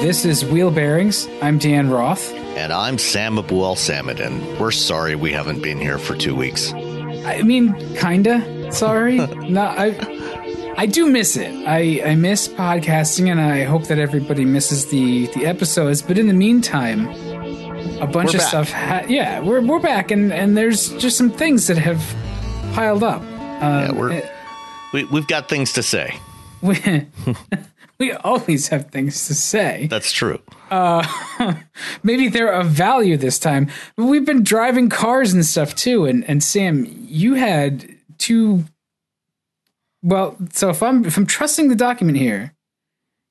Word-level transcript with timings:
This 0.00 0.24
is 0.24 0.42
Wheel 0.46 0.70
Bearings. 0.70 1.28
I'm 1.42 1.58
Dan 1.58 1.90
Roth. 1.90 2.32
And 2.56 2.72
I'm 2.72 2.96
Sam 2.96 3.36
Abuelsamid. 3.36 4.58
We're 4.58 4.70
sorry 4.70 5.14
we 5.14 5.32
haven't 5.32 5.60
been 5.62 5.78
here 5.78 5.98
for 5.98 6.16
two 6.16 6.34
weeks. 6.34 6.72
I 6.72 7.42
mean, 7.42 7.74
kinda. 7.96 8.72
Sorry. 8.72 9.16
no, 9.48 9.60
I 9.62 10.72
I 10.78 10.86
do 10.86 11.06
miss 11.10 11.36
it. 11.36 11.52
I, 11.68 12.00
I 12.02 12.14
miss 12.14 12.48
podcasting 12.48 13.30
and 13.30 13.38
I 13.38 13.64
hope 13.64 13.84
that 13.88 13.98
everybody 13.98 14.46
misses 14.46 14.86
the, 14.86 15.26
the 15.34 15.44
episodes. 15.44 16.00
But 16.00 16.16
in 16.16 16.28
the 16.28 16.32
meantime, 16.34 17.08
a 18.00 18.06
bunch 18.06 18.14
We're 18.14 18.20
of 18.22 18.32
back. 18.38 18.48
stuff 18.48 18.70
ha- 18.70 19.04
yeah, 19.06 19.40
we're 19.40 19.60
we're 19.60 19.80
back 19.80 20.10
and, 20.10 20.32
and 20.32 20.56
there's 20.56 20.94
just 20.94 21.18
some 21.18 21.28
things 21.30 21.66
that 21.66 21.76
have 21.76 22.00
piled 22.74 23.02
up. 23.02 23.22
Yeah, 23.22 23.88
Um, 23.90 23.98
we're, 23.98 24.12
eh, 24.12 24.28
we, 24.94 25.02
we've 25.06 25.26
got 25.26 25.48
things 25.48 25.72
to 25.72 25.82
say. 25.82 26.16
we, 26.62 26.78
we 27.98 28.12
always 28.12 28.68
have 28.68 28.92
things 28.92 29.26
to 29.26 29.34
say. 29.34 29.88
That's 29.90 30.12
true. 30.12 30.40
Uh, 30.70 31.04
maybe 32.04 32.28
they're 32.28 32.52
of 32.52 32.68
value 32.68 33.16
this 33.16 33.40
time. 33.40 33.68
But 33.96 34.04
we've 34.04 34.24
been 34.24 34.44
driving 34.44 34.88
cars 34.88 35.32
and 35.32 35.44
stuff 35.44 35.74
too. 35.74 36.04
And 36.04 36.22
and 36.28 36.44
Sam, 36.44 36.86
you 36.88 37.34
had 37.34 37.92
two. 38.18 38.64
Well, 40.00 40.36
so 40.52 40.70
if 40.70 40.80
I'm 40.80 41.04
if 41.04 41.16
I'm 41.16 41.26
trusting 41.26 41.68
the 41.68 41.74
document 41.74 42.16
here, 42.16 42.54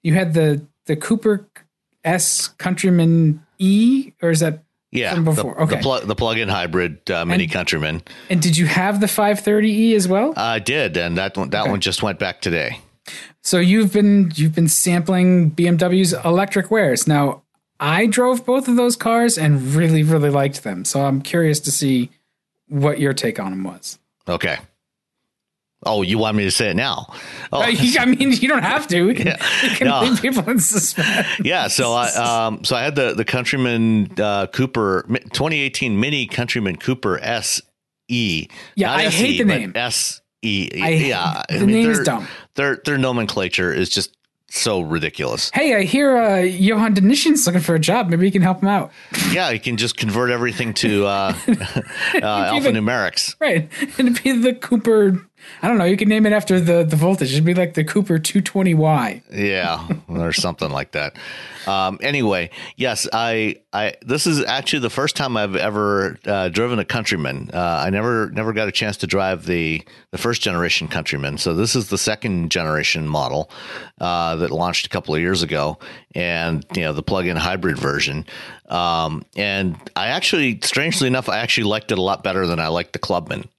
you 0.03 0.15
had 0.15 0.33
the 0.33 0.67
the 0.85 0.97
Cooper 0.97 1.47
S 2.03 2.49
Countryman 2.49 3.41
E, 3.57 4.11
or 4.21 4.31
is 4.31 4.41
that? 4.41 4.62
Yeah, 4.93 5.15
the, 5.15 5.21
before, 5.21 5.55
the, 5.55 5.61
okay. 5.63 5.81
plug, 5.81 6.07
the 6.07 6.15
plug-in 6.15 6.49
hybrid 6.49 7.09
uh, 7.09 7.25
Mini 7.25 7.45
And- 7.45 7.53
Countryman. 7.53 8.01
And 8.29 8.41
did 8.41 8.55
you 8.57 8.65
have 8.67 8.99
the 9.01 9.07
530E 9.07 9.95
as 9.95 10.07
well? 10.07 10.33
I 10.37 10.59
did, 10.59 10.95
and 10.97 11.17
that 11.17 11.35
one, 11.35 11.49
that 11.49 11.67
one 11.67 11.79
just 11.81 12.03
went 12.03 12.19
back 12.19 12.41
today. 12.41 12.79
So 13.41 13.59
you've 13.59 13.91
been 13.91 14.31
you've 14.35 14.55
been 14.55 14.69
sampling 14.69 15.51
BMW's 15.51 16.13
electric 16.23 16.71
wares. 16.71 17.07
Now, 17.07 17.41
I 17.79 18.05
drove 18.05 18.45
both 18.45 18.69
of 18.69 18.77
those 18.77 18.95
cars 18.95 19.37
and 19.37 19.61
really 19.73 20.03
really 20.03 20.29
liked 20.29 20.63
them. 20.63 20.85
So 20.85 21.01
I'm 21.05 21.21
curious 21.21 21.59
to 21.61 21.71
see 21.71 22.09
what 22.69 22.99
your 23.01 23.13
take 23.13 23.39
on 23.39 23.51
them 23.51 23.63
was. 23.63 23.99
Okay. 24.29 24.57
Oh, 25.85 26.01
you 26.01 26.17
want 26.17 26.37
me 26.37 26.43
to 26.45 26.51
say 26.51 26.69
it 26.69 26.75
now? 26.75 27.07
Oh, 27.51 27.61
Uh, 27.61 27.73
I 27.99 28.05
mean, 28.05 28.31
you 28.31 28.47
don't 28.47 28.63
have 28.63 28.87
to. 28.87 29.03
We 29.03 29.15
can, 29.15 29.27
Yeah. 29.63 29.75
can 29.75 29.87
No. 29.87 30.01
leave 30.01 30.21
people 30.21 30.49
in 30.49 30.59
suspense. 30.59 31.27
yeah. 31.43 31.67
So 31.67 31.93
I 31.93 32.07
um 32.47 32.63
so 32.63 32.75
I 32.75 32.83
had 32.83 32.95
the 32.95 33.13
the 33.13 33.25
Countryman 33.25 34.09
uh, 34.19 34.47
Cooper 34.47 35.05
2018 35.09 35.99
Mini 35.99 36.25
Countryman 36.27 36.75
Cooper 36.77 37.19
S 37.21 37.61
E. 38.07 38.47
Yeah, 38.75 38.87
Not 38.87 38.99
I 38.99 39.09
hate 39.09 39.37
the 39.37 39.45
name. 39.45 39.71
S 39.75 40.21
E. 40.41 40.69
Yeah, 40.73 41.43
the 41.49 41.65
name 41.65 41.89
is 41.89 41.99
dumb. 42.01 42.27
Their 42.55 42.81
their 42.85 42.97
nomenclature 42.97 43.73
is 43.73 43.89
just 43.89 44.15
so 44.49 44.81
ridiculous. 44.81 45.49
Hey, 45.51 45.73
I 45.75 45.81
hear 45.81 46.15
uh, 46.15 46.37
Johan 46.41 46.93
de 46.93 47.01
Nysschen's 47.01 47.43
looking 47.47 47.61
for 47.61 47.73
a 47.73 47.79
job. 47.79 48.09
Maybe 48.09 48.27
you 48.27 48.31
can 48.31 48.43
help 48.43 48.61
him 48.61 48.67
out. 48.69 48.91
Yeah, 49.31 49.49
you 49.49 49.59
can 49.59 49.77
just 49.77 49.97
convert 49.97 50.29
everything 50.29 50.75
to 50.75 51.07
uh, 51.07 51.33
uh, 51.47 52.51
alphanumerics. 52.53 53.35
Right. 53.39 53.67
It'd 53.97 54.21
be 54.23 54.31
the 54.33 54.53
Cooper. 54.53 55.25
I 55.61 55.67
don't 55.67 55.77
know. 55.77 55.85
You 55.85 55.97
can 55.97 56.09
name 56.09 56.25
it 56.25 56.33
after 56.33 56.59
the, 56.59 56.83
the 56.83 56.95
voltage. 56.95 57.31
It'd 57.31 57.45
be 57.45 57.53
like 57.53 57.73
the 57.73 57.83
Cooper 57.83 58.19
220Y. 58.19 59.23
Yeah, 59.31 59.87
or 60.07 60.33
something 60.33 60.69
like 60.69 60.91
that. 60.91 61.15
Um, 61.67 61.99
anyway, 62.01 62.49
yes, 62.75 63.07
I, 63.13 63.57
I. 63.71 63.93
This 64.01 64.27
is 64.27 64.43
actually 64.43 64.79
the 64.79 64.89
first 64.89 65.15
time 65.15 65.37
I've 65.37 65.55
ever 65.55 66.17
uh, 66.25 66.49
driven 66.49 66.79
a 66.79 66.85
Countryman. 66.85 67.49
Uh, 67.53 67.83
I 67.85 67.89
never, 67.89 68.29
never 68.31 68.51
got 68.51 68.67
a 68.67 68.71
chance 68.71 68.97
to 68.97 69.07
drive 69.07 69.45
the 69.45 69.81
the 70.11 70.17
first 70.17 70.41
generation 70.41 70.87
Countryman. 70.87 71.37
So 71.37 71.53
this 71.53 71.75
is 71.75 71.89
the 71.89 71.97
second 71.97 72.51
generation 72.51 73.07
model 73.07 73.49
uh, 74.01 74.35
that 74.37 74.51
launched 74.51 74.85
a 74.85 74.89
couple 74.89 75.15
of 75.15 75.21
years 75.21 75.43
ago, 75.43 75.79
and 76.13 76.65
you 76.75 76.81
know 76.81 76.93
the 76.93 77.03
plug-in 77.03 77.37
hybrid 77.37 77.77
version. 77.77 78.25
Um, 78.67 79.23
and 79.35 79.77
I 79.95 80.07
actually, 80.07 80.59
strangely 80.63 81.07
enough, 81.07 81.29
I 81.29 81.39
actually 81.39 81.65
liked 81.65 81.91
it 81.91 81.97
a 81.97 82.01
lot 82.01 82.23
better 82.23 82.47
than 82.47 82.59
I 82.59 82.67
liked 82.67 82.93
the 82.93 82.99
Clubman. 82.99 83.49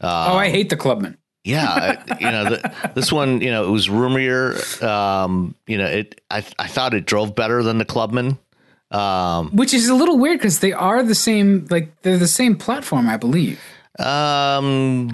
oh, 0.00 0.36
I 0.36 0.50
hate 0.50 0.70
the 0.70 0.76
Clubman. 0.76 1.16
Yeah, 1.46 2.02
you 2.18 2.30
know, 2.30 2.44
the, 2.50 2.90
this 2.96 3.12
one, 3.12 3.40
you 3.40 3.50
know, 3.52 3.66
it 3.68 3.70
was 3.70 3.88
roomier. 3.88 4.56
Um, 4.82 5.54
you 5.68 5.78
know, 5.78 5.86
it. 5.86 6.20
I 6.28 6.44
I 6.58 6.66
thought 6.66 6.92
it 6.92 7.06
drove 7.06 7.36
better 7.36 7.62
than 7.62 7.78
the 7.78 7.84
Clubman. 7.84 8.36
Um, 8.90 9.50
Which 9.54 9.72
is 9.72 9.88
a 9.88 9.94
little 9.94 10.18
weird 10.18 10.38
because 10.40 10.58
they 10.58 10.72
are 10.72 11.02
the 11.04 11.14
same, 11.14 11.66
like, 11.70 12.02
they're 12.02 12.18
the 12.18 12.26
same 12.28 12.56
platform, 12.56 13.08
I 13.08 13.16
believe. 13.16 13.60
um, 13.98 15.12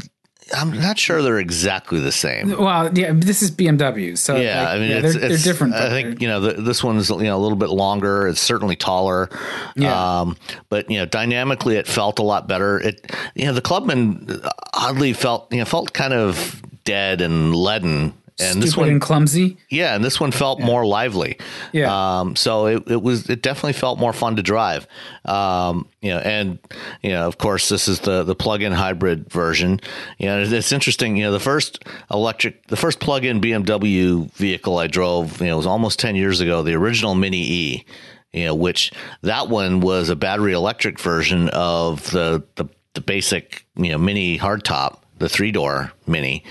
I'm 0.54 0.72
not 0.72 0.98
sure 0.98 1.22
they're 1.22 1.38
exactly 1.38 2.00
the 2.00 2.12
same. 2.12 2.56
Well, 2.58 2.90
yeah, 2.96 3.12
this 3.14 3.42
is 3.42 3.50
BMW. 3.50 4.16
So, 4.18 4.36
Yeah, 4.36 4.62
like, 4.62 4.68
I 4.68 4.78
mean, 4.78 4.90
yeah, 4.90 4.96
it's, 4.96 5.14
they're, 5.14 5.30
it's 5.30 5.44
they're 5.44 5.52
different. 5.52 5.74
I 5.74 5.88
think 5.88 6.20
you 6.20 6.28
know 6.28 6.40
the, 6.40 6.52
this 6.60 6.82
one's 6.82 7.08
you 7.10 7.22
know 7.22 7.36
a 7.36 7.40
little 7.40 7.56
bit 7.56 7.70
longer. 7.70 8.26
It's 8.28 8.40
certainly 8.40 8.76
taller. 8.76 9.28
Yeah. 9.76 10.20
Um, 10.20 10.36
but 10.68 10.90
you 10.90 10.98
know, 10.98 11.06
dynamically, 11.06 11.76
it 11.76 11.86
felt 11.86 12.18
a 12.18 12.22
lot 12.22 12.48
better. 12.48 12.78
It 12.78 13.12
you 13.34 13.46
know 13.46 13.52
the 13.52 13.62
Clubman 13.62 14.40
oddly 14.74 15.12
felt 15.12 15.52
you 15.52 15.58
know 15.58 15.64
felt 15.64 15.92
kind 15.92 16.12
of 16.12 16.62
dead 16.84 17.20
and 17.20 17.54
leaden. 17.54 18.14
And 18.38 18.52
stupid 18.52 18.62
this 18.62 18.76
one, 18.76 18.88
and 18.88 19.00
clumsy. 19.00 19.58
Yeah, 19.68 19.94
and 19.94 20.02
this 20.02 20.18
one 20.18 20.32
felt 20.32 20.58
more 20.58 20.86
lively. 20.86 21.38
Yeah. 21.72 22.20
Um, 22.20 22.34
so 22.34 22.66
it, 22.66 22.90
it 22.90 23.02
was 23.02 23.28
it 23.28 23.42
definitely 23.42 23.74
felt 23.74 23.98
more 23.98 24.12
fun 24.12 24.36
to 24.36 24.42
drive. 24.42 24.86
Um, 25.24 25.86
you 26.00 26.10
know, 26.10 26.18
and 26.18 26.58
you 27.02 27.10
know, 27.10 27.26
of 27.26 27.38
course, 27.38 27.68
this 27.68 27.88
is 27.88 28.00
the 28.00 28.22
the 28.22 28.34
plug-in 28.34 28.72
hybrid 28.72 29.30
version. 29.30 29.80
You 30.18 30.26
know, 30.26 30.42
it's 30.42 30.72
interesting. 30.72 31.16
You 31.16 31.24
know, 31.24 31.32
the 31.32 31.40
first 31.40 31.84
electric, 32.10 32.66
the 32.68 32.76
first 32.76 33.00
plug-in 33.00 33.40
BMW 33.40 34.30
vehicle 34.32 34.78
I 34.78 34.86
drove, 34.86 35.40
you 35.40 35.48
know, 35.48 35.56
was 35.58 35.66
almost 35.66 35.98
ten 35.98 36.16
years 36.16 36.40
ago. 36.40 36.62
The 36.62 36.74
original 36.74 37.14
Mini 37.14 37.42
E. 37.42 37.84
You 38.32 38.46
know, 38.46 38.54
which 38.54 38.92
that 39.20 39.50
one 39.50 39.80
was 39.80 40.08
a 40.08 40.16
battery 40.16 40.54
electric 40.54 40.98
version 40.98 41.50
of 41.50 42.10
the 42.12 42.42
the, 42.54 42.64
the 42.94 43.02
basic 43.02 43.66
you 43.76 43.90
know 43.90 43.98
Mini 43.98 44.38
hardtop, 44.38 45.00
the 45.18 45.28
three 45.28 45.52
door 45.52 45.92
Mini. 46.06 46.42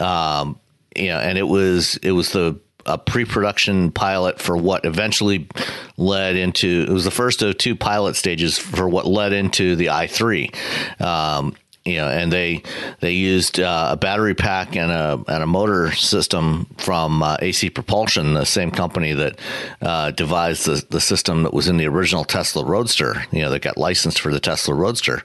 Um, 0.00 0.58
you 0.98 1.08
know, 1.08 1.18
and 1.18 1.38
it 1.38 1.46
was 1.46 1.96
it 1.98 2.12
was 2.12 2.32
the 2.32 2.58
a 2.86 2.96
pre-production 2.96 3.90
pilot 3.90 4.40
for 4.40 4.56
what 4.56 4.84
eventually 4.84 5.48
led 5.96 6.36
into 6.36 6.86
it 6.88 6.92
was 6.92 7.04
the 7.04 7.10
first 7.10 7.42
of 7.42 7.58
two 7.58 7.74
pilot 7.74 8.14
stages 8.14 8.56
for 8.58 8.88
what 8.88 9.06
led 9.06 9.32
into 9.32 9.74
the 9.74 9.86
i3 9.86 10.54
um, 11.00 11.56
you 11.86 11.96
know 11.96 12.08
and 12.08 12.32
they 12.32 12.62
they 13.00 13.12
used 13.12 13.58
uh, 13.60 13.88
a 13.92 13.96
battery 13.96 14.34
pack 14.34 14.76
and 14.76 14.90
a 14.90 15.22
and 15.28 15.42
a 15.42 15.46
motor 15.46 15.92
system 15.92 16.66
from 16.76 17.22
uh, 17.22 17.36
AC 17.40 17.70
Propulsion 17.70 18.34
the 18.34 18.44
same 18.44 18.70
company 18.70 19.12
that 19.12 19.38
uh, 19.80 20.10
devised 20.10 20.66
the, 20.66 20.84
the 20.90 21.00
system 21.00 21.44
that 21.44 21.54
was 21.54 21.68
in 21.68 21.76
the 21.76 21.86
original 21.86 22.24
Tesla 22.24 22.64
Roadster 22.64 23.24
you 23.30 23.40
know 23.40 23.50
that 23.50 23.62
got 23.62 23.78
licensed 23.78 24.20
for 24.20 24.32
the 24.32 24.40
Tesla 24.40 24.74
Roadster. 24.74 25.22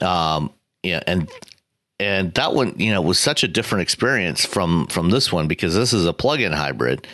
Um, 0.00 0.52
yeah 0.82 1.02
and 1.06 1.30
and 2.02 2.34
that 2.34 2.54
one 2.54 2.74
you 2.78 2.90
know 2.92 3.00
was 3.00 3.18
such 3.18 3.44
a 3.44 3.48
different 3.48 3.82
experience 3.82 4.44
from 4.44 4.86
from 4.88 5.10
this 5.10 5.32
one 5.32 5.46
because 5.46 5.74
this 5.74 5.92
is 5.92 6.06
a 6.06 6.12
plug-in 6.12 6.52
hybrid 6.52 7.06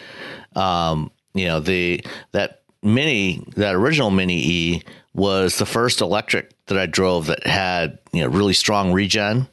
um 0.56 1.10
you 1.34 1.46
know 1.46 1.60
the 1.60 2.02
that 2.32 2.62
mini 2.82 3.44
that 3.56 3.74
original 3.74 4.10
mini 4.10 4.38
e 4.38 4.82
was 5.14 5.58
the 5.58 5.66
first 5.66 6.00
electric 6.00 6.50
that 6.66 6.78
i 6.78 6.86
drove 6.86 7.26
that 7.26 7.46
had 7.46 7.98
you 8.12 8.22
know 8.22 8.28
really 8.28 8.54
strong 8.54 8.92
regen 8.92 9.46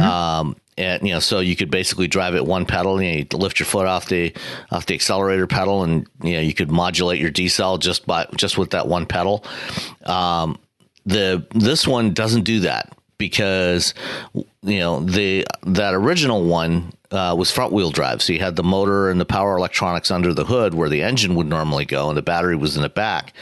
um 0.00 0.56
and 0.78 1.06
you 1.06 1.12
know, 1.12 1.20
so 1.20 1.40
you 1.40 1.56
could 1.56 1.70
basically 1.70 2.08
drive 2.08 2.34
it 2.34 2.46
one 2.46 2.64
pedal. 2.64 3.02
You, 3.02 3.12
know, 3.12 3.18
you 3.18 3.38
lift 3.38 3.58
your 3.58 3.66
foot 3.66 3.86
off 3.86 4.08
the 4.08 4.32
off 4.70 4.86
the 4.86 4.94
accelerator 4.94 5.46
pedal, 5.46 5.82
and 5.82 6.06
you 6.22 6.34
know, 6.34 6.40
you 6.40 6.54
could 6.54 6.70
modulate 6.70 7.20
your 7.20 7.30
decel 7.30 7.78
just 7.78 8.06
by 8.06 8.26
just 8.36 8.56
with 8.56 8.70
that 8.70 8.88
one 8.88 9.04
pedal. 9.04 9.44
Um, 10.06 10.58
the 11.04 11.46
this 11.54 11.86
one 11.86 12.14
doesn't 12.14 12.44
do 12.44 12.60
that 12.60 12.96
because 13.20 13.94
you 14.64 14.80
know 14.80 14.98
the 14.98 15.46
that 15.62 15.94
original 15.94 16.44
one 16.44 16.92
uh, 17.12 17.36
was 17.38 17.52
front 17.52 17.72
wheel 17.72 17.92
drive, 17.92 18.20
so 18.20 18.32
you 18.32 18.40
had 18.40 18.56
the 18.56 18.64
motor 18.64 19.10
and 19.10 19.20
the 19.20 19.24
power 19.24 19.56
electronics 19.56 20.10
under 20.10 20.34
the 20.34 20.44
hood 20.44 20.74
where 20.74 20.88
the 20.88 21.02
engine 21.02 21.36
would 21.36 21.46
normally 21.46 21.84
go, 21.84 22.08
and 22.08 22.18
the 22.18 22.22
battery 22.22 22.56
was 22.56 22.76
in 22.76 22.82
the 22.82 22.88
back. 22.88 23.32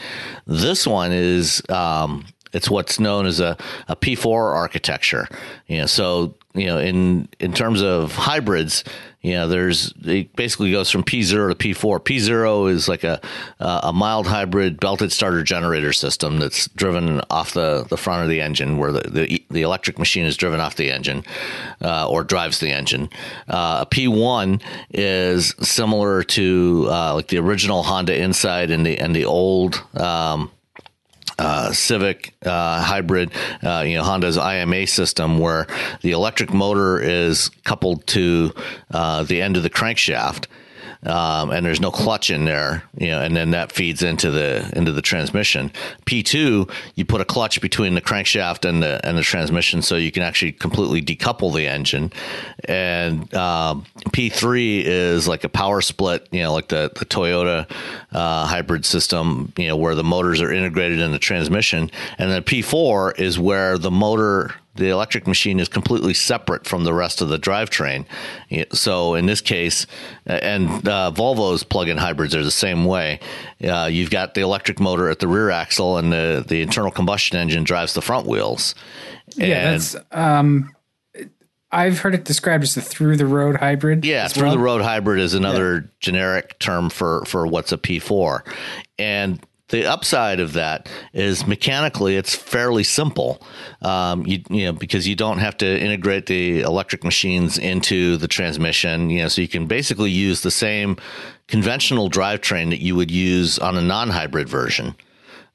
This 0.45 0.85
one 0.85 1.11
is 1.11 1.63
um, 1.69 2.25
it's 2.53 2.69
what's 2.69 2.99
known 2.99 3.25
as 3.25 3.39
a, 3.39 3.57
a 3.87 3.95
P4 3.95 4.53
architecture. 4.53 5.27
You 5.67 5.79
know, 5.79 5.85
so 5.87 6.35
you 6.53 6.67
know 6.67 6.77
in 6.77 7.29
in 7.39 7.53
terms 7.53 7.81
of 7.81 8.13
hybrids, 8.13 8.83
you 9.21 9.33
know, 9.33 9.49
there's 9.49 9.93
it 10.05 10.33
basically 10.37 10.71
goes 10.71 10.89
from 10.89 11.03
P0 11.03 11.49
to 11.49 11.55
P4. 11.55 11.99
P0 11.99 12.71
is 12.71 12.87
like 12.87 13.03
a 13.03 13.19
a 13.59 13.91
mild 13.91 14.27
hybrid 14.27 14.79
belted 14.79 15.11
starter 15.11 15.43
generator 15.43 15.91
system 15.91 16.39
that's 16.39 16.69
driven 16.69 17.21
off 17.29 17.51
the, 17.51 17.85
the 17.89 17.97
front 17.97 18.23
of 18.23 18.29
the 18.29 18.39
engine, 18.39 18.77
where 18.77 18.93
the, 18.93 19.01
the, 19.09 19.45
the 19.49 19.61
electric 19.61 19.99
machine 19.99 20.25
is 20.25 20.37
driven 20.37 20.61
off 20.61 20.77
the 20.77 20.89
engine 20.89 21.25
uh, 21.81 22.07
or 22.09 22.23
drives 22.23 22.59
the 22.59 22.71
engine. 22.71 23.09
Uh, 23.49 23.79
a 23.81 23.85
P1 23.93 24.61
is 24.91 25.53
similar 25.59 26.23
to 26.23 26.87
uh, 26.89 27.13
like 27.13 27.27
the 27.27 27.39
original 27.39 27.83
Honda 27.83 28.17
Insight 28.17 28.71
and 28.71 28.85
the 28.85 28.97
and 28.97 29.13
the 29.13 29.25
old. 29.25 29.83
Um, 29.99 30.49
uh, 31.39 31.71
Civic 31.71 32.33
uh, 32.45 32.81
hybrid, 32.81 33.31
uh, 33.63 33.83
you 33.87 33.97
know, 33.97 34.03
Honda's 34.03 34.37
IMA 34.37 34.85
system, 34.87 35.39
where 35.39 35.67
the 36.01 36.11
electric 36.11 36.53
motor 36.53 36.99
is 36.99 37.49
coupled 37.63 38.05
to 38.07 38.53
uh, 38.91 39.23
the 39.23 39.41
end 39.41 39.57
of 39.57 39.63
the 39.63 39.69
crankshaft 39.69 40.45
um, 41.05 41.51
and 41.51 41.65
there's 41.65 41.79
no 41.79 41.91
clutch 41.91 42.29
in 42.29 42.43
there, 42.43 42.83
you 42.97 43.07
know, 43.07 43.21
and 43.21 43.35
then 43.35 43.51
that 43.51 43.71
feeds 43.71 44.03
into 44.03 44.31
the 44.31 44.69
into 44.75 44.91
the 44.91 45.01
transmission. 45.01 45.71
P2, 46.05 46.69
you 46.95 47.05
put 47.05 47.21
a 47.21 47.25
clutch 47.25 47.61
between 47.61 47.95
the 47.95 48.01
crankshaft 48.01 48.67
and 48.67 48.83
the 48.83 48.99
and 49.07 49.17
the 49.17 49.21
transmission, 49.21 49.81
so 49.81 49.95
you 49.95 50.11
can 50.11 50.23
actually 50.23 50.51
completely 50.51 51.01
decouple 51.01 51.55
the 51.55 51.67
engine. 51.67 52.11
And 52.65 53.33
um, 53.33 53.85
P3 54.09 54.83
is 54.83 55.25
like 55.25 55.45
a 55.45 55.49
power 55.49 55.79
split, 55.81 56.27
you 56.31 56.43
know, 56.43 56.51
like 56.51 56.67
the 56.67 56.91
the 56.93 57.05
Toyota 57.05 57.69
uh, 58.11 58.45
hybrid 58.45 58.85
system, 58.85 59.53
you 59.57 59.67
know, 59.67 59.77
where 59.77 59.95
the 59.95 60.03
motors 60.03 60.41
are 60.41 60.51
integrated 60.51 60.99
in 60.99 61.13
the 61.13 61.19
transmission, 61.19 61.89
and 62.17 62.29
then 62.29 62.43
P4 62.43 63.17
is 63.17 63.39
where 63.39 63.77
the 63.77 63.91
motor 63.91 64.53
the 64.79 64.89
electric 64.89 65.27
machine 65.27 65.59
is 65.59 65.67
completely 65.67 66.13
separate 66.13 66.65
from 66.65 66.83
the 66.83 66.93
rest 66.93 67.21
of 67.21 67.29
the 67.29 67.37
drivetrain. 67.37 68.05
So 68.73 69.13
in 69.15 69.25
this 69.25 69.41
case, 69.41 69.85
and 70.25 70.69
uh, 70.87 71.11
Volvo's 71.13 71.63
plug-in 71.63 71.97
hybrids 71.97 72.35
are 72.35 72.43
the 72.43 72.51
same 72.51 72.85
way. 72.85 73.19
Uh, 73.63 73.89
you've 73.91 74.09
got 74.09 74.33
the 74.33 74.41
electric 74.41 74.79
motor 74.79 75.09
at 75.09 75.19
the 75.19 75.27
rear 75.27 75.49
axle, 75.49 75.97
and 75.97 76.11
the 76.11 76.43
the 76.47 76.61
internal 76.61 76.91
combustion 76.91 77.37
engine 77.37 77.63
drives 77.63 77.93
the 77.93 78.01
front 78.01 78.25
wheels. 78.25 78.75
Yeah, 79.35 79.71
that's. 79.71 79.95
Um, 80.11 80.73
I've 81.71 81.99
heard 81.99 82.15
it 82.15 82.25
described 82.25 82.63
as 82.63 82.75
a 82.77 82.81
through 82.81 83.17
the 83.17 83.27
road 83.27 83.57
hybrid. 83.57 84.03
Yeah, 84.03 84.27
through 84.27 84.47
well. 84.47 84.53
the 84.53 84.59
road 84.59 84.81
hybrid 84.81 85.19
is 85.19 85.35
another 85.35 85.75
yeah. 85.75 85.87
generic 85.99 86.57
term 86.59 86.89
for 86.89 87.23
for 87.25 87.45
what's 87.45 87.71
a 87.71 87.77
P4, 87.77 88.41
and 88.97 89.39
the 89.69 89.85
upside 89.85 90.39
of 90.39 90.53
that 90.53 90.89
is 91.13 91.47
mechanically 91.47 92.15
it's 92.15 92.35
fairly 92.35 92.83
simple. 92.83 93.41
Um, 93.81 94.25
you, 94.25 94.43
you 94.49 94.65
know 94.65 94.73
because 94.73 95.07
you 95.07 95.15
don't 95.15 95.37
have 95.37 95.57
to 95.57 95.79
integrate 95.79 96.25
the 96.25 96.61
electric 96.61 97.03
machines 97.03 97.57
into 97.57 98.17
the 98.17 98.27
transmission 98.27 99.09
you 99.09 99.21
know 99.21 99.27
so 99.27 99.41
you 99.41 99.47
can 99.47 99.67
basically 99.67 100.11
use 100.11 100.41
the 100.41 100.51
same 100.51 100.97
conventional 101.47 102.09
drivetrain 102.09 102.69
that 102.69 102.81
you 102.81 102.95
would 102.95 103.11
use 103.11 103.57
on 103.59 103.77
a 103.77 103.81
non-hybrid 103.81 104.49
version. 104.49 104.95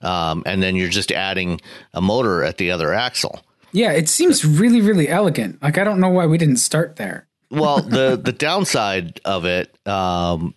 Um, 0.01 0.43
and 0.45 0.63
then 0.63 0.77
you're 0.77 0.89
just 0.89 1.13
adding 1.13 1.61
a 1.93 2.01
motor 2.01 2.43
at 2.43 2.59
the 2.59 2.71
other 2.71 2.93
axle. 2.93 3.41
Yeah 3.73 3.93
it 3.93 4.09
seems 4.09 4.45
really 4.45 4.81
really 4.81 5.09
elegant. 5.09 5.63
Like 5.63 5.77
i 5.79 5.85
don't 5.85 6.01
know 6.01 6.11
why 6.11 6.27
we 6.27 6.39
didn't 6.39 6.59
start 6.59 6.97
there. 6.97 7.27
Well 7.51 7.83
the 7.83 8.21
the 8.23 8.33
downside 8.33 9.21
of 9.25 9.45
it 9.45 9.77
um, 9.87 10.55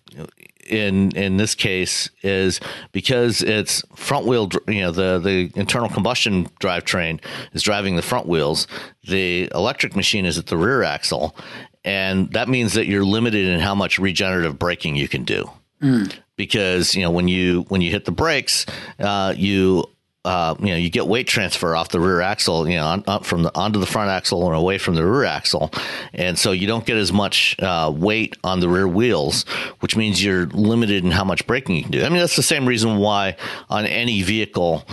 in 0.68 1.16
in 1.16 1.36
this 1.36 1.54
case 1.54 2.10
is 2.22 2.60
because 2.92 3.42
it's 3.42 3.82
front 3.94 4.26
wheel 4.26 4.48
you 4.66 4.80
know 4.80 4.90
the 4.90 5.18
the 5.18 5.50
internal 5.58 5.88
combustion 5.88 6.46
drivetrain 6.60 7.20
is 7.52 7.62
driving 7.62 7.96
the 7.96 8.02
front 8.02 8.26
wheels. 8.26 8.66
The 9.04 9.50
electric 9.54 9.96
machine 9.96 10.24
is 10.24 10.38
at 10.38 10.46
the 10.46 10.56
rear 10.56 10.82
axle. 10.82 11.36
And 11.84 12.30
that 12.32 12.48
means 12.48 12.74
that 12.74 12.86
you're 12.86 13.04
limited 13.04 13.46
in 13.46 13.60
how 13.60 13.74
much 13.74 13.98
regenerative 13.98 14.58
braking 14.58 14.96
you 14.96 15.08
can 15.08 15.24
do. 15.24 15.50
Mm. 15.80 16.12
because 16.34 16.96
you 16.96 17.02
know 17.02 17.10
when 17.12 17.28
you 17.28 17.64
when 17.68 17.80
you 17.82 17.92
hit 17.92 18.04
the 18.04 18.10
brakes 18.10 18.66
uh, 18.98 19.32
you 19.36 19.84
uh, 20.24 20.54
you 20.58 20.66
know, 20.66 20.76
you 20.76 20.90
get 20.90 21.06
weight 21.06 21.26
transfer 21.26 21.76
off 21.76 21.90
the 21.90 22.00
rear 22.00 22.20
axle, 22.20 22.68
you 22.68 22.76
know, 22.76 23.02
on, 23.06 23.22
from 23.22 23.44
the 23.44 23.56
onto 23.56 23.78
the 23.78 23.86
front 23.86 24.10
axle 24.10 24.46
and 24.46 24.54
away 24.54 24.76
from 24.76 24.94
the 24.94 25.06
rear 25.06 25.24
axle, 25.24 25.70
and 26.12 26.38
so 26.38 26.52
you 26.52 26.66
don't 26.66 26.84
get 26.84 26.96
as 26.96 27.12
much 27.12 27.56
uh, 27.60 27.92
weight 27.94 28.36
on 28.44 28.60
the 28.60 28.68
rear 28.68 28.88
wheels, 28.88 29.44
which 29.80 29.96
means 29.96 30.22
you're 30.22 30.46
limited 30.46 31.04
in 31.04 31.10
how 31.10 31.24
much 31.24 31.46
braking 31.46 31.76
you 31.76 31.82
can 31.82 31.92
do. 31.92 32.04
I 32.04 32.08
mean, 32.08 32.18
that's 32.18 32.36
the 32.36 32.42
same 32.42 32.66
reason 32.66 32.98
why 32.98 33.36
on 33.70 33.86
any 33.86 34.22
vehicle 34.22 34.84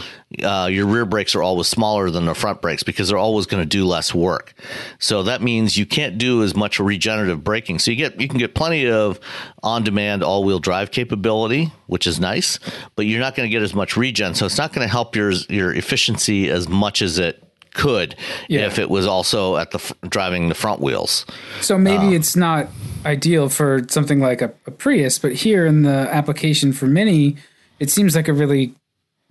uh, 0.43 0.67
your 0.71 0.85
rear 0.85 1.05
brakes 1.05 1.35
are 1.35 1.43
always 1.43 1.67
smaller 1.67 2.09
than 2.09 2.25
the 2.25 2.33
front 2.33 2.61
brakes 2.61 2.83
because 2.83 3.09
they're 3.09 3.17
always 3.17 3.45
going 3.45 3.61
to 3.61 3.67
do 3.67 3.85
less 3.85 4.13
work. 4.13 4.53
So 4.99 5.23
that 5.23 5.41
means 5.41 5.77
you 5.77 5.85
can't 5.85 6.17
do 6.17 6.43
as 6.43 6.55
much 6.55 6.79
regenerative 6.79 7.43
braking. 7.43 7.79
So 7.79 7.91
you 7.91 7.97
get 7.97 8.19
you 8.19 8.27
can 8.27 8.39
get 8.39 8.55
plenty 8.55 8.89
of 8.89 9.19
on-demand 9.63 10.23
all-wheel 10.23 10.59
drive 10.59 10.91
capability, 10.91 11.71
which 11.87 12.07
is 12.07 12.19
nice, 12.19 12.59
but 12.95 13.05
you're 13.05 13.19
not 13.19 13.35
going 13.35 13.47
to 13.47 13.51
get 13.51 13.61
as 13.61 13.73
much 13.73 13.95
regen. 13.95 14.33
So 14.33 14.45
it's 14.45 14.57
not 14.57 14.73
going 14.73 14.85
to 14.85 14.91
help 14.91 15.15
your 15.15 15.31
your 15.49 15.73
efficiency 15.73 16.49
as 16.49 16.67
much 16.67 17.01
as 17.01 17.19
it 17.19 17.41
could 17.75 18.15
yeah. 18.47 18.65
if 18.65 18.79
it 18.79 18.89
was 18.89 19.05
also 19.05 19.57
at 19.57 19.71
the 19.71 19.95
driving 20.09 20.49
the 20.49 20.55
front 20.55 20.81
wheels. 20.81 21.25
So 21.61 21.77
maybe 21.77 22.07
uh, 22.07 22.17
it's 22.17 22.35
not 22.35 22.67
ideal 23.05 23.49
for 23.49 23.85
something 23.89 24.19
like 24.19 24.41
a, 24.41 24.53
a 24.65 24.71
Prius, 24.71 25.19
but 25.19 25.33
here 25.33 25.65
in 25.65 25.83
the 25.83 26.09
application 26.11 26.73
for 26.73 26.87
Mini, 26.87 27.35
it 27.79 27.89
seems 27.89 28.15
like 28.15 28.27
a 28.27 28.33
really 28.33 28.73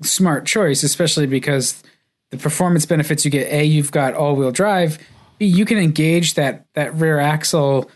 smart 0.02 0.46
choice, 0.46 0.82
especially 0.82 1.26
because 1.26 1.82
the 2.30 2.36
performance 2.36 2.86
benefits 2.86 3.24
you 3.24 3.30
get. 3.30 3.50
A, 3.52 3.64
you've 3.64 3.92
got 3.92 4.14
all 4.14 4.36
wheel 4.36 4.52
drive. 4.52 4.98
B, 5.38 5.46
you 5.46 5.64
can 5.64 5.78
engage 5.78 6.34
that 6.34 6.66
that 6.74 6.94
rear 6.94 7.18
axle 7.18 7.90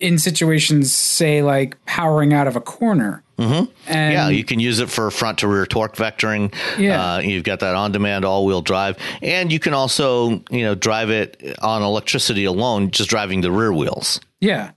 in 0.00 0.18
situations, 0.18 0.92
say 0.92 1.42
like 1.42 1.82
powering 1.84 2.32
out 2.32 2.46
of 2.46 2.56
a 2.56 2.60
corner. 2.60 3.22
Mm-hmm. 3.38 3.70
And 3.86 4.12
yeah, 4.12 4.28
you 4.28 4.42
can 4.42 4.58
use 4.58 4.80
it 4.80 4.90
for 4.90 5.10
front 5.12 5.38
to 5.38 5.48
rear 5.48 5.64
torque 5.64 5.94
vectoring. 5.94 6.52
Yeah, 6.76 7.14
uh, 7.14 7.18
you've 7.20 7.44
got 7.44 7.60
that 7.60 7.74
on 7.74 7.92
demand 7.92 8.24
all 8.24 8.44
wheel 8.44 8.62
drive, 8.62 8.98
and 9.22 9.52
you 9.52 9.60
can 9.60 9.74
also 9.74 10.42
you 10.50 10.64
know 10.64 10.74
drive 10.74 11.10
it 11.10 11.56
on 11.60 11.82
electricity 11.82 12.44
alone, 12.44 12.90
just 12.90 13.08
driving 13.08 13.40
the 13.40 13.52
rear 13.52 13.72
wheels. 13.72 14.20
Yeah, 14.40 14.72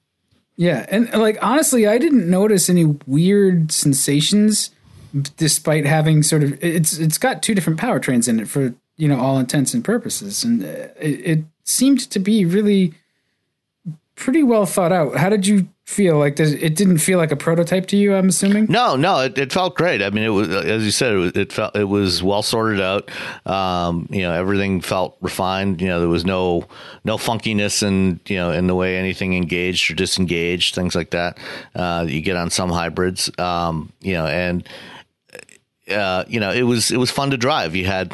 yeah, 0.57 0.85
and 0.89 1.11
like 1.13 1.39
honestly, 1.41 1.87
I 1.87 1.97
didn't 1.97 2.29
notice 2.29 2.69
any 2.69 2.85
weird 2.85 3.71
sensations 3.71 4.69
despite 5.37 5.85
having 5.85 6.23
sort 6.23 6.43
of 6.43 6.61
it's 6.63 6.97
it's 6.97 7.17
got 7.17 7.43
two 7.43 7.53
different 7.53 7.79
powertrains 7.79 8.27
in 8.27 8.39
it 8.39 8.47
for 8.47 8.73
you 8.97 9.07
know 9.07 9.19
all 9.19 9.39
intents 9.39 9.73
and 9.73 9.83
purposes, 9.83 10.43
and 10.43 10.63
it, 10.63 10.93
it 10.99 11.43
seemed 11.63 11.99
to 12.11 12.19
be 12.19 12.45
really 12.45 12.93
pretty 14.15 14.43
well 14.43 14.65
thought 14.65 14.91
out. 14.91 15.15
How 15.17 15.29
did 15.29 15.47
you 15.47 15.67
feel? 15.85 16.17
Like 16.17 16.35
does, 16.35 16.53
it 16.53 16.75
didn't 16.75 16.99
feel 16.99 17.17
like 17.17 17.31
a 17.31 17.35
prototype 17.35 17.87
to 17.87 17.97
you? 17.97 18.15
I'm 18.15 18.29
assuming. 18.29 18.67
No, 18.69 18.95
no, 18.95 19.19
it, 19.19 19.37
it 19.37 19.51
felt 19.51 19.75
great. 19.75 20.01
I 20.01 20.09
mean, 20.11 20.23
it 20.23 20.29
was 20.29 20.49
as 20.49 20.85
you 20.85 20.91
said, 20.91 21.13
it, 21.13 21.17
was, 21.17 21.31
it 21.35 21.51
felt 21.51 21.75
it 21.75 21.85
was 21.85 22.21
well 22.21 22.43
sorted 22.43 22.79
out. 22.79 23.09
Um, 23.45 24.07
you 24.11 24.21
know, 24.21 24.33
everything 24.33 24.81
felt 24.81 25.17
refined. 25.21 25.81
You 25.81 25.87
know, 25.87 25.99
there 25.99 26.09
was 26.09 26.25
no 26.25 26.67
no 27.03 27.17
funkiness 27.17 27.81
and 27.81 28.19
you 28.27 28.37
know 28.37 28.51
in 28.51 28.67
the 28.67 28.75
way 28.75 28.97
anything 28.97 29.33
engaged 29.33 29.91
or 29.91 29.95
disengaged, 29.95 30.75
things 30.75 30.95
like 30.95 31.09
that. 31.11 31.37
Uh, 31.75 32.05
you 32.07 32.21
get 32.21 32.37
on 32.37 32.49
some 32.49 32.69
hybrids. 32.69 33.31
Um, 33.39 33.91
you 34.01 34.13
know, 34.13 34.27
and 34.27 34.67
uh, 35.93 36.25
you 36.27 36.39
know, 36.39 36.51
it 36.51 36.63
was 36.63 36.91
it 36.91 36.97
was 36.97 37.11
fun 37.11 37.31
to 37.31 37.37
drive. 37.37 37.75
You 37.75 37.85
had 37.85 38.13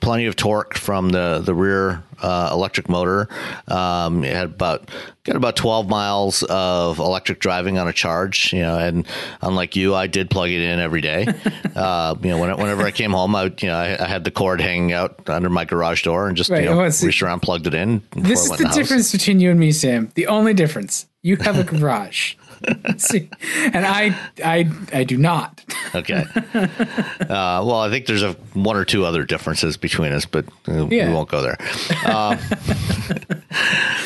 plenty 0.00 0.26
of 0.26 0.36
torque 0.36 0.74
from 0.74 1.08
the 1.10 1.40
the 1.44 1.54
rear 1.54 2.02
uh, 2.22 2.50
electric 2.52 2.88
motor. 2.88 3.28
Um, 3.68 4.24
it 4.24 4.34
had 4.34 4.46
about 4.46 4.90
got 5.24 5.36
about 5.36 5.56
12 5.56 5.88
miles 5.88 6.42
of 6.44 6.98
electric 6.98 7.40
driving 7.40 7.78
on 7.78 7.88
a 7.88 7.92
charge. 7.92 8.52
You 8.52 8.60
know, 8.60 8.78
and 8.78 9.06
unlike 9.42 9.76
you, 9.76 9.94
I 9.94 10.06
did 10.06 10.30
plug 10.30 10.50
it 10.50 10.60
in 10.60 10.78
every 10.78 11.00
day. 11.00 11.26
uh, 11.74 12.14
you 12.22 12.28
know, 12.28 12.38
when, 12.38 12.56
whenever 12.56 12.82
I 12.82 12.90
came 12.90 13.12
home, 13.12 13.34
I 13.34 13.44
you 13.44 13.68
know 13.68 13.76
I, 13.76 14.04
I, 14.04 14.06
had 14.06 14.24
the 14.24 14.30
cord 14.30 14.60
hanging 14.60 14.92
out 14.92 15.28
under 15.28 15.48
my 15.48 15.64
garage 15.64 16.02
door 16.02 16.28
and 16.28 16.36
just 16.36 16.50
right, 16.50 16.64
you 16.64 16.70
know, 16.70 16.82
reached 16.82 17.22
around, 17.22 17.40
plugged 17.40 17.66
it 17.66 17.74
in. 17.74 18.02
This 18.16 18.44
is 18.44 18.50
the, 18.50 18.64
the 18.64 18.70
difference 18.70 19.12
between 19.12 19.40
you 19.40 19.50
and 19.50 19.58
me, 19.58 19.72
Sam. 19.72 20.10
The 20.14 20.26
only 20.26 20.54
difference. 20.54 21.06
You 21.22 21.36
have 21.36 21.58
a 21.58 21.64
garage. 21.78 22.34
See, 22.98 23.28
and 23.72 23.86
I, 23.86 24.16
I, 24.44 24.70
I 24.92 25.04
do 25.04 25.16
not. 25.16 25.64
okay. 25.94 26.24
Uh, 26.54 27.62
well, 27.64 27.80
I 27.80 27.90
think 27.90 28.06
there's 28.06 28.22
a 28.22 28.32
one 28.54 28.76
or 28.76 28.84
two 28.84 29.04
other 29.04 29.24
differences 29.24 29.76
between 29.76 30.12
us, 30.12 30.26
but 30.26 30.46
uh, 30.68 30.86
yeah. 30.86 31.08
we 31.08 31.14
won't 31.14 31.28
go 31.28 31.42
there. 31.42 31.58
Um, 32.06 32.38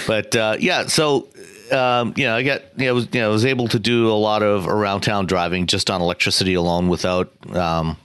but 0.06 0.37
uh, 0.37 0.56
yeah, 0.61 0.87
so 0.87 1.28
um, 1.73 2.14
you 2.16 2.25
know, 2.25 2.37
I 2.37 2.42
got 2.42 2.62
you 2.76 2.87
know, 2.87 2.94
was 2.94 3.08
you 3.12 3.20
know, 3.20 3.30
was 3.30 3.44
able 3.44 3.68
to 3.68 3.78
do 3.78 4.11
a 4.11 4.14
lot 4.14 4.42
of 4.42 4.66
around 4.66 5.00
town 5.00 5.26
driving 5.26 5.66
just 5.66 5.90
on 5.90 6.00
electricity 6.00 6.54
alone 6.54 6.88
without 6.88 7.32
um, 7.54 7.96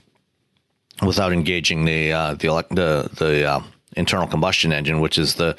without 1.02 1.32
engaging 1.32 1.84
the 1.84 2.12
uh, 2.12 2.34
the 2.34 2.48
the 2.70 3.10
the 3.16 3.44
uh, 3.44 3.62
internal 3.96 4.26
combustion 4.26 4.72
engine, 4.72 5.00
which 5.00 5.18
is 5.18 5.34
the 5.34 5.56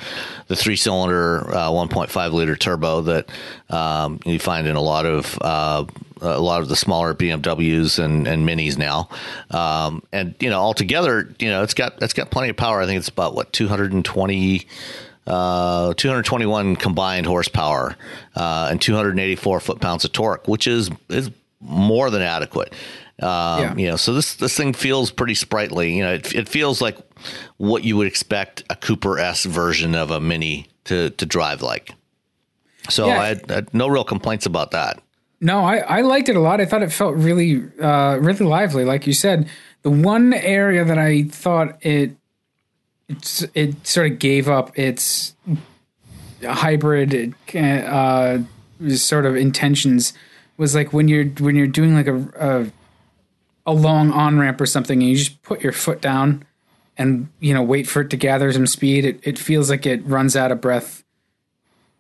the 0.47 0.55
three 0.55 0.75
cylinder 0.75 1.49
uh, 1.49 1.69
1.5 1.69 2.33
liter 2.33 2.55
turbo 2.55 3.01
that 3.01 3.29
um, 3.69 4.19
you 4.25 4.39
find 4.39 4.67
in 4.67 4.75
a 4.75 4.81
lot 4.81 5.05
of 5.05 5.37
uh, 5.41 5.85
a 6.21 6.39
lot 6.39 6.61
of 6.61 6.69
the 6.69 6.75
smaller 6.75 7.13
BMWs 7.13 8.03
and, 8.03 8.27
and 8.27 8.47
Minis 8.47 8.77
now. 8.77 9.09
Um, 9.49 10.03
and 10.11 10.35
you 10.39 10.49
know, 10.49 10.59
altogether, 10.59 11.29
you 11.39 11.49
know, 11.49 11.63
it's 11.63 11.73
got 11.73 12.01
it's 12.01 12.13
got 12.13 12.31
plenty 12.31 12.49
of 12.49 12.57
power. 12.57 12.81
I 12.81 12.85
think 12.85 12.99
it's 12.99 13.09
about 13.09 13.35
what 13.35 13.51
220. 13.53 14.67
Uh, 15.27 15.93
221 15.93 16.75
combined 16.75 17.27
horsepower 17.27 17.95
uh, 18.35 18.69
and 18.71 18.81
284 18.81 19.59
foot 19.59 19.79
pounds 19.79 20.03
of 20.03 20.11
torque, 20.11 20.47
which 20.47 20.65
is 20.65 20.89
is 21.09 21.29
more 21.61 22.09
than 22.09 22.23
adequate. 22.23 22.73
Um, 23.21 23.61
yeah. 23.61 23.75
You 23.75 23.87
know, 23.91 23.95
so 23.95 24.13
this 24.13 24.35
this 24.35 24.57
thing 24.57 24.73
feels 24.73 25.11
pretty 25.11 25.35
sprightly. 25.35 25.95
You 25.95 26.03
know, 26.03 26.13
it, 26.13 26.33
it 26.33 26.49
feels 26.49 26.81
like 26.81 26.97
what 27.57 27.83
you 27.83 27.95
would 27.97 28.07
expect 28.07 28.63
a 28.69 28.75
Cooper 28.75 29.19
S 29.19 29.45
version 29.45 29.95
of 29.95 30.11
a 30.11 30.19
Mini 30.19 30.67
to 30.85 31.11
to 31.11 31.25
drive 31.25 31.61
like. 31.61 31.93
So 32.89 33.07
yeah. 33.07 33.21
I, 33.21 33.27
had, 33.27 33.51
I, 33.51 33.55
had, 33.55 33.73
no 33.73 33.87
real 33.87 34.03
complaints 34.03 34.47
about 34.47 34.71
that. 34.71 34.99
No, 35.39 35.63
I, 35.63 35.77
I 35.77 36.01
liked 36.01 36.29
it 36.29 36.35
a 36.35 36.39
lot. 36.39 36.59
I 36.59 36.65
thought 36.65 36.81
it 36.81 36.91
felt 36.91 37.15
really 37.15 37.63
uh, 37.79 38.17
really 38.19 38.45
lively, 38.45 38.85
like 38.85 39.05
you 39.05 39.13
said. 39.13 39.47
The 39.83 39.91
one 39.91 40.33
area 40.33 40.83
that 40.83 40.97
I 40.97 41.23
thought 41.23 41.77
it 41.85 42.15
it's, 43.07 43.45
it 43.53 43.85
sort 43.85 44.11
of 44.11 44.19
gave 44.19 44.47
up 44.47 44.77
its 44.77 45.35
hybrid 46.43 47.35
uh, 47.55 48.39
sort 48.89 49.25
of 49.25 49.35
intentions 49.35 50.13
was 50.57 50.75
like 50.75 50.93
when 50.93 51.07
you're 51.07 51.25
when 51.25 51.55
you're 51.55 51.67
doing 51.67 51.93
like 51.93 52.07
a, 52.07 52.17
a 52.39 52.71
a 53.71 53.73
long 53.73 54.11
on 54.11 54.37
ramp 54.37 54.59
or 54.59 54.65
something 54.65 55.01
and 55.01 55.09
you 55.09 55.15
just 55.15 55.41
put 55.43 55.61
your 55.61 55.71
foot 55.71 56.01
down 56.01 56.43
and 56.97 57.29
you 57.39 57.53
know 57.53 57.63
wait 57.63 57.87
for 57.87 58.01
it 58.01 58.09
to 58.09 58.17
gather 58.17 58.51
some 58.51 58.67
speed 58.67 59.05
it, 59.05 59.19
it 59.23 59.39
feels 59.39 59.69
like 59.69 59.85
it 59.85 60.05
runs 60.05 60.35
out 60.35 60.51
of 60.51 60.59
breath 60.59 61.03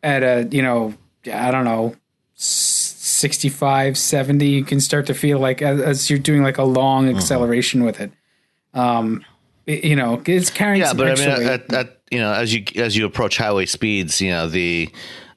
at 0.03 0.21
a 0.21 0.47
you 0.51 0.61
know 0.61 0.93
i 1.31 1.49
don't 1.49 1.63
know 1.63 1.95
65 2.35 3.97
70 3.97 4.45
you 4.45 4.65
can 4.65 4.81
start 4.81 5.05
to 5.05 5.13
feel 5.13 5.39
like 5.39 5.61
as, 5.61 5.79
as 5.79 6.09
you're 6.09 6.19
doing 6.19 6.43
like 6.43 6.57
a 6.57 6.63
long 6.63 7.07
mm-hmm. 7.07 7.17
acceleration 7.17 7.83
with 7.85 8.01
it 8.01 8.11
um 8.73 9.23
it, 9.65 9.85
you 9.85 9.95
know 9.95 10.21
it's 10.25 10.49
carrying 10.49 10.81
yeah 10.81 10.93
but 10.93 11.07
i 11.07 11.15
mean 11.15 11.47
at, 11.47 11.73
at, 11.73 12.01
you 12.11 12.19
know 12.19 12.33
as 12.33 12.53
you 12.53 12.65
as 12.75 12.97
you 12.97 13.05
approach 13.05 13.37
highway 13.37 13.65
speeds 13.65 14.19
you 14.19 14.29
know 14.29 14.47
the 14.47 14.89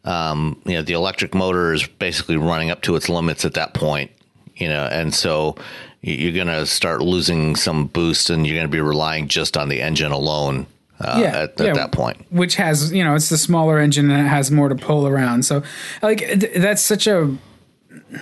um 0.05 0.61
you 0.65 0.73
know 0.73 0.83
the 0.83 0.95
electric 0.95 1.33
motor 1.33 1.73
is 1.73 1.87
basically 1.87 2.37
running 2.37 2.71
up 2.71 2.83
to 2.83 2.97
its 2.97 3.09
limits 3.09 3.45
at 3.45 3.55
that 3.55 3.73
point 3.73 4.11
you 4.57 4.69
know 4.69 4.85
and 4.91 5.15
so 5.15 5.55
you're 6.05 6.33
going 6.33 6.47
to 6.49 6.67
start 6.67 7.01
losing 7.01 7.57
some 7.57 7.87
boost 7.87 8.29
and 8.29 8.47
you're 8.47 8.57
going 8.57 8.67
to 8.67 8.71
be 8.73 8.81
relying 8.81 9.27
just 9.27 9.57
on 9.57 9.69
the 9.71 9.81
engine 9.81 10.13
alone 10.13 10.67
uh, 11.01 11.19
yeah, 11.21 11.43
at, 11.43 11.61
at 11.61 11.67
yeah, 11.67 11.73
that 11.73 11.93
point. 11.93 12.25
Which 12.31 12.57
has, 12.57 12.93
you 12.93 13.03
know, 13.03 13.15
it's 13.15 13.31
the 13.31 13.39
smaller 13.39 13.79
engine 13.79 14.11
and 14.11 14.27
it 14.27 14.29
has 14.29 14.51
more 14.51 14.69
to 14.69 14.75
pull 14.75 15.07
around. 15.07 15.45
So, 15.45 15.63
like, 16.03 16.53
that's 16.55 16.83
such 16.83 17.07
a, 17.07 17.35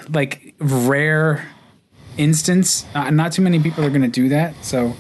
like, 0.09 0.55
rare 0.59 1.47
instance. 2.17 2.87
Uh, 2.95 3.11
not 3.11 3.33
too 3.33 3.43
many 3.43 3.61
people 3.61 3.85
are 3.85 3.91
going 3.91 4.03
to 4.03 4.09
do 4.09 4.29
that. 4.29 4.55
So, 4.65 4.95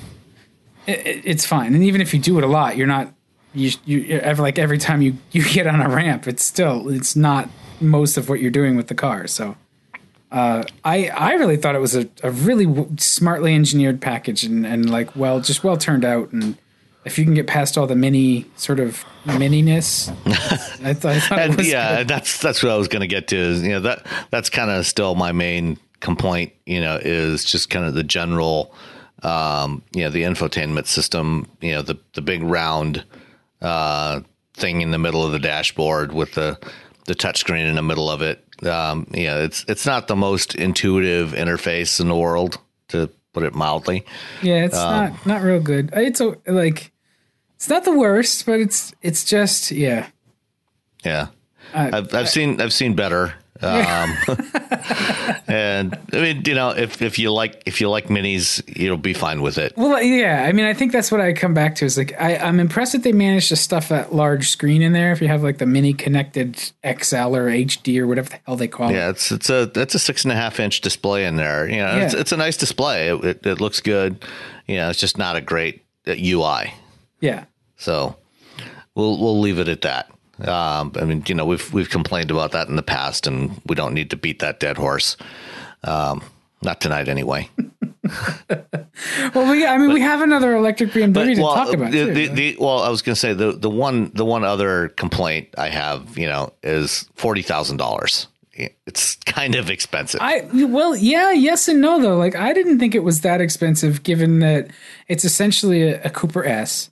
it, 0.87 1.23
it's 1.25 1.47
fine. 1.47 1.75
And 1.75 1.85
even 1.85 2.01
if 2.01 2.13
you 2.13 2.21
do 2.21 2.37
it 2.39 2.45
a 2.45 2.49
lot, 2.49 2.77
you're 2.77 2.89
not, 2.89 3.15
you, 3.55 3.71
you, 3.85 4.19
ever, 4.19 4.43
like, 4.43 4.59
every 4.59 4.79
time 4.79 5.03
you, 5.03 5.17
you 5.31 5.45
get 5.45 5.69
on 5.69 5.81
a 5.81 5.89
ramp, 5.89 6.27
it's 6.27 6.45
still, 6.45 6.89
it's 6.89 7.15
not 7.15 7.49
most 7.81 8.17
of 8.17 8.29
what 8.29 8.41
you're 8.41 8.51
doing 8.51 8.77
with 8.77 8.89
the 8.89 8.95
car. 8.95 9.29
So, 9.29 9.57
uh, 10.33 10.65
I 10.85 11.09
I 11.09 11.35
really 11.35 11.57
thought 11.57 11.75
it 11.75 11.81
was 11.81 11.95
a, 11.95 12.09
a 12.23 12.31
really 12.31 12.65
w- 12.67 12.89
smartly 12.99 13.55
engineered 13.55 14.01
package 14.01 14.45
and, 14.45 14.67
and 14.67 14.91
like 14.91 15.15
well 15.15 15.41
just 15.41 15.63
well 15.63 15.77
turned 15.77 16.05
out 16.05 16.33
and 16.33 16.57
if 17.05 17.19
you 17.19 17.25
can 17.25 17.35
get 17.35 17.47
past 17.47 17.77
all 17.77 17.87
the 17.87 17.97
mini 17.97 18.47
sort 18.57 18.79
of 18.79 19.05
mininess, 19.25 20.09
I, 20.85 20.93
th- 20.95 21.05
I 21.05 21.21
thought 21.21 21.39
and 21.39 21.67
yeah 21.67 21.99
good. 21.99 22.09
that's 22.09 22.39
that's 22.41 22.63
what 22.63 22.73
I 22.73 22.77
was 22.77 22.89
going 22.89 23.01
to 23.01 23.07
get 23.07 23.29
to 23.29 23.37
is 23.37 23.63
you 23.63 23.71
know 23.71 23.81
that 23.81 24.07
that's 24.31 24.49
kind 24.51 24.71
of 24.71 24.87
still 24.87 25.15
my 25.15 25.33
main 25.33 25.79
complaint 26.01 26.53
you 26.67 26.81
know 26.81 26.99
is 27.01 27.45
just 27.45 27.71
kind 27.71 27.85
of 27.85 27.95
the 27.95 28.03
general 28.05 28.75
um, 29.23 29.83
you 29.95 30.03
know 30.05 30.11
the 30.11 30.23
infotainment 30.23 30.87
system 30.87 31.47
you 31.61 31.73
know 31.73 31.83
the 31.83 31.99
the 32.15 32.23
big 32.23 32.43
round 32.43 33.05
uh, 33.61 34.21
thing 34.55 34.81
in 34.81 34.93
the 34.93 34.99
middle 34.99 35.25
of 35.25 35.33
the 35.33 35.39
dashboard 35.39 36.13
with 36.13 36.33
the 36.33 36.59
the 37.07 37.15
touchscreen 37.15 37.69
in 37.69 37.75
the 37.75 37.83
middle 37.83 38.09
of 38.09 38.23
it 38.23 38.45
um, 38.65 39.07
yeah, 39.13 39.39
it's 39.39 39.65
it's 39.69 39.87
not 39.87 40.09
the 40.09 40.17
most 40.17 40.55
intuitive 40.55 41.33
interface 41.33 42.01
in 42.01 42.09
the 42.09 42.17
world, 42.17 42.59
to 42.89 43.09
put 43.33 43.43
it 43.43 43.55
mildly. 43.55 44.05
Yeah, 44.43 44.65
it's 44.65 44.77
um, 44.77 44.91
not 44.91 45.27
not 45.27 45.43
real 45.43 45.61
good. 45.61 45.91
It's 45.93 46.21
a, 46.21 46.37
like 46.47 46.93
it's 47.57 47.69
not 47.69 47.85
the 47.85 47.97
worst, 47.97 48.47
but 48.47 48.61
it's 48.61 48.95
it's 49.03 49.25
just 49.25 49.71
yeah. 49.71 50.09
Yeah, 51.05 51.29
uh, 51.75 51.91
I've 51.93 52.15
I've 52.15 52.29
seen 52.29 52.61
I've 52.61 52.73
seen 52.73 52.95
better. 52.95 53.35
Um, 53.63 54.17
and 55.47 55.99
I 56.13 56.21
mean, 56.21 56.43
you 56.45 56.55
know, 56.55 56.71
if, 56.71 57.01
if 57.01 57.19
you 57.19 57.33
like 57.33 57.63
if 57.67 57.81
you 57.81 57.89
like 57.89 58.09
minis, 58.09 58.63
you'll 58.77 58.97
be 58.97 59.15
fine 59.15 59.41
with 59.43 59.59
it. 59.59 59.75
Well, 59.77 60.03
yeah. 60.03 60.45
I 60.49 60.53
mean, 60.53 60.65
I 60.65 60.75
think 60.75 60.93
that's 60.93 61.13
what 61.13 61.21
I 61.21 61.33
come 61.33 61.55
back 61.55 61.77
to 61.77 61.85
is 61.85 61.97
like 61.97 62.21
I, 62.21 62.37
I'm 62.37 62.59
impressed 62.59 62.93
that 62.93 63.03
they 63.03 63.13
managed 63.13 63.49
to 63.51 63.57
stuff 63.57 63.89
that 63.91 64.15
large 64.15 64.49
screen 64.49 64.83
in 64.83 64.93
there. 64.93 65.13
If 65.13 65.21
you 65.21 65.29
have 65.29 65.43
like 65.43 65.59
the 65.59 65.67
mini 65.67 65.93
connected 65.93 66.57
XL 66.85 67.37
or 67.37 67.49
HD 67.49 67.99
or 67.99 68.07
whatever 68.07 68.31
the 68.31 68.41
hell 68.47 68.57
they 68.57 68.69
call 68.69 68.91
yeah, 68.91 68.97
it. 68.97 68.99
Yeah, 68.99 69.11
it's 69.11 69.33
it's 69.33 69.51
a 69.51 69.71
it's 69.77 69.95
a 69.95 69.99
six 69.99 70.25
and 70.25 70.33
a 70.33 70.37
half 70.37 70.59
inch 70.59 70.81
display 70.81 71.25
in 71.25 71.37
there. 71.37 71.69
You 71.69 71.77
know, 71.77 71.97
yeah. 71.97 72.05
it's 72.05 72.15
it's 72.15 72.33
a 72.33 72.37
nice 72.37 72.57
display. 72.57 73.09
It, 73.09 73.25
it, 73.25 73.47
it 73.47 73.61
looks 73.61 73.81
good. 73.81 74.25
You 74.67 74.77
know, 74.77 74.91
it's 74.91 75.01
just 75.01 75.19
not 75.19 75.37
a 75.37 75.41
great 75.41 75.83
UI. 76.07 76.45
Uh, 76.45 76.67
yeah. 77.21 77.45
So 77.77 78.17
we'll 78.95 79.19
we'll 79.19 79.41
leave 79.41 79.59
it 79.59 79.69
at 79.69 79.83
that. 79.83 80.11
Um, 80.47 80.93
I 80.97 81.05
mean, 81.05 81.23
you 81.27 81.35
know, 81.35 81.45
we've 81.45 81.73
we've 81.73 81.91
complained 81.91 82.31
about 82.31 82.53
that 82.53 82.69
in 82.69 82.77
the 82.77 82.83
past, 82.83 83.27
and 83.27 83.61
we 83.67 83.75
don't 83.75 83.95
need 83.95 84.11
to 84.11 84.17
beat 84.17 84.41
that 84.41 84.61
dead 84.61 84.77
horse. 84.77 85.17
Um, 85.85 86.23
not 86.63 86.81
tonight, 86.81 87.09
anyway. 87.09 87.49
well, 89.35 89.51
we 89.51 89.67
I 89.67 89.79
mean, 89.79 89.89
but, 89.89 89.95
we 89.95 90.01
have 90.01 90.21
another 90.21 90.57
electric 90.57 90.91
BMW 90.91 91.13
but, 91.13 91.25
to 91.25 91.43
well, 91.43 91.55
talk 91.55 91.73
about. 91.73 91.93
The, 91.93 92.07
too, 92.07 92.15
the, 92.15 92.27
the, 92.29 92.57
well, 92.59 92.81
I 92.81 92.89
was 92.89 93.03
going 93.03 93.15
to 93.15 93.21
say 93.21 93.33
the 93.33 93.53
the 93.53 93.71
one 93.71 94.11
the 94.15 94.25
one 94.25 94.45
other 94.45 94.89
complaint 94.89 95.49
I 95.57 95.69
have, 95.69 96.19
you 96.19 96.27
know, 96.27 96.53
is 96.63 97.09
forty 97.15 97.43
thousand 97.43 97.77
dollars. 97.77 98.27
It's 98.87 99.17
kind 99.17 99.55
of 99.55 99.71
expensive. 99.71 100.21
I 100.21 100.49
well, 100.53 100.95
yeah, 100.95 101.33
yes 101.33 101.69
and 101.69 101.81
no 101.81 102.01
though. 102.01 102.17
Like 102.17 102.37
I 102.37 102.53
didn't 102.53 102.79
think 102.79 102.95
it 102.95 103.05
was 103.05 103.23
that 103.23 103.41
expensive, 103.41 104.03
given 104.03 104.41
that 104.41 104.71
it's 105.09 105.25
essentially 105.25 105.83
a, 105.83 106.03
a 106.03 106.11
Cooper 106.11 106.45
S 106.45 106.91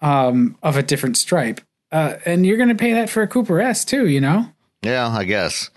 um, 0.00 0.56
of 0.62 0.76
a 0.76 0.82
different 0.82 1.16
stripe. 1.16 1.60
Uh, 1.92 2.16
and 2.24 2.46
you're 2.46 2.56
going 2.56 2.70
to 2.70 2.74
pay 2.74 2.94
that 2.94 3.10
for 3.10 3.22
a 3.22 3.28
Cooper 3.28 3.60
S 3.60 3.84
too, 3.84 4.08
you 4.08 4.20
know? 4.20 4.46
Yeah, 4.82 5.08
I 5.08 5.24
guess. 5.24 5.70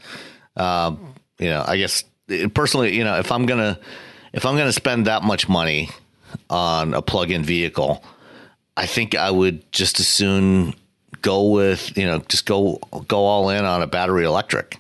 Um, 0.56 1.14
you 1.38 1.50
know, 1.50 1.64
I 1.68 1.78
guess 1.78 2.04
personally, 2.54 2.96
you 2.96 3.04
know, 3.04 3.20
if 3.20 3.32
I'm 3.32 3.46
gonna 3.46 3.78
if 4.34 4.46
I'm 4.46 4.58
gonna 4.58 4.72
spend 4.72 5.06
that 5.08 5.22
much 5.24 5.48
money 5.50 5.90
on 6.50 6.94
a 6.94 7.02
plug-in 7.02 7.44
vehicle, 7.44 8.04
I 8.78 8.86
think 8.86 9.16
I 9.16 9.30
would 9.30 9.70
just 9.72 10.00
as 10.00 10.08
soon 10.08 10.74
go 11.22 11.50
with 11.50 11.98
you 11.98 12.06
know 12.06 12.20
just 12.30 12.46
go 12.46 12.80
go 13.08 13.26
all 13.26 13.50
in 13.50 13.66
on 13.66 13.82
a 13.82 13.88
battery 13.88 14.26
electric 14.26 14.80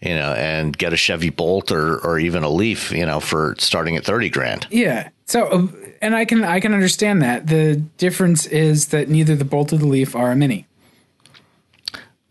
you 0.00 0.14
know, 0.14 0.32
and 0.32 0.76
get 0.76 0.92
a 0.92 0.96
Chevy 0.96 1.30
Bolt 1.30 1.70
or 1.70 1.98
or 1.98 2.18
even 2.18 2.42
a 2.42 2.48
Leaf, 2.48 2.90
you 2.90 3.04
know, 3.04 3.20
for 3.20 3.54
starting 3.58 3.96
at 3.96 4.04
thirty 4.04 4.30
grand. 4.30 4.66
Yeah. 4.70 5.10
So, 5.30 5.46
uh, 5.46 5.68
and 6.02 6.16
I 6.16 6.24
can 6.24 6.42
I 6.42 6.58
can 6.58 6.74
understand 6.74 7.22
that. 7.22 7.46
The 7.46 7.76
difference 7.98 8.46
is 8.46 8.88
that 8.88 9.08
neither 9.08 9.36
the 9.36 9.44
Bolt 9.44 9.72
or 9.72 9.76
the 9.76 9.86
Leaf 9.86 10.16
are 10.16 10.32
a 10.32 10.36
Mini. 10.36 10.66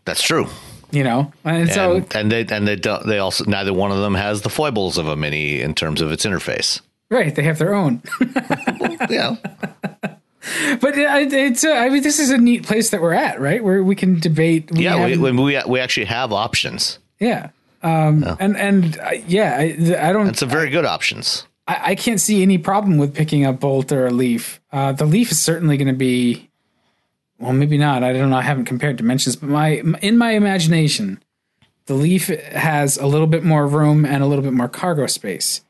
That's 0.04 0.22
true. 0.22 0.48
You 0.90 1.04
know, 1.04 1.32
and, 1.42 1.62
and 1.62 1.70
so 1.70 2.04
and 2.14 2.30
they 2.30 2.44
and 2.46 2.68
they 2.68 2.76
don't. 2.76 3.06
They 3.06 3.18
also 3.18 3.44
neither 3.46 3.72
one 3.72 3.90
of 3.90 3.96
them 3.96 4.14
has 4.16 4.42
the 4.42 4.50
foibles 4.50 4.98
of 4.98 5.08
a 5.08 5.16
Mini 5.16 5.62
in 5.62 5.74
terms 5.74 6.02
of 6.02 6.12
its 6.12 6.26
interface. 6.26 6.82
Right. 7.08 7.34
They 7.34 7.42
have 7.42 7.58
their 7.58 7.72
own. 7.72 8.02
yeah. 9.08 9.36
But 10.80 10.94
it's, 10.96 11.64
uh, 11.64 11.70
I 11.70 11.88
mean, 11.88 12.02
this 12.02 12.18
is 12.18 12.30
a 12.30 12.38
neat 12.38 12.64
place 12.64 12.90
that 12.90 13.00
we're 13.00 13.14
at, 13.14 13.40
right? 13.40 13.64
Where 13.64 13.82
we 13.82 13.94
can 13.94 14.20
debate. 14.20 14.70
We 14.70 14.84
yeah, 14.84 15.04
we, 15.04 15.16
we, 15.32 15.62
we 15.66 15.80
actually 15.80 16.06
have 16.06 16.32
options. 16.32 16.98
Yeah. 17.18 17.50
Um, 17.82 18.22
yeah. 18.22 18.36
and, 18.38 18.56
and 18.56 18.98
uh, 19.00 19.10
yeah, 19.26 19.56
I, 19.58 20.08
I 20.08 20.12
don't, 20.12 20.28
it's 20.28 20.42
a 20.42 20.46
very 20.46 20.70
good 20.70 20.84
options. 20.84 21.46
I, 21.70 21.90
I, 21.90 21.94
can't 21.94 22.20
see 22.20 22.42
any 22.42 22.58
problem 22.58 22.98
with 22.98 23.14
picking 23.14 23.46
a 23.46 23.52
Bolt 23.52 23.92
or 23.92 24.08
a 24.08 24.10
Leaf. 24.10 24.60
Uh, 24.72 24.90
the 24.90 25.04
Leaf 25.04 25.30
is 25.30 25.40
certainly 25.40 25.76
going 25.76 25.86
to 25.86 25.94
be, 25.94 26.50
well, 27.38 27.52
maybe 27.52 27.78
not. 27.78 28.02
I 28.02 28.12
don't 28.12 28.30
know. 28.30 28.36
I 28.36 28.42
haven't 28.42 28.64
compared 28.64 28.96
dimensions, 28.96 29.36
but 29.36 29.48
my 29.48 29.82
in 30.02 30.18
my 30.18 30.32
imagination, 30.32 31.22
the 31.86 31.94
Leaf 31.94 32.26
has 32.26 32.96
a 32.96 33.06
little 33.06 33.28
bit 33.28 33.44
more 33.44 33.68
room 33.68 34.04
and 34.04 34.20
a 34.20 34.26
little 34.26 34.42
bit 34.42 34.52
more 34.52 34.68
cargo 34.68 35.06
space 35.06 35.60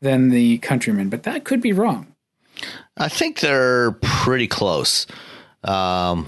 than 0.00 0.30
the 0.30 0.56
Countryman, 0.58 1.10
but 1.10 1.24
that 1.24 1.44
could 1.44 1.60
be 1.60 1.74
wrong. 1.74 2.14
I 2.96 3.08
think 3.08 3.40
they're 3.40 3.92
pretty 4.00 4.46
close. 4.46 5.06
Um, 5.62 6.26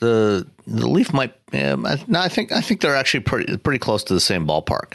the 0.00 0.48
the 0.66 0.88
Leaf 0.88 1.12
might. 1.12 1.32
Yeah, 1.52 1.76
no, 2.08 2.20
I 2.20 2.28
think 2.28 2.50
I 2.50 2.60
think 2.60 2.80
they're 2.80 2.96
actually 2.96 3.20
pretty 3.20 3.56
pretty 3.56 3.78
close 3.78 4.02
to 4.04 4.14
the 4.14 4.20
same 4.20 4.48
ballpark. 4.48 4.94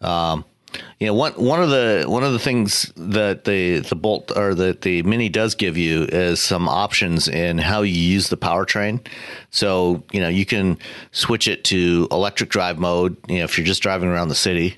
Um, 0.00 0.46
you 0.98 1.06
know, 1.06 1.14
one 1.14 1.32
one 1.32 1.62
of 1.62 1.70
the 1.70 2.04
one 2.06 2.22
of 2.22 2.32
the 2.32 2.38
things 2.38 2.92
that 2.96 3.44
the 3.44 3.80
the 3.80 3.94
Bolt 3.94 4.30
or 4.36 4.54
that 4.54 4.82
the 4.82 5.02
Mini 5.02 5.28
does 5.28 5.54
give 5.54 5.76
you 5.76 6.04
is 6.04 6.40
some 6.40 6.68
options 6.68 7.28
in 7.28 7.58
how 7.58 7.82
you 7.82 7.94
use 7.94 8.28
the 8.28 8.36
powertrain. 8.36 9.06
So 9.50 10.02
you 10.12 10.20
know, 10.20 10.28
you 10.28 10.46
can 10.46 10.78
switch 11.10 11.48
it 11.48 11.64
to 11.64 12.08
electric 12.10 12.50
drive 12.50 12.78
mode. 12.78 13.16
You 13.28 13.38
know, 13.38 13.44
if 13.44 13.58
you're 13.58 13.66
just 13.66 13.82
driving 13.82 14.08
around 14.08 14.28
the 14.28 14.34
city. 14.34 14.76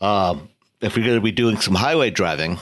Um, 0.00 0.48
if 0.80 0.96
you're 0.96 1.04
going 1.04 1.18
to 1.18 1.22
be 1.22 1.32
doing 1.32 1.58
some 1.58 1.74
highway 1.74 2.10
driving, 2.10 2.58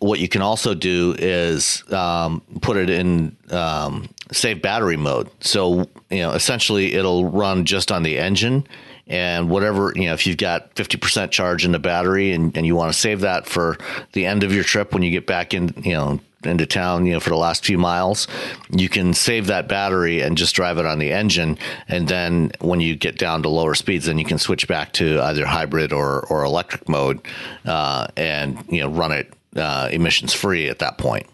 what 0.00 0.18
you 0.18 0.28
can 0.28 0.42
also 0.42 0.74
do 0.74 1.14
is 1.18 1.90
um, 1.92 2.42
put 2.60 2.76
it 2.76 2.90
in 2.90 3.36
um, 3.50 4.08
save 4.30 4.62
battery 4.62 4.96
mode. 4.96 5.30
So 5.40 5.88
you 6.10 6.18
know, 6.18 6.32
essentially, 6.32 6.94
it'll 6.94 7.26
run 7.26 7.64
just 7.64 7.90
on 7.92 8.02
the 8.02 8.18
engine 8.18 8.66
and 9.10 9.50
whatever 9.50 9.92
you 9.96 10.06
know 10.06 10.14
if 10.14 10.26
you've 10.26 10.38
got 10.38 10.74
50% 10.76 11.30
charge 11.30 11.64
in 11.66 11.72
the 11.72 11.78
battery 11.78 12.32
and, 12.32 12.56
and 12.56 12.64
you 12.64 12.74
want 12.74 12.90
to 12.90 12.98
save 12.98 13.20
that 13.20 13.46
for 13.46 13.76
the 14.12 14.24
end 14.24 14.44
of 14.44 14.54
your 14.54 14.64
trip 14.64 14.94
when 14.94 15.02
you 15.02 15.10
get 15.10 15.26
back 15.26 15.52
in 15.52 15.74
you 15.82 15.92
know 15.92 16.20
into 16.44 16.64
town 16.64 17.04
you 17.04 17.12
know 17.12 17.20
for 17.20 17.28
the 17.28 17.36
last 17.36 17.66
few 17.66 17.76
miles 17.76 18.26
you 18.70 18.88
can 18.88 19.12
save 19.12 19.48
that 19.48 19.68
battery 19.68 20.22
and 20.22 20.38
just 20.38 20.54
drive 20.54 20.78
it 20.78 20.86
on 20.86 20.98
the 20.98 21.12
engine. 21.12 21.58
And 21.88 22.08
then 22.08 22.52
when 22.60 22.80
you 22.80 22.96
get 22.96 23.18
down 23.18 23.42
to 23.42 23.48
lower 23.48 23.74
speeds 23.74 24.06
then 24.06 24.18
you 24.18 24.24
can 24.24 24.38
switch 24.38 24.66
back 24.66 24.92
to 24.94 25.20
either 25.20 25.44
hybrid 25.44 25.92
or 25.92 26.20
or 26.28 26.44
electric 26.44 26.88
mode 26.88 27.20
uh, 27.66 28.06
and 28.16 28.64
you 28.68 28.80
know 28.80 28.88
run 28.88 29.12
it 29.12 29.32
uh, 29.56 29.88
emissions 29.92 30.32
free 30.32 30.68
at 30.68 30.78
that 30.78 30.96
point. 30.96 31.26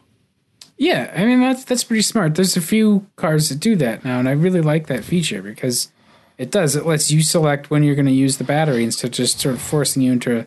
Yeah 0.79 1.13
i 1.15 1.25
mean 1.25 1.41
that's 1.41 1.65
that's 1.65 1.85
pretty 1.85 2.03
smart. 2.03 2.35
There's 2.35 2.57
a 2.57 2.63
few 2.63 3.07
cars 3.17 3.51
that 3.51 3.61
do 3.61 3.77
that 3.77 4.05
now 4.05 4.19
and 4.19 4.29
i 4.29 4.33
really 4.33 4.61
like 4.61 4.89
that 4.89 5.05
feature 5.05 5.43
because 5.43 5.91
it 6.39 6.51
does. 6.51 6.77
It 6.77 6.87
lets 6.87 7.11
you 7.11 7.23
select 7.23 7.71
when 7.71 7.83
you're 7.83 7.95
going 7.95 8.07
to 8.07 8.13
use 8.13 8.37
the 8.37 8.45
battery 8.45 8.85
instead 8.85 9.09
of 9.09 9.13
just 9.15 9.41
sort 9.41 9.55
of 9.55 9.63
forcing 9.63 10.03
you 10.03 10.13
into 10.13 10.47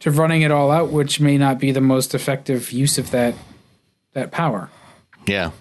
to 0.00 0.10
running 0.10 0.42
it 0.42 0.50
all 0.50 0.70
out, 0.70 0.90
which 0.90 1.20
may 1.20 1.38
not 1.38 1.58
be 1.58 1.70
the 1.70 1.80
most 1.80 2.14
effective 2.14 2.72
use 2.72 2.98
of 2.98 3.10
that 3.10 3.34
that 4.14 4.30
power. 4.30 4.68
Yeah. 5.26 5.52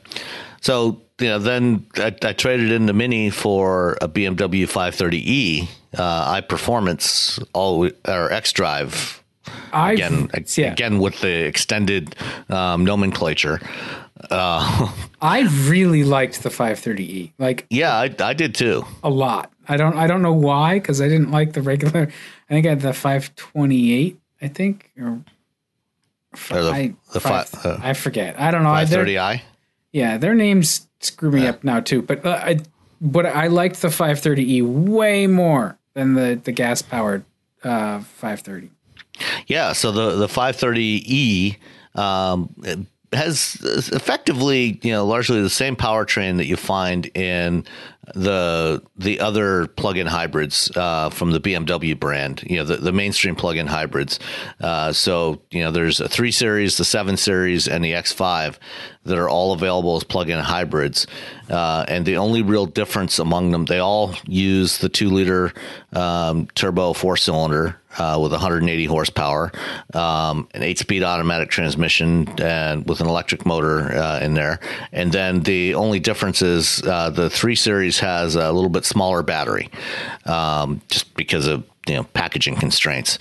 So 0.62 1.01
you 1.20 1.27
know, 1.27 1.39
then 1.39 1.86
I, 1.96 2.15
I 2.24 2.34
traded 2.34 2.72
in 2.72 2.86
the 2.88 2.93
Mini 2.93 3.29
for 3.29 3.98
a 4.01 4.08
BMW 4.08 4.63
530e 4.63 5.67
uh, 5.98 6.41
iPerformance 6.41 7.43
all 7.53 7.89
or 8.08 8.31
X 8.31 8.51
Drive. 8.51 9.22
Again, 9.74 10.29
yeah. 10.55 10.72
again 10.72 11.00
with 11.00 11.22
the 11.22 11.46
extended 11.46 12.15
um, 12.50 12.86
nomenclature. 12.86 13.60
Uh, 14.29 14.91
I 15.21 15.41
really 15.67 16.03
liked 16.03 16.43
the 16.43 16.49
530e. 16.49 17.33
Like, 17.37 17.65
yeah, 17.69 17.95
I, 17.95 18.13
I 18.19 18.33
did 18.33 18.55
too. 18.55 18.85
A 19.03 19.09
lot. 19.09 19.51
I 19.67 19.77
don't. 19.77 19.95
I 19.95 20.07
don't 20.07 20.21
know 20.21 20.33
why 20.33 20.79
because 20.79 21.01
I 21.01 21.07
didn't 21.07 21.31
like 21.31 21.53
the 21.53 21.61
regular. 21.61 22.11
I 22.49 22.53
think 22.53 22.65
I 22.65 22.69
had 22.69 22.81
the 22.81 22.93
528. 22.93 24.19
I 24.41 24.47
think 24.47 24.91
or, 24.99 25.21
or 26.51 26.63
the, 26.63 26.71
I, 26.71 26.93
the 27.13 27.19
five, 27.19 27.49
uh, 27.63 27.77
I 27.81 27.93
forget. 27.93 28.39
I 28.39 28.51
don't 28.51 28.63
know. 28.63 28.69
530i. 28.69 29.41
Yeah, 29.91 30.17
their 30.17 30.33
names 30.33 30.87
screw 30.99 31.31
me 31.31 31.43
yeah. 31.43 31.51
up 31.51 31.63
now 31.63 31.79
too. 31.79 32.01
But 32.01 32.25
uh, 32.25 32.41
I, 32.43 32.59
but 32.99 33.25
I 33.25 33.47
liked 33.47 33.81
the 33.81 33.89
530e 33.89 34.63
way 34.63 35.27
more 35.27 35.77
than 35.93 36.15
the 36.15 36.39
the 36.43 36.51
gas 36.51 36.81
powered 36.81 37.23
uh, 37.63 37.99
530. 37.99 38.71
Yeah. 39.47 39.73
So 39.73 39.91
the 39.91 40.15
the 40.15 40.27
530e 40.27 41.57
um, 41.95 42.53
has 43.13 43.57
effectively, 43.91 44.79
you 44.83 44.91
know, 44.91 45.05
largely 45.05 45.41
the 45.41 45.49
same 45.49 45.75
powertrain 45.75 46.37
that 46.37 46.45
you 46.45 46.55
find 46.55 47.05
in 47.15 47.65
the 48.15 48.81
the 48.97 49.19
other 49.19 49.67
plug-in 49.67 50.07
hybrids 50.07 50.71
uh, 50.75 51.09
from 51.09 51.31
the 51.31 51.39
BMW 51.39 51.97
brand, 51.99 52.43
you 52.47 52.57
know, 52.57 52.63
the, 52.63 52.77
the 52.77 52.91
mainstream 52.91 53.35
plug-in 53.35 53.67
hybrids. 53.67 54.19
Uh, 54.59 54.93
so 54.93 55.41
you 55.51 55.61
know, 55.61 55.71
there's 55.71 56.00
a 56.00 56.07
three 56.07 56.31
series, 56.31 56.77
the 56.77 56.85
seven 56.85 57.17
series, 57.17 57.67
and 57.67 57.83
the 57.83 57.91
X5 57.91 58.57
that 59.03 59.17
are 59.17 59.29
all 59.29 59.51
available 59.51 59.97
as 59.97 60.03
plug-in 60.03 60.39
hybrids. 60.39 61.05
Uh, 61.50 61.85
and 61.87 62.05
the 62.05 62.17
only 62.17 62.41
real 62.41 62.65
difference 62.65 63.19
among 63.19 63.51
them, 63.51 63.65
they 63.65 63.79
all 63.79 64.15
use 64.25 64.77
the 64.77 64.89
two-liter 64.89 65.53
um, 65.93 66.47
turbo 66.55 66.93
four-cylinder 66.93 67.80
uh, 67.97 68.19
with 68.21 68.31
180 68.31 68.85
horsepower, 68.85 69.51
um, 69.93 70.47
an 70.53 70.63
eight-speed 70.63 71.03
automatic 71.03 71.49
transmission, 71.49 72.27
and 72.39 72.87
with 72.87 73.01
an 73.01 73.07
electric 73.07 73.45
motor 73.45 73.91
uh, 73.95 74.19
in 74.19 74.33
there. 74.33 74.59
And 74.91 75.11
then 75.11 75.41
the 75.41 75.75
only 75.75 75.99
difference 75.99 76.41
is 76.41 76.81
uh, 76.83 77.09
the 77.09 77.29
three 77.29 77.55
series 77.55 77.99
has 77.99 78.35
a 78.35 78.51
little 78.51 78.69
bit 78.69 78.85
smaller 78.85 79.23
battery, 79.23 79.69
um, 80.25 80.81
just 80.89 81.13
because 81.15 81.47
of 81.47 81.63
you 81.87 81.95
know 81.95 82.03
packaging 82.03 82.55
constraints. 82.55 83.17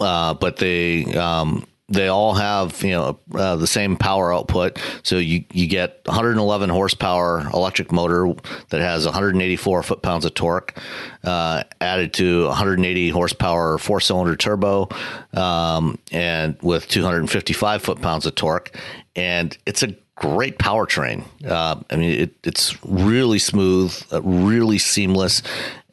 Uh, 0.00 0.34
but 0.34 0.56
they 0.56 1.04
um, 1.14 1.66
they 1.88 2.08
all 2.08 2.34
have 2.34 2.82
you 2.82 2.90
know 2.90 3.18
uh, 3.34 3.56
the 3.56 3.66
same 3.66 3.96
power 3.96 4.32
output. 4.32 4.78
So 5.02 5.18
you 5.18 5.44
you 5.52 5.66
get 5.66 6.00
111 6.06 6.68
horsepower 6.68 7.48
electric 7.52 7.92
motor 7.92 8.34
that 8.70 8.80
has 8.80 9.04
184 9.04 9.82
foot 9.82 10.02
pounds 10.02 10.24
of 10.24 10.34
torque, 10.34 10.76
uh, 11.24 11.62
added 11.80 12.12
to 12.14 12.46
180 12.46 13.10
horsepower 13.10 13.78
four 13.78 14.00
cylinder 14.00 14.36
turbo, 14.36 14.88
um, 15.34 15.98
and 16.10 16.56
with 16.60 16.88
255 16.88 17.82
foot 17.82 18.02
pounds 18.02 18.26
of 18.26 18.34
torque, 18.34 18.76
and 19.14 19.56
it's 19.66 19.82
a 19.82 19.94
great 20.16 20.58
powertrain. 20.58 21.24
Uh, 21.46 21.76
I 21.90 21.96
mean, 21.96 22.20
it, 22.20 22.34
it's 22.42 22.82
really 22.84 23.38
smooth, 23.38 23.94
uh, 24.12 24.22
really 24.22 24.78
seamless. 24.78 25.42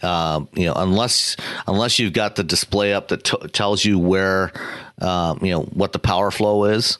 Uh, 0.03 0.45
you 0.53 0.65
know, 0.65 0.73
unless 0.75 1.37
unless 1.67 1.97
you've 1.97 2.13
got 2.13 2.35
the 2.35 2.43
display 2.43 2.93
up 2.93 3.07
that 3.07 3.23
t- 3.23 3.47
tells 3.53 3.83
you 3.85 3.97
where, 3.97 4.51
um, 4.99 5.39
you 5.41 5.51
know, 5.51 5.61
what 5.63 5.93
the 5.93 5.99
power 5.99 6.29
flow 6.29 6.65
is, 6.65 6.97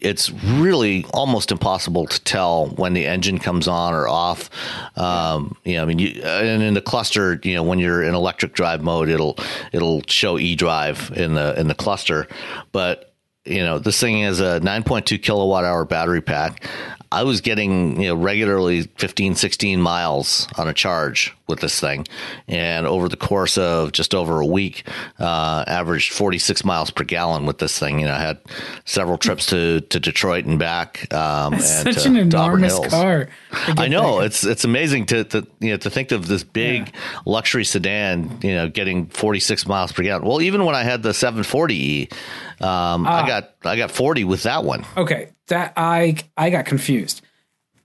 it's 0.00 0.30
really 0.30 1.04
almost 1.12 1.50
impossible 1.50 2.06
to 2.06 2.22
tell 2.22 2.66
when 2.66 2.92
the 2.92 3.06
engine 3.06 3.38
comes 3.38 3.66
on 3.66 3.94
or 3.94 4.06
off. 4.06 4.50
Um, 4.96 5.56
you 5.64 5.74
know, 5.74 5.82
I 5.82 5.86
mean, 5.86 5.98
you, 5.98 6.22
and 6.22 6.62
in 6.62 6.74
the 6.74 6.82
cluster, 6.82 7.40
you 7.42 7.54
know, 7.54 7.62
when 7.62 7.78
you're 7.78 8.02
in 8.02 8.14
electric 8.14 8.52
drive 8.52 8.82
mode, 8.82 9.08
it'll 9.08 9.36
it'll 9.72 10.02
show 10.06 10.38
e 10.38 10.54
drive 10.54 11.12
in 11.16 11.34
the 11.34 11.58
in 11.58 11.68
the 11.68 11.74
cluster, 11.74 12.28
but 12.72 13.10
you 13.44 13.58
know, 13.58 13.78
this 13.78 14.00
thing 14.00 14.20
is 14.20 14.40
a 14.40 14.58
9.2 14.60 15.22
kilowatt 15.22 15.64
hour 15.64 15.84
battery 15.84 16.22
pack. 16.22 16.66
I 17.14 17.22
was 17.22 17.40
getting, 17.40 18.00
you 18.00 18.08
know, 18.08 18.16
regularly 18.16 18.82
15, 18.82 19.36
16 19.36 19.80
miles 19.80 20.48
on 20.58 20.66
a 20.66 20.74
charge 20.74 21.32
with 21.46 21.60
this 21.60 21.78
thing. 21.78 22.06
And 22.48 22.86
over 22.86 23.08
the 23.08 23.16
course 23.16 23.56
of 23.56 23.92
just 23.92 24.14
over 24.14 24.40
a 24.40 24.46
week, 24.46 24.88
uh, 25.20 25.64
averaged 25.68 26.12
46 26.12 26.64
miles 26.64 26.90
per 26.90 27.04
gallon 27.04 27.46
with 27.46 27.58
this 27.58 27.78
thing. 27.78 28.00
You 28.00 28.06
know, 28.06 28.14
I 28.14 28.18
had 28.18 28.40
several 28.84 29.16
trips 29.16 29.46
to, 29.46 29.80
to 29.82 30.00
Detroit 30.00 30.44
and 30.44 30.58
back. 30.58 31.12
Um, 31.14 31.54
and 31.54 31.62
such 31.62 32.04
an 32.04 32.16
enormous 32.16 32.78
car. 32.88 33.28
I 33.52 33.86
know 33.86 34.18
back. 34.18 34.26
it's, 34.26 34.44
it's 34.44 34.64
amazing 34.64 35.06
to, 35.06 35.22
to, 35.24 35.46
you 35.60 35.70
know, 35.70 35.76
to 35.76 35.90
think 35.90 36.10
of 36.10 36.26
this 36.26 36.42
big 36.42 36.88
yeah. 36.88 37.20
luxury 37.26 37.64
sedan, 37.64 38.40
you 38.42 38.54
know, 38.54 38.68
getting 38.68 39.06
46 39.06 39.68
miles 39.68 39.92
per 39.92 40.02
gallon. 40.02 40.26
Well, 40.26 40.42
even 40.42 40.64
when 40.64 40.74
I 40.74 40.82
had 40.82 41.04
the 41.04 41.10
740E, 41.10 42.12
um, 42.60 43.06
uh, 43.06 43.10
I 43.10 43.20
ah. 43.22 43.26
got, 43.26 43.54
I 43.64 43.76
got 43.76 43.90
40 43.90 44.24
with 44.24 44.44
that 44.44 44.64
one. 44.64 44.84
Okay 44.96 45.30
that 45.48 45.72
I 45.76 46.16
I 46.36 46.50
got 46.50 46.66
confused. 46.66 47.22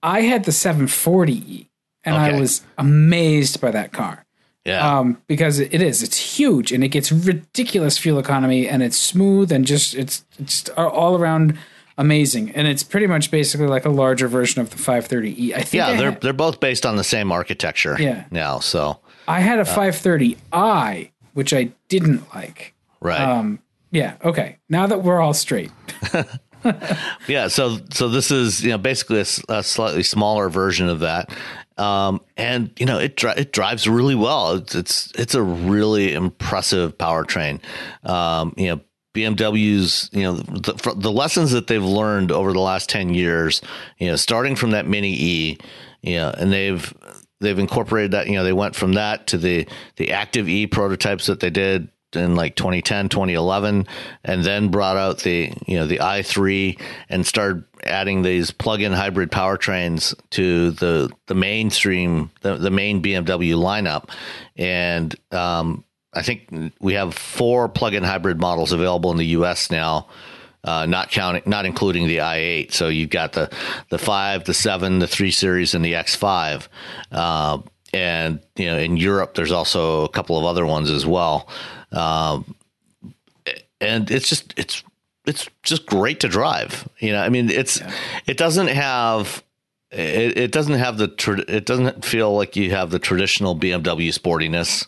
I 0.01 0.21
had 0.21 0.45
the 0.45 0.51
740e, 0.51 1.67
and 2.03 2.15
okay. 2.15 2.36
I 2.36 2.39
was 2.39 2.62
amazed 2.77 3.60
by 3.60 3.71
that 3.71 3.91
car. 3.91 4.25
Yeah. 4.65 4.99
Um, 4.99 5.21
because 5.27 5.60
it 5.60 5.82
is, 5.82 6.03
it's 6.03 6.38
huge 6.38 6.71
and 6.71 6.84
it 6.84 6.89
gets 6.89 7.12
ridiculous 7.12 7.97
fuel 7.97 8.19
economy 8.19 8.67
and 8.67 8.84
it's 8.84 8.97
smooth 8.97 9.51
and 9.51 9.65
just 9.65 9.95
it's 9.95 10.25
it's 10.38 10.69
all 10.69 11.17
around 11.17 11.58
amazing. 11.97 12.51
And 12.51 12.67
it's 12.67 12.84
pretty 12.84 13.08
much 13.08 13.32
basically 13.32 13.67
like 13.67 13.86
a 13.86 13.89
larger 13.89 14.27
version 14.27 14.62
of 14.62 14.69
the 14.69 14.75
530e. 14.75 15.53
I 15.53 15.62
think 15.62 15.73
Yeah, 15.73 15.88
I 15.88 15.95
they're 15.97 16.12
had, 16.12 16.21
they're 16.21 16.34
both 16.34 16.60
based 16.60 16.86
on 16.86 16.97
the 16.97 17.03
same 17.03 17.32
architecture. 17.32 17.97
Yeah. 17.99 18.25
Now, 18.32 18.60
so 18.60 18.99
I 19.27 19.39
had 19.39 19.60
a 19.60 19.63
530i, 19.63 21.12
which 21.34 21.53
I 21.53 21.71
didn't 21.88 22.34
like. 22.36 22.75
Right. 23.01 23.19
Um, 23.19 23.60
yeah. 23.91 24.17
Okay. 24.23 24.58
Now 24.69 24.88
that 24.88 25.04
we're 25.04 25.19
all 25.19 25.34
straight. 25.34 25.71
yeah, 27.28 27.47
so 27.47 27.80
so 27.91 28.10
this 28.10 28.32
is 28.32 28.63
you 28.63 28.71
know 28.71 28.78
basically 28.78 29.19
a, 29.19 29.25
a 29.49 29.63
slightly 29.63 30.04
smaller 30.04 30.49
version 30.49 30.89
of 30.89 30.99
that, 30.99 31.32
um, 31.78 32.21
and 32.38 32.71
you 32.78 32.86
know 32.86 32.99
it 32.99 33.15
dri- 33.15 33.34
it 33.38 33.54
drives 33.54 33.88
really 33.88 34.15
well. 34.15 34.54
It's 34.56 34.75
it's, 34.75 35.12
it's 35.15 35.36
a 35.36 35.41
really 35.41 36.13
impressive 36.13 36.97
powertrain. 36.97 37.62
Um, 38.04 38.54
you 38.58 38.67
know 38.67 38.82
BMW's, 39.15 40.10
you 40.13 40.21
know, 40.21 40.34
the, 40.34 40.93
the, 40.95 41.12
lessons 41.12 41.52
that 41.52 41.65
they've 41.65 41.84
learned 41.84 42.32
over 42.32 42.54
the 42.54 42.60
last 42.60 42.89
10 42.89 43.13
years, 43.13 43.62
you 43.97 44.08
know, 44.08 44.15
starting 44.15 44.56
from 44.56 44.71
that 44.71 44.88
Mini 44.88 45.13
E, 45.13 45.58
you 46.02 46.15
know, 46.15 46.32
and 46.38 46.54
they've, 46.54 46.93
they've 47.41 47.58
incorporated 47.58 48.12
that, 48.12 48.28
you 48.28 48.34
know, 48.34 48.43
they 48.43 48.54
went 48.54 48.75
from 48.75 48.93
that 48.93 49.25
to 49.28 49.38
the, 49.38 49.67
the 49.95 50.12
Active 50.12 50.47
E 50.47 50.67
prototypes 50.67 51.25
that 51.25 51.39
they 51.39 51.49
did 51.49 51.89
in 52.15 52.36
like 52.36 52.56
2010 52.56 53.10
2011 53.10 53.88
and 54.24 54.43
then 54.43 54.69
brought 54.69 54.98
out 54.98 55.19
the 55.19 55.52
you 55.67 55.78
know 55.78 55.86
the 55.86 56.00
i3 56.00 56.80
and 57.10 57.26
started 57.26 57.63
adding 57.84 58.22
these 58.22 58.52
plug-in 58.52 58.91
hybrid 58.91 59.32
powertrains 59.32 60.15
to 60.30 60.72
the 60.72 61.12
the 61.28 61.36
mainstream 61.36 62.32
the, 62.41 62.56
the 62.56 62.72
main 62.72 63.02
bmw 63.02 63.54
lineup 63.56 64.10
and 64.58 65.15
um, 65.32 65.84
i 66.13 66.22
think 66.22 66.74
we 66.80 66.93
have 66.93 67.13
four 67.13 67.69
plug-in 67.69 68.04
hybrid 68.04 68.39
models 68.39 68.72
available 68.72 69.12
in 69.12 69.17
the 69.17 69.26
us 69.26 69.69
now 69.69 70.08
uh, 70.63 70.86
not 70.86 71.10
counting, 71.10 71.43
not 71.45 71.65
including 71.65 72.08
the 72.08 72.17
i8. 72.17 72.74
So 72.74 72.89
you've 72.89 73.10
got 73.10 73.32
the 73.32 73.50
the 73.89 73.98
five, 73.98 74.43
the 74.43 74.54
seven, 74.54 75.00
the 75.00 75.08
three 75.08 75.32
series, 75.32 75.74
and 75.74 75.86
the 75.86 75.93
X5. 75.93 76.67
Uh, 77.12 77.60
and 77.93 78.39
you 78.56 78.65
know, 78.65 78.78
in 78.78 78.97
Europe, 78.97 79.36
there's 79.36 79.52
also 79.52 80.04
a 80.04 80.10
couple 80.10 80.38
of 80.38 80.45
other 80.45 80.65
ones 80.65 80.89
as 80.89 81.06
well. 81.06 81.47
Um, 81.91 82.56
and 83.82 84.10
it's 84.12 84.30
just 84.30 84.54
it's 84.58 84.84
it's 85.25 85.47
just 85.63 85.86
great 85.86 86.19
to 86.21 86.28
drive. 86.28 86.88
You 86.99 87.13
know, 87.13 87.21
I 87.21 87.30
mean, 87.30 87.49
it's 87.49 87.80
yeah. 87.80 87.93
it 88.28 88.38
doesn't 88.38 88.67
have 88.67 89.43
it, 89.91 90.38
it 90.38 90.52
doesn't 90.52 90.75
have 90.75 90.97
the 90.97 91.45
it 91.47 91.65
doesn't 91.65 92.06
feel 92.06 92.36
like 92.36 92.56
you 92.56 92.71
have 92.71 92.91
the 92.91 92.99
traditional 92.99 93.56
BMW 93.56 94.10
sportiness. 94.10 94.88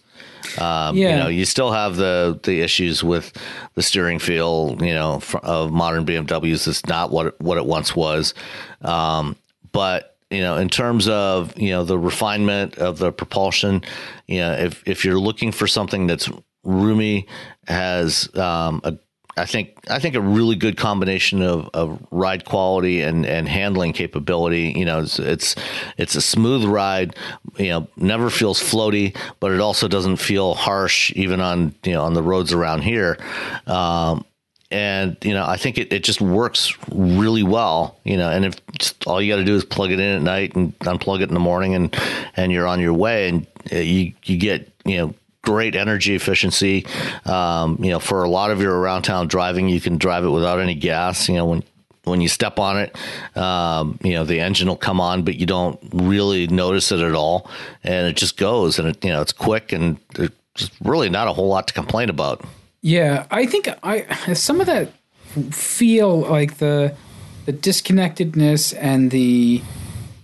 Um, 0.59 0.97
yeah. 0.97 1.09
You 1.09 1.23
know, 1.23 1.29
you 1.29 1.45
still 1.45 1.71
have 1.71 1.95
the 1.95 2.39
the 2.43 2.61
issues 2.61 3.03
with 3.03 3.33
the 3.75 3.81
steering 3.81 4.19
feel. 4.19 4.77
You 4.79 4.93
know, 4.93 5.21
of 5.43 5.71
modern 5.71 6.05
BMWs. 6.05 6.67
It's 6.67 6.85
not 6.85 7.11
what 7.11 7.27
it, 7.27 7.41
what 7.41 7.57
it 7.57 7.65
once 7.65 7.95
was. 7.95 8.33
Um, 8.81 9.35
but 9.71 10.10
you 10.31 10.41
know, 10.41 10.57
in 10.57 10.69
terms 10.69 11.07
of 11.07 11.57
you 11.59 11.71
know 11.71 11.83
the 11.83 11.99
refinement 11.99 12.77
of 12.77 12.97
the 12.97 13.11
propulsion, 13.11 13.83
you 14.27 14.39
know, 14.39 14.53
if 14.53 14.81
if 14.87 15.05
you're 15.05 15.19
looking 15.19 15.51
for 15.51 15.67
something 15.67 16.07
that's 16.07 16.29
roomy, 16.63 17.27
has 17.67 18.33
um, 18.35 18.81
a 18.83 18.97
I 19.37 19.45
think 19.45 19.77
I 19.89 19.99
think 19.99 20.15
a 20.15 20.21
really 20.21 20.55
good 20.55 20.77
combination 20.77 21.41
of, 21.41 21.69
of 21.73 22.05
ride 22.11 22.45
quality 22.45 23.01
and, 23.01 23.25
and 23.25 23.47
handling 23.47 23.93
capability. 23.93 24.73
You 24.75 24.85
know, 24.85 24.99
it's, 24.99 25.19
it's, 25.19 25.55
it's 25.97 26.15
a 26.15 26.21
smooth 26.21 26.65
ride. 26.65 27.15
You 27.57 27.69
know, 27.69 27.87
never 27.95 28.29
feels 28.29 28.61
floaty, 28.61 29.15
but 29.39 29.51
it 29.51 29.61
also 29.61 29.87
doesn't 29.87 30.17
feel 30.17 30.53
harsh 30.53 31.13
even 31.15 31.39
on 31.39 31.73
you 31.83 31.93
know 31.93 32.03
on 32.03 32.13
the 32.13 32.23
roads 32.23 32.51
around 32.51 32.81
here. 32.81 33.17
Um, 33.67 34.25
and 34.71 35.17
you 35.21 35.33
know, 35.33 35.45
I 35.45 35.57
think 35.57 35.77
it, 35.77 35.91
it 35.91 36.03
just 36.03 36.21
works 36.21 36.73
really 36.91 37.43
well. 37.43 37.97
You 38.03 38.17
know, 38.17 38.29
and 38.29 38.45
if 38.45 38.55
all 39.05 39.21
you 39.21 39.31
got 39.31 39.37
to 39.37 39.45
do 39.45 39.55
is 39.55 39.65
plug 39.65 39.91
it 39.91 39.99
in 39.99 40.15
at 40.15 40.21
night 40.21 40.55
and 40.55 40.77
unplug 40.79 41.21
it 41.21 41.27
in 41.27 41.33
the 41.33 41.39
morning, 41.39 41.75
and 41.75 41.95
and 42.35 42.51
you're 42.51 42.67
on 42.67 42.79
your 42.79 42.93
way, 42.93 43.29
and 43.29 43.47
uh, 43.71 43.77
you 43.77 44.13
you 44.23 44.37
get 44.37 44.71
you 44.85 44.97
know 44.97 45.13
great 45.41 45.75
energy 45.75 46.15
efficiency. 46.15 46.85
Um, 47.25 47.77
you 47.83 47.91
know, 47.91 47.99
for 47.99 48.23
a 48.23 48.29
lot 48.29 48.51
of 48.51 48.61
your 48.61 48.77
around 48.77 49.03
town 49.03 49.27
driving, 49.27 49.69
you 49.69 49.81
can 49.81 49.97
drive 49.97 50.23
it 50.23 50.29
without 50.29 50.59
any 50.59 50.75
gas. 50.75 51.27
You 51.27 51.35
know, 51.35 51.45
when 51.45 51.63
when 52.03 52.21
you 52.21 52.27
step 52.27 52.57
on 52.57 52.77
it, 52.77 52.95
um, 53.37 53.99
you 54.03 54.13
know 54.13 54.23
the 54.23 54.39
engine 54.39 54.67
will 54.67 54.77
come 54.77 55.01
on, 55.01 55.23
but 55.23 55.35
you 55.35 55.45
don't 55.45 55.79
really 55.93 56.47
notice 56.47 56.91
it 56.91 56.99
at 56.99 57.13
all, 57.13 57.49
and 57.83 58.07
it 58.07 58.15
just 58.15 58.37
goes, 58.37 58.79
and 58.79 58.87
it 58.87 59.03
you 59.03 59.11
know 59.11 59.21
it's 59.21 59.33
quick, 59.33 59.71
and 59.71 59.97
there's 60.15 60.31
really 60.83 61.09
not 61.09 61.27
a 61.27 61.33
whole 61.33 61.47
lot 61.47 61.67
to 61.67 61.73
complain 61.73 62.09
about. 62.09 62.43
Yeah, 62.81 63.25
I 63.29 63.45
think 63.45 63.69
I 63.83 64.33
some 64.33 64.59
of 64.59 64.67
that 64.67 64.91
feel 65.51 66.21
like 66.21 66.57
the 66.57 66.95
the 67.45 67.53
disconnectedness 67.53 68.73
and 68.73 69.11
the 69.11 69.61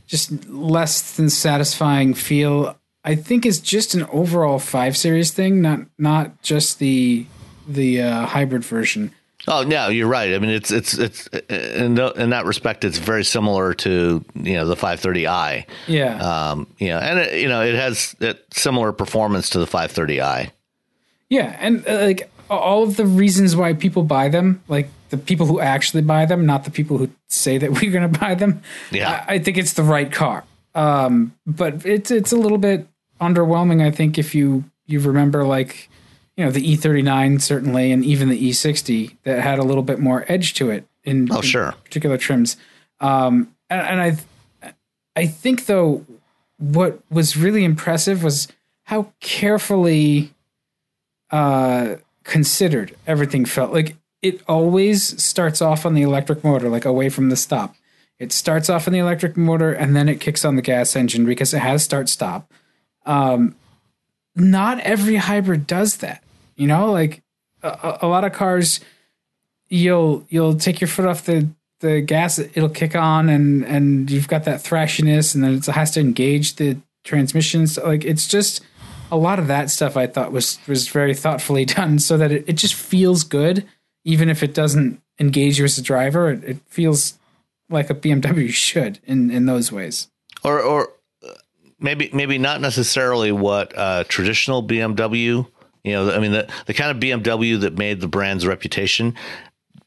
just 0.07 0.47
less 0.49 1.15
than 1.17 1.29
satisfying 1.29 2.13
feel 2.13 2.77
I 3.03 3.15
think 3.15 3.45
is 3.45 3.59
just 3.61 3.93
an 3.93 4.03
overall 4.11 4.59
five 4.59 4.97
series 4.97 5.31
thing, 5.31 5.61
not 5.61 5.81
not 5.97 6.41
just 6.41 6.79
the 6.79 7.25
the 7.67 8.01
uh, 8.01 8.25
hybrid 8.25 8.63
version. 8.65 9.11
Oh 9.47 9.63
no, 9.63 9.87
you're 9.87 10.09
right. 10.09 10.33
I 10.33 10.39
mean, 10.39 10.49
it's 10.49 10.71
it's 10.71 10.97
it's 10.97 11.27
in, 11.27 11.95
the, 11.95 12.11
in 12.17 12.31
that 12.31 12.45
respect, 12.45 12.83
it's 12.83 12.97
very 12.97 13.23
similar 13.23 13.73
to 13.75 14.25
you 14.35 14.53
know 14.53 14.67
the 14.67 14.75
530i. 14.75 15.65
Yeah. 15.87 16.17
Um. 16.17 16.67
You 16.79 16.89
know, 16.89 16.97
and 16.97 17.19
it, 17.19 17.41
you 17.41 17.47
know 17.47 17.61
it 17.61 17.75
has 17.75 18.13
it, 18.19 18.45
similar 18.51 18.91
performance 18.91 19.49
to 19.51 19.59
the 19.59 19.67
530i. 19.67 20.51
Yeah, 21.29 21.55
and 21.59 21.87
uh, 21.87 22.01
like 22.01 22.29
all 22.49 22.83
of 22.83 22.97
the 22.97 23.05
reasons 23.05 23.55
why 23.55 23.73
people 23.73 24.03
buy 24.03 24.29
them, 24.29 24.61
like 24.67 24.89
the 25.09 25.17
people 25.17 25.45
who 25.45 25.59
actually 25.59 26.01
buy 26.01 26.25
them, 26.25 26.45
not 26.45 26.63
the 26.63 26.71
people 26.71 26.97
who 26.97 27.09
say 27.27 27.57
that 27.57 27.71
we're 27.81 27.91
going 27.91 28.11
to 28.11 28.19
buy 28.19 28.35
them. 28.35 28.61
Yeah. 28.91 29.25
I, 29.27 29.35
I, 29.35 29.39
think 29.39 29.57
it's 29.57 29.73
the 29.73 29.83
right 29.83 30.11
car. 30.11 30.43
Um. 30.75 31.33
But 31.45 31.85
it's 31.85 32.11
it's 32.11 32.31
a 32.31 32.37
little 32.37 32.57
bit 32.57 32.87
underwhelming. 33.19 33.81
I 33.85 33.91
think 33.91 34.17
if 34.17 34.35
you 34.35 34.63
you 34.85 34.99
remember 34.99 35.43
like 35.43 35.89
you 36.35 36.45
know 36.45 36.51
the 36.51 36.77
E39 36.77 37.41
certainly, 37.41 37.91
and 37.91 38.05
even 38.05 38.29
the 38.29 38.49
E60 38.49 39.15
that 39.23 39.41
had 39.41 39.59
a 39.59 39.63
little 39.63 39.83
bit 39.83 39.99
more 39.99 40.23
edge 40.27 40.53
to 40.55 40.69
it 40.69 40.85
in, 41.03 41.31
oh 41.31 41.37
in 41.37 41.41
sure 41.41 41.73
particular 41.83 42.17
trims. 42.17 42.57
Um, 42.99 43.55
and, 43.69 43.81
and 43.81 44.01
I 44.01 44.73
I 45.15 45.25
think 45.25 45.65
though 45.65 46.05
what 46.57 46.99
was 47.09 47.37
really 47.37 47.63
impressive 47.63 48.23
was 48.23 48.47
how 48.83 49.11
carefully 49.19 50.33
uh, 51.31 51.95
considered 52.27 52.95
everything 53.07 53.45
felt. 53.45 53.73
Like 53.73 53.95
it 54.21 54.41
always 54.47 55.21
starts 55.21 55.61
off 55.61 55.85
on 55.85 55.95
the 55.95 56.03
electric 56.03 56.43
motor, 56.43 56.69
like 56.69 56.85
away 56.85 57.09
from 57.09 57.29
the 57.29 57.35
stop. 57.35 57.75
It 58.19 58.31
starts 58.31 58.69
off 58.69 58.87
on 58.87 58.93
the 58.93 58.99
electric 58.99 59.37
motor 59.37 59.71
and 59.71 59.95
then 59.95 60.09
it 60.09 60.19
kicks 60.19 60.43
on 60.43 60.55
the 60.55 60.61
gas 60.61 60.95
engine 60.95 61.25
because 61.25 61.53
it 61.53 61.59
has 61.59 61.83
start 61.83 62.09
stop. 62.09 62.51
Um, 63.05 63.55
not 64.35 64.79
every 64.81 65.15
hybrid 65.15 65.65
does 65.65 65.97
that. 65.97 66.23
You 66.55 66.67
know, 66.67 66.91
like 66.91 67.23
a, 67.63 67.99
a, 68.01 68.07
lot 68.07 68.23
of 68.23 68.33
cars, 68.33 68.79
you'll 69.69 70.25
you'll 70.29 70.55
take 70.55 70.81
your 70.81 70.87
foot 70.87 71.05
off 71.05 71.25
the 71.25 71.47
the 71.79 72.01
gas, 72.01 72.39
it'll 72.39 72.69
kick 72.69 72.95
on, 72.95 73.29
and 73.29 73.63
and 73.65 74.09
you've 74.09 74.27
got 74.27 74.43
that 74.45 74.61
thrashiness, 74.61 75.35
and 75.35 75.43
then 75.43 75.53
it 75.53 75.65
has 75.67 75.91
to 75.91 75.99
engage 75.99 76.55
the 76.55 76.77
transmissions. 77.03 77.77
Like 77.77 78.03
it's 78.03 78.27
just 78.27 78.63
a 79.11 79.17
lot 79.17 79.39
of 79.39 79.47
that 79.47 79.69
stuff. 79.69 79.97
I 79.97 80.07
thought 80.07 80.31
was 80.31 80.59
was 80.67 80.87
very 80.87 81.13
thoughtfully 81.13 81.65
done, 81.79 81.99
so 81.99 82.17
that 82.17 82.31
it, 82.31 82.45
it 82.47 82.53
just 82.53 82.73
feels 82.73 83.23
good, 83.23 83.65
even 84.03 84.29
if 84.29 84.43
it 84.43 84.53
doesn't 84.53 85.01
engage 85.19 85.59
you 85.59 85.65
as 85.65 85.77
a 85.77 85.81
driver. 85.81 86.31
It, 86.31 86.43
it 86.43 86.57
feels 86.67 87.17
like 87.69 87.89
a 87.89 87.95
BMW 87.95 88.49
should 88.49 88.99
in 89.05 89.31
in 89.31 89.45
those 89.45 89.71
ways. 89.71 90.07
Or 90.43 90.61
or 90.61 90.89
maybe 91.79 92.09
maybe 92.13 92.37
not 92.37 92.61
necessarily 92.61 93.31
what 93.31 93.77
uh, 93.77 94.03
traditional 94.07 94.63
BMW. 94.63 95.47
You 95.83 95.93
know, 95.93 96.11
I 96.11 96.19
mean 96.19 96.31
the 96.31 96.47
the 96.65 96.73
kind 96.73 96.91
of 96.91 97.01
BMW 97.01 97.59
that 97.61 97.77
made 97.77 98.01
the 98.01 98.07
brand's 98.07 98.45
reputation 98.45 99.15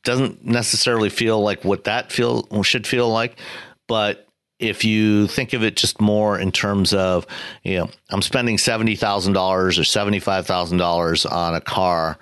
doesn't 0.03 0.45
necessarily 0.45 1.11
feel 1.11 1.43
like 1.43 1.63
what 1.63 1.85
that 1.85 2.11
feel 2.11 2.47
should 2.63 2.87
feel 2.87 3.11
like, 3.11 3.39
but 3.87 4.27
if 4.61 4.85
you 4.85 5.27
think 5.27 5.55
of 5.55 5.65
it 5.65 5.77
just 5.77 6.01
more 6.01 6.39
in 6.39 6.53
terms 6.53 6.93
of, 6.93 7.27
you 7.65 7.79
know, 7.79 7.91
I'm 8.11 8.23
spending 8.23 8.59
seventy 8.59 8.95
thousand 8.95 9.33
dollars 9.33 9.79
or 9.79 9.85
seventy 9.85 10.21
five 10.21 10.47
thousand 10.47 10.79
dollars 10.79 11.27
on 11.27 11.55
a 11.55 11.61
car, 11.61 12.19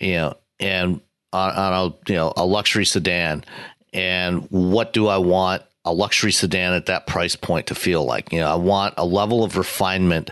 you 0.00 0.14
know, 0.14 0.34
and 0.60 1.00
on, 1.32 1.50
on 1.50 1.72
a 1.72 2.10
you 2.10 2.16
know 2.16 2.32
a 2.36 2.46
luxury 2.46 2.86
sedan, 2.86 3.44
and 3.92 4.46
what 4.50 4.92
do 4.92 5.08
I 5.08 5.18
want 5.18 5.62
a 5.84 5.92
luxury 5.92 6.32
sedan 6.32 6.72
at 6.72 6.86
that 6.86 7.06
price 7.06 7.36
point 7.36 7.66
to 7.66 7.74
feel 7.74 8.04
like. 8.04 8.32
You 8.32 8.40
know, 8.40 8.48
I 8.48 8.54
want 8.54 8.94
a 8.96 9.04
level 9.04 9.44
of 9.44 9.56
refinement 9.56 10.30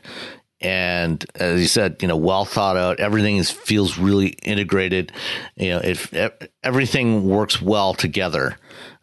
and 0.63 1.25
as 1.35 1.61
you 1.61 1.67
said, 1.67 1.97
you 2.01 2.09
know, 2.09 2.17
well 2.17 2.45
thought 2.45 2.77
out. 2.77 3.01
Everything 3.01 3.37
is 3.37 3.51
feels 3.51 3.99
really 3.99 4.29
integrated. 4.45 5.13
You 5.57 5.71
know, 5.71 5.81
if 5.83 6.15
everything 6.63 7.29
works 7.29 7.61
well 7.61 7.95
together. 7.95 8.57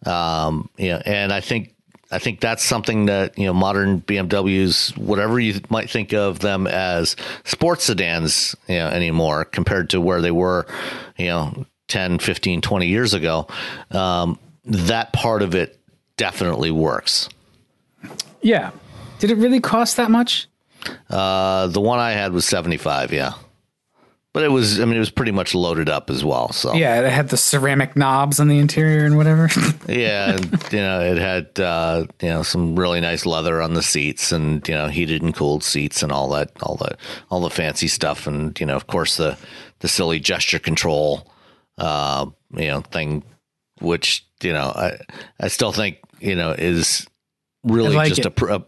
Um, 0.06 0.70
you 0.78 0.90
know, 0.90 1.02
and 1.06 1.34
I 1.34 1.42
think 1.42 1.76
I 2.12 2.20
think 2.20 2.40
that's 2.40 2.64
something 2.64 3.06
that 3.06 3.38
you 3.38 3.46
know 3.46 3.54
modern 3.54 4.02
BMWs, 4.02 4.98
whatever 4.98 5.40
you 5.40 5.62
might 5.70 5.90
think 5.90 6.14
of 6.14 6.40
them 6.40 6.66
as 6.66 7.16
sports 7.44 7.86
sedans, 7.86 8.56
you 8.68 8.78
know, 8.78 8.88
anymore 8.88 9.46
compared 9.46 9.92
to 9.92 10.02
where 10.02 10.22
they 10.22 10.32
were, 10.32 10.66
you 11.18 11.28
know, 11.28 11.66
10, 11.88 12.20
15, 12.20 12.62
20 12.62 12.88
years 12.88 13.14
ago. 13.14 13.48
Um, 13.92 14.40
that 14.66 15.14
part 15.14 15.42
of 15.42 15.56
it 15.56 15.80
definitely 16.18 16.72
works. 16.72 17.30
Yeah. 18.42 18.72
Did 19.20 19.32
it 19.32 19.38
really 19.38 19.60
cost 19.60 19.98
that 19.98 20.10
much? 20.10 20.48
Uh, 21.10 21.68
the 21.68 21.82
one 21.82 22.00
I 22.00 22.12
had 22.12 22.32
was 22.32 22.46
75, 22.46 23.12
yeah. 23.12 23.34
But 24.40 24.46
it 24.46 24.52
was, 24.52 24.80
I 24.80 24.86
mean, 24.86 24.96
it 24.96 25.00
was 25.00 25.10
pretty 25.10 25.34
much 25.34 25.54
loaded 25.54 25.90
up 25.90 26.10
as 26.10 26.24
well. 26.24 26.54
So 26.54 26.74
yeah, 26.74 27.02
it 27.02 27.12
had 27.12 27.28
the 27.28 27.36
ceramic 27.36 27.98
knobs 27.98 28.40
on 28.40 28.48
the 28.48 28.58
interior 28.58 29.04
and 29.04 29.18
whatever. 29.18 29.50
yeah, 29.90 30.30
and, 30.30 30.46
you 30.72 30.80
know, 30.80 31.02
it 31.02 31.18
had 31.18 31.60
uh, 31.60 32.06
you 32.22 32.30
know 32.30 32.44
some 32.44 32.80
really 32.80 33.02
nice 33.02 33.26
leather 33.26 33.62
on 33.62 33.74
the 33.74 33.84
seats, 33.84 34.32
and 34.32 34.66
you 34.66 34.74
know, 34.74 34.88
heated 34.88 35.22
and 35.22 35.36
cooled 35.36 35.62
seats, 35.62 36.02
and 36.02 36.14
all 36.14 36.30
that, 36.30 36.54
all 36.64 36.78
the 36.78 36.98
all 37.30 37.42
the 37.42 37.50
fancy 37.50 37.90
stuff, 37.90 38.28
and 38.28 38.58
you 38.62 38.66
know, 38.66 38.78
of 38.78 38.88
course, 38.88 39.18
the 39.18 39.38
the 39.80 39.90
silly 39.90 40.22
gesture 40.22 40.58
control, 40.58 41.30
uh, 41.78 42.26
you 42.54 42.68
know, 42.68 42.80
thing, 42.80 43.26
which 43.82 44.26
you 44.42 44.54
know, 44.54 44.72
I 44.74 45.00
I 45.42 45.50
still 45.50 45.74
think 45.74 45.98
you 46.22 46.36
know, 46.38 46.52
is 46.52 47.08
really 47.70 47.96
like 47.96 48.10
just 48.14 48.26
it. 48.26 48.42
a, 48.42 48.64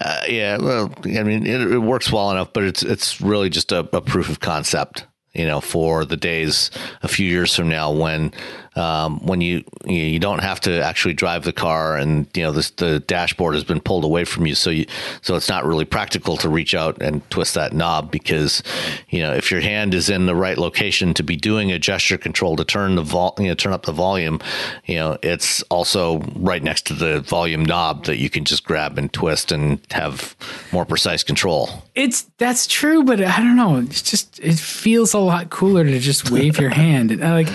uh, 0.00 0.22
yeah. 0.28 0.56
Well, 0.58 0.92
I 1.04 1.22
mean, 1.22 1.46
it, 1.46 1.72
it, 1.72 1.78
works 1.78 2.10
well 2.12 2.30
enough, 2.30 2.52
but 2.52 2.64
it's 2.64 2.82
it's 2.82 3.20
really 3.20 3.50
just 3.50 3.72
a, 3.72 3.80
a 3.96 4.00
proof 4.00 4.28
of 4.28 4.40
concept. 4.40 5.06
you 5.34 5.46
know, 5.46 5.60
for 5.60 6.04
the 6.04 6.16
days 6.16 6.70
a 7.02 7.08
few 7.08 7.26
years 7.26 7.54
from 7.54 7.68
now 7.68 7.92
when 7.92 8.32
um, 8.78 9.18
when 9.26 9.40
you 9.40 9.64
you 9.86 10.18
don't 10.18 10.38
have 10.38 10.60
to 10.60 10.82
actually 10.82 11.14
drive 11.14 11.44
the 11.44 11.52
car 11.52 11.96
and 11.96 12.28
you 12.34 12.42
know 12.42 12.52
this, 12.52 12.70
the 12.70 13.00
dashboard 13.00 13.54
has 13.54 13.64
been 13.64 13.80
pulled 13.80 14.04
away 14.04 14.24
from 14.24 14.46
you. 14.46 14.54
So 14.54 14.70
you 14.70 14.86
so 15.20 15.34
it's 15.34 15.48
not 15.48 15.66
really 15.66 15.84
practical 15.84 16.36
to 16.38 16.48
reach 16.48 16.74
out 16.74 17.00
and 17.02 17.28
twist 17.30 17.54
that 17.54 17.72
knob 17.72 18.10
because 18.10 18.62
you 19.08 19.20
know 19.20 19.34
if 19.34 19.50
your 19.50 19.60
hand 19.60 19.94
is 19.94 20.08
in 20.08 20.26
the 20.26 20.34
right 20.34 20.56
location 20.58 21.12
to 21.14 21.22
be 21.22 21.36
doing 21.36 21.72
a 21.72 21.78
gesture 21.78 22.18
control 22.18 22.56
to 22.56 22.64
turn 22.64 22.94
the 22.94 23.02
vol 23.02 23.34
you 23.38 23.48
know 23.48 23.54
turn 23.54 23.72
up 23.72 23.84
the 23.84 23.92
volume 23.92 24.40
you 24.84 24.94
know 24.94 25.18
it's 25.22 25.62
also 25.64 26.20
right 26.36 26.62
next 26.62 26.86
to 26.86 26.94
the 26.94 27.20
volume 27.20 27.64
knob 27.64 28.04
that 28.04 28.18
you 28.18 28.30
can 28.30 28.44
just 28.44 28.64
grab 28.64 28.96
and 28.96 29.12
twist 29.12 29.50
and 29.50 29.80
have 29.90 30.36
more 30.72 30.84
precise 30.84 31.22
control. 31.22 31.68
It's 31.94 32.22
that's 32.38 32.66
true 32.66 33.02
but 33.02 33.20
i 33.20 33.38
don't 33.38 33.56
know. 33.56 33.78
It's 33.78 34.02
just 34.02 34.38
it 34.40 34.58
feels 34.58 35.14
a 35.14 35.18
lot 35.18 35.50
cooler 35.50 35.84
to 35.84 35.98
just 35.98 36.30
wave 36.30 36.58
your 36.58 36.70
hand. 36.84 37.10
And 37.10 37.20
like 37.20 37.48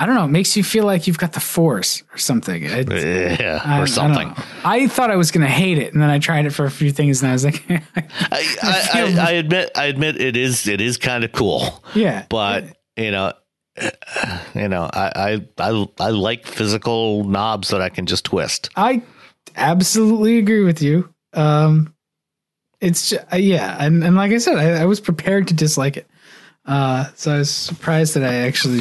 I 0.00 0.06
don't 0.06 0.14
know. 0.14 0.24
It 0.24 0.28
makes 0.28 0.56
you 0.56 0.64
feel 0.64 0.86
like 0.86 1.06
you've 1.06 1.18
got 1.18 1.34
the 1.34 1.40
force 1.40 2.02
or 2.10 2.16
something. 2.16 2.62
It's, 2.64 3.38
yeah, 3.38 3.60
I, 3.62 3.82
or 3.82 3.86
something. 3.86 4.32
I, 4.64 4.78
I, 4.78 4.86
thought 4.86 5.10
I 5.10 5.16
was 5.16 5.30
going 5.30 5.46
to 5.46 5.52
hate 5.52 5.76
it, 5.76 5.92
and 5.92 6.02
then 6.02 6.08
I 6.08 6.18
tried 6.18 6.46
it 6.46 6.50
for 6.52 6.64
a 6.64 6.70
few 6.70 6.90
things, 6.90 7.20
and 7.20 7.28
I 7.28 7.34
was 7.34 7.44
like, 7.44 7.62
I, 7.70 8.56
I, 8.62 9.16
I, 9.20 9.30
admit, 9.32 9.70
I 9.76 9.84
admit, 9.84 10.18
it 10.18 10.38
is, 10.38 10.66
it 10.66 10.80
is 10.80 10.96
kind 10.96 11.22
of 11.22 11.32
cool. 11.32 11.84
Yeah, 11.94 12.24
but 12.30 12.78
you 12.96 13.10
know, 13.10 13.34
you 14.54 14.68
know, 14.68 14.88
I, 14.90 15.42
I, 15.58 15.70
I, 15.70 15.86
I 16.00 16.10
like 16.10 16.46
physical 16.46 17.24
knobs 17.24 17.68
that 17.68 17.82
I 17.82 17.90
can 17.90 18.06
just 18.06 18.24
twist. 18.24 18.70
I 18.76 19.02
absolutely 19.54 20.38
agree 20.38 20.64
with 20.64 20.80
you. 20.80 21.12
Um, 21.34 21.94
it's 22.80 23.10
just, 23.10 23.24
uh, 23.30 23.36
yeah, 23.36 23.76
and 23.78 24.02
and 24.02 24.16
like 24.16 24.32
I 24.32 24.38
said, 24.38 24.56
I, 24.56 24.80
I 24.80 24.84
was 24.86 24.98
prepared 24.98 25.48
to 25.48 25.54
dislike 25.54 25.98
it. 25.98 26.08
Uh, 26.64 27.06
so 27.16 27.34
I 27.34 27.38
was 27.38 27.50
surprised 27.50 28.14
that 28.14 28.24
I 28.24 28.34
actually 28.46 28.80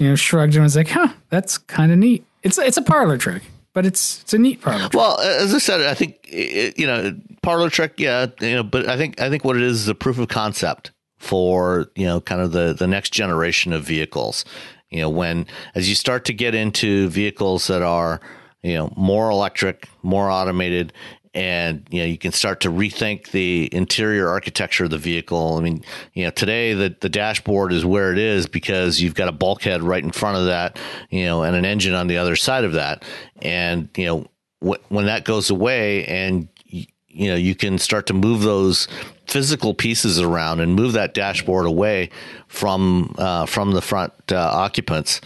you 0.00 0.08
know, 0.08 0.16
shrugged 0.16 0.54
and 0.54 0.64
was 0.64 0.74
like, 0.74 0.88
"Huh, 0.88 1.08
that's 1.28 1.58
kind 1.58 1.92
of 1.92 1.98
neat." 1.98 2.24
It's 2.42 2.58
it's 2.58 2.78
a 2.78 2.82
parlor 2.82 3.18
trick, 3.18 3.42
but 3.74 3.84
it's 3.84 4.22
it's 4.22 4.32
a 4.32 4.38
neat 4.38 4.62
parlor. 4.62 4.80
Trick. 4.80 4.94
Well, 4.94 5.20
as 5.20 5.54
I 5.54 5.58
said, 5.58 5.82
I 5.82 5.94
think 5.94 6.16
you 6.26 6.86
know, 6.86 7.14
parlor 7.42 7.68
trick, 7.68 7.94
yeah, 7.98 8.26
you 8.40 8.56
know, 8.56 8.62
but 8.62 8.88
I 8.88 8.96
think 8.96 9.20
I 9.20 9.28
think 9.28 9.44
what 9.44 9.56
it 9.56 9.62
is 9.62 9.82
is 9.82 9.88
a 9.88 9.94
proof 9.94 10.18
of 10.18 10.28
concept 10.28 10.90
for 11.18 11.90
you 11.94 12.06
know, 12.06 12.20
kind 12.20 12.40
of 12.40 12.52
the 12.52 12.72
the 12.72 12.86
next 12.86 13.12
generation 13.12 13.74
of 13.74 13.84
vehicles. 13.84 14.46
You 14.88 15.02
know, 15.02 15.10
when 15.10 15.46
as 15.74 15.88
you 15.88 15.94
start 15.94 16.24
to 16.24 16.32
get 16.32 16.54
into 16.54 17.08
vehicles 17.10 17.66
that 17.66 17.82
are 17.82 18.22
you 18.62 18.74
know 18.74 18.92
more 18.96 19.30
electric, 19.30 19.86
more 20.02 20.30
automated, 20.30 20.94
and 21.32 21.86
you 21.90 22.00
know 22.00 22.06
you 22.06 22.18
can 22.18 22.32
start 22.32 22.60
to 22.60 22.68
rethink 22.70 23.30
the 23.30 23.68
interior 23.72 24.28
architecture 24.28 24.84
of 24.84 24.90
the 24.90 24.98
vehicle. 24.98 25.56
I 25.56 25.60
mean, 25.60 25.84
you 26.14 26.24
know, 26.24 26.30
today 26.30 26.74
the 26.74 26.94
the 27.00 27.08
dashboard 27.08 27.72
is 27.72 27.84
where 27.84 28.12
it 28.12 28.18
is 28.18 28.46
because 28.46 29.00
you've 29.00 29.14
got 29.14 29.28
a 29.28 29.32
bulkhead 29.32 29.82
right 29.82 30.02
in 30.02 30.10
front 30.10 30.38
of 30.38 30.46
that, 30.46 30.78
you 31.10 31.24
know, 31.24 31.42
and 31.42 31.54
an 31.54 31.64
engine 31.64 31.94
on 31.94 32.06
the 32.06 32.18
other 32.18 32.36
side 32.36 32.64
of 32.64 32.72
that, 32.72 33.04
and 33.42 33.88
you 33.96 34.06
know 34.06 34.26
wh- 34.60 34.92
when 34.92 35.06
that 35.06 35.24
goes 35.24 35.50
away 35.50 36.04
and 36.06 36.48
you 36.66 37.28
know 37.28 37.36
you 37.36 37.54
can 37.54 37.78
start 37.78 38.06
to 38.06 38.14
move 38.14 38.42
those 38.42 38.88
physical 39.26 39.74
pieces 39.74 40.20
around 40.20 40.60
and 40.60 40.74
move 40.74 40.92
that 40.92 41.14
dashboard 41.14 41.66
away 41.66 42.10
from 42.48 43.14
uh, 43.18 43.46
from 43.46 43.72
the 43.72 43.82
front 43.82 44.12
uh, 44.32 44.36
occupants 44.36 45.20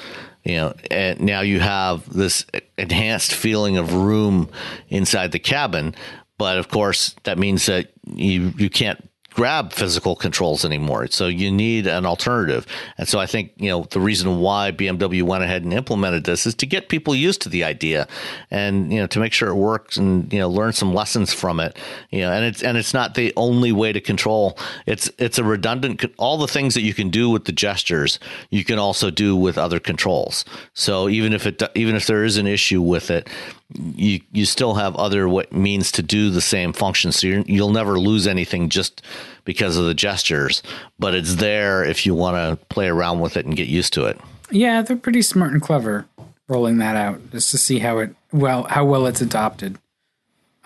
you 0.44 0.56
know 0.56 0.74
and 0.90 1.20
now 1.20 1.40
you 1.40 1.60
have 1.60 2.08
this 2.12 2.46
enhanced 2.78 3.32
feeling 3.34 3.76
of 3.76 3.94
room 3.94 4.48
inside 4.88 5.32
the 5.32 5.38
cabin. 5.38 5.94
But 6.36 6.58
of 6.58 6.68
course 6.68 7.14
that 7.24 7.38
means 7.38 7.66
that 7.66 7.92
you 8.04 8.52
you 8.56 8.70
can't 8.70 9.08
grab 9.34 9.72
physical 9.72 10.14
controls 10.16 10.64
anymore. 10.64 11.08
So 11.08 11.26
you 11.26 11.50
need 11.50 11.86
an 11.86 12.06
alternative. 12.06 12.66
And 12.98 13.08
so 13.08 13.18
I 13.18 13.26
think, 13.26 13.52
you 13.56 13.68
know, 13.68 13.86
the 13.90 14.00
reason 14.00 14.40
why 14.40 14.70
BMW 14.72 15.22
went 15.22 15.44
ahead 15.44 15.64
and 15.64 15.72
implemented 15.72 16.24
this 16.24 16.46
is 16.46 16.54
to 16.56 16.66
get 16.66 16.88
people 16.88 17.14
used 17.14 17.42
to 17.42 17.48
the 17.48 17.64
idea 17.64 18.06
and, 18.50 18.92
you 18.92 19.00
know, 19.00 19.06
to 19.08 19.18
make 19.18 19.32
sure 19.32 19.48
it 19.48 19.56
works 19.56 19.96
and, 19.96 20.32
you 20.32 20.38
know, 20.38 20.48
learn 20.48 20.72
some 20.72 20.94
lessons 20.94 21.32
from 21.32 21.60
it. 21.60 21.76
You 22.10 22.20
know, 22.20 22.32
and 22.32 22.44
it's 22.44 22.62
and 22.62 22.78
it's 22.78 22.94
not 22.94 23.14
the 23.14 23.32
only 23.36 23.72
way 23.72 23.92
to 23.92 24.00
control. 24.00 24.56
It's 24.86 25.10
it's 25.18 25.38
a 25.38 25.44
redundant 25.44 26.04
all 26.18 26.38
the 26.38 26.48
things 26.48 26.74
that 26.74 26.82
you 26.82 26.94
can 26.94 27.10
do 27.10 27.28
with 27.28 27.44
the 27.44 27.52
gestures, 27.52 28.18
you 28.50 28.64
can 28.64 28.78
also 28.78 29.10
do 29.10 29.36
with 29.36 29.58
other 29.58 29.80
controls. 29.80 30.44
So 30.74 31.08
even 31.08 31.32
if 31.32 31.46
it 31.46 31.62
even 31.74 31.96
if 31.96 32.06
there 32.06 32.24
is 32.24 32.36
an 32.36 32.46
issue 32.46 32.80
with 32.80 33.10
it, 33.10 33.28
you 33.72 34.20
you 34.32 34.44
still 34.44 34.74
have 34.74 34.94
other 34.96 35.28
what 35.28 35.52
means 35.52 35.90
to 35.92 36.02
do 36.02 36.30
the 36.30 36.40
same 36.40 36.72
function. 36.72 37.12
So 37.12 37.26
you 37.26 37.62
will 37.62 37.70
never 37.70 37.98
lose 37.98 38.26
anything 38.26 38.68
just 38.68 39.02
because 39.44 39.76
of 39.76 39.86
the 39.86 39.94
gestures, 39.94 40.62
but 40.98 41.14
it's 41.14 41.36
there 41.36 41.84
if 41.84 42.06
you 42.06 42.14
want 42.14 42.36
to 42.36 42.66
play 42.66 42.88
around 42.88 43.20
with 43.20 43.36
it 43.36 43.46
and 43.46 43.56
get 43.56 43.68
used 43.68 43.92
to 43.94 44.04
it. 44.06 44.20
Yeah, 44.50 44.82
they're 44.82 44.96
pretty 44.96 45.22
smart 45.22 45.52
and 45.52 45.62
clever 45.62 46.06
rolling 46.48 46.78
that 46.78 46.94
out 46.94 47.30
just 47.30 47.50
to 47.50 47.58
see 47.58 47.78
how 47.78 47.98
it 47.98 48.14
well 48.32 48.64
how 48.64 48.84
well 48.84 49.06
it's 49.06 49.20
adopted. 49.20 49.78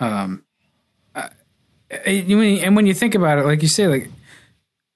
Um, 0.00 0.44
uh, 1.14 1.28
and 2.04 2.76
when 2.76 2.86
you 2.86 2.94
think 2.94 3.14
about 3.14 3.38
it, 3.38 3.46
like 3.46 3.62
you 3.62 3.68
say, 3.68 3.86
like 3.86 4.10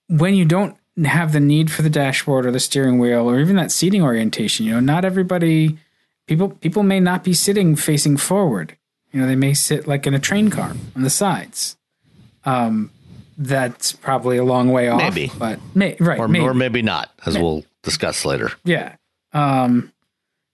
when 0.08 0.34
you 0.34 0.44
don't 0.44 0.76
have 1.04 1.32
the 1.32 1.40
need 1.40 1.70
for 1.70 1.82
the 1.82 1.90
dashboard 1.90 2.44
or 2.44 2.50
the 2.50 2.60
steering 2.60 2.98
wheel 2.98 3.28
or 3.28 3.40
even 3.40 3.56
that 3.56 3.72
seating 3.72 4.02
orientation, 4.02 4.66
you 4.66 4.72
know, 4.72 4.80
not 4.80 5.04
everybody 5.04 5.78
people 6.26 6.50
people 6.50 6.82
may 6.82 7.00
not 7.00 7.24
be 7.24 7.34
sitting 7.34 7.76
facing 7.76 8.16
forward. 8.16 8.76
You 9.12 9.20
know, 9.20 9.26
they 9.26 9.36
may 9.36 9.54
sit 9.54 9.86
like 9.86 10.06
in 10.06 10.14
a 10.14 10.18
train 10.18 10.50
car 10.50 10.74
on 10.96 11.02
the 11.02 11.10
sides. 11.10 11.76
Um, 12.44 12.90
that's 13.38 13.92
probably 13.92 14.36
a 14.36 14.44
long 14.44 14.70
way 14.70 14.88
off. 14.88 14.98
Maybe, 14.98 15.30
but 15.38 15.58
may, 15.74 15.96
right, 16.00 16.18
or 16.18 16.28
maybe. 16.28 16.44
or 16.44 16.54
maybe 16.54 16.82
not, 16.82 17.10
as 17.26 17.34
maybe. 17.34 17.44
we'll 17.44 17.64
discuss 17.82 18.24
later. 18.24 18.50
Yeah. 18.64 18.96
Um, 19.32 19.92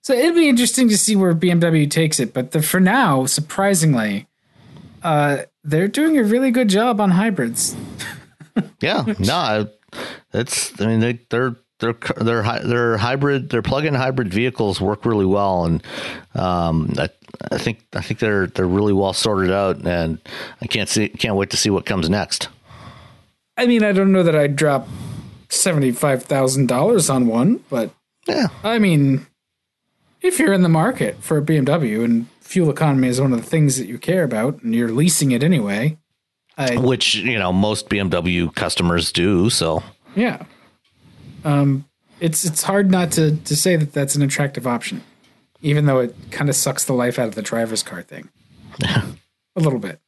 so 0.02 0.14
it'd 0.14 0.35
be 0.35 0.48
interesting 0.48 0.88
to 0.88 0.96
see 0.96 1.16
where 1.16 1.35
BMW 1.35 1.90
takes 1.90 2.20
it, 2.20 2.33
but 2.33 2.52
the, 2.52 2.62
for 2.62 2.81
now, 2.81 3.26
surprisingly, 3.26 4.26
uh, 5.02 5.38
they're 5.64 5.88
doing 5.88 6.16
a 6.16 6.24
really 6.24 6.50
good 6.50 6.68
job 6.68 7.00
on 7.00 7.11
hybrids. 7.11 7.76
yeah, 8.81 9.04
no, 9.18 9.68
it's. 10.33 10.81
I 10.81 10.87
mean, 10.87 11.00
they, 11.00 11.20
they're 11.31 11.57
their 11.79 11.95
their 12.17 12.43
their 12.61 12.97
hybrid 12.97 13.51
their 13.51 13.62
plug-in 13.62 13.95
hybrid 13.95 14.33
vehicles 14.33 14.81
work 14.81 15.05
really 15.05 15.27
well, 15.27 15.64
and 15.64 15.83
um, 16.35 16.93
I, 16.99 17.09
I 17.53 17.59
think 17.59 17.85
I 17.93 18.01
think 18.01 18.21
they're 18.21 18.49
they're 18.49 18.67
really 18.67 18.93
well 18.93 19.12
sorted 19.12 19.53
out, 19.53 19.85
and 19.87 20.19
I 20.61 20.67
can't 20.67 20.88
see 20.88 21.09
can't 21.09 21.37
wait 21.37 21.51
to 21.51 21.57
see 21.57 21.71
what 21.71 21.87
comes 21.87 22.11
next. 22.11 22.49
I 23.57 23.67
mean, 23.67 23.85
I 23.85 23.93
don't 23.93 24.12
know 24.12 24.23
that 24.25 24.35
I'd 24.35 24.57
drop 24.57 24.88
seventy 25.49 25.93
five 25.93 26.25
thousand 26.25 26.67
dollars 26.67 27.09
on 27.09 27.27
one, 27.27 27.64
but 27.71 27.91
yeah, 28.27 28.49
I 28.64 28.79
mean, 28.79 29.27
if 30.21 30.38
you're 30.41 30.53
in 30.53 30.62
the 30.62 30.69
market 30.69 31.23
for 31.23 31.38
a 31.38 31.43
BMW 31.43 32.05
and 32.05 32.29
fuel 32.41 32.71
economy 32.71 33.09
is 33.09 33.21
one 33.21 33.33
of 33.33 33.41
the 33.41 33.49
things 33.49 33.77
that 33.77 33.87
you 33.87 33.99
care 33.99 34.25
about, 34.25 34.62
and 34.62 34.75
you're 34.75 34.91
leasing 34.91 35.31
it 35.31 35.45
anyway, 35.45 35.97
I, 36.57 36.77
which 36.77 37.14
you 37.14 37.38
know 37.38 37.53
most 37.53 37.88
BMW 37.88 38.53
customers 38.53 39.12
do, 39.12 39.49
so. 39.49 39.85
Yeah 40.17 40.43
um, 41.44 41.85
it's 42.20 42.44
it's 42.44 42.62
hard 42.62 42.90
not 42.90 43.12
to 43.12 43.37
to 43.37 43.57
say 43.57 43.77
that 43.77 43.92
that's 43.92 44.16
an 44.16 44.22
attractive 44.22 44.66
option, 44.66 45.03
even 45.61 45.87
though 45.87 46.01
it 46.01 46.14
kind 46.31 46.48
of 46.48 46.57
sucks 46.57 46.85
the 46.85 46.92
life 46.92 47.18
out 47.18 47.29
of 47.29 47.35
the 47.35 47.42
driver's 47.42 47.83
car 47.83 48.03
thing, 48.03 48.29
a 48.85 49.61
little 49.61 49.79
bit. 49.79 50.01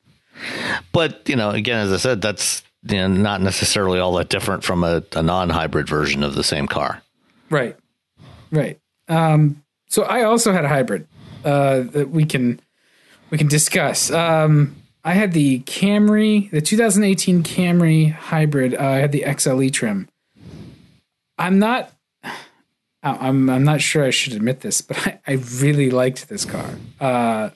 But 0.93 1.29
you 1.29 1.37
know, 1.37 1.51
again, 1.51 1.87
as 1.87 1.93
I 1.93 1.97
said, 1.97 2.21
that's 2.23 2.62
you 2.83 2.97
know, 2.97 3.09
not 3.09 3.40
necessarily 3.40 3.99
all 3.99 4.14
that 4.14 4.29
different 4.29 4.64
from 4.64 4.85
a, 4.85 5.03
a 5.14 5.23
non-hybrid 5.23 5.88
version 5.88 6.23
of 6.23 6.35
the 6.35 6.45
same 6.45 6.66
car. 6.66 7.03
Right, 7.51 7.77
right. 8.51 8.79
Um, 9.09 9.62
so 9.88 10.05
I 10.05 10.23
also 10.23 10.53
had 10.53 10.64
a 10.64 10.69
hybrid 10.69 11.07
uh, 11.45 11.81
that 11.81 12.11
we 12.11 12.25
can 12.25 12.61
we 13.31 13.38
can 13.38 13.49
discuss. 13.49 14.11
Um, 14.11 14.77
I 15.05 15.14
had 15.14 15.33
the 15.33 15.61
Camry, 15.61 16.51
the 16.51 16.61
2018 16.61 17.43
Camry 17.43 18.12
hybrid. 18.12 18.75
Uh, 18.75 18.83
I 18.83 18.97
had 18.97 19.12
the 19.12 19.23
XLE 19.23 19.73
trim. 19.73 20.09
I'm 21.40 21.59
not. 21.59 21.90
I'm 23.03 23.48
I'm 23.48 23.64
not 23.64 23.81
sure 23.81 24.05
I 24.05 24.11
should 24.11 24.35
admit 24.35 24.61
this, 24.61 24.83
but 24.83 24.98
I, 25.07 25.20
I 25.26 25.33
really 25.61 25.90
liked 25.90 26.29
this 26.29 26.44
car. 26.44 26.70
Uh, 27.00 27.50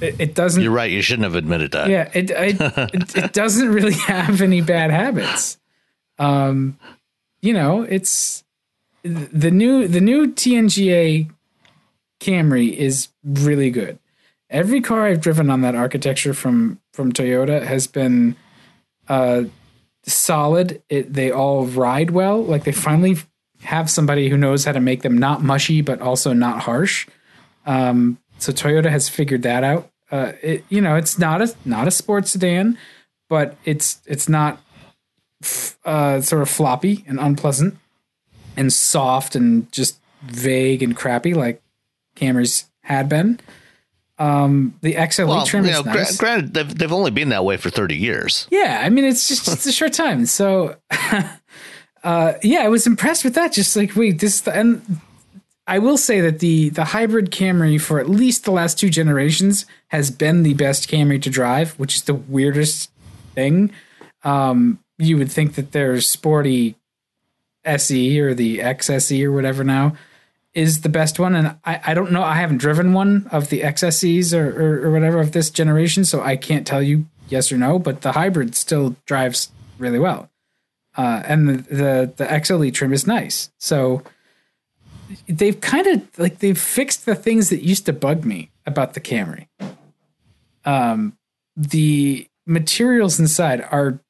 it, 0.00 0.20
it, 0.20 0.34
doesn't. 0.34 0.62
You're 0.62 0.72
right. 0.72 0.90
You 0.90 1.02
shouldn't 1.02 1.24
have 1.24 1.36
admitted 1.36 1.70
that. 1.72 1.88
Yeah, 1.88 2.10
it 2.12 2.30
it, 2.30 3.16
it 3.16 3.32
doesn't 3.32 3.68
really 3.68 3.94
have 4.06 4.42
any 4.42 4.60
bad 4.60 4.90
habits. 4.90 5.58
Um, 6.18 6.78
you 7.40 7.52
know, 7.52 7.82
it's 7.82 8.42
the 9.02 9.50
new 9.50 9.86
the 9.86 10.00
new 10.00 10.32
TNGA 10.32 11.30
Camry 12.20 12.72
is 12.72 13.08
really 13.24 13.70
good. 13.70 13.98
Every 14.50 14.80
car 14.80 15.06
I've 15.06 15.20
driven 15.20 15.48
on 15.48 15.60
that 15.60 15.76
architecture 15.76 16.34
from 16.34 16.80
from 16.92 17.12
Toyota 17.12 17.62
has 17.62 17.86
been 17.86 18.34
uh, 19.08 19.44
solid. 20.06 20.82
It, 20.88 21.12
they 21.12 21.30
all 21.30 21.66
ride 21.66 22.10
well. 22.10 22.42
Like 22.42 22.64
they 22.64 22.72
finally 22.72 23.16
have 23.62 23.90
somebody 23.90 24.28
who 24.28 24.36
knows 24.36 24.64
how 24.64 24.72
to 24.72 24.80
make 24.80 25.02
them 25.02 25.18
not 25.18 25.42
mushy 25.42 25.80
but 25.80 26.00
also 26.00 26.32
not 26.32 26.60
harsh. 26.60 27.06
Um, 27.64 28.18
so 28.38 28.52
Toyota 28.52 28.90
has 28.90 29.08
figured 29.08 29.42
that 29.42 29.64
out. 29.64 29.90
Uh, 30.10 30.32
it, 30.40 30.64
you 30.68 30.80
know, 30.80 30.94
it's 30.94 31.18
not 31.18 31.42
a 31.42 31.54
not 31.64 31.88
a 31.88 31.90
sports 31.90 32.30
sedan, 32.30 32.78
but 33.28 33.56
it's 33.64 34.00
it's 34.06 34.28
not 34.28 34.60
uh, 35.84 36.20
sort 36.20 36.42
of 36.42 36.48
floppy 36.48 37.04
and 37.08 37.18
unpleasant 37.18 37.76
and 38.56 38.72
soft 38.72 39.34
and 39.34 39.70
just 39.72 39.98
vague 40.22 40.82
and 40.82 40.96
crappy 40.96 41.34
like 41.34 41.60
Camrys 42.16 42.66
had 42.82 43.08
been. 43.08 43.40
Um, 44.18 44.74
the 44.80 44.94
XLE 44.94 45.28
Well, 45.28 45.44
trim 45.46 45.64
you 45.64 45.70
is 45.72 45.84
know, 45.84 45.92
nice. 45.92 46.16
gra- 46.16 46.26
granted, 46.28 46.54
they've, 46.54 46.78
they've 46.78 46.92
only 46.92 47.10
been 47.10 47.28
that 47.28 47.44
way 47.44 47.58
for 47.58 47.68
30 47.68 47.96
years. 47.96 48.48
Yeah, 48.50 48.80
I 48.82 48.88
mean 48.88 49.04
it's 49.04 49.28
just 49.28 49.46
it's 49.46 49.66
a 49.66 49.72
short 49.72 49.92
time. 49.92 50.24
So 50.24 50.76
uh 52.04 52.34
yeah, 52.42 52.60
I 52.60 52.68
was 52.68 52.86
impressed 52.86 53.24
with 53.24 53.34
that. 53.34 53.52
Just 53.52 53.76
like 53.76 53.94
wait, 53.96 54.20
this 54.20 54.46
and 54.48 55.00
I 55.66 55.78
will 55.80 55.98
say 55.98 56.20
that 56.22 56.38
the 56.38 56.70
the 56.70 56.84
hybrid 56.84 57.30
Camry 57.30 57.80
for 57.80 57.98
at 58.00 58.08
least 58.08 58.44
the 58.44 58.52
last 58.52 58.78
two 58.78 58.88
generations 58.88 59.66
has 59.88 60.10
been 60.10 60.42
the 60.44 60.54
best 60.54 60.88
Camry 60.90 61.20
to 61.22 61.30
drive, 61.30 61.72
which 61.72 61.96
is 61.96 62.02
the 62.04 62.14
weirdest 62.14 62.90
thing. 63.34 63.70
Um 64.24 64.78
you 64.98 65.18
would 65.18 65.30
think 65.30 65.56
that 65.56 65.72
their 65.72 66.00
sporty 66.00 66.74
SE 67.66 68.20
or 68.20 68.32
the 68.32 68.60
XSE 68.60 69.22
or 69.24 69.32
whatever 69.32 69.62
now 69.64 69.94
is 70.56 70.80
the 70.80 70.88
best 70.88 71.18
one. 71.18 71.36
And 71.36 71.54
I, 71.66 71.80
I 71.88 71.94
don't 71.94 72.10
know, 72.10 72.22
I 72.22 72.36
haven't 72.36 72.56
driven 72.56 72.94
one 72.94 73.28
of 73.30 73.50
the 73.50 73.60
XSEs 73.60 74.32
or, 74.32 74.48
or, 74.58 74.86
or 74.86 74.90
whatever 74.90 75.20
of 75.20 75.32
this 75.32 75.50
generation, 75.50 76.04
so 76.04 76.22
I 76.22 76.36
can't 76.36 76.66
tell 76.66 76.82
you 76.82 77.06
yes 77.28 77.52
or 77.52 77.58
no, 77.58 77.78
but 77.78 78.00
the 78.00 78.12
hybrid 78.12 78.54
still 78.54 78.96
drives 79.04 79.50
really 79.78 79.98
well. 79.98 80.30
Uh, 80.96 81.22
and 81.26 81.46
the, 81.46 81.56
the, 81.74 82.12
the 82.16 82.24
XLE 82.24 82.72
trim 82.72 82.94
is 82.94 83.06
nice. 83.06 83.50
So 83.58 84.02
they've 85.28 85.60
kind 85.60 85.86
of 85.86 86.18
like 86.18 86.38
they've 86.38 86.58
fixed 86.58 87.04
the 87.04 87.14
things 87.14 87.50
that 87.50 87.62
used 87.62 87.84
to 87.84 87.92
bug 87.92 88.24
me 88.24 88.50
about 88.64 88.94
the 88.94 89.00
Camry. 89.00 89.48
Um, 90.64 91.18
the 91.54 92.28
materials 92.46 93.20
inside 93.20 93.60
are 93.70 94.00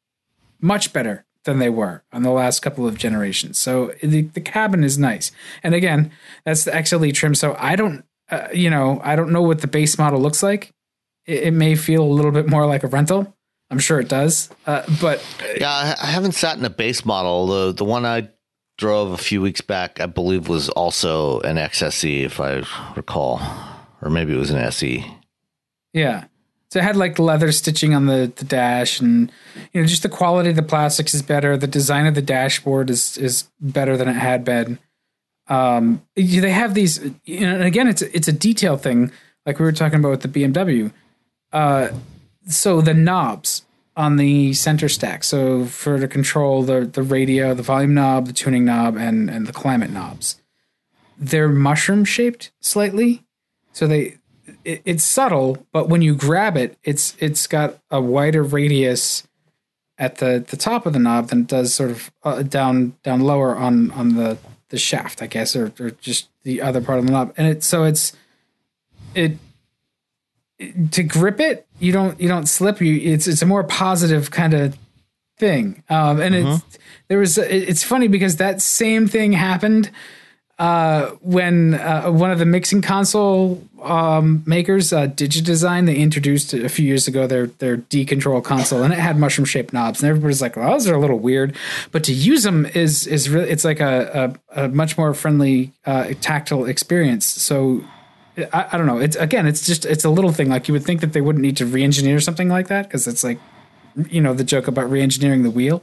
much 0.60 0.92
better 0.92 1.25
than 1.46 1.58
they 1.58 1.70
were 1.70 2.02
on 2.12 2.22
the 2.22 2.30
last 2.30 2.60
couple 2.60 2.86
of 2.86 2.98
generations. 2.98 3.58
So 3.58 3.92
the, 4.02 4.22
the 4.22 4.40
cabin 4.40 4.84
is 4.84 4.98
nice. 4.98 5.32
And 5.62 5.74
again, 5.74 6.10
that's 6.44 6.64
the 6.64 6.72
XLE 6.72 7.14
trim. 7.14 7.34
So 7.34 7.56
I 7.58 7.76
don't, 7.76 8.04
uh, 8.30 8.48
you 8.52 8.68
know, 8.68 9.00
I 9.02 9.16
don't 9.16 9.32
know 9.32 9.42
what 9.42 9.62
the 9.62 9.66
base 9.66 9.96
model 9.96 10.20
looks 10.20 10.42
like. 10.42 10.74
It, 11.24 11.44
it 11.44 11.50
may 11.52 11.74
feel 11.74 12.02
a 12.02 12.12
little 12.12 12.32
bit 12.32 12.48
more 12.48 12.66
like 12.66 12.82
a 12.82 12.88
rental. 12.88 13.34
I'm 13.70 13.78
sure 13.78 13.98
it 13.98 14.08
does. 14.08 14.50
Uh, 14.66 14.82
but 15.00 15.24
Yeah, 15.56 15.94
I, 16.00 16.06
haven't 16.06 16.32
sat 16.32 16.58
in 16.58 16.64
a 16.64 16.70
base 16.70 17.04
model. 17.04 17.46
The 17.46 17.72
the 17.72 17.84
one 17.84 18.04
I 18.04 18.28
drove 18.78 19.10
a 19.10 19.16
few 19.16 19.42
weeks 19.42 19.60
back, 19.60 20.00
I 20.00 20.06
believe, 20.06 20.48
was 20.48 20.68
also 20.68 21.40
an 21.40 21.56
XSE, 21.56 22.22
if 22.22 22.38
I 22.38 22.62
recall, 22.94 23.40
or 24.02 24.10
maybe 24.10 24.34
it 24.34 24.38
was 24.38 24.50
an. 24.50 24.58
SE. 24.58 25.04
Yeah. 25.92 26.26
So 26.70 26.80
it 26.80 26.82
had 26.82 26.96
like 26.96 27.18
leather 27.18 27.52
stitching 27.52 27.94
on 27.94 28.06
the, 28.06 28.32
the 28.34 28.44
dash 28.44 29.00
and 29.00 29.30
you 29.72 29.80
know 29.80 29.86
just 29.86 30.02
the 30.02 30.08
quality 30.08 30.50
of 30.50 30.56
the 30.56 30.62
plastics 30.62 31.14
is 31.14 31.22
better. 31.22 31.56
The 31.56 31.66
design 31.66 32.06
of 32.06 32.14
the 32.14 32.22
dashboard 32.22 32.90
is 32.90 33.16
is 33.18 33.48
better 33.60 33.96
than 33.96 34.08
it 34.08 34.14
had 34.14 34.44
been. 34.44 34.78
Um 35.48 36.02
they 36.16 36.50
have 36.50 36.74
these 36.74 37.02
you 37.24 37.40
know 37.40 37.54
and 37.54 37.64
again 37.64 37.86
it's 37.86 38.02
it's 38.02 38.28
a 38.28 38.32
detail 38.32 38.76
thing 38.76 39.12
like 39.44 39.58
we 39.58 39.64
were 39.64 39.72
talking 39.72 40.00
about 40.00 40.10
with 40.10 40.22
the 40.22 40.28
BMW. 40.28 40.92
Uh 41.52 41.90
so 42.48 42.80
the 42.80 42.94
knobs 42.94 43.64
on 43.96 44.16
the 44.16 44.52
center 44.52 44.88
stack. 44.88 45.24
So 45.24 45.64
for 45.66 45.98
to 46.00 46.08
control 46.08 46.62
the 46.64 46.80
the 46.84 47.02
radio, 47.02 47.54
the 47.54 47.62
volume 47.62 47.94
knob, 47.94 48.26
the 48.26 48.32
tuning 48.32 48.64
knob 48.64 48.96
and 48.96 49.30
and 49.30 49.46
the 49.46 49.52
climate 49.52 49.90
knobs. 49.90 50.40
They're 51.16 51.48
mushroom 51.48 52.04
shaped 52.04 52.50
slightly. 52.60 53.22
So 53.72 53.86
they 53.86 54.18
it, 54.66 54.82
it's 54.84 55.04
subtle, 55.04 55.64
but 55.72 55.88
when 55.88 56.02
you 56.02 56.14
grab 56.14 56.56
it, 56.56 56.76
it's 56.84 57.14
it's 57.18 57.46
got 57.46 57.78
a 57.90 58.00
wider 58.00 58.42
radius 58.42 59.26
at 59.98 60.16
the 60.18 60.44
the 60.46 60.56
top 60.56 60.84
of 60.86 60.92
the 60.92 60.98
knob 60.98 61.28
than 61.28 61.40
it 61.42 61.46
does 61.46 61.72
sort 61.72 61.90
of 61.90 62.10
uh, 62.24 62.42
down 62.42 62.94
down 63.02 63.20
lower 63.20 63.56
on 63.56 63.90
on 63.92 64.14
the 64.16 64.38
the 64.68 64.78
shaft, 64.78 65.22
I 65.22 65.26
guess, 65.26 65.54
or 65.56 65.72
or 65.80 65.90
just 65.92 66.28
the 66.42 66.60
other 66.60 66.80
part 66.80 66.98
of 66.98 67.06
the 67.06 67.12
knob. 67.12 67.32
And 67.36 67.46
it 67.46 67.62
so 67.64 67.84
it's 67.84 68.12
it, 69.14 69.38
it- 70.58 70.92
to 70.92 71.02
grip 71.02 71.38
it, 71.40 71.66
you 71.78 71.92
don't 71.92 72.18
you 72.20 72.28
don't 72.28 72.46
slip. 72.46 72.80
You 72.80 73.12
it's 73.12 73.26
it's 73.28 73.42
a 73.42 73.46
more 73.46 73.62
positive 73.64 74.30
kind 74.30 74.54
of 74.54 74.76
thing. 75.38 75.82
Um, 75.90 76.20
and 76.20 76.34
it's 76.34 76.78
there 77.08 77.18
was 77.18 77.36
it- 77.38 77.68
it's 77.68 77.82
funny 77.82 78.08
because 78.08 78.36
that 78.36 78.60
same 78.62 79.06
thing 79.06 79.32
happened 79.32 79.90
uh, 80.58 81.10
when 81.20 81.74
uh, 81.74 82.10
one 82.10 82.30
of 82.30 82.38
the 82.38 82.46
mixing 82.46 82.80
console 82.80 83.62
um, 83.86 84.42
makers, 84.46 84.92
uh, 84.92 85.06
Digidesign, 85.06 85.86
they 85.86 85.96
introduced 85.96 86.52
a 86.52 86.68
few 86.68 86.86
years 86.86 87.08
ago 87.08 87.26
their 87.26 87.46
their 87.46 87.76
D 87.76 88.04
control 88.04 88.40
console, 88.40 88.82
and 88.82 88.92
it 88.92 88.98
had 88.98 89.18
mushroom 89.18 89.44
shaped 89.44 89.72
knobs, 89.72 90.02
and 90.02 90.10
everybody's 90.10 90.42
like, 90.42 90.56
"Well, 90.56 90.72
those 90.72 90.88
are 90.88 90.94
a 90.94 91.00
little 91.00 91.18
weird," 91.18 91.56
but 91.92 92.04
to 92.04 92.12
use 92.12 92.42
them 92.42 92.66
is 92.66 93.06
is 93.06 93.30
really 93.30 93.48
it's 93.48 93.64
like 93.64 93.80
a 93.80 94.36
a, 94.54 94.64
a 94.64 94.68
much 94.68 94.98
more 94.98 95.14
friendly 95.14 95.72
uh, 95.84 96.12
tactile 96.20 96.64
experience. 96.64 97.26
So. 97.26 97.84
I, 98.52 98.66
I 98.72 98.76
don't 98.76 98.86
know. 98.86 98.98
It's 98.98 99.16
again, 99.16 99.46
it's 99.46 99.64
just 99.64 99.86
it's 99.86 100.04
a 100.04 100.10
little 100.10 100.30
thing. 100.30 100.50
Like 100.50 100.68
you 100.68 100.74
would 100.74 100.84
think 100.84 101.00
that 101.00 101.14
they 101.14 101.22
wouldn't 101.22 101.42
need 101.42 101.56
to 101.56 101.64
re-engineer 101.64 102.20
something 102.20 102.50
like 102.50 102.68
that 102.68 102.82
because 102.82 103.06
it's 103.06 103.24
like, 103.24 103.38
you 104.10 104.20
know, 104.20 104.34
the 104.34 104.44
joke 104.44 104.68
about 104.68 104.90
re-engineering 104.90 105.42
the 105.42 105.50
wheel 105.50 105.82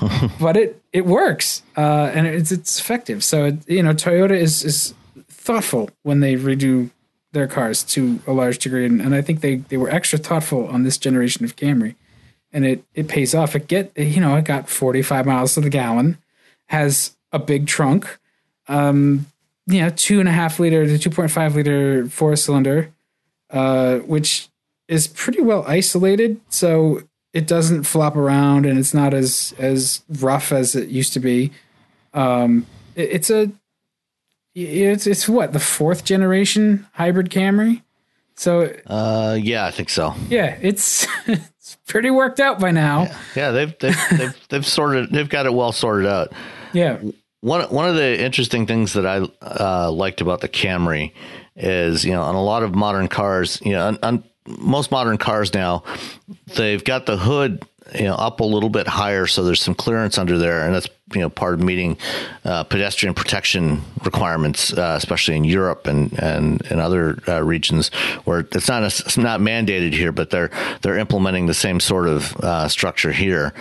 but 0.40 0.56
it 0.56 0.82
it 0.92 1.06
works 1.06 1.62
uh, 1.76 2.10
and 2.12 2.26
it's 2.26 2.50
it's 2.50 2.78
effective. 2.80 3.22
So 3.22 3.46
it, 3.46 3.68
you 3.68 3.82
know, 3.82 3.92
Toyota 3.94 4.32
is 4.36 4.64
is 4.64 4.94
thoughtful 5.28 5.90
when 6.02 6.20
they 6.20 6.34
redo 6.36 6.90
their 7.34 7.46
cars 7.46 7.82
to 7.84 8.20
a 8.26 8.32
large 8.32 8.58
degree, 8.58 8.86
and, 8.86 9.00
and 9.02 9.14
I 9.14 9.20
think 9.20 9.40
they 9.42 9.56
they 9.56 9.76
were 9.76 9.90
extra 9.90 10.18
thoughtful 10.18 10.66
on 10.68 10.82
this 10.84 10.96
generation 10.96 11.44
of 11.44 11.56
Camry, 11.56 11.94
and 12.52 12.64
it 12.64 12.82
it 12.94 13.08
pays 13.08 13.34
off. 13.34 13.54
It 13.54 13.68
get 13.68 13.92
you 13.96 14.20
know 14.20 14.36
it 14.36 14.44
got 14.46 14.68
forty 14.68 15.02
five 15.02 15.26
miles 15.26 15.54
to 15.54 15.60
the 15.60 15.68
gallon, 15.70 16.16
has 16.66 17.16
a 17.32 17.38
big 17.38 17.66
trunk, 17.66 18.18
um, 18.68 19.26
you 19.66 19.80
know, 19.80 19.90
two 19.90 20.20
and 20.20 20.28
a 20.28 20.32
half 20.32 20.58
liter 20.58 20.86
to 20.86 20.98
two 20.98 21.10
point 21.10 21.30
five 21.30 21.54
liter 21.56 22.06
four 22.08 22.34
cylinder, 22.36 22.90
uh, 23.50 23.98
which 23.98 24.48
is 24.88 25.06
pretty 25.06 25.40
well 25.40 25.64
isolated. 25.66 26.40
So 26.48 27.02
it 27.32 27.46
doesn't 27.46 27.82
flop 27.84 28.14
around 28.16 28.64
and 28.66 28.78
it's 28.78 28.94
not 28.94 29.12
as 29.12 29.52
as 29.58 30.02
rough 30.20 30.52
as 30.52 30.74
it 30.76 30.88
used 30.88 31.12
to 31.14 31.20
be. 31.20 31.50
Um, 32.12 32.66
it- 32.94 33.10
it's 33.10 33.30
a 33.30 33.50
it's 34.54 35.06
it's 35.06 35.28
what 35.28 35.52
the 35.52 35.60
fourth 35.60 36.04
generation 36.04 36.86
hybrid 36.92 37.30
Camry. 37.30 37.82
So 38.36 38.72
Uh, 38.86 39.38
yeah, 39.40 39.66
I 39.66 39.70
think 39.70 39.88
so. 39.90 40.14
yeah, 40.28 40.58
it's 40.60 41.06
it's 41.26 41.76
pretty 41.86 42.10
worked 42.10 42.40
out 42.40 42.58
by 42.60 42.70
now. 42.70 43.08
Yeah, 43.36 43.50
they've 43.52 43.78
they've 43.78 43.96
they've, 44.18 44.48
they've 44.48 44.66
sorted 44.66 45.10
they've 45.10 45.28
got 45.28 45.46
it 45.46 45.54
well 45.54 45.72
sorted 45.72 46.06
out. 46.06 46.32
Yeah, 46.72 46.98
One 47.40 47.62
one 47.70 47.88
of 47.88 47.94
the 47.94 48.20
interesting 48.20 48.66
things 48.66 48.94
that 48.94 49.06
I 49.06 49.26
uh, 49.42 49.90
liked 49.92 50.20
about 50.20 50.40
the 50.40 50.48
Camry 50.48 51.12
is 51.56 52.04
you 52.04 52.12
know 52.12 52.22
on 52.22 52.34
a 52.34 52.42
lot 52.42 52.62
of 52.64 52.74
modern 52.74 53.06
cars, 53.08 53.60
you 53.64 53.72
know, 53.72 53.86
on, 53.86 53.98
on 54.02 54.24
most 54.46 54.90
modern 54.90 55.16
cars 55.16 55.54
now, 55.54 55.84
they've 56.56 56.82
got 56.84 57.06
the 57.06 57.16
hood 57.16 57.62
you 57.94 58.04
know 58.04 58.14
up 58.14 58.40
a 58.40 58.44
little 58.44 58.68
bit 58.68 58.86
higher, 58.86 59.26
so 59.26 59.44
there's 59.44 59.62
some 59.62 59.74
clearance 59.74 60.18
under 60.18 60.38
there, 60.38 60.64
and 60.64 60.74
that's 60.74 60.88
you 61.12 61.20
know 61.20 61.30
part 61.30 61.54
of 61.54 61.62
meeting 61.62 61.96
uh, 62.44 62.64
pedestrian 62.64 63.14
protection 63.14 63.82
requirements, 64.04 64.72
uh, 64.72 64.94
especially 64.96 65.36
in 65.36 65.44
Europe 65.44 65.86
and 65.86 66.12
and 66.18 66.62
and 66.70 66.80
other 66.80 67.18
uh, 67.28 67.42
regions 67.42 67.88
where 68.24 68.40
it's 68.40 68.68
not 68.68 68.82
it's 68.82 69.16
not 69.16 69.40
mandated 69.40 69.92
here, 69.92 70.12
but 70.12 70.30
they're 70.30 70.50
they're 70.82 70.98
implementing 70.98 71.46
the 71.46 71.54
same 71.54 71.80
sort 71.80 72.08
of 72.08 72.34
uh, 72.36 72.68
structure 72.68 73.12
here, 73.12 73.52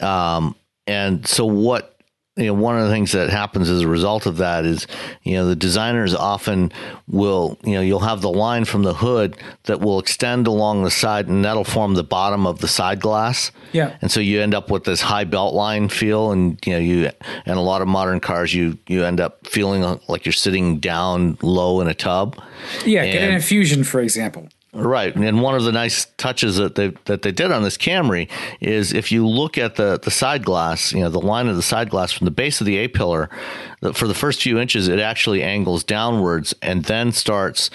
um, 0.00 0.54
and 0.86 1.26
so 1.26 1.44
what 1.44 1.99
you 2.36 2.46
know, 2.46 2.54
one 2.54 2.78
of 2.78 2.86
the 2.86 2.92
things 2.92 3.12
that 3.12 3.28
happens 3.28 3.68
as 3.68 3.82
a 3.82 3.88
result 3.88 4.24
of 4.24 4.36
that 4.36 4.64
is, 4.64 4.86
you 5.24 5.34
know, 5.34 5.46
the 5.46 5.56
designers 5.56 6.14
often 6.14 6.72
will, 7.08 7.58
you 7.64 7.72
know, 7.72 7.80
you'll 7.80 7.98
have 8.00 8.20
the 8.20 8.30
line 8.30 8.64
from 8.64 8.82
the 8.84 8.94
hood 8.94 9.36
that 9.64 9.80
will 9.80 9.98
extend 9.98 10.46
along 10.46 10.84
the 10.84 10.90
side 10.90 11.26
and 11.26 11.44
that'll 11.44 11.64
form 11.64 11.94
the 11.94 12.04
bottom 12.04 12.46
of 12.46 12.60
the 12.60 12.68
side 12.68 13.00
glass. 13.00 13.50
Yeah. 13.72 13.96
And 14.00 14.12
so 14.12 14.20
you 14.20 14.40
end 14.40 14.54
up 14.54 14.70
with 14.70 14.84
this 14.84 15.00
high 15.00 15.24
belt 15.24 15.54
line 15.54 15.88
feel 15.88 16.30
and, 16.30 16.58
you 16.64 16.72
know, 16.72 16.78
you, 16.78 17.10
and 17.46 17.58
a 17.58 17.60
lot 17.60 17.82
of 17.82 17.88
modern 17.88 18.20
cars, 18.20 18.54
you, 18.54 18.78
you 18.86 19.04
end 19.04 19.20
up 19.20 19.46
feeling 19.46 20.00
like 20.08 20.24
you're 20.24 20.32
sitting 20.32 20.78
down 20.78 21.36
low 21.42 21.80
in 21.80 21.88
a 21.88 21.94
tub. 21.94 22.40
yeah. 22.86 23.04
Get 23.04 23.22
an 23.22 23.34
infusion, 23.34 23.82
for 23.82 24.00
example. 24.00 24.48
Right, 24.72 25.12
and 25.16 25.42
one 25.42 25.56
of 25.56 25.64
the 25.64 25.72
nice 25.72 26.06
touches 26.16 26.56
that 26.58 26.76
they 26.76 26.92
that 27.06 27.22
they 27.22 27.32
did 27.32 27.50
on 27.50 27.64
this 27.64 27.76
Camry 27.76 28.28
is 28.60 28.92
if 28.92 29.10
you 29.10 29.26
look 29.26 29.58
at 29.58 29.74
the 29.74 29.98
the 30.00 30.12
side 30.12 30.44
glass, 30.44 30.92
you 30.92 31.00
know, 31.00 31.08
the 31.08 31.20
line 31.20 31.48
of 31.48 31.56
the 31.56 31.62
side 31.62 31.90
glass 31.90 32.12
from 32.12 32.24
the 32.24 32.30
base 32.30 32.60
of 32.60 32.66
the 32.66 32.76
A 32.76 32.86
pillar, 32.86 33.28
for 33.94 34.06
the 34.06 34.14
first 34.14 34.40
few 34.40 34.60
inches, 34.60 34.86
it 34.86 35.00
actually 35.00 35.42
angles 35.42 35.82
downwards 35.82 36.54
and 36.62 36.84
then 36.84 37.10
starts 37.10 37.68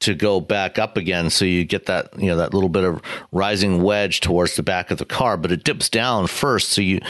to 0.00 0.14
go 0.14 0.40
back 0.40 0.78
up 0.78 0.96
again. 0.96 1.30
So 1.30 1.44
you 1.44 1.64
get 1.64 1.86
that 1.86 2.18
you 2.18 2.26
know 2.26 2.36
that 2.36 2.52
little 2.54 2.68
bit 2.68 2.84
of 2.84 3.00
rising 3.32 3.82
wedge 3.82 4.20
towards 4.20 4.56
the 4.56 4.62
back 4.62 4.90
of 4.90 4.98
the 4.98 5.04
car, 5.04 5.36
but 5.36 5.52
it 5.52 5.64
dips 5.64 5.88
down 5.88 6.26
first, 6.26 6.70
so 6.70 6.80
you 6.80 7.00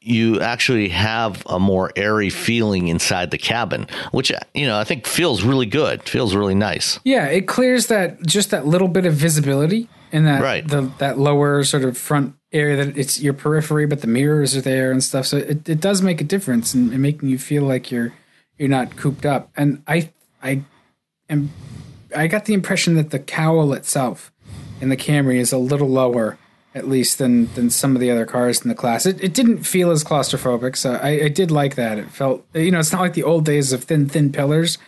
you 0.00 0.40
actually 0.40 0.88
have 0.88 1.42
a 1.46 1.58
more 1.58 1.92
airy 1.96 2.30
feeling 2.30 2.88
inside 2.88 3.30
the 3.30 3.38
cabin, 3.38 3.86
which 4.12 4.32
you 4.54 4.66
know 4.66 4.78
I 4.78 4.84
think 4.84 5.06
feels 5.06 5.42
really 5.42 5.66
good, 5.66 6.02
feels 6.08 6.34
really 6.34 6.54
nice. 6.54 6.98
Yeah, 7.04 7.26
it 7.26 7.46
clears 7.46 7.88
that 7.88 8.22
just 8.26 8.50
that 8.50 8.66
little 8.66 8.88
bit 8.88 9.06
of 9.06 9.14
visibility 9.14 9.88
in 10.12 10.24
that 10.24 10.42
Right. 10.42 10.66
the 10.66 10.90
that 10.98 11.18
lower 11.18 11.62
sort 11.64 11.84
of 11.84 11.96
front 11.98 12.34
area 12.52 12.84
that 12.84 12.96
it's 12.98 13.20
your 13.20 13.32
periphery, 13.32 13.86
but 13.86 14.00
the 14.00 14.06
mirrors 14.08 14.56
are 14.56 14.60
there 14.60 14.90
and 14.90 15.02
stuff. 15.04 15.26
So 15.26 15.36
it, 15.36 15.68
it 15.68 15.80
does 15.80 16.02
make 16.02 16.20
a 16.20 16.24
difference 16.24 16.74
in, 16.74 16.92
in 16.92 17.00
making 17.00 17.28
you 17.28 17.38
feel 17.38 17.62
like 17.64 17.90
you're 17.92 18.12
you're 18.58 18.68
not 18.68 18.96
cooped 18.96 19.26
up. 19.26 19.50
And 19.56 19.82
I 19.86 20.10
I 20.42 20.62
am 21.28 21.50
I 22.14 22.26
got 22.26 22.44
the 22.44 22.54
impression 22.54 22.94
that 22.94 23.10
the 23.10 23.18
cowl 23.18 23.72
itself 23.72 24.32
in 24.80 24.88
the 24.88 24.96
Camry 24.96 25.36
is 25.36 25.52
a 25.52 25.58
little 25.58 25.88
lower, 25.88 26.38
at 26.74 26.88
least 26.88 27.18
than 27.18 27.52
than 27.54 27.70
some 27.70 27.94
of 27.94 28.00
the 28.00 28.10
other 28.10 28.26
cars 28.26 28.62
in 28.62 28.68
the 28.68 28.74
class. 28.74 29.06
It, 29.06 29.22
it 29.22 29.34
didn't 29.34 29.64
feel 29.64 29.90
as 29.90 30.04
claustrophobic, 30.04 30.76
so 30.76 30.94
I, 30.94 31.24
I 31.24 31.28
did 31.28 31.50
like 31.50 31.74
that. 31.74 31.98
It 31.98 32.10
felt 32.10 32.46
you 32.54 32.70
know 32.70 32.78
it's 32.78 32.92
not 32.92 33.00
like 33.00 33.14
the 33.14 33.24
old 33.24 33.44
days 33.44 33.72
of 33.72 33.84
thin 33.84 34.08
thin 34.08 34.32
pillars, 34.32 34.78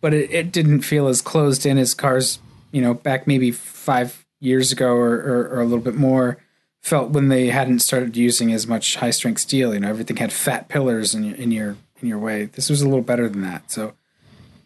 but 0.00 0.14
it, 0.14 0.30
it 0.30 0.52
didn't 0.52 0.82
feel 0.82 1.08
as 1.08 1.22
closed 1.22 1.66
in 1.66 1.78
as 1.78 1.94
cars 1.94 2.38
you 2.72 2.82
know 2.82 2.94
back 2.94 3.26
maybe 3.26 3.50
five 3.50 4.24
years 4.40 4.72
ago 4.72 4.94
or, 4.94 5.14
or, 5.16 5.48
or 5.48 5.60
a 5.60 5.64
little 5.64 5.84
bit 5.84 5.94
more 5.94 6.38
felt 6.80 7.10
when 7.10 7.28
they 7.28 7.48
hadn't 7.48 7.80
started 7.80 8.16
using 8.16 8.52
as 8.52 8.66
much 8.66 8.96
high 8.96 9.10
strength 9.10 9.40
steel. 9.40 9.74
You 9.74 9.80
know 9.80 9.88
everything 9.88 10.16
had 10.16 10.32
fat 10.32 10.68
pillars 10.68 11.14
in 11.14 11.24
your 11.24 11.36
in 11.36 11.50
your 11.50 11.76
in 12.00 12.08
your 12.08 12.18
way. 12.18 12.44
This 12.44 12.70
was 12.70 12.82
a 12.82 12.88
little 12.88 13.02
better 13.02 13.28
than 13.28 13.42
that. 13.42 13.70
So 13.70 13.94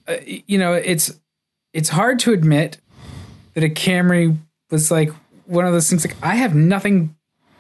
uh, 0.06 0.16
you 0.24 0.58
know 0.58 0.72
it's 0.74 1.18
it's 1.74 1.90
hard 1.90 2.18
to 2.20 2.32
admit 2.32 2.78
that 3.52 3.64
a 3.64 3.68
Camry 3.68 4.38
was 4.70 4.90
like 4.90 5.10
one 5.46 5.66
of 5.66 5.72
those 5.72 5.90
things 5.90 6.06
like 6.06 6.16
I 6.22 6.36
have 6.36 6.54
nothing 6.54 7.14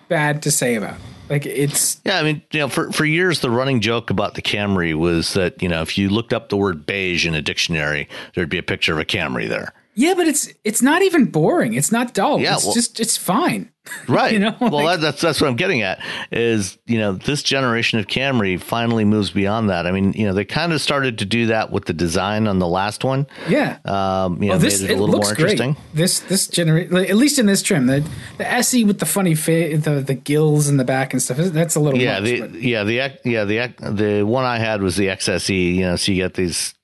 bad 0.08 0.42
to 0.44 0.50
say 0.50 0.76
about. 0.76 0.94
It. 0.94 1.00
Like 1.28 1.46
it's 1.46 2.00
yeah, 2.04 2.18
I 2.18 2.22
mean, 2.22 2.42
you 2.52 2.60
know, 2.60 2.68
for 2.68 2.92
for 2.92 3.04
years 3.04 3.40
the 3.40 3.50
running 3.50 3.80
joke 3.80 4.10
about 4.10 4.34
the 4.34 4.42
Camry 4.42 4.94
was 4.94 5.34
that 5.34 5.62
you 5.62 5.68
know 5.68 5.82
if 5.82 5.98
you 5.98 6.08
looked 6.08 6.32
up 6.32 6.48
the 6.48 6.56
word 6.56 6.86
beige 6.86 7.26
in 7.26 7.34
a 7.34 7.42
dictionary, 7.42 8.08
there'd 8.34 8.50
be 8.50 8.58
a 8.58 8.62
picture 8.62 8.92
of 8.92 8.98
a 8.98 9.04
Camry 9.04 9.48
there. 9.48 9.72
Yeah, 9.96 10.14
but 10.14 10.26
it's 10.26 10.48
it's 10.64 10.82
not 10.82 11.02
even 11.02 11.26
boring. 11.26 11.74
It's 11.74 11.92
not 11.92 12.14
dull. 12.14 12.40
Yeah, 12.40 12.54
it's 12.54 12.64
well- 12.64 12.74
just 12.74 13.00
it's 13.00 13.16
fine. 13.16 13.70
Right. 14.08 14.32
You 14.32 14.38
know, 14.38 14.56
well, 14.62 14.82
like- 14.82 15.00
that's 15.00 15.20
that's 15.20 15.42
what 15.42 15.48
I'm 15.48 15.56
getting 15.56 15.82
at. 15.82 16.00
Is 16.32 16.78
you 16.86 16.96
know 16.98 17.12
this 17.12 17.42
generation 17.42 17.98
of 17.98 18.06
Camry 18.06 18.58
finally 18.58 19.04
moves 19.04 19.30
beyond 19.30 19.68
that. 19.68 19.86
I 19.86 19.92
mean, 19.92 20.14
you 20.14 20.26
know, 20.26 20.32
they 20.32 20.46
kind 20.46 20.72
of 20.72 20.80
started 20.80 21.18
to 21.18 21.26
do 21.26 21.46
that 21.48 21.70
with 21.70 21.84
the 21.84 21.92
design 21.92 22.48
on 22.48 22.58
the 22.60 22.66
last 22.66 23.04
one. 23.04 23.26
Yeah. 23.46 23.76
Um, 23.84 24.42
you 24.42 24.48
know, 24.48 24.56
this 24.56 24.80
made 24.80 24.88
it 24.88 24.92
it 24.94 24.98
a 24.98 25.00
little 25.02 25.16
looks 25.16 25.26
more 25.28 25.32
interesting. 25.32 25.72
great. 25.74 25.84
This 25.94 26.20
this 26.20 26.48
generation, 26.48 26.96
at 26.96 27.16
least 27.16 27.38
in 27.38 27.44
this 27.44 27.60
trim, 27.62 27.84
the 27.86 28.08
the 28.38 28.50
SE 28.54 28.84
with 28.84 29.00
the 29.00 29.06
funny 29.06 29.34
fa- 29.34 29.76
the 29.76 30.02
the 30.04 30.14
gills 30.14 30.66
in 30.68 30.78
the 30.78 30.84
back 30.84 31.12
and 31.12 31.20
stuff. 31.22 31.36
That's 31.36 31.74
a 31.74 31.80
little 31.80 32.00
Yeah, 32.00 32.20
much. 32.20 32.24
the 32.30 32.40
but- 32.40 32.54
yeah 32.62 32.84
the 32.84 32.94
yeah 33.24 33.44
the 33.44 33.74
the 33.92 34.22
one 34.22 34.46
I 34.46 34.58
had 34.58 34.80
was 34.80 34.96
the 34.96 35.08
XSE. 35.08 35.74
You 35.74 35.82
know, 35.82 35.96
so 35.96 36.10
you 36.10 36.22
get 36.22 36.32
these 36.34 36.74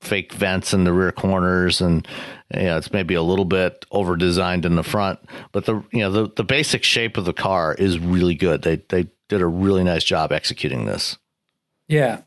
fake 0.00 0.32
vents 0.32 0.72
in 0.72 0.84
the 0.84 0.92
rear 0.94 1.12
corners, 1.12 1.80
and 1.82 2.06
you 2.54 2.62
know, 2.62 2.76
it's 2.76 2.92
maybe 2.92 3.14
a 3.14 3.22
little 3.22 3.44
bit 3.44 3.84
over 3.90 4.16
designed 4.16 4.64
in 4.64 4.76
the 4.76 4.82
front, 4.82 5.18
but 5.52 5.64
the 5.64 5.82
you 5.92 6.00
know 6.00 6.10
the 6.10 6.30
the 6.36 6.44
basic 6.44 6.84
shape 6.84 7.16
of 7.16 7.24
the 7.24 7.32
car 7.32 7.74
is 7.74 7.98
really 7.98 8.34
good. 8.34 8.62
They 8.62 8.76
they 8.88 9.08
did 9.28 9.40
a 9.40 9.46
really 9.46 9.82
nice 9.84 10.04
job 10.04 10.32
executing 10.32 10.86
this. 10.86 11.18
yeah. 11.88 12.22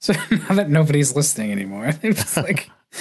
So 0.00 0.12
now 0.30 0.54
that 0.56 0.68
nobody's 0.68 1.16
listening 1.16 1.50
anymore, 1.50 1.86
it's 2.02 2.36
like 2.36 2.68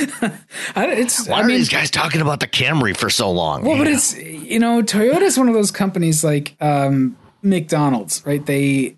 I, 0.76 0.88
it's. 0.88 1.28
Why 1.28 1.40
I 1.40 1.42
are 1.42 1.48
mean, 1.48 1.58
these 1.58 1.70
guys 1.70 1.92
talking 1.92 2.22
about 2.22 2.40
the 2.40 2.48
Camry 2.48 2.96
for 2.96 3.10
so 3.10 3.30
long? 3.30 3.64
Well, 3.64 3.78
but 3.78 3.88
it's 3.88 4.18
you 4.18 4.60
know 4.60 4.82
Toyota's 4.82 5.38
one 5.38 5.50
of 5.50 5.54
those 5.54 5.70
companies 5.72 6.24
like 6.24 6.56
um, 6.62 7.18
McDonald's, 7.42 8.26
right? 8.26 8.44
They 8.46 8.98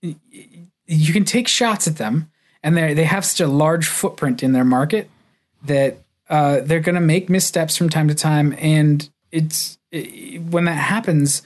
you 0.00 1.12
can 1.12 1.24
take 1.24 1.48
shots 1.48 1.86
at 1.86 1.98
them, 1.98 2.30
and 2.62 2.76
they 2.76 2.94
they 2.94 3.04
have 3.04 3.24
such 3.24 3.40
a 3.40 3.46
large 3.46 3.86
footprint 3.86 4.42
in 4.42 4.52
their 4.52 4.64
market 4.64 5.10
that 5.64 5.98
uh, 6.28 6.60
they're 6.60 6.80
going 6.80 6.94
to 6.94 7.00
make 7.00 7.28
missteps 7.28 7.76
from 7.76 7.88
time 7.88 8.08
to 8.08 8.14
time, 8.14 8.54
and 8.58 9.08
it's 9.32 9.78
it, 9.90 10.42
when 10.42 10.64
that 10.64 10.72
happens, 10.72 11.42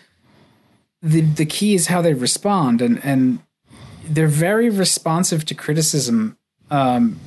the 1.00 1.20
the 1.20 1.46
key 1.46 1.74
is 1.74 1.86
how 1.86 2.02
they 2.02 2.14
respond, 2.14 2.82
and 2.82 3.04
and 3.04 3.40
they're 4.04 4.28
very 4.28 4.70
responsive 4.70 5.44
to 5.46 5.54
criticism. 5.54 6.36
Um, 6.70 7.20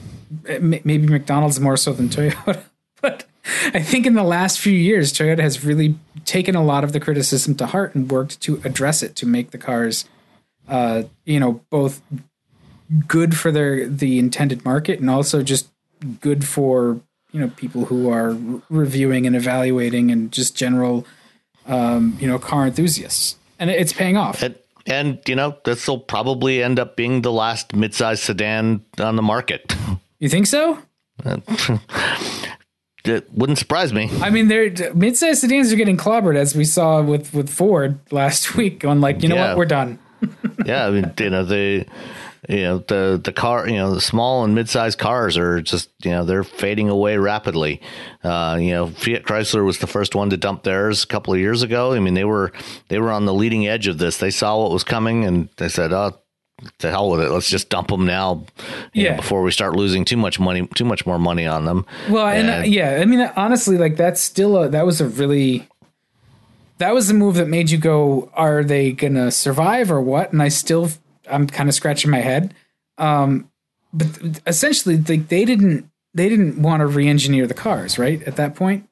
maybe 0.60 1.08
McDonald's 1.08 1.60
more 1.60 1.78
so 1.78 1.94
than 1.94 2.10
Toyota, 2.10 2.64
but 3.02 3.26
I 3.74 3.82
think 3.82 4.06
in 4.06 4.16
the 4.16 4.24
last 4.24 4.60
few 4.60 4.74
years, 4.74 5.14
Toyota 5.14 5.40
has 5.40 5.64
really 5.64 5.96
taken 6.26 6.56
a 6.56 6.64
lot 6.64 6.84
of 6.84 6.94
the 6.94 7.00
criticism 7.00 7.56
to 7.56 7.68
heart 7.68 7.96
and 7.96 8.10
worked 8.10 8.42
to 8.42 8.62
address 8.64 9.04
it 9.04 9.16
to 9.18 9.26
make 9.26 9.52
the 9.52 9.58
cars, 9.58 10.06
uh, 10.68 11.04
you 11.26 11.40
know, 11.40 11.62
both 11.70 12.02
good 13.08 13.38
for 13.38 13.52
their 13.52 13.88
the 13.88 14.20
intended 14.20 14.66
market 14.66 15.00
and 15.00 15.10
also 15.10 15.44
just 15.44 15.70
good 16.20 16.46
for 16.46 17.00
you 17.36 17.42
know 17.42 17.50
people 17.58 17.84
who 17.92 18.10
are 18.10 18.32
re- 18.32 18.62
reviewing 18.70 19.28
and 19.28 19.36
evaluating 19.36 20.10
and 20.10 20.32
just 20.32 20.56
general, 20.56 21.06
um, 21.68 22.16
you 22.22 22.28
know, 22.30 22.40
car 22.40 22.66
enthusiasts, 22.66 23.36
and 23.60 23.70
it's 23.70 23.92
paying 23.92 24.16
off. 24.16 24.42
And, 24.42 24.56
and 24.88 25.20
you 25.28 25.36
know, 25.36 25.58
this 25.66 25.86
will 25.88 26.00
probably 26.00 26.64
end 26.64 26.80
up 26.80 26.96
being 26.96 27.24
the 27.24 27.32
last 27.34 27.74
midsize 27.74 28.20
sedan 28.20 28.86
on 29.00 29.16
the 29.18 29.22
market. 29.22 29.76
You 30.20 30.30
think 30.30 30.48
so? 30.48 30.80
it 33.04 33.30
wouldn't 33.34 33.60
surprise 33.60 33.92
me. 33.94 34.10
I 34.22 34.30
mean, 34.30 34.48
they're 34.48 34.70
midsize 34.96 35.36
sedans 35.42 35.72
are 35.72 35.76
getting 35.76 35.98
clobbered, 35.98 36.38
as 36.38 36.56
we 36.56 36.64
saw 36.66 37.02
with 37.02 37.34
with 37.34 37.50
Ford 37.50 38.00
last 38.12 38.56
week. 38.60 38.86
On 38.86 39.02
like, 39.02 39.22
you 39.24 39.30
know 39.30 39.36
Yeah. 39.36 39.48
what, 39.50 39.58
we're 39.58 39.66
done. 39.66 40.00
yeah, 40.66 40.88
I 40.88 40.92
mean, 40.92 41.12
you 41.20 41.30
know, 41.30 41.44
the 41.44 41.86
you 42.50 42.62
know 42.62 42.78
the 42.80 43.20
the 43.24 43.32
car, 43.34 43.68
you 43.68 43.76
know, 43.78 43.94
the 43.94 44.02
small 44.02 44.44
and 44.44 44.54
mid-sized 44.56 44.98
cars 45.00 45.38
are 45.38 45.62
just 45.62 45.90
you 46.04 46.12
know 46.12 46.26
they're 46.26 46.44
fading 46.44 46.90
away 46.90 47.18
rapidly. 47.18 47.82
Uh, 48.24 48.58
you 48.60 48.72
know, 48.72 48.88
Fiat 48.88 49.24
Chrysler 49.24 49.66
was 49.66 49.80
the 49.80 49.88
first 49.88 50.16
one 50.16 50.30
to 50.30 50.38
dump 50.38 50.64
theirs 50.64 51.04
a 51.04 51.08
couple 51.08 51.34
of 51.34 51.40
years 51.40 51.64
ago. 51.64 51.94
I 51.94 52.00
mean, 52.00 52.14
they 52.14 52.26
were 52.26 52.52
they 52.90 53.00
were 53.00 53.12
on 53.12 53.26
the 53.26 53.34
leading 53.34 53.68
edge 53.68 53.88
of 53.88 53.98
this. 53.98 54.18
They 54.18 54.32
saw 54.32 54.62
what 54.62 54.72
was 54.72 54.84
coming 54.84 55.26
and 55.26 55.50
they 55.58 55.70
said, 55.70 55.92
"Oh, 55.94 56.18
to 56.80 56.90
hell 56.90 57.10
with 57.10 57.22
it. 57.22 57.30
Let's 57.32 57.50
just 57.50 57.70
dump 57.70 57.90
them 57.90 58.06
now, 58.06 58.46
you 58.94 59.04
know, 59.04 59.10
Yeah. 59.12 59.16
before 59.18 59.42
we 59.44 59.52
start 59.52 59.76
losing 59.76 60.06
too 60.06 60.16
much 60.18 60.40
money, 60.40 60.66
too 60.76 60.86
much 60.86 61.06
more 61.06 61.20
money 61.20 61.46
on 61.46 61.66
them." 61.66 61.86
Well, 62.10 62.28
and 62.28 62.50
uh, 62.50 62.54
And- 62.54 62.72
yeah, 62.74 63.00
I 63.02 63.06
mean, 63.06 63.30
honestly, 63.36 63.78
like 63.78 63.98
that's 63.98 64.22
still 64.22 64.58
a 64.58 64.70
that 64.70 64.86
was 64.86 65.02
a 65.02 65.08
really 65.08 65.68
that 66.78 66.94
was 66.94 67.08
the 67.08 67.14
move 67.14 67.36
that 67.36 67.48
made 67.48 67.70
you 67.72 67.78
go, 67.78 68.30
are 68.34 68.64
they 68.64 68.92
gonna 68.92 69.32
survive 69.32 69.90
or 69.92 70.02
what? 70.02 70.34
And 70.34 70.42
I 70.42 70.50
still, 70.50 70.90
I'm 71.30 71.48
kind 71.48 71.70
of 71.70 71.76
scratching 71.76 72.12
my 72.12 72.20
head. 72.22 72.54
Um, 72.98 73.50
but 73.94 74.42
essentially, 74.46 74.98
like 74.98 75.28
they 75.30 75.46
didn't 75.46 75.90
they 76.14 76.30
didn't 76.30 76.62
want 76.62 76.82
to 76.82 76.88
re-engineer 76.88 77.48
the 77.48 77.54
cars, 77.54 77.98
right? 78.00 78.22
At 78.24 78.36
that 78.38 78.56
point, 78.56 78.88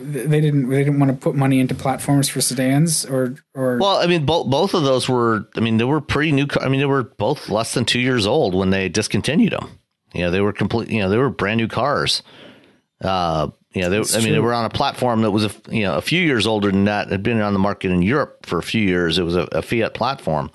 they 0.00 0.40
didn't 0.40 0.68
they 0.68 0.84
didn't 0.84 0.98
want 0.98 1.10
to 1.10 1.16
put 1.16 1.34
money 1.34 1.60
into 1.60 1.74
platforms 1.74 2.28
for 2.28 2.40
sedans 2.40 3.04
or 3.04 3.36
or 3.54 3.78
Well, 3.78 3.96
I 3.96 4.06
mean, 4.06 4.26
both 4.26 4.50
both 4.50 4.74
of 4.74 4.82
those 4.82 5.08
were. 5.08 5.48
I 5.56 5.60
mean, 5.60 5.76
they 5.76 5.84
were 5.84 6.00
pretty 6.00 6.32
new. 6.32 6.46
I 6.60 6.68
mean, 6.68 6.80
they 6.80 6.86
were 6.86 7.04
both 7.04 7.48
less 7.48 7.74
than 7.74 7.84
two 7.84 8.00
years 8.00 8.26
old 8.26 8.54
when 8.54 8.70
they 8.70 8.88
discontinued 8.88 9.52
them. 9.52 9.78
You 10.12 10.22
know, 10.22 10.30
they 10.30 10.40
were 10.40 10.52
complete. 10.52 10.90
You 10.90 11.00
know, 11.00 11.08
they 11.08 11.18
were 11.18 11.30
brand 11.30 11.58
new 11.58 11.68
cars. 11.68 12.22
Uh, 13.00 13.50
you 13.72 13.82
know, 13.82 13.90
they, 13.90 14.16
I 14.16 14.22
mean, 14.22 14.32
they 14.32 14.40
were 14.40 14.54
on 14.54 14.64
a 14.64 14.70
platform 14.70 15.22
that 15.22 15.32
was 15.32 15.44
a 15.46 15.50
you 15.70 15.82
know 15.82 15.96
a 15.96 16.00
few 16.00 16.22
years 16.22 16.46
older 16.46 16.70
than 16.70 16.84
that. 16.84 17.10
Had 17.10 17.22
been 17.22 17.40
on 17.40 17.52
the 17.52 17.58
market 17.58 17.90
in 17.90 18.02
Europe 18.02 18.46
for 18.46 18.58
a 18.58 18.62
few 18.62 18.82
years. 18.82 19.18
It 19.18 19.24
was 19.24 19.36
a, 19.36 19.42
a 19.52 19.62
Fiat 19.62 19.94
platform, 19.94 20.50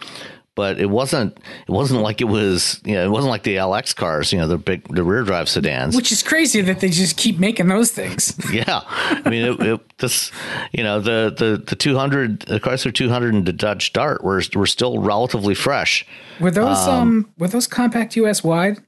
but 0.59 0.77
it 0.77 0.89
wasn't. 0.89 1.37
It 1.67 1.71
wasn't 1.71 2.01
like 2.01 2.19
it 2.19 2.25
was. 2.25 2.81
You 2.83 2.95
know, 2.95 3.05
it 3.05 3.09
wasn't 3.09 3.31
like 3.31 3.43
the 3.43 3.55
LX 3.55 3.95
cars. 3.95 4.33
You 4.33 4.39
know, 4.39 4.47
the 4.49 4.57
big 4.57 4.83
the 4.93 5.05
rear 5.05 5.23
drive 5.23 5.47
sedans. 5.47 5.95
which 5.95 6.11
is 6.11 6.21
crazy 6.21 6.59
that 6.59 6.81
they 6.81 6.89
just 6.89 7.15
keep 7.15 7.39
making 7.39 7.69
those 7.69 7.91
things. 7.91 8.37
Yeah, 8.51 8.81
I 8.89 9.29
mean, 9.29 9.45
it, 9.45 9.59
it, 9.61 9.97
this, 9.99 10.31
you 10.73 10.83
know, 10.83 10.99
the 10.99 11.33
the 11.37 11.63
the 11.65 11.77
two 11.77 11.95
hundred, 11.95 12.41
the 12.41 12.59
Chrysler 12.59 12.93
two 12.93 13.07
hundred 13.07 13.33
and 13.35 13.45
the 13.45 13.53
Dodge 13.53 13.93
Dart 13.93 14.21
were 14.21 14.41
were 14.53 14.65
still 14.67 14.99
relatively 14.99 15.55
fresh. 15.55 16.05
Were 16.41 16.51
those 16.51 16.77
um, 16.87 17.31
were 17.37 17.47
those 17.47 17.67
compact 17.67 18.17
US 18.17 18.43
wide? 18.43 18.79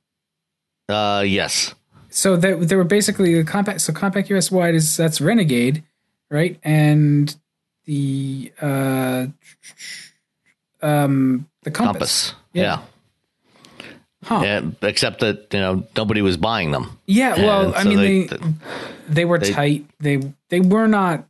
Uh, 0.89 1.23
yes, 1.25 1.73
So 2.09 2.35
that 2.35 2.67
they 2.67 2.75
were 2.75 2.83
basically 2.83 3.33
the 3.35 3.45
compact. 3.45 3.79
So 3.79 3.93
compact 3.93 4.29
US 4.31 4.51
wide 4.51 4.75
is 4.75 4.97
that's 4.97 5.21
Renegade, 5.21 5.83
right? 6.29 6.59
And 6.63 7.33
the 7.85 8.51
uh, 8.61 9.27
um, 10.81 11.47
the 11.63 11.71
compass. 11.71 12.31
Compass. 12.31 12.33
Yeah. 12.53 12.79
Huh. 14.23 14.41
Yeah, 14.43 14.61
except 14.83 15.19
that 15.21 15.47
you 15.51 15.59
know 15.59 15.83
nobody 15.97 16.21
was 16.21 16.37
buying 16.37 16.71
them. 16.71 16.97
Yeah. 17.07 17.35
Well, 17.37 17.67
And 17.67 17.75
I 17.75 17.83
so 17.83 17.89
mean 17.89 17.97
they- 17.97 18.23
they 18.27 18.37
they, 19.09 19.25
were 19.25 19.39
tight. 19.39 19.85
They 19.99 20.21
they 20.49 20.59
were 20.59 20.87
not. 20.87 21.25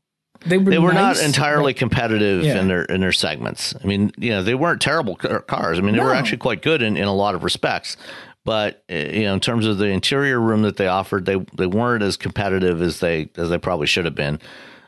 They 0.45 0.57
were. 0.57 0.71
They 0.71 0.77
were 0.79 0.91
nice, 0.91 1.17
not 1.19 1.25
entirely 1.25 1.71
but- 1.73 1.79
competitive 1.79 2.43
Yeah. 2.43 2.59
in 2.59 2.67
their 2.67 2.83
in 2.83 2.99
their 2.99 3.13
segments. 3.13 3.73
I 3.81 3.87
mean, 3.87 4.11
you 4.17 4.31
know, 4.31 4.43
they 4.43 4.55
weren't 4.55 4.81
terrible 4.81 5.15
cars. 5.15 5.77
I 5.79 5.81
mean, 5.81 5.95
they 5.95 6.01
were 6.03 6.13
actually 6.13 6.39
quite 6.39 6.61
good 6.61 6.81
in, 6.81 6.97
in 6.97 7.05
a 7.05 7.13
lot 7.13 7.33
of 7.35 7.43
respects. 7.45 7.95
But 8.43 8.83
uh, 8.91 8.95
you 8.95 9.23
know, 9.23 9.35
in 9.35 9.39
terms 9.39 9.65
of 9.67 9.77
the 9.77 9.85
interior 9.85 10.39
room 10.39 10.63
that 10.63 10.75
they 10.77 10.87
offered, 10.87 11.25
they 11.25 11.37
they 11.55 11.67
weren't 11.67 12.03
as 12.03 12.17
competitive 12.17 12.81
as 12.81 12.99
they 12.99 13.29
as 13.37 13.49
they 13.49 13.57
probably 13.59 13.87
should 13.87 14.05
have 14.05 14.15
been. 14.15 14.39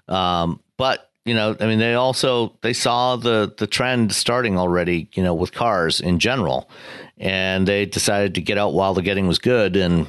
Um, 0.09 0.59
but 0.75 1.09
you 1.25 1.33
know, 1.33 1.55
I 1.59 1.67
mean, 1.67 1.79
they 1.79 1.93
also 1.93 2.57
they 2.61 2.73
saw 2.73 3.15
the 3.15 3.53
the 3.57 3.67
trend 3.67 4.13
starting 4.13 4.57
already. 4.57 5.09
You 5.13 5.23
know, 5.23 5.33
with 5.33 5.53
cars 5.53 6.01
in 6.01 6.19
general, 6.19 6.69
and 7.17 7.67
they 7.67 7.85
decided 7.85 8.35
to 8.35 8.41
get 8.41 8.57
out 8.57 8.73
while 8.73 8.93
the 8.93 9.01
getting 9.01 9.27
was 9.27 9.39
good 9.39 9.75
and 9.75 10.07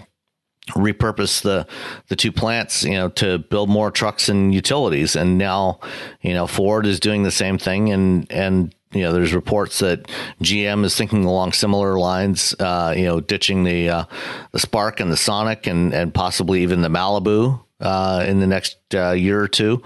repurpose 0.70 1.42
the 1.42 1.66
the 2.08 2.16
two 2.16 2.32
plants 2.32 2.84
you 2.84 2.92
know 2.92 3.10
to 3.10 3.38
build 3.38 3.68
more 3.68 3.90
trucks 3.90 4.28
and 4.28 4.52
utilities. 4.52 5.14
And 5.14 5.38
now 5.38 5.78
you 6.20 6.34
know 6.34 6.48
Ford 6.48 6.84
is 6.86 6.98
doing 6.98 7.22
the 7.22 7.30
same 7.30 7.58
thing. 7.58 7.92
And 7.92 8.30
and 8.32 8.74
you 8.90 9.02
know 9.02 9.12
there's 9.12 9.34
reports 9.34 9.78
that 9.78 10.08
GM 10.42 10.84
is 10.84 10.96
thinking 10.96 11.24
along 11.24 11.52
similar 11.52 11.96
lines 11.96 12.56
uh, 12.58 12.92
you 12.96 13.04
know 13.04 13.20
ditching 13.20 13.62
the 13.62 13.88
uh, 13.88 14.04
the 14.50 14.58
Spark 14.58 14.98
and 14.98 15.12
the 15.12 15.16
Sonic 15.16 15.68
and 15.68 15.94
and 15.94 16.12
possibly 16.12 16.62
even 16.62 16.82
the 16.82 16.88
Malibu 16.88 17.63
uh, 17.80 18.24
in 18.26 18.40
the 18.40 18.46
next 18.46 18.76
uh, 18.94 19.12
year 19.12 19.40
or 19.40 19.48
two. 19.48 19.82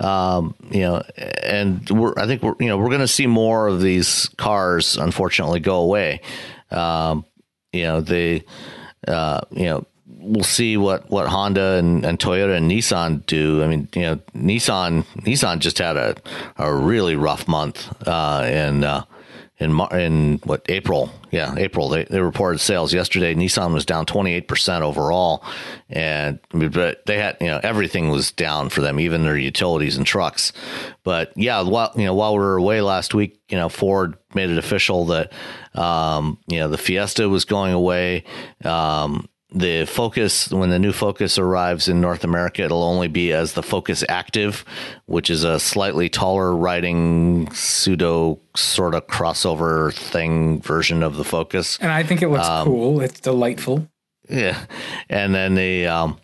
Um, 0.00 0.54
you 0.70 0.80
know, 0.80 1.02
and 1.42 1.88
we're 1.90 2.14
I 2.16 2.26
think 2.26 2.42
we're 2.42 2.54
you 2.60 2.68
know 2.68 2.78
we're 2.78 2.88
going 2.88 3.00
to 3.00 3.08
see 3.08 3.26
more 3.26 3.68
of 3.68 3.80
these 3.80 4.28
cars 4.36 4.96
unfortunately 4.96 5.60
go 5.60 5.80
away. 5.80 6.20
Um, 6.70 7.24
you 7.72 7.84
know 7.84 8.00
they 8.00 8.44
uh, 9.06 9.40
you 9.50 9.66
know 9.66 9.86
we'll 10.22 10.44
see 10.44 10.76
what, 10.76 11.10
what 11.10 11.26
Honda 11.26 11.74
and, 11.74 12.04
and 12.04 12.18
Toyota 12.18 12.56
and 12.56 12.70
Nissan 12.70 13.26
do. 13.26 13.62
I 13.62 13.66
mean, 13.66 13.88
you 13.94 14.02
know, 14.02 14.16
Nissan 14.34 15.04
Nissan 15.16 15.58
just 15.58 15.78
had 15.78 15.96
a, 15.96 16.14
a 16.56 16.72
really 16.72 17.16
rough 17.16 17.48
month 17.48 17.92
uh, 18.06 18.44
in 18.46 18.84
uh, 18.84 19.04
in 19.62 19.80
in 19.98 20.38
what 20.44 20.64
April? 20.68 21.10
Yeah, 21.30 21.54
April. 21.56 21.88
They 21.88 22.04
they 22.04 22.20
reported 22.20 22.58
sales 22.58 22.92
yesterday. 22.92 23.34
Nissan 23.34 23.72
was 23.72 23.86
down 23.86 24.04
twenty 24.06 24.34
eight 24.34 24.48
percent 24.48 24.84
overall, 24.84 25.44
and 25.88 26.38
but 26.50 27.06
they 27.06 27.18
had 27.18 27.36
you 27.40 27.46
know 27.46 27.60
everything 27.62 28.10
was 28.10 28.32
down 28.32 28.68
for 28.68 28.80
them, 28.80 29.00
even 29.00 29.22
their 29.22 29.36
utilities 29.36 29.96
and 29.96 30.06
trucks. 30.06 30.52
But 31.04 31.32
yeah, 31.36 31.62
while 31.62 31.92
you 31.96 32.04
know 32.04 32.14
while 32.14 32.34
we 32.34 32.40
were 32.40 32.56
away 32.56 32.80
last 32.82 33.14
week, 33.14 33.40
you 33.48 33.56
know 33.56 33.68
Ford 33.68 34.16
made 34.34 34.50
it 34.50 34.58
official 34.58 35.06
that 35.06 35.32
um, 35.74 36.38
you 36.48 36.58
know 36.58 36.68
the 36.68 36.78
Fiesta 36.78 37.28
was 37.28 37.44
going 37.44 37.72
away. 37.72 38.24
Um, 38.64 39.28
the 39.54 39.84
Focus, 39.84 40.50
when 40.50 40.70
the 40.70 40.78
new 40.78 40.92
Focus 40.92 41.38
arrives 41.38 41.88
in 41.88 42.00
North 42.00 42.24
America, 42.24 42.62
it'll 42.62 42.82
only 42.82 43.08
be 43.08 43.32
as 43.32 43.52
the 43.52 43.62
Focus 43.62 44.04
Active, 44.08 44.64
which 45.06 45.30
is 45.30 45.44
a 45.44 45.60
slightly 45.60 46.08
taller 46.08 46.54
riding 46.54 47.50
pseudo 47.52 48.40
sort 48.56 48.94
of 48.94 49.06
crossover 49.06 49.92
thing 49.92 50.60
version 50.62 51.02
of 51.02 51.16
the 51.16 51.24
Focus. 51.24 51.78
And 51.80 51.92
I 51.92 52.02
think 52.02 52.22
it 52.22 52.28
looks 52.28 52.46
um, 52.46 52.66
cool. 52.66 53.00
It's 53.00 53.20
delightful. 53.20 53.88
Yeah. 54.28 54.64
And 55.08 55.34
then 55.34 55.54
the 55.54 55.86
um, 55.86 56.18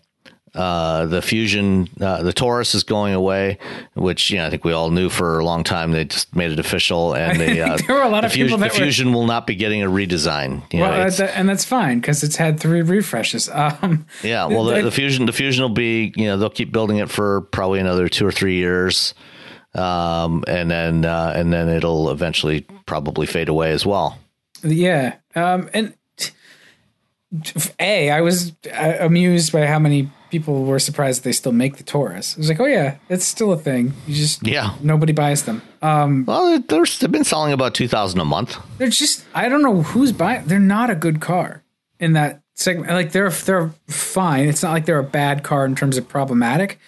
uh, 0.54 1.06
the 1.06 1.22
Fusion, 1.22 1.88
uh, 2.00 2.22
the 2.22 2.32
Taurus 2.32 2.74
is 2.74 2.82
going 2.82 3.14
away, 3.14 3.58
which 3.94 4.30
you 4.30 4.38
know 4.38 4.46
I 4.46 4.50
think 4.50 4.64
we 4.64 4.72
all 4.72 4.90
knew 4.90 5.08
for 5.08 5.38
a 5.38 5.44
long 5.44 5.64
time. 5.64 5.92
They 5.92 6.04
just 6.04 6.34
made 6.34 6.50
it 6.50 6.58
official, 6.58 7.14
and 7.14 7.40
the, 7.40 7.60
uh, 7.68 7.76
there 7.86 7.96
were 7.96 8.02
a 8.02 8.08
lot 8.08 8.24
of 8.24 8.32
Fusion, 8.32 8.60
the 8.60 8.70
Fusion 8.70 9.12
will 9.12 9.26
not 9.26 9.46
be 9.46 9.54
getting 9.54 9.82
a 9.82 9.88
redesign. 9.88 10.62
You 10.72 10.80
well, 10.80 11.08
know, 11.08 11.24
and 11.26 11.48
that's 11.48 11.64
fine 11.64 12.00
because 12.00 12.22
it's 12.22 12.36
had 12.36 12.58
three 12.60 12.82
refreshes. 12.82 13.48
Um, 13.68 14.06
yeah, 14.22 14.46
well, 14.46 14.64
the, 14.64 14.82
the, 14.82 14.90
Fusion, 14.90 15.26
the 15.26 15.32
Fusion 15.32 15.62
will 15.62 15.68
be, 15.68 16.12
you 16.16 16.24
know, 16.26 16.36
they'll 16.38 16.48
keep 16.48 16.72
building 16.72 16.98
it 16.98 17.10
for 17.10 17.42
probably 17.42 17.80
another 17.80 18.08
two 18.08 18.26
or 18.26 18.32
three 18.32 18.54
years, 18.54 19.14
um, 19.74 20.42
and 20.46 20.70
then 20.70 21.04
uh, 21.04 21.32
and 21.36 21.52
then 21.52 21.68
it'll 21.68 22.10
eventually 22.10 22.62
probably 22.86 23.26
fade 23.26 23.48
away 23.48 23.72
as 23.72 23.84
well. 23.84 24.18
Yeah, 24.62 25.16
um, 25.34 25.68
and 25.74 25.92
a 27.78 28.10
I 28.10 28.20
was 28.20 28.52
uh, 28.72 28.96
amused 29.00 29.52
by 29.52 29.66
how 29.66 29.78
many 29.78 30.10
people 30.30 30.64
were 30.64 30.78
surprised 30.78 31.24
they 31.24 31.32
still 31.32 31.52
make 31.52 31.76
the 31.76 31.82
Taurus. 31.82 32.36
I 32.36 32.38
was 32.38 32.48
like, 32.48 32.60
oh 32.60 32.66
yeah, 32.66 32.96
it's 33.08 33.24
still 33.24 33.52
a 33.52 33.56
thing. 33.56 33.92
You 34.06 34.14
just 34.14 34.46
yeah, 34.46 34.74
nobody 34.80 35.12
buys 35.12 35.44
them. 35.44 35.62
Um, 35.82 36.24
well, 36.26 36.60
they've 36.60 37.10
been 37.10 37.24
selling 37.24 37.52
about 37.52 37.74
two 37.74 37.88
thousand 37.88 38.20
a 38.20 38.24
month. 38.24 38.58
They're 38.78 38.88
just 38.88 39.24
I 39.34 39.48
don't 39.48 39.62
know 39.62 39.82
who's 39.82 40.12
buying. 40.12 40.46
They're 40.46 40.58
not 40.58 40.90
a 40.90 40.94
good 40.94 41.20
car 41.20 41.62
in 42.00 42.12
that 42.14 42.42
segment. 42.54 42.90
Like 42.90 43.12
they're 43.12 43.30
they're 43.30 43.70
fine. 43.88 44.48
It's 44.48 44.62
not 44.62 44.72
like 44.72 44.86
they're 44.86 44.98
a 44.98 45.04
bad 45.04 45.42
car 45.42 45.64
in 45.64 45.74
terms 45.74 45.96
of 45.96 46.08
problematic, 46.08 46.78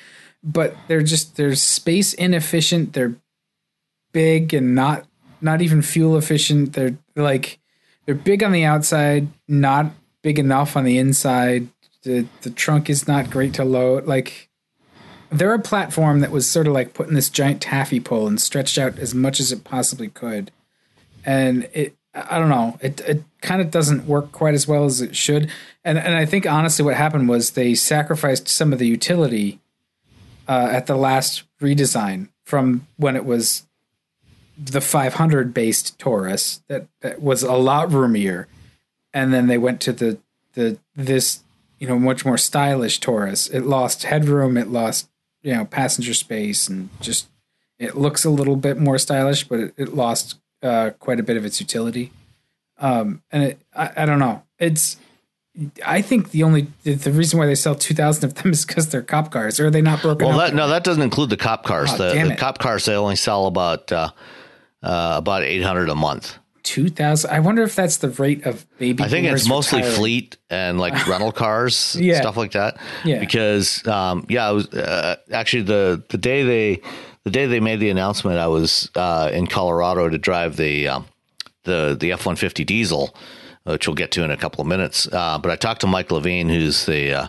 but 0.42 0.76
they're 0.88 1.02
just 1.02 1.36
they're 1.36 1.54
space 1.54 2.12
inefficient. 2.14 2.92
They're 2.92 3.14
big 4.12 4.52
and 4.52 4.74
not 4.74 5.06
not 5.40 5.62
even 5.62 5.82
fuel 5.82 6.16
efficient. 6.16 6.74
They're 6.74 6.96
like 7.16 7.58
they're 8.06 8.14
big 8.14 8.42
on 8.42 8.52
the 8.52 8.64
outside, 8.64 9.28
not 9.48 9.92
big 10.22 10.38
enough 10.38 10.76
on 10.76 10.84
the 10.84 10.98
inside 10.98 11.68
the 12.02 12.26
the 12.42 12.50
trunk 12.50 12.88
is 12.90 13.06
not 13.06 13.30
great 13.30 13.54
to 13.54 13.64
load. 13.64 14.06
Like 14.06 14.48
they're 15.30 15.54
a 15.54 15.60
platform 15.60 16.20
that 16.20 16.30
was 16.30 16.48
sort 16.48 16.66
of 16.66 16.72
like 16.72 16.94
putting 16.94 17.14
this 17.14 17.28
giant 17.28 17.62
taffy 17.62 18.00
pole 18.00 18.26
and 18.26 18.40
stretched 18.40 18.78
out 18.78 18.98
as 18.98 19.14
much 19.14 19.40
as 19.40 19.52
it 19.52 19.64
possibly 19.64 20.08
could, 20.08 20.50
and 21.24 21.68
it 21.72 21.94
I 22.14 22.38
don't 22.38 22.48
know 22.48 22.78
it 22.80 23.00
it 23.02 23.24
kind 23.40 23.60
of 23.60 23.70
doesn't 23.70 24.06
work 24.06 24.32
quite 24.32 24.54
as 24.54 24.66
well 24.66 24.84
as 24.84 25.00
it 25.00 25.14
should. 25.14 25.50
And 25.84 25.98
and 25.98 26.14
I 26.14 26.26
think 26.26 26.46
honestly 26.46 26.84
what 26.84 26.96
happened 26.96 27.28
was 27.28 27.50
they 27.50 27.74
sacrificed 27.74 28.48
some 28.48 28.72
of 28.72 28.78
the 28.78 28.88
utility 28.88 29.60
uh, 30.48 30.68
at 30.70 30.86
the 30.86 30.96
last 30.96 31.44
redesign 31.60 32.28
from 32.44 32.86
when 32.96 33.14
it 33.14 33.24
was 33.24 33.66
the 34.58 34.80
500 34.80 35.54
based 35.54 35.98
Taurus 35.98 36.62
that, 36.68 36.86
that 37.00 37.22
was 37.22 37.42
a 37.42 37.52
lot 37.52 37.92
roomier, 37.92 38.48
and 39.14 39.32
then 39.32 39.46
they 39.46 39.58
went 39.58 39.80
to 39.82 39.92
the 39.92 40.18
the 40.54 40.78
this 40.96 41.44
you 41.80 41.88
know 41.88 41.98
much 41.98 42.24
more 42.24 42.38
stylish 42.38 43.00
Taurus. 43.00 43.48
It 43.48 43.62
lost 43.62 44.04
headroom, 44.04 44.56
it 44.56 44.68
lost 44.68 45.08
you 45.42 45.54
know 45.54 45.64
passenger 45.64 46.14
space, 46.14 46.68
and 46.68 46.90
just 47.00 47.28
it 47.78 47.96
looks 47.96 48.24
a 48.24 48.30
little 48.30 48.56
bit 48.56 48.78
more 48.78 48.98
stylish, 48.98 49.48
but 49.48 49.58
it, 49.58 49.74
it 49.76 49.94
lost 49.94 50.38
uh, 50.62 50.90
quite 51.00 51.18
a 51.18 51.24
bit 51.24 51.36
of 51.36 51.44
its 51.44 51.58
utility. 51.58 52.12
Um, 52.78 53.22
and 53.32 53.42
it, 53.42 53.60
I, 53.74 53.90
I 53.96 54.06
don't 54.06 54.18
know. 54.18 54.42
It's 54.58 54.98
I 55.84 56.02
think 56.02 56.30
the 56.30 56.42
only 56.42 56.68
the 56.84 57.10
reason 57.10 57.38
why 57.38 57.46
they 57.46 57.54
sell 57.54 57.74
two 57.74 57.94
thousand 57.94 58.24
of 58.24 58.34
them 58.34 58.52
is 58.52 58.64
because 58.64 58.88
they're 58.90 59.02
cop 59.02 59.32
cars. 59.32 59.58
Or 59.58 59.66
are 59.66 59.70
they 59.70 59.82
not 59.82 60.02
broken? 60.02 60.28
Well, 60.28 60.38
that, 60.38 60.54
no, 60.54 60.68
that 60.68 60.84
doesn't 60.84 61.02
include 61.02 61.30
the 61.30 61.36
cop 61.36 61.64
cars. 61.64 61.90
Oh, 61.92 61.96
the, 61.96 62.28
the 62.28 62.36
cop 62.36 62.58
cars 62.58 62.84
they 62.84 62.94
only 62.94 63.16
sell 63.16 63.46
about 63.46 63.90
uh, 63.90 64.10
uh, 64.82 65.14
about 65.16 65.42
eight 65.42 65.62
hundred 65.62 65.88
a 65.88 65.94
month 65.94 66.38
two 66.62 66.88
thousand. 66.88 67.30
I 67.30 67.40
wonder 67.40 67.62
if 67.62 67.74
that's 67.74 67.98
the 67.98 68.10
rate 68.10 68.46
of 68.46 68.66
baby. 68.78 69.02
I 69.02 69.08
think 69.08 69.26
it's 69.26 69.48
mostly 69.48 69.78
retiring. 69.78 69.96
fleet 69.96 70.36
and 70.48 70.78
like 70.78 71.06
rental 71.08 71.32
cars, 71.32 71.96
yeah. 71.98 72.20
stuff 72.20 72.36
like 72.36 72.52
that. 72.52 72.78
Yeah, 73.04 73.20
because 73.20 73.86
um, 73.86 74.26
yeah, 74.28 74.48
I 74.48 74.52
was 74.52 74.68
uh, 74.72 75.16
actually 75.32 75.62
the 75.62 76.02
the 76.08 76.18
day 76.18 76.42
they 76.42 76.82
the 77.24 77.30
day 77.30 77.46
they 77.46 77.60
made 77.60 77.80
the 77.80 77.90
announcement, 77.90 78.38
I 78.38 78.48
was 78.48 78.90
uh, 78.94 79.30
in 79.32 79.46
Colorado 79.46 80.08
to 80.08 80.18
drive 80.18 80.56
the 80.56 80.88
um, 80.88 81.06
the 81.64 81.96
the 81.98 82.12
F 82.12 82.26
one 82.26 82.36
fifty 82.36 82.64
diesel, 82.64 83.14
which 83.64 83.86
we'll 83.86 83.94
get 83.94 84.10
to 84.12 84.24
in 84.24 84.30
a 84.30 84.36
couple 84.36 84.60
of 84.62 84.66
minutes. 84.66 85.06
Uh, 85.12 85.38
but 85.38 85.50
I 85.50 85.56
talked 85.56 85.82
to 85.82 85.86
Mike 85.86 86.10
Levine, 86.10 86.48
who's 86.48 86.86
the 86.86 87.12
uh, 87.12 87.28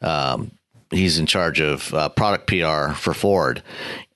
um, 0.00 0.52
he's 0.90 1.18
in 1.18 1.26
charge 1.26 1.60
of 1.60 1.92
uh, 1.94 2.08
product 2.10 2.46
PR 2.46 2.92
for 2.92 3.14
Ford, 3.14 3.62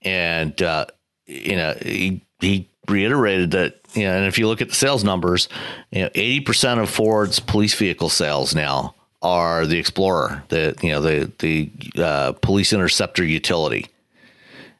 and 0.03 0.61
uh, 0.62 0.87
you 1.27 1.57
know 1.57 1.75
he 1.83 2.25
he 2.41 2.69
reiterated 2.89 3.53
that 3.53 3.80
you 3.95 4.05
know, 4.05 4.16
and 4.16 4.26
if 4.26 4.39
you 4.39 4.47
look 4.47 4.61
at 4.61 4.68
the 4.68 4.74
sales 4.74 5.05
numbers, 5.05 5.49
you 5.91 6.03
know, 6.03 6.11
eighty 6.14 6.41
percent 6.41 6.80
of 6.80 6.91
Ford's 6.91 7.41
police 7.41 7.74
vehicle 7.74 8.09
sales 8.09 8.55
now 8.55 8.95
are 9.22 9.66
the 9.66 9.78
Explorer, 9.78 10.45
the 10.49 10.76
you 10.82 10.91
know 10.91 11.01
the 11.01 11.32
the 11.39 11.70
uh, 12.03 12.32
police 12.32 12.72
interceptor 12.72 13.24
utility, 13.24 13.87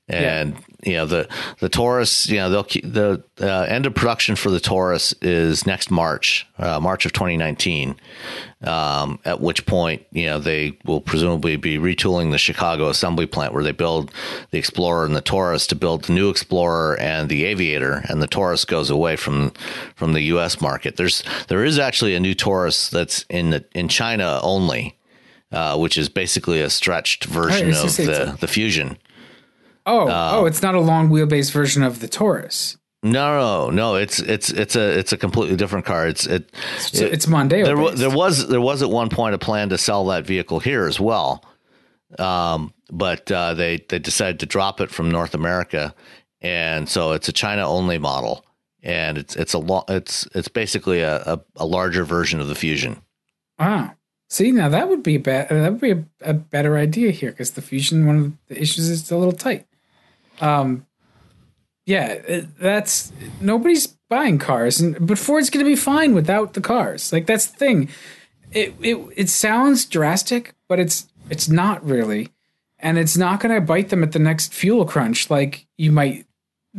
and 0.09 0.57
you 0.87 0.95
know 0.95 1.07
the 1.07 1.29
the 1.59 1.69
Taurus, 1.69 2.29
you 2.29 2.37
know 2.37 2.49
they'll 2.49 2.65
keep, 2.65 2.85
the 2.85 3.23
uh, 3.41 3.63
end 3.63 3.87
of 3.87 3.95
production 3.95 4.37
for 4.37 4.51
the 4.51 4.61
Taurus 4.61 5.13
is 5.21 5.67
next 5.67 5.91
March, 5.91 6.47
uh, 6.59 6.79
March 6.81 7.05
of 7.05 7.13
2019. 7.13 7.97
Um, 8.63 9.19
at 9.25 9.41
which 9.41 9.67
point, 9.67 10.07
you 10.13 10.27
know 10.27 10.39
they 10.39 10.79
will 10.85 11.01
presumably 11.01 11.57
be 11.57 11.77
retooling 11.77 12.31
the 12.31 12.39
Chicago 12.39 12.89
assembly 12.89 13.27
plant 13.27 13.53
where 13.53 13.65
they 13.65 13.73
build 13.73 14.13
the 14.53 14.59
Explorer 14.59 15.05
and 15.05 15.17
the 15.17 15.21
Taurus 15.21 15.67
to 15.67 15.75
build 15.75 16.05
the 16.05 16.13
new 16.13 16.31
Explorer 16.31 16.99
and 17.01 17.29
the 17.29 17.45
Aviator, 17.45 18.05
and 18.09 18.23
the 18.23 18.29
Taurus 18.29 18.65
goes 18.65 18.89
away 18.89 19.17
from 19.17 19.53
from 19.97 20.13
the 20.13 20.23
U.S. 20.23 20.61
market. 20.61 20.97
There's 20.97 21.23
there 21.49 21.65
is 21.65 21.79
actually 21.79 22.15
a 22.15 22.21
new 22.21 22.35
Taurus 22.35 22.89
that's 22.89 23.25
in 23.29 23.51
the, 23.51 23.65
in 23.75 23.89
China 23.89 24.41
only. 24.43 24.97
Uh, 25.53 25.79
which 25.79 25.97
is 25.97 26.09
basically 26.09 26.61
a 26.61 26.69
stretched 26.69 27.25
version 27.25 27.69
right, 27.69 27.85
of 27.85 27.97
the, 27.97 28.37
the 28.41 28.49
Fusion. 28.49 28.99
Oh, 29.87 30.03
um, 30.09 30.35
oh, 30.35 30.47
it's 30.47 30.63
not 30.63 30.75
a 30.75 30.81
long 30.81 31.09
wheelbase 31.09 31.53
version 31.53 31.83
of 31.83 32.01
the 32.01 32.09
Taurus. 32.09 32.77
No, 33.03 33.39
no, 33.39 33.71
no. 33.71 33.95
It's 33.95 34.19
it's 34.19 34.51
it's 34.51 34.75
a 34.75 34.99
it's 34.99 35.13
a 35.13 35.17
completely 35.17 35.55
different 35.57 35.87
car. 35.87 36.09
It's 36.09 36.27
it, 36.27 36.51
it 36.93 37.03
it's 37.03 37.27
Mondeo. 37.27 37.65
There, 37.65 37.91
there 37.93 38.11
was 38.11 38.49
there 38.49 38.61
was 38.61 38.83
at 38.83 38.91
one 38.91 39.11
point 39.11 39.35
a 39.35 39.39
plan 39.39 39.69
to 39.69 39.79
sell 39.79 40.05
that 40.07 40.27
vehicle 40.27 40.59
here 40.59 40.87
as 40.87 40.99
well, 40.99 41.45
um, 42.19 42.75
but 42.91 43.31
uh, 43.31 43.55
they 43.55 43.85
they 43.89 44.01
decided 44.01 44.41
to 44.41 44.47
drop 44.47 44.81
it 44.81 44.91
from 44.91 45.11
North 45.11 45.35
America, 45.35 45.95
and 46.41 46.89
so 46.89 47.13
it's 47.13 47.29
a 47.29 47.33
China 47.33 47.69
only 47.69 47.99
model, 47.99 48.45
and 48.83 49.19
it's 49.19 49.37
it's 49.37 49.53
a 49.53 49.59
lo- 49.59 49.85
it's 49.89 50.27
it's 50.35 50.49
basically 50.49 51.01
a, 51.03 51.19
a, 51.19 51.41
a 51.57 51.67
larger 51.67 52.05
version 52.05 52.41
of 52.41 52.49
the 52.49 52.57
Fusion. 52.57 53.03
Ah, 53.59 53.95
See, 54.29 54.51
now 54.51 54.69
that 54.69 54.89
would 54.89 55.03
be 55.03 55.15
a 55.15 55.21
bad, 55.21 55.49
that 55.51 55.71
would 55.73 55.81
be 55.81 55.93
a, 55.93 56.05
a 56.23 56.35
better 56.35 56.77
idea 56.77 57.13
here 57.13 57.31
because 57.31 57.53
the 57.53 57.63
Fusion, 57.63 58.07
one 58.07 58.17
of 58.19 58.33
the 58.49 58.61
issues 58.61 58.89
is 58.89 59.03
it's 59.03 59.11
a 59.13 59.17
little 59.17 59.33
tight. 59.33 59.67
Um, 60.41 60.87
yeah, 61.87 62.43
that's 62.59 63.13
nobody's 63.41 63.87
buying 64.09 64.39
cars, 64.39 64.81
and 64.81 65.07
but 65.07 65.19
Ford's 65.19 65.51
going 65.51 65.65
to 65.65 65.71
be 65.71 65.77
fine 65.77 66.15
without 66.15 66.55
the 66.55 66.61
cars. 66.61 67.13
Like 67.13 67.27
that's 67.27 67.47
the 67.47 67.57
thing. 67.57 67.89
it 68.53 68.75
it 68.81 68.97
it 69.17 69.29
sounds 69.29 69.85
drastic, 69.85 70.55
but 70.69 70.81
it's 70.81 71.07
it's 71.31 71.49
not 71.49 71.85
really, 71.85 72.31
and 72.79 72.99
it's 72.99 73.17
not 73.17 73.41
going 73.41 73.55
to 73.55 73.61
bite 73.61 73.91
them 73.91 74.03
at 74.03 74.13
the 74.13 74.19
next 74.19 74.53
fuel 74.53 74.85
crunch 74.85 75.31
like 75.31 75.67
you 75.77 75.93
might 75.93 76.27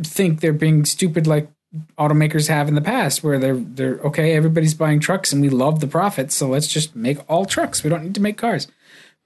think 0.02 0.40
they're 0.40 0.52
being 0.52 0.84
stupid 0.84 1.26
like 1.26 1.50
automakers 1.98 2.48
have 2.48 2.68
in 2.68 2.74
the 2.74 2.80
past 2.80 3.22
where 3.22 3.38
they're 3.38 3.56
they're 3.56 3.98
okay 3.98 4.32
everybody's 4.34 4.74
buying 4.74 5.00
trucks 5.00 5.32
and 5.32 5.42
we 5.42 5.50
love 5.50 5.80
the 5.80 5.86
profits 5.86 6.34
so 6.34 6.48
let's 6.48 6.66
just 6.68 6.96
make 6.96 7.18
all 7.28 7.44
trucks 7.44 7.82
we 7.82 7.90
don't 7.90 8.02
need 8.04 8.14
to 8.14 8.22
make 8.22 8.38
cars 8.38 8.68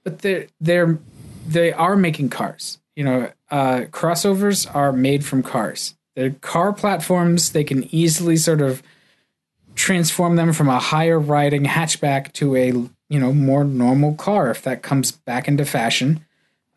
but 0.03 0.19
they're 0.19 0.47
they're 0.59 0.99
they 1.47 1.71
are 1.71 1.95
making 1.95 2.29
cars 2.29 2.79
you 2.95 3.03
know 3.03 3.31
uh 3.53 3.85
crossovers 3.91 4.67
are 4.75 4.91
made 4.91 5.23
from 5.23 5.43
cars. 5.43 5.93
They're 6.15 6.31
car 6.31 6.73
platforms 6.73 7.51
they 7.51 7.63
can 7.63 7.83
easily 7.95 8.35
sort 8.35 8.61
of 8.61 8.81
transform 9.75 10.35
them 10.35 10.53
from 10.53 10.69
a 10.69 10.79
higher 10.79 11.19
riding 11.19 11.63
hatchback 11.63 12.31
to 12.33 12.55
a 12.55 12.67
you 12.67 13.19
know 13.19 13.31
more 13.31 13.63
normal 13.63 14.15
car 14.15 14.49
if 14.49 14.63
that 14.63 14.81
comes 14.81 15.11
back 15.11 15.47
into 15.47 15.65
fashion. 15.65 16.25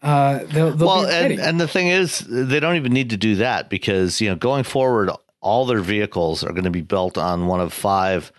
Uh 0.02 0.44
they'll, 0.44 0.72
they'll 0.72 0.86
well 0.86 1.06
and, 1.06 1.40
and 1.40 1.58
the 1.58 1.66
thing 1.66 1.88
is 1.88 2.18
they 2.28 2.60
don't 2.60 2.76
even 2.76 2.92
need 2.92 3.10
to 3.10 3.16
do 3.16 3.36
that 3.36 3.70
because 3.70 4.20
you 4.20 4.28
know 4.28 4.36
going 4.36 4.62
forward 4.62 5.10
all 5.40 5.64
their 5.64 5.80
vehicles 5.80 6.44
are 6.44 6.52
going 6.52 6.64
to 6.64 6.70
be 6.70 6.82
built 6.82 7.16
on 7.16 7.46
one 7.46 7.60
of 7.60 7.72
five 7.72 8.32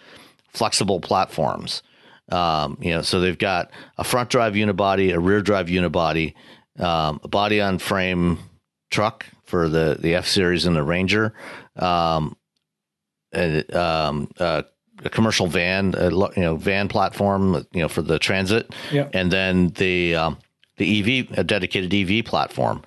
flexible 0.50 1.00
platforms. 1.00 1.82
Um, 2.30 2.78
you 2.82 2.92
know 2.92 3.02
so 3.02 3.20
they've 3.20 3.38
got 3.38 3.72
a 3.98 4.04
front 4.04 4.30
drive 4.30 4.54
unibody 4.54 5.12
a 5.12 5.20
rear 5.20 5.42
drive 5.42 5.68
unibody 5.68 6.36
um, 6.80 7.20
a 7.24 7.28
body 7.28 7.62
on 7.62 7.80
frame 7.80 8.40
truck 8.92 9.26
for 9.44 9.70
the 9.70 9.98
the 10.00 10.16
f 10.16 10.28
series 10.28 10.66
and 10.66 10.76
the 10.76 10.84
ranger 10.84 11.34
um, 11.78 12.36
a, 13.34 13.64
um, 13.78 14.30
a, 14.40 14.64
a 15.04 15.10
commercial 15.10 15.48
van 15.48 15.94
a, 15.98 16.10
you 16.10 16.32
know 16.38 16.56
van 16.56 16.88
platform 16.88 17.66
you 17.74 17.82
know 17.82 17.88
for 17.88 18.02
the 18.02 18.20
transit 18.20 18.74
and 19.14 19.32
then 19.32 19.70
the 19.70 20.16
um, 20.16 20.38
the 20.78 21.00
EV, 21.00 21.38
a 21.40 21.44
dedicated 21.44 21.94
EV 21.94 22.24
platform. 22.24 22.84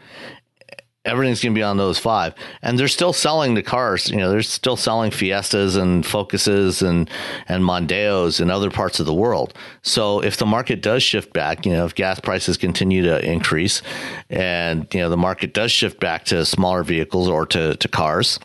Everything's 1.07 1.43
going 1.43 1.55
to 1.55 1.59
be 1.59 1.63
on 1.63 1.79
those 1.79 1.99
five, 1.99 2.35
and 2.61 2.79
they're 2.79 2.87
still 2.87 3.15
selling 3.15 3.55
the 3.55 3.63
cars. 3.63 4.11
You 4.11 4.19
know, 4.19 4.31
they're 4.31 4.43
still 4.43 4.77
selling 4.77 5.11
Fiestas 5.11 5.77
and 5.77 6.05
Focuses 6.05 6.83
and 6.83 7.09
and 7.49 7.65
Mondeos 7.65 8.41
in 8.41 8.51
other 8.51 8.71
parts 8.71 9.01
of 9.01 9.07
the 9.07 9.15
world. 9.15 9.55
So 9.83 10.21
if 10.21 10.37
the 10.37 10.45
market 10.45 10.83
does 10.83 11.03
shift 11.03 11.33
back, 11.33 11.65
you 11.65 11.73
know, 11.73 11.87
if 11.87 11.95
gas 11.95 12.21
prices 12.21 12.59
continue 12.59 13.03
to 13.03 13.25
increase, 13.25 13.81
and 14.29 14.87
you 14.93 15.01
know 15.01 15.09
the 15.09 15.17
market 15.17 15.55
does 15.55 15.73
shift 15.73 16.01
back 16.01 16.27
to 16.27 16.45
smaller 16.45 16.85
vehicles 16.85 17.29
or 17.29 17.47
to 17.47 17.77
to 17.77 17.89
cars, 17.89 18.39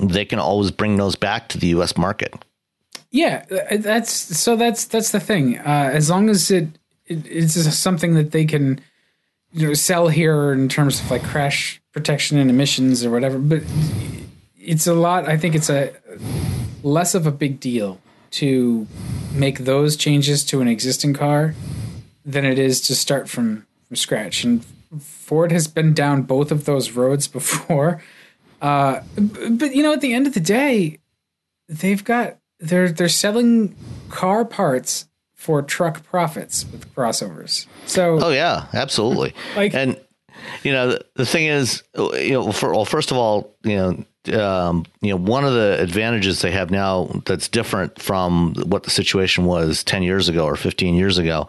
they 0.00 0.24
can 0.24 0.38
always 0.38 0.70
bring 0.70 0.96
those 0.96 1.16
back 1.16 1.48
to 1.48 1.58
the 1.58 1.68
U.S. 1.68 1.96
market. 1.96 2.34
Yeah, 3.10 3.44
uh, 3.50 3.76
that's 3.78 4.12
so. 4.12 4.56
That's 4.56 4.84
that's 4.84 5.10
the 5.10 5.20
thing. 5.20 5.58
Uh, 5.58 5.90
as 5.92 6.10
long 6.10 6.28
as 6.28 6.50
it, 6.50 6.68
it 7.06 7.26
it's 7.26 7.54
something 7.76 8.14
that 8.14 8.32
they 8.32 8.44
can, 8.44 8.80
you 9.52 9.66
know, 9.66 9.74
sell 9.74 10.08
here 10.08 10.52
in 10.52 10.68
terms 10.68 11.00
of 11.00 11.10
like 11.10 11.22
crash 11.22 11.80
protection 11.92 12.38
and 12.38 12.50
emissions 12.50 13.04
or 13.04 13.10
whatever. 13.10 13.38
But 13.38 13.62
it's 14.58 14.86
a 14.86 14.94
lot. 14.94 15.28
I 15.28 15.36
think 15.36 15.54
it's 15.54 15.70
a 15.70 15.92
less 16.82 17.14
of 17.14 17.26
a 17.26 17.32
big 17.32 17.60
deal 17.60 18.00
to 18.32 18.86
make 19.32 19.60
those 19.60 19.96
changes 19.96 20.44
to 20.44 20.60
an 20.60 20.68
existing 20.68 21.14
car 21.14 21.54
than 22.24 22.44
it 22.44 22.58
is 22.58 22.80
to 22.82 22.94
start 22.94 23.28
from 23.28 23.66
from 23.86 23.96
scratch. 23.96 24.44
And 24.44 24.64
Ford 25.00 25.52
has 25.52 25.68
been 25.68 25.94
down 25.94 26.22
both 26.22 26.50
of 26.50 26.64
those 26.64 26.90
roads 26.90 27.28
before. 27.28 28.02
Uh, 28.62 29.02
but 29.50 29.74
you 29.74 29.82
know, 29.82 29.92
at 29.92 30.00
the 30.00 30.14
end 30.14 30.26
of 30.26 30.32
the 30.32 30.40
day, 30.40 30.98
they've 31.68 32.02
got 32.02 32.38
they're 32.58 32.90
they're 32.90 33.06
selling 33.06 33.76
car 34.08 34.46
parts 34.46 35.06
for 35.46 35.62
truck 35.62 36.02
profits 36.02 36.66
with 36.72 36.92
crossovers. 36.96 37.66
So 37.86 38.18
Oh 38.20 38.30
yeah, 38.30 38.66
absolutely. 38.74 39.32
Like- 39.56 39.74
and 39.74 39.96
you 40.64 40.72
know 40.72 40.88
the, 40.88 41.04
the 41.14 41.24
thing 41.26 41.46
is, 41.46 41.84
you 41.96 42.32
know, 42.32 42.50
for, 42.52 42.72
well, 42.72 42.84
first 42.84 43.10
of 43.12 43.16
all, 43.16 43.54
you 43.62 43.76
know. 43.76 44.04
Um, 44.26 44.84
you 45.02 45.10
know, 45.10 45.18
one 45.18 45.44
of 45.44 45.52
the 45.54 45.80
advantages 45.80 46.42
they 46.42 46.50
have 46.50 46.68
now 46.72 47.08
that's 47.26 47.46
different 47.46 48.02
from 48.02 48.54
what 48.66 48.82
the 48.82 48.90
situation 48.90 49.44
was 49.44 49.84
10 49.84 50.02
years 50.02 50.28
ago 50.28 50.44
or 50.46 50.56
15 50.56 50.96
years 50.96 51.16
ago 51.16 51.46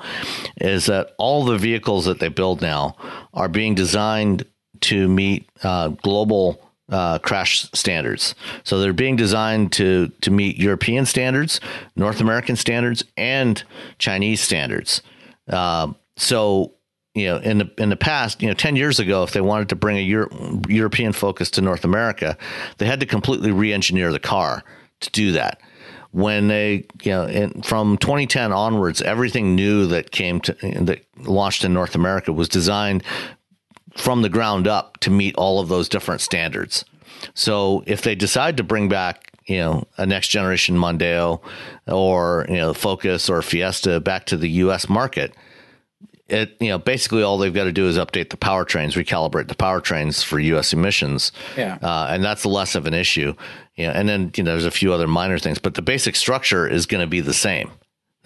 is 0.62 0.86
that 0.86 1.16
all 1.18 1.44
the 1.44 1.58
vehicles 1.58 2.06
that 2.06 2.20
they 2.20 2.28
build 2.28 2.62
now 2.62 2.96
are 3.34 3.48
being 3.50 3.74
designed 3.74 4.46
to 4.82 5.08
meet 5.08 5.50
uh, 5.64 5.88
global 5.88 6.67
uh, 6.90 7.20
crash 7.20 7.70
standards. 7.74 8.36
So 8.64 8.80
they're 8.80 8.94
being 8.94 9.16
designed 9.16 9.72
to 9.74 10.10
to 10.22 10.32
meet 10.32 10.58
European 10.58 11.06
standards, 11.06 11.60
North 11.96 12.22
American 12.22 12.56
standards, 12.56 13.04
and 13.16 13.62
Chinese 13.98 14.42
standards. 14.42 15.02
Um, 15.50 15.96
so 16.16 16.74
you 17.14 17.28
know, 17.28 17.38
in 17.38 17.58
the 17.58 17.72
in 17.78 17.90
the 17.90 17.98
past, 17.98 18.42
you 18.42 18.48
know, 18.48 18.54
ten 18.54 18.76
years 18.76 19.00
ago, 19.00 19.24
if 19.24 19.32
they 19.32 19.42
wanted 19.42 19.70
to 19.70 19.76
bring 19.76 19.98
a 19.98 20.02
Euro- 20.02 20.62
European 20.68 21.14
focus 21.14 21.50
to 21.52 21.62
North 21.62 21.84
America, 21.84 22.38
they 22.78 22.86
had 22.86 23.00
to 23.00 23.06
completely 23.06 23.52
re-engineer 23.52 24.12
the 24.12 24.20
car 24.20 24.64
to 25.02 25.10
do 25.12 25.32
that. 25.34 25.60
When 26.12 26.48
they, 26.48 26.86
you 27.04 27.12
know, 27.12 27.26
in, 27.26 27.62
from 27.64 27.98
2010 27.98 28.54
onwards, 28.54 29.02
everything 29.02 29.56
new 29.56 29.88
that 29.88 30.12
came 30.12 30.40
to 30.42 30.54
that 30.82 31.06
launched 31.18 31.64
in 31.66 31.74
North 31.74 31.96
America 31.96 32.32
was 32.32 32.48
designed 32.48 33.04
from 33.98 34.22
the 34.22 34.30
ground 34.30 34.68
up 34.68 34.98
to 35.00 35.10
meet 35.10 35.36
all 35.36 35.60
of 35.60 35.68
those 35.68 35.90
different 35.90 36.22
standards. 36.22 36.86
So 37.34 37.84
if 37.88 38.04
they 38.04 38.16
decide 38.16 38.58
to 38.58 38.64
bring 38.64 38.90
back, 38.90 39.32
you 39.48 39.58
know, 39.58 39.88
a 39.98 40.06
next 40.06 40.28
generation 40.28 40.78
Mondeo 40.78 41.42
or, 41.88 42.46
you 42.48 42.58
know, 42.58 42.74
Focus 42.74 43.30
or 43.30 43.42
Fiesta 43.42 44.00
back 44.00 44.26
to 44.28 44.38
the 44.38 44.50
US 44.50 44.88
market, 44.88 45.34
it, 46.30 46.56
you 46.60 46.68
know, 46.68 46.78
basically 46.78 47.24
all 47.24 47.38
they've 47.38 47.54
got 47.54 47.64
to 47.64 47.72
do 47.72 47.88
is 47.88 47.98
update 47.98 48.30
the 48.30 48.38
powertrains, 48.38 48.94
recalibrate 48.94 49.48
the 49.48 49.56
powertrains 49.56 50.24
for 50.24 50.40
US 50.40 50.74
emissions. 50.74 51.32
Yeah. 51.56 51.78
Uh, 51.82 52.08
and 52.10 52.24
that's 52.24 52.46
less 52.46 52.76
of 52.76 52.86
an 52.86 52.94
issue. 52.94 53.34
You 53.76 53.88
know, 53.88 53.94
and 53.94 54.08
then, 54.08 54.32
you 54.36 54.44
know, 54.44 54.52
there's 54.52 54.66
a 54.66 54.72
few 54.72 54.94
other 54.94 55.08
minor 55.08 55.40
things, 55.40 55.58
but 55.58 55.74
the 55.74 55.82
basic 55.82 56.16
structure 56.16 56.68
is 56.68 56.86
going 56.86 57.02
to 57.02 57.08
be 57.08 57.22
the 57.22 57.34
same. 57.34 57.72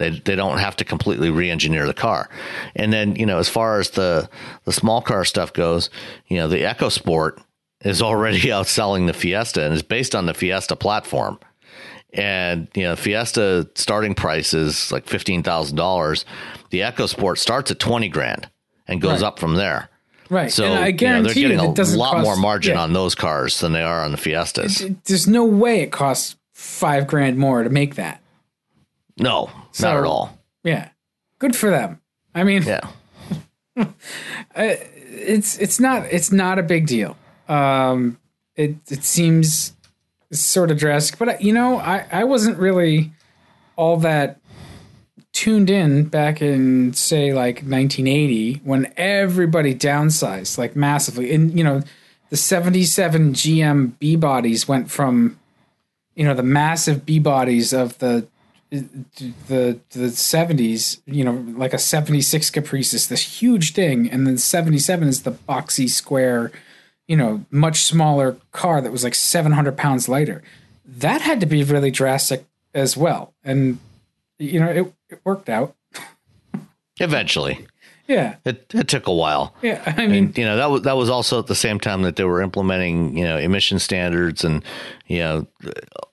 They, 0.02 0.10
they 0.10 0.36
don't 0.36 0.58
have 0.58 0.76
to 0.76 0.84
completely 0.84 1.30
re-engineer 1.30 1.86
the 1.86 1.94
car. 1.94 2.28
And 2.76 2.92
then, 2.92 3.16
you 3.16 3.24
know, 3.24 3.38
as 3.38 3.48
far 3.48 3.78
as 3.78 3.90
the, 3.90 4.28
the 4.64 4.72
small 4.72 5.00
car 5.00 5.24
stuff 5.24 5.52
goes, 5.52 5.88
you 6.26 6.36
know, 6.38 6.48
the 6.48 6.62
EcoSport 6.62 7.40
is 7.84 8.02
already 8.02 8.40
outselling 8.42 9.06
the 9.06 9.12
Fiesta 9.12 9.64
and 9.64 9.72
is 9.74 9.82
based 9.82 10.14
on 10.14 10.26
the 10.26 10.34
Fiesta 10.34 10.76
platform. 10.76 11.38
And, 12.14 12.68
you 12.74 12.82
know, 12.82 12.94
Fiesta 12.96 13.68
starting 13.74 14.14
price 14.14 14.52
is 14.52 14.92
like 14.92 15.06
$15,000. 15.06 16.24
The 16.70 16.80
EcoSport 16.80 17.38
starts 17.38 17.70
at 17.70 17.78
20 17.78 18.08
grand 18.08 18.48
and 18.86 19.00
goes 19.00 19.22
Right. 19.22 19.28
up 19.28 19.38
from 19.38 19.54
there. 19.54 19.88
right, 20.28 20.50
So 20.52 20.64
and 20.64 20.74
I 20.74 20.88
you 20.88 20.92
know, 21.08 21.22
they're 21.22 21.34
getting 21.34 21.58
you, 21.60 21.64
a 21.66 21.96
lot 21.96 22.12
cost- 22.14 22.24
more 22.24 22.36
margin 22.36 22.74
yeah. 22.74 22.82
on 22.82 22.92
those 22.92 23.14
cars 23.14 23.60
than 23.60 23.72
they 23.72 23.82
are 23.82 24.04
on 24.04 24.10
the 24.10 24.16
Fiestas. 24.18 24.84
There's 25.04 25.26
no 25.26 25.44
way 25.44 25.80
it 25.80 25.90
costs 25.92 26.36
five 26.52 27.06
grand 27.06 27.38
more 27.38 27.62
to 27.62 27.70
make 27.70 27.94
that. 27.96 28.21
No, 29.22 29.50
So- 29.72 29.88
not 29.88 29.96
at 29.98 30.04
all. 30.04 30.38
Yeah, 30.64 30.88
good 31.38 31.56
for 31.56 31.70
them. 31.70 32.00
I 32.34 32.44
mean, 32.44 32.62
Yeah. 32.62 32.80
it's 34.54 35.58
it's 35.58 35.80
not 35.80 36.04
it's 36.10 36.32
not 36.32 36.58
a 36.58 36.62
big 36.62 36.86
deal. 36.86 37.16
Um, 37.48 38.18
it 38.56 38.76
it 38.90 39.04
seems 39.04 39.72
sort 40.30 40.70
of 40.70 40.78
drastic, 40.78 41.18
but 41.18 41.42
you 41.42 41.52
know, 41.52 41.78
I 41.78 42.06
I 42.12 42.24
wasn't 42.24 42.58
really 42.58 43.12
all 43.76 43.96
that 43.98 44.38
tuned 45.32 45.70
in 45.70 46.04
back 46.04 46.42
in 46.42 46.92
say 46.92 47.32
like 47.32 47.56
1980 47.62 48.60
when 48.64 48.92
everybody 48.98 49.74
downsized 49.74 50.58
like 50.58 50.76
massively, 50.76 51.34
and 51.34 51.56
you 51.56 51.64
know, 51.64 51.82
the 52.30 52.36
77 52.36 53.32
GM 53.32 53.98
B 53.98 54.16
bodies 54.16 54.68
went 54.68 54.90
from 54.90 55.38
you 56.14 56.24
know 56.24 56.34
the 56.34 56.42
massive 56.42 57.06
B 57.06 57.18
bodies 57.18 57.72
of 57.72 57.98
the 57.98 58.26
the 58.72 59.78
the 59.90 60.08
70s 60.08 61.00
you 61.04 61.24
know 61.24 61.32
like 61.56 61.74
a 61.74 61.78
76 61.78 62.50
caprice 62.50 62.94
is 62.94 63.08
this 63.08 63.40
huge 63.40 63.74
thing 63.74 64.10
and 64.10 64.26
then 64.26 64.38
77 64.38 65.08
is 65.08 65.22
the 65.22 65.32
boxy 65.32 65.88
square 65.88 66.50
you 67.06 67.16
know 67.16 67.44
much 67.50 67.82
smaller 67.82 68.36
car 68.52 68.80
that 68.80 68.90
was 68.90 69.04
like 69.04 69.14
700 69.14 69.76
pounds 69.76 70.08
lighter 70.08 70.42
that 70.86 71.20
had 71.20 71.40
to 71.40 71.46
be 71.46 71.62
really 71.62 71.90
drastic 71.90 72.46
as 72.74 72.96
well 72.96 73.34
and 73.44 73.78
you 74.38 74.58
know 74.58 74.70
it, 74.70 74.92
it 75.10 75.20
worked 75.24 75.50
out 75.50 75.76
Eventually. 76.98 77.66
Yeah 78.12 78.36
It, 78.44 78.56
it 78.74 78.88
took 78.88 79.06
a 79.06 79.14
while. 79.14 79.54
yeah 79.62 79.80
i 79.98 80.06
mean 80.06 80.24
And, 80.26 80.38
you 80.38 80.44
know 80.44 80.56
that 80.56 80.70
was 80.70 80.82
that 80.82 80.96
was 80.96 81.08
also 81.10 81.38
at 81.38 81.46
the 81.46 81.54
same 81.66 81.78
time 81.80 82.02
that 82.02 82.16
they 82.16 82.24
were 82.24 82.42
implementing 82.42 83.16
you 83.18 83.24
know 83.24 83.36
emission 83.38 83.78
standards 83.78 84.44
and 84.44 84.62
you 85.06 85.18
know 85.18 85.46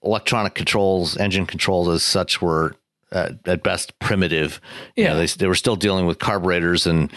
electronic 0.04 0.54
controls, 0.56 1.18
engine 1.18 1.46
controls 1.46 1.88
as 1.90 2.04
such 2.04 2.42
were 2.42 2.76
at, 3.12 3.32
at 3.48 3.64
best 3.64 3.98
primitive. 4.00 4.62
You 4.96 5.04
Yeah. 5.04 5.10
know, 5.14 5.20
they 5.20 5.26
they 5.28 5.48
were 5.48 5.56
still 5.56 5.76
dealing 5.76 6.06
with 6.06 6.20
carburetors 6.20 6.88
and 6.88 7.12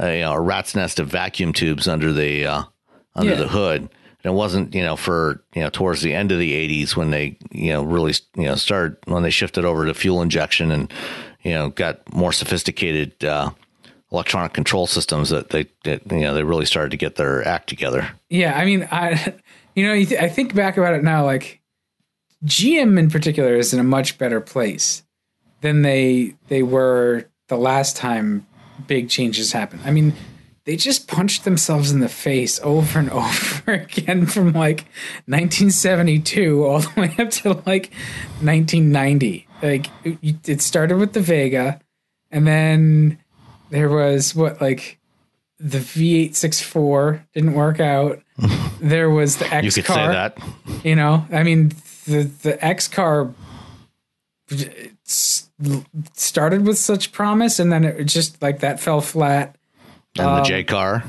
uh, 0.00 0.06
you 0.08 0.20
know 0.22 0.32
a 0.32 0.40
rat's 0.40 0.74
nest 0.74 1.00
of 1.00 1.08
vacuum 1.08 1.52
tubes 1.52 1.88
under 1.88 2.12
the 2.12 2.46
uh, 2.46 2.62
under 3.14 3.32
Yeah. 3.32 3.38
the 3.38 3.48
hood. 3.48 3.80
And 4.22 4.34
it 4.34 4.36
wasn't 4.36 4.74
you 4.74 4.82
know 4.82 4.96
for 4.96 5.42
you 5.54 5.62
know 5.62 5.70
towards 5.70 6.02
the 6.02 6.14
end 6.14 6.30
of 6.32 6.38
the 6.38 6.52
'80s 6.52 6.94
when 6.96 7.10
they 7.10 7.38
you 7.50 7.72
know 7.72 7.82
really 7.82 8.14
you 8.36 8.44
know 8.44 8.54
started 8.54 8.96
when 9.06 9.22
they 9.22 9.30
shifted 9.30 9.64
over 9.64 9.86
to 9.86 9.94
fuel 9.94 10.20
injection 10.22 10.70
and 10.70 10.92
you 11.42 11.52
know 11.54 11.70
got 11.70 11.96
more 12.12 12.32
sophisticated 12.32 13.24
uh, 13.24 13.50
electronic 14.12 14.52
control 14.52 14.86
systems 14.86 15.30
that 15.30 15.50
they 15.50 15.66
that, 15.84 16.02
you 16.10 16.20
know 16.20 16.34
they 16.34 16.42
really 16.42 16.66
started 16.66 16.90
to 16.90 16.96
get 16.96 17.16
their 17.16 17.46
act 17.46 17.68
together. 17.68 18.10
Yeah, 18.28 18.58
I 18.58 18.64
mean, 18.64 18.88
I 18.90 19.34
you 19.74 19.86
know, 19.86 19.92
I 19.92 20.28
think 20.28 20.54
back 20.54 20.76
about 20.76 20.94
it 20.94 21.02
now, 21.02 21.24
like 21.24 21.60
GM 22.44 22.98
in 22.98 23.10
particular 23.10 23.54
is 23.54 23.72
in 23.72 23.80
a 23.80 23.84
much 23.84 24.18
better 24.18 24.40
place 24.40 25.02
than 25.60 25.82
they 25.82 26.34
they 26.48 26.62
were 26.62 27.26
the 27.48 27.56
last 27.56 27.96
time 27.96 28.46
big 28.86 29.08
changes 29.08 29.52
happened. 29.52 29.82
I 29.84 29.90
mean, 29.90 30.14
they 30.64 30.76
just 30.76 31.08
punched 31.08 31.44
themselves 31.44 31.90
in 31.90 32.00
the 32.00 32.08
face 32.08 32.60
over 32.62 32.98
and 32.98 33.10
over 33.10 33.72
again 33.72 34.26
from 34.26 34.52
like 34.52 34.86
1972 35.26 36.64
all 36.64 36.80
the 36.80 36.92
way 37.00 37.14
up 37.18 37.30
to 37.30 37.52
like 37.66 37.92
1990. 38.40 39.46
Like 39.62 39.86
it 40.02 40.62
started 40.62 40.96
with 40.96 41.12
the 41.12 41.20
Vega, 41.20 41.80
and 42.30 42.46
then 42.46 43.18
there 43.70 43.88
was 43.88 44.34
what 44.34 44.60
like 44.60 44.98
the 45.58 45.78
V864 45.78 47.20
didn't 47.34 47.54
work 47.54 47.80
out. 47.80 48.20
there 48.80 49.10
was 49.10 49.36
the 49.36 49.52
X 49.52 49.64
You 49.64 49.72
could 49.82 49.84
car. 49.86 49.96
say 49.96 50.12
that. 50.12 50.38
You 50.84 50.94
know, 50.96 51.26
I 51.32 51.42
mean, 51.42 51.72
the 52.06 52.22
the 52.42 52.62
X 52.64 52.88
car 52.88 53.32
started 56.14 56.66
with 56.66 56.78
such 56.78 57.12
promise, 57.12 57.58
and 57.58 57.72
then 57.72 57.84
it 57.84 58.04
just 58.04 58.40
like 58.42 58.60
that 58.60 58.80
fell 58.80 59.00
flat. 59.00 59.56
And 60.18 60.26
Um, 60.26 60.36
the 60.38 60.42
J 60.44 60.64
car. 60.64 61.04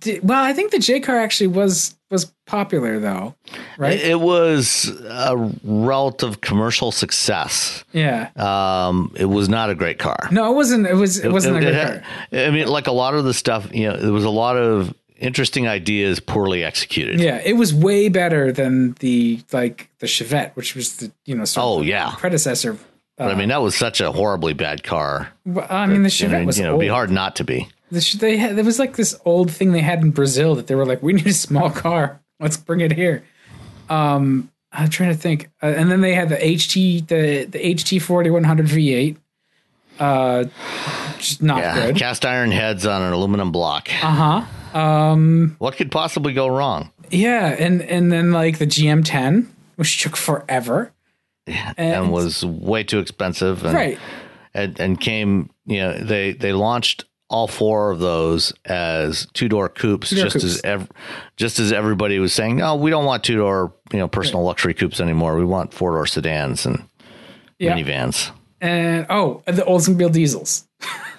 Did, 0.00 0.26
well, 0.26 0.42
I 0.42 0.52
think 0.52 0.70
the 0.70 0.78
J 0.78 1.00
car 1.00 1.18
actually 1.18 1.48
was 1.48 1.94
was 2.14 2.32
popular 2.46 2.98
though, 2.98 3.34
right? 3.78 3.98
It 4.00 4.20
was 4.20 4.88
a 5.08 5.36
relative 5.62 6.40
commercial 6.40 6.90
success. 6.92 7.84
yeah. 7.92 8.30
Um, 8.36 9.12
it 9.16 9.26
was 9.26 9.48
not 9.48 9.70
a 9.70 9.74
great 9.74 9.98
car. 9.98 10.28
No, 10.30 10.50
it 10.50 10.54
wasn't. 10.54 10.86
It 10.86 10.94
was. 10.94 11.18
It 11.18 11.30
wasn't 11.32 11.56
a 11.58 11.60
good 11.60 11.74
had- 11.74 12.02
car. 12.32 12.40
I 12.46 12.50
mean, 12.50 12.68
like 12.68 12.86
a 12.86 12.92
lot 12.92 13.14
of 13.14 13.24
the 13.24 13.34
stuff, 13.34 13.68
you 13.74 13.88
know, 13.88 13.96
there 13.96 14.12
was 14.12 14.24
a 14.24 14.30
lot 14.30 14.56
of 14.56 14.94
interesting 15.18 15.68
ideas 15.68 16.20
poorly 16.20 16.64
executed. 16.64 17.20
Yeah, 17.20 17.40
it 17.44 17.54
was 17.54 17.72
way 17.72 18.08
better 18.08 18.50
than 18.52 18.92
the 19.00 19.40
like 19.52 19.88
the 19.98 20.06
Chevette, 20.06 20.52
which 20.56 20.74
was 20.74 20.96
the 20.96 21.12
you 21.24 21.34
know 21.34 21.44
sort 21.44 21.64
Oh, 21.66 21.80
of 21.80 21.86
yeah. 21.86 22.14
predecessor. 22.16 22.76
But 23.16 23.30
I 23.30 23.36
mean, 23.36 23.50
that 23.50 23.62
was 23.62 23.76
such 23.76 24.00
a 24.00 24.10
horribly 24.10 24.54
bad 24.54 24.82
car. 24.82 25.30
Well, 25.46 25.66
I 25.70 25.86
mean, 25.86 26.02
the 26.02 26.08
I 26.08 26.10
Chevette 26.10 26.30
mean, 26.38 26.46
was 26.46 26.58
you 26.58 26.64
know, 26.64 26.70
it'd 26.70 26.74
old. 26.74 26.80
be 26.80 26.88
hard 26.88 27.10
not 27.12 27.36
to 27.36 27.44
be. 27.44 27.68
They 27.90 28.36
had, 28.36 28.56
there 28.56 28.64
was 28.64 28.78
like 28.78 28.96
this 28.96 29.18
old 29.24 29.50
thing 29.52 29.72
they 29.72 29.80
had 29.80 30.02
in 30.02 30.10
Brazil 30.10 30.54
that 30.56 30.66
they 30.66 30.74
were 30.74 30.86
like, 30.86 31.02
we 31.02 31.12
need 31.12 31.26
a 31.26 31.32
small 31.32 31.70
car. 31.70 32.20
Let's 32.40 32.56
bring 32.56 32.80
it 32.80 32.92
here. 32.92 33.22
Um, 33.88 34.50
I'm 34.72 34.88
trying 34.90 35.10
to 35.10 35.16
think. 35.16 35.50
Uh, 35.62 35.66
and 35.66 35.90
then 35.90 36.00
they 36.00 36.14
had 36.14 36.28
the 36.28 36.36
HT, 36.36 37.06
the, 37.06 37.44
the 37.44 37.58
HT 37.58 38.02
4100 38.02 38.66
V8. 38.66 39.16
Uh, 40.00 40.44
just 41.18 41.40
not 41.40 41.58
Yeah, 41.58 41.86
good. 41.86 41.96
cast 41.96 42.26
iron 42.26 42.50
heads 42.50 42.84
on 42.84 43.00
an 43.02 43.12
aluminum 43.12 43.52
block. 43.52 43.88
Uh 44.02 44.42
huh. 44.74 44.78
Um, 44.80 45.54
What 45.58 45.76
could 45.76 45.92
possibly 45.92 46.32
go 46.32 46.48
wrong? 46.48 46.90
yeah. 47.10 47.54
And, 47.56 47.80
and 47.82 48.10
then 48.10 48.32
like 48.32 48.58
the 48.58 48.66
GM10, 48.66 49.46
which 49.76 50.02
took 50.02 50.16
forever. 50.16 50.90
And, 51.76 52.10
was 52.10 52.44
way 52.44 52.82
too 52.82 52.98
expensive. 52.98 53.64
And, 53.64 53.74
Right. 53.74 53.98
And, 54.52 54.80
and 54.80 55.00
came, 55.00 55.50
you 55.66 55.78
know, 55.78 55.98
they, 55.98 56.32
they 56.32 56.52
launched 56.52 57.04
all 57.34 57.48
four 57.48 57.90
of 57.90 57.98
those 57.98 58.52
as 58.64 59.26
two 59.34 59.48
door 59.48 59.68
coupes, 59.68 60.10
Two-door 60.10 60.24
just 60.26 60.36
as 60.36 60.60
ev- 60.62 60.88
just 61.36 61.58
as 61.58 61.72
everybody 61.72 62.20
was 62.20 62.32
saying, 62.32 62.58
no, 62.58 62.76
we 62.76 62.90
don't 62.90 63.04
want 63.04 63.24
two 63.24 63.34
door, 63.34 63.74
you 63.92 63.98
know, 63.98 64.06
personal 64.06 64.44
luxury 64.44 64.72
coupes 64.72 65.00
anymore. 65.00 65.36
We 65.36 65.44
want 65.44 65.74
four 65.74 65.90
door 65.90 66.06
sedans 66.06 66.64
and 66.64 66.88
minivans. 67.60 68.30
And 68.60 69.06
oh, 69.10 69.42
the 69.46 69.62
Oldsmobile 69.62 70.12
diesels. 70.12 70.68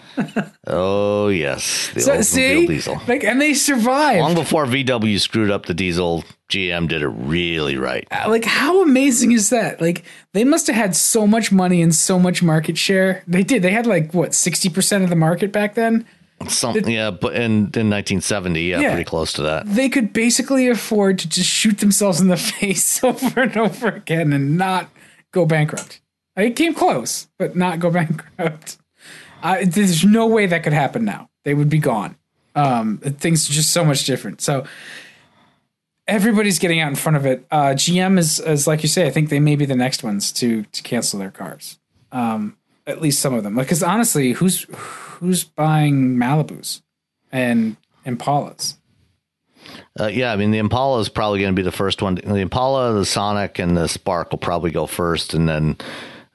Oh 0.67 1.27
yes, 1.29 1.91
the 1.93 2.01
So, 2.01 2.21
see, 2.21 2.65
diesel. 2.67 3.01
like, 3.07 3.23
and 3.23 3.39
they 3.41 3.53
survived. 3.53 4.19
Long 4.21 4.35
before 4.35 4.65
VW 4.65 5.19
screwed 5.19 5.51
up 5.51 5.65
the 5.65 5.73
diesel, 5.73 6.23
GM 6.49 6.87
did 6.87 7.01
it 7.01 7.07
really 7.09 7.77
right. 7.77 8.07
Uh, 8.11 8.29
like 8.29 8.45
how 8.45 8.81
amazing 8.81 9.31
is 9.31 9.49
that 9.49 9.81
like 9.81 10.03
they 10.33 10.43
must 10.43 10.67
have 10.67 10.75
had 10.75 10.95
so 10.95 11.25
much 11.27 11.51
money 11.51 11.81
and 11.81 11.93
so 11.93 12.17
much 12.19 12.41
market 12.43 12.77
share 12.77 13.23
they 13.27 13.43
did 13.43 13.61
they 13.61 13.71
had 13.71 13.85
like 13.87 14.13
what 14.13 14.31
60% 14.31 15.03
of 15.03 15.09
the 15.09 15.15
market 15.15 15.51
back 15.51 15.75
then 15.75 16.05
Some, 16.47 16.75
yeah, 16.85 17.11
but 17.11 17.33
in, 17.33 17.71
in 17.73 17.89
1970, 17.89 18.61
yeah, 18.61 18.79
Yeah. 18.79 18.89
pretty 18.91 19.05
close 19.05 19.33
to 19.33 19.41
that. 19.43 19.65
they 19.67 19.89
could 19.89 20.13
basically 20.13 20.67
afford 20.69 21.17
to 21.19 21.29
just 21.29 21.49
shoot 21.49 21.79
themselves 21.79 22.19
in 22.21 22.27
the 22.27 22.37
face 22.59 23.03
over 23.03 23.41
and 23.41 23.57
over 23.57 23.87
again 23.87 24.33
and 24.33 24.57
not 24.57 24.89
go 25.31 25.45
bankrupt 25.45 26.01
it 26.37 26.55
came 26.55 26.73
close 26.73 27.27
but 27.39 27.55
not 27.55 27.79
go 27.79 27.89
bankrupt 27.89 28.77
I, 29.43 29.65
there's 29.65 30.03
no 30.03 30.27
way 30.27 30.45
that 30.45 30.63
could 30.63 30.73
happen 30.73 31.05
now 31.05 31.29
they 31.43 31.53
would 31.53 31.69
be 31.69 31.79
gone 31.79 32.15
um, 32.55 32.99
things 32.99 33.49
are 33.49 33.53
just 33.53 33.71
so 33.71 33.83
much 33.83 34.05
different 34.05 34.41
so 34.41 34.65
everybody's 36.07 36.59
getting 36.59 36.79
out 36.79 36.89
in 36.89 36.95
front 36.95 37.17
of 37.17 37.25
it. 37.25 37.45
Uh, 37.51 37.69
GM 37.69 38.17
is, 38.17 38.39
is 38.39 38.67
like 38.67 38.83
you 38.83 38.89
say. 38.89 39.07
I 39.07 39.11
think 39.11 39.29
they 39.29 39.39
may 39.39 39.55
be 39.55 39.65
the 39.65 39.75
next 39.75 40.03
ones 40.03 40.31
to 40.33 40.63
to 40.63 40.83
cancel 40.83 41.19
their 41.19 41.31
cars. 41.31 41.79
Um, 42.11 42.57
at 42.87 43.01
least 43.01 43.19
some 43.19 43.33
of 43.33 43.43
them. 43.43 43.55
Because 43.55 43.83
honestly, 43.83 44.33
who's 44.33 44.65
who's 44.73 45.43
buying 45.43 46.15
Malibus 46.15 46.81
and 47.31 47.77
Impalas? 48.05 48.75
Uh, 49.99 50.07
yeah, 50.07 50.31
I 50.31 50.35
mean 50.35 50.51
the 50.51 50.59
Impala 50.59 50.99
is 50.99 51.09
probably 51.09 51.39
going 51.39 51.53
to 51.53 51.59
be 51.59 51.63
the 51.63 51.71
first 51.71 52.01
one. 52.01 52.15
The 52.15 52.35
Impala, 52.35 52.93
the 52.93 53.05
Sonic, 53.05 53.59
and 53.59 53.75
the 53.75 53.87
Spark 53.87 54.31
will 54.31 54.37
probably 54.37 54.71
go 54.71 54.85
first, 54.85 55.33
and 55.33 55.49
then 55.49 55.77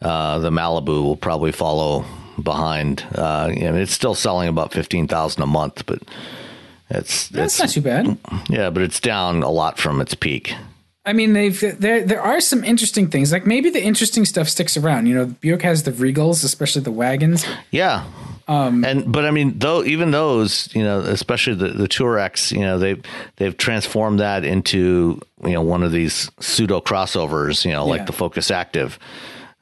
uh, 0.03 0.41
the 0.41 0.51
Malibu 0.51 1.03
will 1.03 1.17
probably 1.17 1.53
follow 1.53 2.05
behind. 2.43 3.05
Uh, 3.15 3.51
you 3.55 3.63
know, 3.71 3.75
it's 3.77 3.93
still 3.93 4.15
selling 4.15 4.49
about 4.49 4.73
fifteen 4.73 5.07
thousand 5.09 5.43
a 5.43 5.47
month, 5.47 5.85
but 5.87 6.01
it's 6.91 7.29
That's 7.29 7.55
it's 7.55 7.61
not 7.61 7.69
too 7.71 7.81
bad. 7.83 8.19
yeah, 8.49 8.71
but 8.71 8.83
it's 8.83 9.01
down 9.01 9.43
a 9.43 9.51
lot 9.51 9.79
from 9.79 10.01
its 10.01 10.15
peak. 10.15 10.55
I 11.07 11.13
mean, 11.15 11.33
they've 11.33 11.59
there 11.81 12.05
there 12.05 12.21
are 12.21 12.41
some 12.41 12.63
interesting 12.65 13.09
things. 13.09 13.33
Like 13.33 13.47
maybe 13.47 13.71
the 13.71 13.83
interesting 13.83 14.25
stuff 14.25 14.49
sticks 14.49 14.77
around. 14.77 15.07
You 15.07 15.15
know, 15.15 15.27
Buick 15.27 15.63
has 15.63 15.85
the 15.85 15.93
Regals, 15.93 16.45
especially 16.45 16.83
the 16.83 16.93
wagons. 16.93 17.47
Yeah. 17.71 18.05
and 18.49 19.11
but 19.13 19.25
I 19.25 19.31
mean 19.31 19.59
though 19.61 19.85
even 19.85 20.11
those 20.11 20.69
you 20.75 20.83
know 20.83 20.99
especially 21.01 21.55
the 21.55 21.69
the 21.69 21.87
TourX 21.87 22.51
you 22.51 22.61
know 22.63 22.81
they've 22.81 23.01
they've 23.37 23.57
transformed 23.57 24.19
that 24.19 24.45
into 24.45 25.21
you 25.45 25.53
know 25.53 25.63
one 25.63 25.85
of 25.85 25.93
these 25.93 26.31
pseudo 26.41 26.81
crossovers 26.81 27.65
you 27.65 27.71
know 27.71 27.87
like 27.87 28.01
Yeah. 28.01 28.05
the 28.07 28.13
Focus 28.13 28.51
Active 28.51 28.99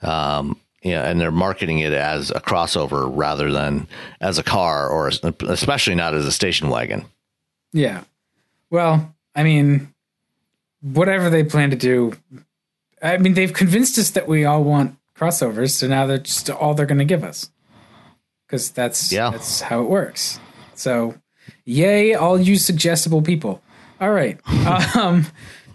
um 0.01 0.57
you 0.89 0.95
know, 0.95 1.03
and 1.03 1.21
they're 1.21 1.31
marketing 1.31 1.79
it 1.81 1.93
as 1.93 2.31
a 2.31 2.41
crossover 2.41 3.09
rather 3.15 3.53
than 3.53 3.87
as 4.21 4.39
a 4.39 4.43
car 4.43 4.89
or 4.89 5.11
especially 5.49 5.95
not 5.95 6.15
as 6.15 6.25
a 6.27 6.33
station 6.33 6.69
wagon. 6.69 7.05
Yeah. 7.73 8.05
Well, 8.71 9.15
I 9.35 9.43
mean, 9.43 9.93
whatever 10.81 11.31
they 11.31 11.45
plan 11.45 11.71
to 11.71 11.77
do, 11.77 12.15
I 13.03 13.17
mean, 13.19 13.35
they've 13.35 13.53
convinced 13.53 13.99
us 13.99 14.11
that 14.11 14.27
we 14.27 14.45
all 14.45 14.65
want 14.65 14.97
crossovers, 15.17 15.71
so 15.71 15.87
now 15.87 16.07
they're 16.07 16.19
just 16.19 16.51
all 16.51 16.75
they're 16.75 16.87
going 16.87 16.99
to 16.99 17.05
give 17.05 17.25
us, 17.25 17.51
because 18.47 18.71
that's 18.71 19.13
Yeah. 19.13 19.31
that's 19.31 19.61
how 19.63 19.81
it 19.83 19.89
works. 19.89 20.39
So, 20.75 21.15
yay, 21.65 22.15
all 22.15 22.41
you 22.41 22.57
suggestible 22.57 23.23
people. 23.23 23.63
All 24.01 24.11
right, 24.13 24.39
um, 24.97 25.27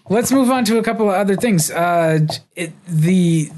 let's 0.09 0.31
move 0.31 0.49
on 0.49 0.63
to 0.65 0.77
a 0.77 0.83
couple 0.83 1.09
of 1.09 1.15
other 1.15 1.35
things. 1.35 1.69
Uh, 1.71 2.19
it, 2.55 2.71
the 2.87 3.49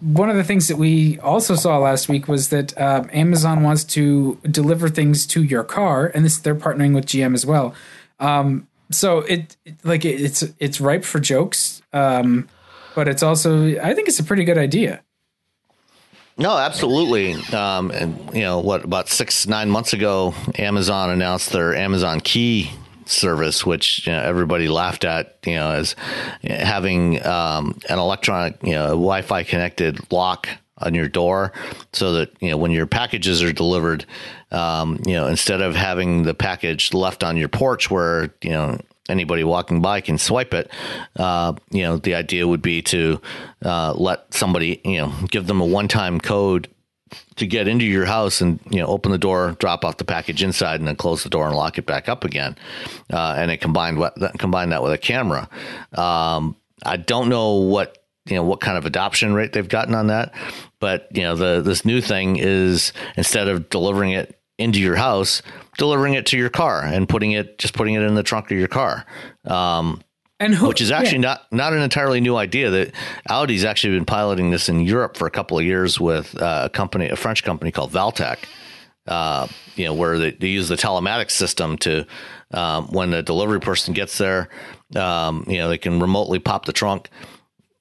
one 0.00 0.30
of 0.30 0.36
the 0.36 0.44
things 0.44 0.68
that 0.68 0.76
we 0.76 1.18
also 1.20 1.54
saw 1.54 1.78
last 1.78 2.08
week 2.08 2.26
was 2.26 2.48
that 2.48 2.76
uh, 2.78 3.04
Amazon 3.12 3.62
wants 3.62 3.84
to 3.84 4.38
deliver 4.50 4.88
things 4.88 5.26
to 5.28 5.42
your 5.42 5.62
car, 5.62 6.10
and 6.14 6.24
this 6.24 6.38
they're 6.38 6.54
partnering 6.54 6.94
with 6.94 7.06
GM 7.06 7.34
as 7.34 7.44
well. 7.44 7.74
Um, 8.18 8.66
so 8.90 9.18
it, 9.20 9.56
it 9.64 9.84
like 9.84 10.04
it, 10.04 10.20
it's 10.20 10.42
it's 10.58 10.80
ripe 10.80 11.04
for 11.04 11.20
jokes, 11.20 11.82
um, 11.92 12.48
but 12.94 13.08
it's 13.08 13.22
also 13.22 13.78
I 13.80 13.94
think 13.94 14.08
it's 14.08 14.18
a 14.18 14.24
pretty 14.24 14.44
good 14.44 14.58
idea. 14.58 15.02
No, 16.38 16.56
absolutely. 16.56 17.34
Um, 17.52 17.90
and 17.90 18.34
you 18.34 18.40
know 18.40 18.60
what? 18.60 18.84
About 18.84 19.08
six 19.08 19.46
nine 19.46 19.68
months 19.68 19.92
ago, 19.92 20.34
Amazon 20.56 21.10
announced 21.10 21.52
their 21.52 21.74
Amazon 21.74 22.20
Key 22.20 22.70
service, 23.10 23.64
which 23.64 24.06
you 24.06 24.12
know, 24.12 24.22
everybody 24.22 24.68
laughed 24.68 25.04
at. 25.04 25.38
You 25.44 25.56
know, 25.56 25.70
as 25.72 25.96
having 26.42 27.24
um, 27.26 27.78
an 27.88 27.98
electronic, 27.98 28.62
you 28.62 28.72
know, 28.72 28.88
Wi-Fi 28.88 29.44
connected 29.44 29.98
lock 30.12 30.48
on 30.78 30.94
your 30.94 31.08
door, 31.08 31.52
so 31.92 32.14
that 32.14 32.30
you 32.40 32.50
know 32.50 32.56
when 32.56 32.70
your 32.70 32.86
packages 32.86 33.42
are 33.42 33.52
delivered, 33.52 34.04
um, 34.50 35.00
you 35.06 35.14
know, 35.14 35.26
instead 35.26 35.60
of 35.60 35.74
having 35.74 36.22
the 36.22 36.34
package 36.34 36.94
left 36.94 37.22
on 37.22 37.36
your 37.36 37.48
porch 37.48 37.90
where 37.90 38.34
you 38.42 38.50
know 38.50 38.78
anybody 39.08 39.44
walking 39.44 39.82
by 39.82 40.00
can 40.00 40.16
swipe 40.16 40.54
it. 40.54 40.70
Uh, 41.16 41.54
you 41.70 41.82
know, 41.82 41.96
the 41.96 42.14
idea 42.14 42.46
would 42.46 42.62
be 42.62 42.80
to 42.80 43.20
uh, 43.64 43.92
let 43.94 44.32
somebody, 44.32 44.80
you 44.84 44.98
know, 44.98 45.12
give 45.30 45.46
them 45.46 45.60
a 45.60 45.66
one-time 45.66 46.20
code 46.20 46.68
to 47.36 47.46
get 47.46 47.68
into 47.68 47.84
your 47.84 48.04
house 48.04 48.40
and 48.40 48.60
you 48.70 48.80
know 48.80 48.86
open 48.86 49.12
the 49.12 49.18
door, 49.18 49.56
drop 49.58 49.84
off 49.84 49.96
the 49.96 50.04
package 50.04 50.42
inside, 50.42 50.80
and 50.80 50.88
then 50.88 50.96
close 50.96 51.22
the 51.22 51.30
door 51.30 51.46
and 51.46 51.56
lock 51.56 51.78
it 51.78 51.86
back 51.86 52.08
up 52.08 52.24
again. 52.24 52.56
Uh, 53.12 53.34
and 53.36 53.50
it 53.50 53.60
combined 53.60 53.98
what 53.98 54.16
combine 54.38 54.70
that 54.70 54.82
with 54.82 54.92
a 54.92 54.98
camera. 54.98 55.48
Um, 55.92 56.56
I 56.84 56.96
don't 56.96 57.28
know 57.28 57.54
what 57.54 57.98
you 58.26 58.36
know 58.36 58.44
what 58.44 58.60
kind 58.60 58.76
of 58.76 58.86
adoption 58.86 59.34
rate 59.34 59.52
they've 59.52 59.68
gotten 59.68 59.94
on 59.94 60.08
that. 60.08 60.34
But 60.78 61.08
you 61.12 61.22
know 61.22 61.36
the 61.36 61.62
this 61.62 61.84
new 61.84 62.00
thing 62.00 62.36
is 62.36 62.92
instead 63.16 63.48
of 63.48 63.68
delivering 63.70 64.12
it 64.12 64.38
into 64.58 64.80
your 64.80 64.96
house, 64.96 65.42
delivering 65.78 66.14
it 66.14 66.26
to 66.26 66.36
your 66.36 66.50
car 66.50 66.82
and 66.82 67.08
putting 67.08 67.32
it 67.32 67.58
just 67.58 67.74
putting 67.74 67.94
it 67.94 68.02
in 68.02 68.14
the 68.14 68.22
trunk 68.22 68.50
of 68.50 68.58
your 68.58 68.68
car. 68.68 69.06
Um, 69.44 70.02
And 70.40 70.54
who, 70.54 70.68
which 70.68 70.80
is 70.80 70.90
actually 70.90 71.18
yeah. 71.18 71.36
not 71.36 71.52
not 71.52 71.72
an 71.74 71.82
entirely 71.82 72.20
new 72.20 72.34
idea. 72.34 72.70
That 72.70 72.92
Audi's 73.28 73.64
actually 73.64 73.96
been 73.96 74.06
piloting 74.06 74.50
this 74.50 74.70
in 74.70 74.80
Europe 74.80 75.18
for 75.18 75.26
a 75.26 75.30
couple 75.30 75.58
of 75.58 75.64
years 75.64 76.00
with 76.00 76.34
uh, 76.40 76.62
a 76.64 76.70
company, 76.70 77.08
a 77.08 77.16
French 77.16 77.44
company 77.44 77.70
called 77.70 77.92
Valtech. 77.92 78.38
Uh, 79.06 79.46
you 79.76 79.84
know, 79.84 79.94
where 79.94 80.18
they, 80.18 80.30
they 80.30 80.48
use 80.48 80.68
the 80.68 80.76
telematics 80.76 81.32
system 81.32 81.76
to 81.78 82.06
um, 82.52 82.86
when 82.88 83.10
the 83.10 83.22
delivery 83.22 83.60
person 83.60 83.92
gets 83.92 84.18
there, 84.18 84.48
um, 84.94 85.44
you 85.48 85.58
know, 85.58 85.68
they 85.68 85.78
can 85.78 86.00
remotely 86.00 86.38
pop 86.38 86.64
the 86.64 86.72
trunk. 86.72 87.08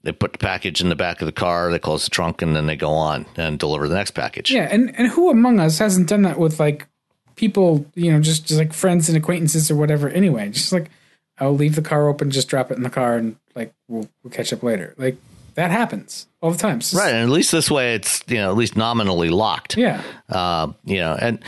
They 0.04 0.12
put 0.12 0.32
the 0.32 0.38
package 0.38 0.82
in 0.82 0.90
the 0.90 0.96
back 0.96 1.22
of 1.22 1.26
the 1.26 1.32
car. 1.32 1.72
They 1.72 1.80
close 1.80 2.06
the 2.06 2.10
trunk, 2.10 2.42
and 2.42 2.56
then 2.56 2.68
they 2.68 2.76
go 2.76 2.92
on 2.92 3.26
and 3.36 3.60
deliver 3.60 3.88
the 3.88 3.96
next 3.96 4.12
package. 4.12 4.52
Yeah, 4.52 4.68
and 4.72 4.96
and 4.98 5.10
who 5.10 5.30
among 5.30 5.60
us 5.60 5.78
hasn't 5.78 6.08
done 6.08 6.22
that 6.24 6.40
with 6.40 6.60
like 6.60 6.88
people, 7.36 7.86
you 7.96 8.12
know, 8.12 8.20
just, 8.20 8.48
just 8.48 8.60
like 8.60 8.74
friends 8.74 9.08
and 9.08 9.18
acquaintances 9.18 9.70
or 9.70 9.76
whatever 9.76 10.10
anyway. 10.10 10.50
Just 10.50 10.72
like 10.72 10.90
I'll 11.40 11.56
leave 11.56 11.76
the 11.76 11.82
car 11.82 12.08
open, 12.08 12.32
just 12.32 12.48
drop 12.48 12.72
it 12.72 12.78
in 12.78 12.84
the 12.84 12.90
car 12.90 13.16
and 13.16 13.36
like 13.56 13.74
we'll 13.88 14.10
we'll 14.24 14.32
catch 14.32 14.52
up 14.54 14.64
later. 14.64 14.94
Like 14.98 15.18
that 15.56 15.72
happens 15.72 16.28
all 16.42 16.52
the 16.52 16.58
time. 16.58 16.80
Right, 16.94 17.14
and 17.14 17.24
at 17.24 17.30
least 17.30 17.52
this 17.52 17.70
way, 17.70 17.96
it's 17.96 18.24
you 18.28 18.38
know 18.38 18.50
at 18.50 18.58
least 18.58 18.76
nominally 18.76 19.30
locked. 19.30 19.78
Yeah. 19.78 20.02
uh, 20.30 20.72
you 20.86 20.98
know, 20.98 21.18
and 21.20 21.44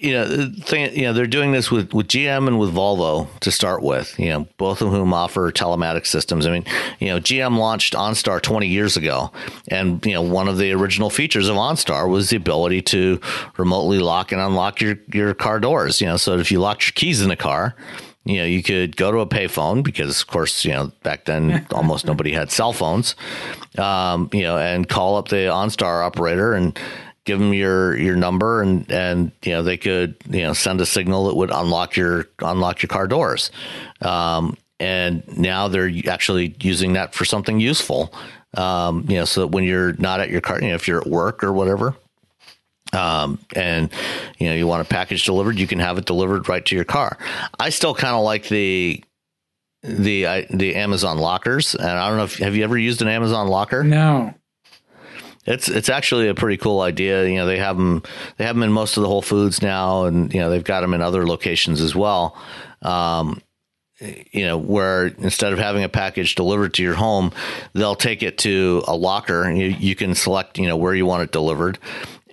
you 0.00 0.12
know, 0.12 0.50
thing, 0.62 0.96
you 0.96 1.02
know, 1.02 1.12
they're 1.12 1.26
doing 1.26 1.52
this 1.52 1.70
with 1.70 1.92
with 1.92 2.08
GM 2.08 2.48
and 2.48 2.58
with 2.58 2.74
Volvo 2.74 3.28
to 3.40 3.50
start 3.50 3.82
with. 3.82 4.18
You 4.18 4.28
know, 4.30 4.48
both 4.56 4.80
of 4.80 4.90
whom 4.90 5.12
offer 5.12 5.52
telematics 5.52 6.06
systems. 6.06 6.46
I 6.46 6.50
mean, 6.50 6.64
you 6.98 7.08
know, 7.08 7.20
GM 7.20 7.58
launched 7.58 7.92
OnStar 7.92 8.40
20 8.40 8.66
years 8.66 8.96
ago, 8.96 9.30
and 9.68 10.04
you 10.06 10.14
know, 10.14 10.22
one 10.22 10.48
of 10.48 10.56
the 10.56 10.72
original 10.72 11.10
features 11.10 11.48
of 11.48 11.56
OnStar 11.56 12.08
was 12.08 12.30
the 12.30 12.36
ability 12.36 12.80
to 12.82 13.20
remotely 13.58 13.98
lock 13.98 14.32
and 14.32 14.40
unlock 14.40 14.80
your 14.80 14.98
your 15.12 15.34
car 15.34 15.60
doors. 15.60 16.00
You 16.00 16.06
know, 16.06 16.16
so 16.16 16.38
if 16.38 16.50
you 16.50 16.60
locked 16.60 16.86
your 16.86 16.92
keys 16.94 17.20
in 17.20 17.28
the 17.28 17.36
car. 17.36 17.74
You 18.24 18.36
know, 18.36 18.44
you 18.44 18.62
could 18.62 18.96
go 18.96 19.10
to 19.10 19.18
a 19.18 19.26
payphone 19.26 19.82
because, 19.82 20.20
of 20.20 20.26
course, 20.26 20.64
you 20.64 20.72
know, 20.72 20.92
back 21.02 21.24
then 21.24 21.66
almost 21.72 22.06
nobody 22.06 22.32
had 22.32 22.50
cell 22.50 22.72
phones. 22.72 23.14
Um, 23.78 24.28
you 24.32 24.42
know, 24.42 24.58
and 24.58 24.88
call 24.88 25.16
up 25.16 25.28
the 25.28 25.48
OnStar 25.48 26.04
operator 26.04 26.52
and 26.52 26.78
give 27.24 27.38
them 27.38 27.52
your 27.52 27.96
your 27.96 28.16
number 28.16 28.62
and 28.62 28.90
and 28.90 29.30
you 29.44 29.52
know 29.52 29.62
they 29.62 29.76
could 29.76 30.16
you 30.28 30.42
know 30.42 30.52
send 30.52 30.80
a 30.80 30.86
signal 30.86 31.26
that 31.26 31.36
would 31.36 31.50
unlock 31.50 31.96
your 31.96 32.26
unlock 32.40 32.82
your 32.82 32.88
car 32.88 33.06
doors 33.06 33.50
um, 34.02 34.56
and 34.78 35.22
now 35.38 35.68
they're 35.68 35.90
actually 36.08 36.54
using 36.60 36.94
that 36.94 37.14
for 37.14 37.24
something 37.24 37.60
useful 37.60 38.12
um, 38.56 39.04
you 39.08 39.16
know 39.16 39.24
so 39.24 39.42
that 39.42 39.48
when 39.48 39.64
you're 39.64 39.92
not 39.94 40.20
at 40.20 40.30
your 40.30 40.40
car 40.40 40.60
you 40.60 40.68
know 40.68 40.74
if 40.74 40.88
you're 40.88 41.00
at 41.00 41.06
work 41.06 41.44
or 41.44 41.52
whatever 41.52 41.94
um, 42.92 43.38
and 43.54 43.90
you 44.38 44.48
know 44.48 44.54
you 44.54 44.66
want 44.66 44.82
a 44.82 44.88
package 44.88 45.24
delivered 45.24 45.58
you 45.58 45.66
can 45.66 45.78
have 45.78 45.98
it 45.98 46.04
delivered 46.06 46.48
right 46.48 46.64
to 46.66 46.74
your 46.74 46.84
car 46.84 47.16
i 47.58 47.70
still 47.70 47.94
kind 47.94 48.14
of 48.14 48.22
like 48.22 48.48
the 48.48 49.02
the 49.82 50.26
I, 50.26 50.46
the 50.50 50.74
amazon 50.76 51.18
lockers 51.18 51.74
and 51.74 51.88
i 51.88 52.08
don't 52.08 52.18
know 52.18 52.24
if 52.24 52.36
have 52.38 52.54
you 52.56 52.64
ever 52.64 52.76
used 52.76 53.00
an 53.02 53.08
amazon 53.08 53.48
locker 53.48 53.82
No. 53.84 54.34
it's 55.46 55.68
it's 55.68 55.88
actually 55.88 56.28
a 56.28 56.34
pretty 56.34 56.58
cool 56.58 56.80
idea. 56.80 57.26
You 57.26 57.36
know, 57.36 57.46
they 57.46 57.56
have 57.58 57.76
them 57.76 58.02
they 58.36 58.44
have 58.44 58.54
them 58.56 58.62
in 58.62 58.72
most 58.72 58.96
of 58.98 59.02
the 59.02 59.08
Whole 59.08 59.22
Foods 59.22 59.62
now, 59.62 60.04
and 60.04 60.32
you 60.34 60.40
know 60.40 60.50
they've 60.50 60.62
got 60.62 60.82
them 60.82 60.92
in 60.92 61.00
other 61.00 61.26
locations 61.26 61.80
as 61.80 61.94
well. 61.94 62.36
Um, 62.82 63.40
you 64.32 64.46
know, 64.46 64.56
where 64.58 65.06
instead 65.06 65.52
of 65.52 65.58
having 65.58 65.82
a 65.82 65.88
package 65.88 66.34
delivered 66.34 66.74
to 66.74 66.82
your 66.82 66.94
home, 66.94 67.32
they'll 67.74 67.96
take 67.96 68.22
it 68.22 68.38
to 68.38 68.82
a 68.86 68.94
locker, 68.94 69.42
and 69.42 69.58
you, 69.58 69.66
you 69.66 69.94
can 69.96 70.14
select 70.14 70.58
you 70.58 70.66
know 70.68 70.76
where 70.76 70.94
you 70.94 71.06
want 71.06 71.22
it 71.22 71.32
delivered, 71.32 71.78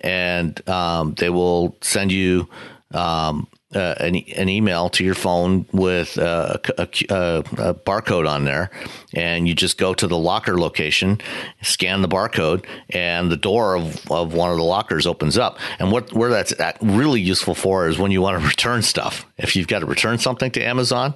and 0.02 0.68
um, 0.68 1.14
they 1.14 1.30
will 1.30 1.76
send 1.80 2.12
you. 2.12 2.48
Um, 2.92 3.48
uh, 3.74 3.94
an, 4.00 4.16
an 4.36 4.48
email 4.48 4.88
to 4.88 5.04
your 5.04 5.14
phone 5.14 5.66
with 5.72 6.16
uh, 6.18 6.56
a, 6.78 6.88
a, 7.10 7.38
a 7.58 7.74
barcode 7.74 8.26
on 8.26 8.44
there, 8.44 8.70
and 9.12 9.46
you 9.46 9.54
just 9.54 9.76
go 9.76 9.92
to 9.92 10.06
the 10.06 10.16
locker 10.16 10.58
location, 10.58 11.20
scan 11.60 12.00
the 12.00 12.08
barcode, 12.08 12.64
and 12.90 13.30
the 13.30 13.36
door 13.36 13.76
of, 13.76 14.10
of 14.10 14.32
one 14.32 14.50
of 14.50 14.56
the 14.56 14.62
lockers 14.62 15.06
opens 15.06 15.36
up. 15.36 15.58
And 15.78 15.92
what 15.92 16.12
where 16.14 16.30
that's 16.30 16.54
really 16.80 17.20
useful 17.20 17.54
for 17.54 17.88
is 17.88 17.98
when 17.98 18.10
you 18.10 18.22
want 18.22 18.40
to 18.40 18.48
return 18.48 18.80
stuff. 18.80 19.26
If 19.36 19.54
you've 19.54 19.68
got 19.68 19.80
to 19.80 19.86
return 19.86 20.16
something 20.16 20.50
to 20.52 20.62
Amazon, 20.62 21.14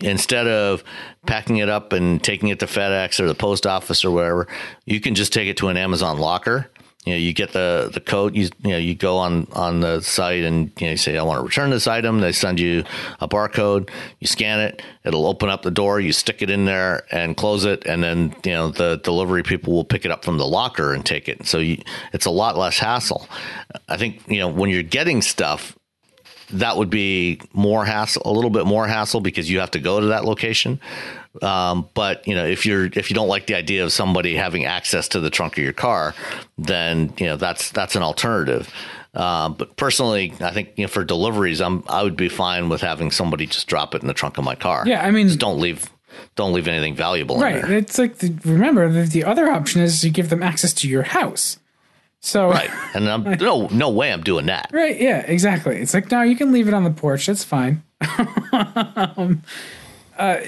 instead 0.00 0.46
of 0.46 0.84
packing 1.24 1.58
it 1.58 1.70
up 1.70 1.94
and 1.94 2.22
taking 2.22 2.50
it 2.50 2.60
to 2.60 2.66
FedEx 2.66 3.20
or 3.20 3.26
the 3.26 3.34
post 3.34 3.66
office 3.66 4.04
or 4.04 4.10
wherever, 4.10 4.48
you 4.84 5.00
can 5.00 5.14
just 5.14 5.32
take 5.32 5.48
it 5.48 5.56
to 5.58 5.68
an 5.68 5.78
Amazon 5.78 6.18
locker 6.18 6.70
you 7.10 7.16
know, 7.16 7.20
you 7.20 7.32
get 7.32 7.52
the 7.52 7.90
the 7.92 8.00
code. 8.00 8.36
You 8.36 8.48
you 8.62 8.70
know, 8.70 8.78
you 8.78 8.94
go 8.94 9.18
on 9.18 9.48
on 9.52 9.80
the 9.80 10.00
site 10.00 10.44
and 10.44 10.70
you, 10.78 10.86
know, 10.86 10.90
you 10.92 10.96
say, 10.96 11.18
"I 11.18 11.22
want 11.24 11.40
to 11.40 11.44
return 11.44 11.70
this 11.70 11.88
item." 11.88 12.20
They 12.20 12.30
send 12.30 12.60
you 12.60 12.84
a 13.18 13.26
barcode. 13.26 13.90
You 14.20 14.28
scan 14.28 14.60
it. 14.60 14.80
It'll 15.04 15.26
open 15.26 15.48
up 15.48 15.62
the 15.62 15.72
door. 15.72 15.98
You 15.98 16.12
stick 16.12 16.40
it 16.40 16.50
in 16.50 16.66
there 16.66 17.02
and 17.10 17.36
close 17.36 17.64
it, 17.64 17.84
and 17.84 18.00
then 18.00 18.32
you 18.44 18.52
know 18.52 18.70
the 18.70 19.00
delivery 19.02 19.42
people 19.42 19.72
will 19.72 19.84
pick 19.84 20.04
it 20.04 20.12
up 20.12 20.24
from 20.24 20.38
the 20.38 20.46
locker 20.46 20.94
and 20.94 21.04
take 21.04 21.28
it. 21.28 21.46
So 21.48 21.58
you, 21.58 21.82
it's 22.12 22.26
a 22.26 22.30
lot 22.30 22.56
less 22.56 22.78
hassle. 22.78 23.28
I 23.88 23.96
think 23.96 24.22
you 24.28 24.38
know 24.38 24.48
when 24.48 24.70
you're 24.70 24.84
getting 24.84 25.20
stuff, 25.20 25.76
that 26.52 26.76
would 26.76 26.90
be 26.90 27.40
more 27.52 27.84
hassle, 27.84 28.22
a 28.24 28.30
little 28.30 28.50
bit 28.50 28.66
more 28.66 28.86
hassle 28.86 29.20
because 29.20 29.50
you 29.50 29.58
have 29.58 29.72
to 29.72 29.80
go 29.80 29.98
to 29.98 30.06
that 30.06 30.24
location. 30.24 30.80
Um, 31.42 31.88
but 31.94 32.26
you 32.26 32.34
know, 32.34 32.44
if 32.44 32.66
you're 32.66 32.86
if 32.86 33.10
you 33.10 33.14
don't 33.14 33.28
like 33.28 33.46
the 33.46 33.54
idea 33.54 33.84
of 33.84 33.92
somebody 33.92 34.34
having 34.34 34.64
access 34.64 35.08
to 35.08 35.20
the 35.20 35.30
trunk 35.30 35.56
of 35.58 35.64
your 35.64 35.72
car, 35.72 36.14
then 36.58 37.12
you 37.18 37.26
know 37.26 37.36
that's 37.36 37.70
that's 37.70 37.94
an 37.94 38.02
alternative. 38.02 38.72
Um, 39.14 39.54
but 39.54 39.76
personally, 39.76 40.32
I 40.40 40.50
think 40.52 40.70
you 40.76 40.84
know, 40.84 40.88
for 40.88 41.04
deliveries, 41.04 41.60
I'm 41.60 41.84
I 41.88 42.02
would 42.02 42.16
be 42.16 42.28
fine 42.28 42.68
with 42.68 42.80
having 42.80 43.10
somebody 43.10 43.46
just 43.46 43.66
drop 43.68 43.94
it 43.94 44.02
in 44.02 44.08
the 44.08 44.14
trunk 44.14 44.38
of 44.38 44.44
my 44.44 44.54
car. 44.54 44.84
Yeah, 44.86 45.04
I 45.04 45.10
mean- 45.10 45.28
just 45.28 45.38
don't 45.40 45.60
leave 45.60 45.88
don't 46.34 46.52
leave 46.52 46.66
anything 46.66 46.94
valuable 46.96 47.36
in 47.36 47.42
Right. 47.42 47.70
It's 47.70 47.96
like 47.96 48.18
the, 48.18 48.36
remember 48.44 48.90
the, 48.90 49.02
the 49.02 49.24
other 49.24 49.48
option 49.48 49.80
is 49.80 50.04
you 50.04 50.10
give 50.10 50.28
them 50.28 50.42
access 50.42 50.72
to 50.74 50.88
your 50.88 51.02
house. 51.04 51.58
So 52.20 52.48
Right, 52.50 52.70
and 52.94 53.08
I'm 53.08 53.22
no 53.38 53.68
no 53.68 53.90
way 53.90 54.12
I'm 54.12 54.22
doing 54.22 54.46
that. 54.46 54.70
Right. 54.72 55.00
Yeah. 55.00 55.18
Exactly. 55.20 55.76
It's 55.76 55.94
like 55.94 56.10
no, 56.10 56.22
you 56.22 56.34
can 56.36 56.50
leave 56.50 56.66
it 56.66 56.74
on 56.74 56.82
the 56.84 56.90
porch. 56.90 57.26
That's 57.26 57.44
fine. 57.44 57.82
um, 58.52 59.42
uh, 60.18 60.38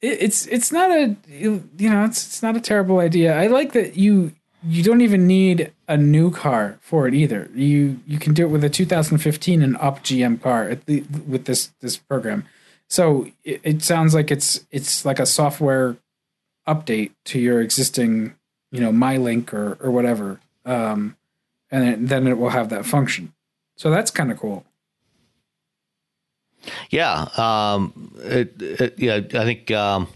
it's 0.00 0.46
it's 0.46 0.72
not 0.72 0.90
a 0.90 1.16
you 1.28 1.62
know 1.78 2.04
it's 2.04 2.26
it's 2.26 2.42
not 2.42 2.56
a 2.56 2.60
terrible 2.60 2.98
idea. 2.98 3.36
I 3.36 3.46
like 3.46 3.72
that 3.72 3.96
you 3.96 4.32
you 4.62 4.82
don't 4.82 5.00
even 5.00 5.26
need 5.26 5.72
a 5.88 5.96
new 5.96 6.30
car 6.30 6.78
for 6.80 7.06
it 7.06 7.14
either. 7.14 7.50
You 7.54 8.00
you 8.06 8.18
can 8.18 8.34
do 8.34 8.44
it 8.44 8.50
with 8.50 8.64
a 8.64 8.70
2015 8.70 9.62
and 9.62 9.76
up 9.78 10.02
GM 10.02 10.40
car 10.40 10.74
the, 10.86 11.00
with 11.26 11.44
this 11.44 11.72
this 11.80 11.96
program. 11.96 12.44
So 12.88 13.28
it, 13.44 13.60
it 13.62 13.82
sounds 13.82 14.14
like 14.14 14.30
it's 14.30 14.66
it's 14.70 15.04
like 15.04 15.18
a 15.18 15.26
software 15.26 15.96
update 16.66 17.12
to 17.26 17.38
your 17.38 17.60
existing 17.60 18.34
you 18.70 18.80
know 18.80 18.92
MyLink 18.92 19.52
or 19.52 19.78
or 19.80 19.90
whatever. 19.90 20.40
Um, 20.64 21.16
and 21.70 22.08
then 22.08 22.26
it 22.26 22.36
will 22.36 22.50
have 22.50 22.68
that 22.70 22.84
function. 22.84 23.32
So 23.76 23.90
that's 23.90 24.10
kind 24.10 24.32
of 24.32 24.38
cool. 24.38 24.64
Yeah, 26.90 27.28
um, 27.36 28.12
it, 28.22 28.60
it, 28.60 28.94
yeah, 28.98 29.16
I 29.16 29.44
think 29.44 29.70
um, 29.70 30.08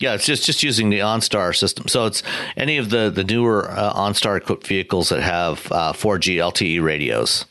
yeah, 0.00 0.14
it's 0.14 0.24
just 0.24 0.44
just 0.44 0.62
using 0.62 0.90
the 0.90 1.00
OnStar 1.00 1.54
system. 1.54 1.86
So 1.88 2.06
it's 2.06 2.22
any 2.56 2.78
of 2.78 2.90
the 2.90 3.10
the 3.10 3.22
newer 3.22 3.70
uh, 3.70 3.92
OnStar 3.92 4.36
equipped 4.36 4.66
vehicles 4.66 5.10
that 5.10 5.22
have 5.22 5.70
uh, 5.70 5.92
4G 5.92 6.36
LTE 6.36 6.82
radios. 6.82 7.44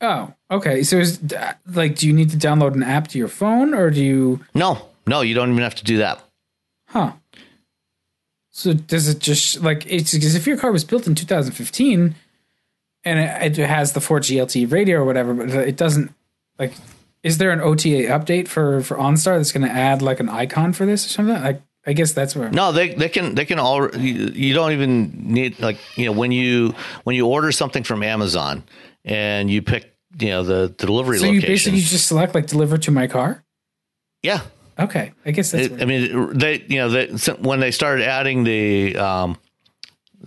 Oh, 0.00 0.32
okay. 0.50 0.82
So 0.82 0.98
is 0.98 1.20
like, 1.66 1.96
do 1.96 2.06
you 2.06 2.12
need 2.12 2.30
to 2.30 2.36
download 2.36 2.74
an 2.74 2.82
app 2.82 3.08
to 3.08 3.18
your 3.18 3.28
phone, 3.28 3.74
or 3.74 3.90
do 3.90 4.02
you? 4.02 4.44
No, 4.54 4.86
no, 5.06 5.22
you 5.22 5.34
don't 5.34 5.50
even 5.50 5.62
have 5.62 5.74
to 5.76 5.84
do 5.84 5.98
that. 5.98 6.22
Huh. 6.88 7.12
So 8.50 8.72
does 8.72 9.08
it 9.08 9.20
just 9.20 9.62
like 9.62 9.86
it's 9.86 10.12
because 10.12 10.34
if 10.34 10.46
your 10.46 10.56
car 10.56 10.72
was 10.72 10.84
built 10.84 11.06
in 11.06 11.14
2015 11.14 12.16
and 13.04 13.18
it, 13.18 13.58
it 13.58 13.68
has 13.68 13.92
the 13.92 14.00
4G 14.00 14.36
LTE 14.36 14.72
radio 14.72 14.98
or 14.98 15.04
whatever, 15.04 15.32
but 15.32 15.50
it 15.50 15.76
doesn't 15.76 16.12
like. 16.58 16.72
Is 17.22 17.38
there 17.38 17.50
an 17.50 17.60
OTA 17.60 18.08
update 18.08 18.48
for 18.48 18.82
for 18.82 18.96
OnStar 18.96 19.36
that's 19.38 19.52
going 19.52 19.66
to 19.66 19.72
add 19.72 20.02
like 20.02 20.20
an 20.20 20.28
icon 20.28 20.72
for 20.72 20.86
this 20.86 21.04
or 21.06 21.08
something? 21.08 21.34
Like, 21.42 21.62
I 21.86 21.92
guess 21.92 22.12
that's 22.12 22.36
where. 22.36 22.50
No, 22.50 22.72
they 22.72 22.94
they 22.94 23.08
can 23.08 23.34
they 23.34 23.44
can 23.44 23.58
all 23.58 23.88
you, 23.96 24.26
you 24.34 24.54
don't 24.54 24.72
even 24.72 25.32
need 25.32 25.58
like 25.60 25.78
you 25.96 26.06
know 26.06 26.12
when 26.12 26.32
you 26.32 26.74
when 27.04 27.16
you 27.16 27.26
order 27.26 27.50
something 27.52 27.82
from 27.82 28.02
Amazon 28.02 28.62
and 29.04 29.50
you 29.50 29.62
pick 29.62 29.94
you 30.18 30.28
know 30.28 30.42
the, 30.44 30.74
the 30.78 30.86
delivery 30.86 31.18
so 31.18 31.26
you 31.26 31.40
basically 31.40 31.80
just 31.80 32.06
select 32.08 32.34
like 32.34 32.46
deliver 32.46 32.78
to 32.78 32.90
my 32.90 33.06
car. 33.06 33.42
yeah, 34.22 34.40
Okay, 34.78 35.12
I 35.26 35.32
guess 35.32 35.50
that's. 35.50 35.66
It- 35.66 35.82
I 35.82 35.86
mean, 35.86 36.38
they 36.38 36.64
you 36.68 36.78
know 36.78 36.88
they, 36.90 37.06
when 37.34 37.58
they 37.58 37.72
started 37.72 38.06
adding 38.06 38.44
the 38.44 38.96
um, 38.96 39.36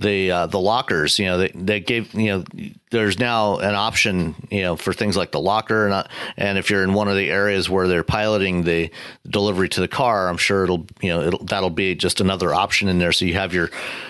the 0.02 0.32
uh, 0.32 0.46
the 0.48 0.60
lockers. 0.60 1.20
You 1.20 1.26
know, 1.26 1.38
they 1.38 1.52
they 1.54 1.80
gave 1.80 2.14
you 2.14 2.28
know 2.28 2.44
there's 2.90 3.20
now 3.20 3.58
an 3.58 3.76
option 3.76 4.36
you 4.50 4.62
know 4.62 4.76
for 4.76 4.94
things 4.94 5.16
like 5.16 5.32
the 5.32 5.40
locker 5.40 5.86
and 5.86 5.94
uh, 5.94 6.04
and 6.36 6.58
if 6.58 6.70
you're 6.70 6.84
in 6.84 6.94
one 6.94 7.08
of 7.08 7.16
the 7.16 7.30
areas 7.30 7.70
where 7.70 7.88
they're 7.88 8.04
piloting 8.04 8.64
the 8.64 8.92
delivery 9.28 9.70
to 9.70 9.80
the 9.80 9.88
car, 9.88 10.28
I'm 10.28 10.38
sure 10.38 10.64
it'll 10.64 10.86
you 11.02 11.10
know 11.10 11.22
it'll, 11.22 11.44
that'll 11.46 11.70
be 11.70 11.96
just 11.96 12.20
another 12.20 12.54
option 12.54 12.90
in 12.90 13.00
there. 13.00 13.12
So 13.12 13.26
you 13.26 13.36
have 13.36 13.54
your 13.54 13.70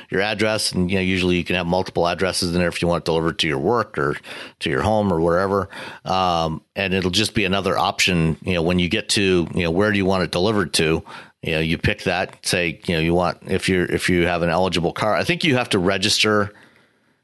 your 0.10 0.22
address, 0.22 0.72
and 0.72 0.90
you 0.90 0.98
know 0.98 1.04
usually 1.04 1.36
you 1.36 1.44
can 1.44 1.56
have 1.56 1.68
multiple 1.68 2.08
addresses 2.08 2.54
in 2.54 2.60
there 2.60 2.70
if 2.70 2.82
you 2.82 2.88
want 2.88 3.04
it 3.04 3.06
delivered 3.06 3.40
to 3.40 3.48
your 3.48 3.60
work 3.60 3.98
or 3.98 4.18
to 4.60 4.70
your 4.70 4.82
home 4.82 5.12
or 5.12 5.22
wherever. 5.22 5.70
Um, 6.06 6.62
and 6.76 6.94
it'll 6.94 7.12
just 7.12 7.34
be 7.34 7.46
another 7.46 7.78
option. 7.78 8.38
You 8.42 8.56
know, 8.56 8.62
when 8.62 8.80
you 8.80 8.90
get 8.90 9.10
to 9.10 9.48
you 9.54 9.64
know 9.64 9.72
where 9.72 9.92
do 9.92 9.98
you 9.98 10.06
want 10.06 10.24
it 10.24 10.32
delivered 10.32 10.74
to 10.74 11.04
you 11.42 11.52
know 11.52 11.60
you 11.60 11.78
pick 11.78 12.04
that 12.04 12.46
say 12.46 12.80
you 12.86 12.96
know 12.96 13.02
you 13.02 13.14
want 13.14 13.38
if 13.48 13.68
you're 13.68 13.86
if 13.86 14.10
you 14.10 14.28
have 14.28 14.42
an 14.42 14.50
eligible 14.50 14.94
car 14.94 15.16
i 15.16 15.24
think 15.24 15.44
you 15.44 15.56
have 15.56 15.70
to 15.70 15.80
register 15.80 16.54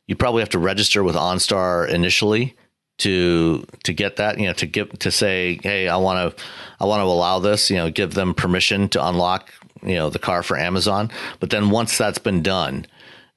you 0.07 0.15
probably 0.15 0.41
have 0.41 0.49
to 0.49 0.59
register 0.59 1.03
with 1.03 1.15
onstar 1.15 1.88
initially 1.89 2.55
to 2.97 3.65
to 3.84 3.93
get 3.93 4.15
that 4.15 4.39
you 4.39 4.45
know 4.45 4.53
to 4.53 4.65
give 4.65 4.89
to 4.99 5.11
say 5.11 5.59
hey 5.63 5.88
i 5.88 5.95
want 5.95 6.36
to 6.36 6.43
i 6.80 6.86
want 6.86 6.99
to 6.99 7.05
allow 7.05 7.39
this 7.39 7.70
you 7.70 7.78
know 7.78 7.89
give 7.91 8.13
them 8.13 8.34
permission 8.34 8.89
to 8.89 9.07
unlock 9.07 9.51
you 9.84 9.95
know 9.95 10.09
the 10.09 10.20
car 10.20 10.43
for 10.43 10.57
amazon. 10.57 11.11
But 11.39 11.49
then 11.49 11.70
once 11.70 11.97
that's 11.97 12.18
been 12.18 12.41
done 12.41 12.86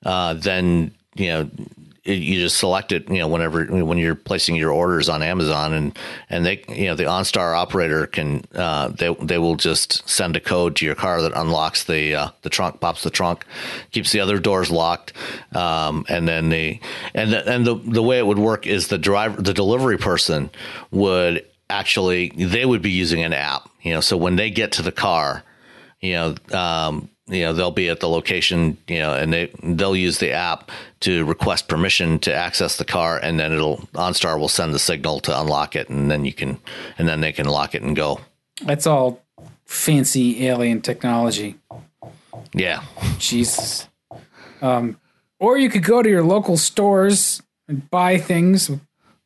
uh, 0.05 0.35
then 0.35 0.95
you 1.15 1.29
know 1.29 1.51
you 2.05 2.41
just 2.41 2.57
select 2.57 2.93
it, 2.93 3.09
you 3.11 3.19
know, 3.19 3.29
whenever 3.29 3.65
when 3.67 3.99
you're 3.99 4.15
placing 4.15 4.57
your 4.57 4.73
orders 4.73 5.09
on 5.09 5.23
Amazon, 5.23 5.73
and 5.73 5.99
and 6.29 6.47
they, 6.47 6.65
you 6.69 6.87
know, 6.87 6.95
the 6.95 7.05
OnStar 7.05 7.57
operator 7.57 8.07
can 8.07 8.45
uh, 8.55 8.89
they 8.89 9.15
they 9.15 9.39
will 9.39 9.57
just 9.57 10.09
send 10.09 10.37
a 10.37 10.41
code 10.41 10.77
to 10.77 10.87
your 10.87 10.95
car 10.95 11.21
that 11.23 11.33
unlocks 11.35 11.85
the 11.85 12.15
uh, 12.15 12.29
the 12.43 12.51
trunk, 12.51 12.81
pops 12.81 13.03
the 13.03 13.11
trunk, 13.11 13.45
keeps 13.91 14.13
the 14.13 14.21
other 14.21 14.39
doors 14.39 14.71
locked, 14.71 15.13
um, 15.55 16.07
and 16.09 16.27
then 16.27 16.49
the 16.49 16.81
and 17.15 17.33
the, 17.33 17.49
and 17.49 17.67
the 17.67 17.75
the 17.75 18.03
way 18.03 18.19
it 18.19 18.27
would 18.27 18.39
work 18.39 18.67
is 18.67 18.89
the 18.89 18.99
driver, 18.99 19.41
the 19.41 19.55
delivery 19.55 19.99
person 19.99 20.51
would 20.91 21.45
actually 21.69 22.31
they 22.31 22.65
would 22.65 22.83
be 22.83 22.91
using 22.91 23.23
an 23.23 23.33
app, 23.33 23.69
you 23.83 23.93
know, 23.93 24.01
so 24.01 24.17
when 24.17 24.37
they 24.37 24.51
get 24.51 24.73
to 24.73 24.83
the 24.83 24.93
car, 24.93 25.45
you 26.01 26.13
know. 26.15 26.35
Um, 26.59 27.11
you 27.31 27.43
know 27.45 27.53
they'll 27.53 27.71
be 27.71 27.89
at 27.89 28.01
the 28.01 28.09
location 28.09 28.77
you 28.89 28.99
know 28.99 29.15
and 29.15 29.33
they 29.33 29.51
they'll 29.63 29.97
use 29.97 30.19
the 30.19 30.31
app 30.33 30.71
to 31.01 31.25
request 31.25 31.69
permission 31.69 32.19
to 32.19 32.35
access 32.35 32.77
the 32.77 32.85
car 32.85 33.19
and 33.23 33.39
then 33.41 33.53
it'll 33.53 33.79
onstar 33.95 34.39
will 34.39 34.49
send 34.49 34.75
the 34.75 34.79
signal 34.79 35.21
to 35.21 35.41
unlock 35.41 35.75
it 35.77 35.89
and 35.89 36.11
then 36.11 36.25
you 36.25 36.33
can 36.33 36.59
and 36.99 37.09
then 37.09 37.21
they 37.21 37.33
can 37.33 37.47
lock 37.47 37.75
it 37.75 37.83
and 37.83 37.95
go 37.97 38.21
That's 38.65 38.87
all 38.87 39.23
fancy 39.65 40.47
alien 40.47 40.81
technology. 40.83 41.57
yeah 42.53 42.83
Jesus. 43.19 43.89
Um, 44.63 44.99
or 45.39 45.57
you 45.57 45.71
could 45.71 45.85
go 45.85 46.03
to 46.03 46.09
your 46.09 46.23
local 46.25 46.57
stores 46.57 47.43
and 47.69 47.89
buy 47.91 48.19
things 48.19 48.69
with 48.69 48.81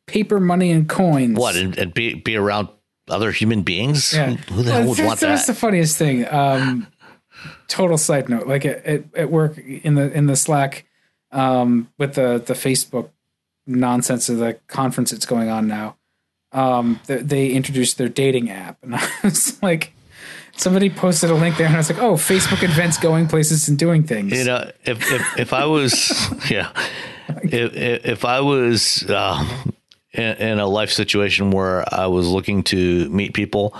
paper 0.07 0.39
money 0.39 0.71
and 0.71 0.87
coins. 0.87 1.37
what 1.37 1.55
and, 1.55 1.77
and 1.77 1.93
be 1.93 2.13
be 2.13 2.35
around 2.37 2.69
other 3.07 3.31
human 3.31 3.61
beings 3.63 4.13
Yeah. 4.13 4.31
who 4.33 4.63
the 4.63 4.71
hell 4.71 4.87
would 4.87 4.97
that's, 4.97 5.07
want 5.07 5.19
that's 5.19 5.45
that 5.47 5.53
the 5.53 5.59
funniest 5.59 5.97
thing. 5.97 6.25
Um, 6.31 6.87
total 7.67 7.97
side 7.97 8.29
note, 8.29 8.47
like 8.47 8.65
at, 8.65 8.85
at, 8.85 9.03
at 9.15 9.31
work 9.31 9.57
in 9.57 9.95
the 9.95 10.11
in 10.11 10.27
the 10.27 10.35
Slack 10.35 10.85
um, 11.31 11.89
with 11.97 12.15
the 12.15 12.41
the 12.45 12.53
Facebook 12.53 13.09
nonsense 13.67 14.29
of 14.29 14.37
the 14.37 14.53
conference 14.67 15.11
that's 15.11 15.25
going 15.25 15.49
on 15.49 15.67
now. 15.67 15.97
Um, 16.51 17.01
they, 17.07 17.17
they 17.17 17.49
introduced 17.49 17.97
their 17.97 18.07
dating 18.09 18.49
app, 18.49 18.77
and 18.81 18.95
I 18.95 19.09
was 19.23 19.61
like, 19.61 19.93
somebody 20.55 20.89
posted 20.89 21.29
a 21.29 21.33
link 21.35 21.57
there, 21.57 21.67
and 21.67 21.75
I 21.75 21.79
was 21.79 21.89
like, 21.89 22.01
oh, 22.01 22.13
Facebook 22.13 22.63
events, 22.63 22.97
going 22.97 23.27
places, 23.27 23.67
and 23.67 23.77
doing 23.77 24.03
things. 24.03 24.37
you 24.37 24.45
know 24.45 24.71
if 24.85 25.11
if, 25.11 25.39
if 25.39 25.53
i 25.53 25.65
was 25.65 26.11
yeah 26.49 26.71
if, 27.43 28.05
if 28.05 28.25
i 28.25 28.39
was 28.39 29.09
um, 29.09 29.73
in, 30.13 30.37
in 30.37 30.59
a 30.59 30.67
life 30.67 30.91
situation 30.91 31.51
where 31.51 31.83
i 31.93 32.07
was 32.07 32.27
looking 32.27 32.63
to 32.63 33.09
meet 33.09 33.33
people 33.33 33.75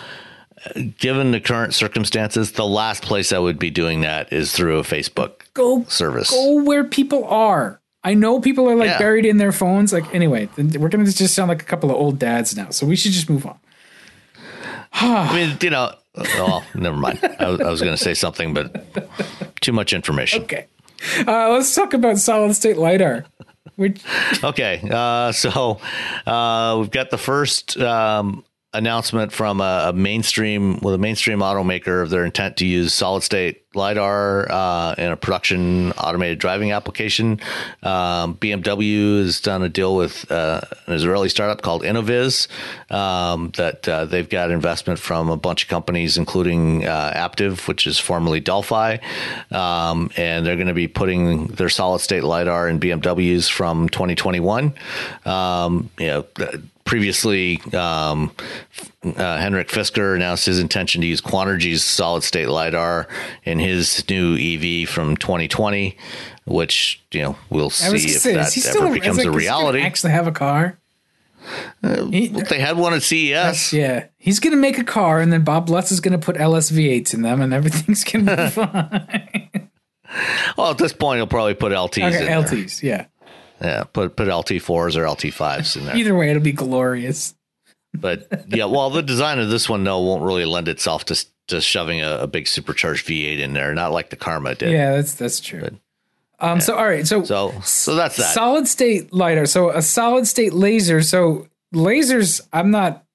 given 0.97 1.31
the 1.31 1.39
current 1.39 1.73
circumstances 1.73 2.53
the 2.53 2.65
last 2.65 3.03
place 3.03 3.31
i 3.31 3.37
would 3.39 3.59
be 3.59 3.69
doing 3.69 4.01
that 4.01 4.31
is 4.33 4.51
through 4.51 4.79
a 4.79 4.83
facebook 4.83 5.41
go 5.53 5.83
service 5.85 6.29
go 6.31 6.63
where 6.63 6.83
people 6.83 7.25
are. 7.25 7.79
I 8.03 8.13
know 8.13 8.39
people 8.39 8.69
are 8.69 8.75
like 8.75 8.89
Yeah. 8.89 8.99
buried 8.99 9.25
in 9.25 9.37
their 9.37 9.51
phones. 9.51 9.91
Like 9.91 10.13
anyway, 10.13 10.47
we're 10.57 10.89
gonna 10.89 11.05
just 11.05 11.33
sound 11.33 11.49
like 11.49 11.63
a 11.63 11.65
couple 11.65 11.89
of 11.89 11.95
old 11.95 12.19
dads 12.19 12.55
now, 12.55 12.69
so 12.69 12.85
we 12.85 12.95
should 12.95 13.13
just 13.13 13.31
move 13.31 13.47
on. 13.47 13.57
I 14.93 15.33
mean, 15.35 15.57
you 15.61 15.71
know, 15.71 15.91
well, 16.15 16.63
never 16.75 16.95
mind. 16.97 17.19
I 17.39 17.49
was, 17.49 17.59
I 17.61 17.69
was 17.69 17.81
going 17.81 17.95
to 17.95 18.01
say 18.01 18.13
something, 18.13 18.53
but 18.53 18.85
too 19.61 19.71
much 19.73 19.91
information. 19.91 20.43
Okay, 20.43 20.67
uh, 21.27 21.49
let's 21.49 21.73
talk 21.73 21.93
about 21.93 22.17
solid 22.19 22.55
state 22.55 22.77
lidar. 22.77 23.25
Which 23.75 24.01
Okay, 24.43 24.81
uh, 24.89 25.31
so 25.31 25.79
uh, 26.27 26.77
we've 26.79 26.91
got 26.91 27.09
the 27.09 27.17
first 27.17 27.75
um, 27.79 28.45
announcement 28.75 29.31
from 29.31 29.61
a, 29.61 29.87
a 29.87 29.93
mainstream 29.93 30.79
with 30.79 30.93
a 30.93 30.97
mainstream 30.97 31.39
automaker 31.39 32.01
of 32.03 32.09
their 32.09 32.25
intent 32.25 32.57
to 32.57 32.65
use 32.65 32.93
solid 32.93 33.23
state 33.23 33.65
lidar 33.75 34.51
uh, 34.51 34.95
in 34.97 35.11
a 35.11 35.17
production 35.17 35.91
automated 35.93 36.39
driving 36.39 36.71
application. 36.71 37.39
Um, 37.83 38.35
BMW 38.35 39.21
has 39.21 39.41
done 39.41 39.63
a 39.63 39.69
deal 39.69 39.95
with 39.95 40.29
uh, 40.31 40.61
an 40.87 40.93
Israeli 40.93 41.29
startup 41.29 41.61
called 41.61 41.83
Innoviz 41.83 42.47
um, 42.91 43.51
that 43.57 43.87
uh, 43.87 44.05
they've 44.05 44.29
got 44.29 44.51
investment 44.51 44.99
from 44.99 45.29
a 45.29 45.37
bunch 45.37 45.63
of 45.63 45.69
companies, 45.69 46.17
including 46.17 46.85
uh, 46.85 47.13
Aptiv, 47.15 47.67
which 47.67 47.85
is 47.87 47.99
formerly 47.99 48.39
Delphi, 48.39 48.97
um, 49.51 50.09
and 50.17 50.45
they're 50.45 50.55
going 50.55 50.67
to 50.67 50.73
be 50.73 50.87
putting 50.87 51.47
their 51.47 51.69
solid 51.69 51.99
state 51.99 52.23
lidar 52.23 52.69
in 52.69 52.79
BMWs 52.79 53.49
from 53.49 53.89
2021. 53.89 54.73
Um, 55.25 55.89
you 55.99 56.07
know. 56.07 56.21
th- 56.35 56.61
Previously, 56.85 57.59
um, 57.73 58.31
uh, 59.03 59.37
Henrik 59.37 59.69
Fisker 59.69 60.15
announced 60.15 60.45
his 60.45 60.59
intention 60.59 61.01
to 61.01 61.07
use 61.07 61.19
Quanergy's 61.19 61.83
solid 61.83 62.21
state 62.23 62.47
lidar 62.47 63.07
in 63.43 63.57
his 63.57 64.07
new 64.07 64.35
EV 64.37 64.87
from 64.87 65.17
2020, 65.17 65.97
which 66.45 67.03
you 67.11 67.21
know 67.23 67.35
we'll 67.49 67.71
see 67.71 67.95
if 67.95 68.21
say, 68.21 68.33
that 68.35 68.75
ever 68.75 68.93
becomes 68.93 69.17
a 69.17 69.23
like, 69.23 69.31
he 69.31 69.37
reality. 69.37 69.81
Actually, 69.81 70.11
have 70.13 70.27
a 70.27 70.31
car. 70.31 70.77
He- 72.11 72.27
they 72.27 72.59
had 72.59 72.77
one 72.77 72.93
at 72.93 73.01
CES. 73.01 73.73
yeah, 73.73 74.05
he's 74.17 74.39
gonna 74.39 74.55
make 74.55 74.77
a 74.77 74.83
car, 74.83 75.19
and 75.19 75.33
then 75.33 75.43
Bob 75.43 75.69
Lutz 75.69 75.91
is 75.91 75.99
gonna 75.99 76.19
put 76.19 76.35
LSV8s 76.37 77.13
in 77.15 77.23
them, 77.23 77.41
and 77.41 77.51
everything's 77.51 78.03
gonna 78.03 78.35
be 78.45 78.49
fine. 78.51 79.69
Well, 80.55 80.71
at 80.71 80.77
this 80.77 80.93
point, 80.93 81.17
he'll 81.17 81.27
probably 81.27 81.55
put 81.55 81.71
LTs 81.71 81.97
in 81.97 82.03
okay, 82.13 82.25
there. 82.25 82.41
LTs, 82.43 82.83
yeah. 82.83 83.05
Yeah, 83.61 83.83
put 83.83 84.15
put 84.15 84.27
LT4s 84.27 84.95
or 84.95 85.03
LT5s 85.05 85.77
in 85.77 85.85
there. 85.85 85.95
Either 85.95 86.15
way, 86.15 86.29
it'll 86.29 86.41
be 86.41 86.51
glorious. 86.51 87.33
But 87.93 88.45
yeah, 88.49 88.65
well, 88.65 88.89
the 88.89 89.01
design 89.01 89.39
of 89.39 89.49
this 89.49 89.69
one 89.69 89.83
though 89.83 90.01
won't 90.01 90.23
really 90.23 90.45
lend 90.45 90.67
itself 90.67 91.05
to 91.05 91.25
to 91.47 91.61
shoving 91.61 92.01
a, 92.01 92.19
a 92.21 92.27
big 92.27 92.47
supercharged 92.47 93.05
V8 93.07 93.39
in 93.39 93.53
there, 93.53 93.73
not 93.73 93.91
like 93.91 94.09
the 94.09 94.15
Karma 94.15 94.55
did. 94.55 94.71
Yeah, 94.71 94.93
that's 94.95 95.13
that's 95.13 95.39
true. 95.39 95.79
Um, 96.39 96.59
so 96.59 96.75
all 96.75 96.85
right, 96.85 97.07
so 97.07 97.23
So 97.23 97.53
so 97.63 97.95
that's 97.95 98.17
that. 98.17 98.33
solid 98.33 98.67
state 98.67 99.13
lidar. 99.13 99.45
So 99.45 99.69
a 99.69 99.81
solid 99.81 100.27
state 100.27 100.53
laser. 100.53 101.01
So 101.01 101.47
lasers, 101.73 102.41
I'm 102.51 102.71
not 102.71 103.05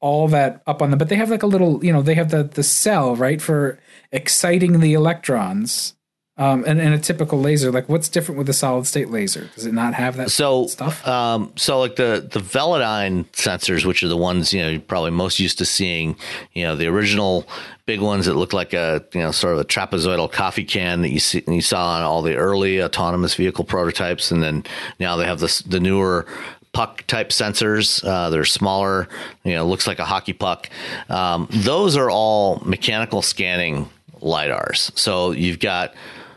all 0.00 0.28
that 0.28 0.62
up 0.66 0.82
on 0.82 0.90
them, 0.90 0.98
but 0.98 1.08
they 1.08 1.16
have 1.16 1.30
like 1.30 1.42
a 1.42 1.46
little, 1.46 1.82
you 1.82 1.92
know, 1.92 2.02
they 2.02 2.14
have 2.14 2.30
the 2.30 2.42
the 2.42 2.62
cell 2.62 3.16
right 3.16 3.40
for 3.40 3.78
exciting 4.12 4.80
the 4.80 4.92
electrons. 4.92 5.94
Um, 6.38 6.64
and, 6.66 6.78
and 6.78 6.92
a 6.92 6.98
typical 6.98 7.40
laser, 7.40 7.72
like 7.72 7.88
what's 7.88 8.10
different 8.10 8.36
with 8.36 8.46
a 8.50 8.52
solid 8.52 8.86
state 8.86 9.08
laser? 9.10 9.48
Does 9.54 9.64
it 9.64 9.72
not 9.72 9.94
have 9.94 10.16
that 10.18 10.30
so 10.30 10.66
stuff? 10.66 11.06
um 11.06 11.50
so 11.56 11.80
like 11.80 11.96
the 11.96 12.28
the 12.30 12.40
Velodyne 12.40 13.24
sensors 13.32 13.86
which 13.86 14.02
are 14.02 14.08
the 14.08 14.16
ones 14.16 14.52
you 14.52 14.60
know 14.60 14.68
you're 14.68 14.80
probably 14.80 15.10
most 15.12 15.38
used 15.40 15.56
to 15.58 15.64
seeing 15.64 16.14
you 16.52 16.62
know 16.62 16.76
the 16.76 16.86
original 16.86 17.46
big 17.86 18.00
ones 18.00 18.26
that 18.26 18.34
look 18.34 18.52
like 18.52 18.74
a 18.74 19.02
you 19.14 19.20
know 19.20 19.30
sort 19.30 19.54
of 19.54 19.60
a 19.60 19.64
trapezoidal 19.64 20.30
coffee 20.30 20.64
can 20.64 21.00
that 21.02 21.10
you 21.10 21.20
see 21.20 21.42
you 21.46 21.62
saw 21.62 21.96
on 21.96 22.02
all 22.02 22.20
the 22.20 22.36
early 22.36 22.82
autonomous 22.82 23.34
vehicle 23.34 23.64
prototypes 23.64 24.30
and 24.30 24.42
then 24.42 24.62
now 25.00 25.16
they 25.16 25.24
have 25.24 25.40
this 25.40 25.60
the 25.62 25.80
newer 25.80 26.26
puck 26.72 27.06
type 27.06 27.30
sensors 27.30 28.04
uh, 28.06 28.28
they're 28.28 28.44
smaller 28.44 29.08
you 29.44 29.54
know 29.54 29.66
looks 29.66 29.86
like 29.86 29.98
a 29.98 30.04
hockey 30.04 30.34
puck 30.34 30.68
um, 31.08 31.48
those 31.50 31.96
are 31.96 32.10
all 32.10 32.60
mechanical 32.64 33.22
scanning 33.22 33.88
lidars 34.20 34.96
so 34.98 35.30
you've 35.30 35.60
got 35.60 35.94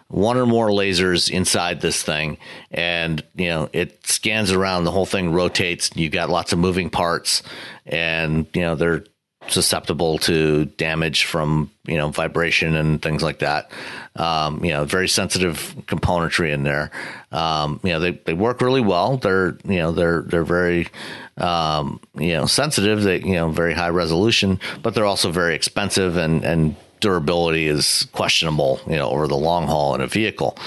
one 0.09 0.37
or 0.37 0.45
more 0.45 0.69
lasers 0.69 1.29
inside 1.29 1.81
this 1.81 2.03
thing. 2.03 2.37
And 2.71 3.23
you 3.35 3.47
know 3.47 3.69
it 3.71 4.05
scans 4.05 4.51
around 4.51 4.83
the 4.83 4.91
whole 4.91 5.05
thing 5.05 5.31
rotates 5.31 5.91
you 5.95 6.09
got 6.09 6.29
lots 6.29 6.51
of 6.51 6.59
moving 6.59 6.89
parts 6.89 7.43
and 7.85 8.45
you 8.53 8.61
know 8.61 8.75
they're 8.75 9.03
susceptible 9.47 10.17
to 10.19 10.65
damage 10.65 11.23
from 11.23 11.71
you 11.87 11.97
know 11.97 12.09
vibration 12.09 12.75
and 12.75 13.01
things 13.01 13.23
like 13.23 13.39
that. 13.39 13.71
Um, 14.15 14.63
you 14.65 14.71
know 14.71 14.83
very 14.83 15.07
sensitive 15.07 15.75
componentry 15.85 16.51
in 16.51 16.63
there. 16.63 16.91
Um, 17.31 17.79
you 17.83 17.91
know 17.91 17.99
they, 17.99 18.11
they 18.11 18.33
work 18.33 18.61
really 18.61 18.81
well. 18.81 19.17
They're 19.17 19.57
you 19.63 19.77
know 19.77 19.91
they're 19.91 20.23
they're 20.23 20.43
very 20.43 20.87
um, 21.37 22.01
you 22.15 22.33
know 22.33 22.47
sensitive. 22.47 23.03
They 23.03 23.19
you 23.19 23.35
know 23.35 23.49
very 23.49 23.73
high 23.73 23.89
resolution 23.89 24.59
but 24.81 24.95
they're 24.95 25.05
also 25.05 25.31
very 25.31 25.55
expensive 25.55 26.17
and 26.17 26.43
and 26.43 26.75
durability 26.99 27.67
is 27.67 28.07
questionable, 28.11 28.79
you 28.87 28.95
know, 28.95 29.09
over 29.09 29.27
the 29.27 29.37
long 29.37 29.67
haul 29.67 29.95
in 29.95 30.01
a 30.01 30.07
vehicle. 30.07 30.57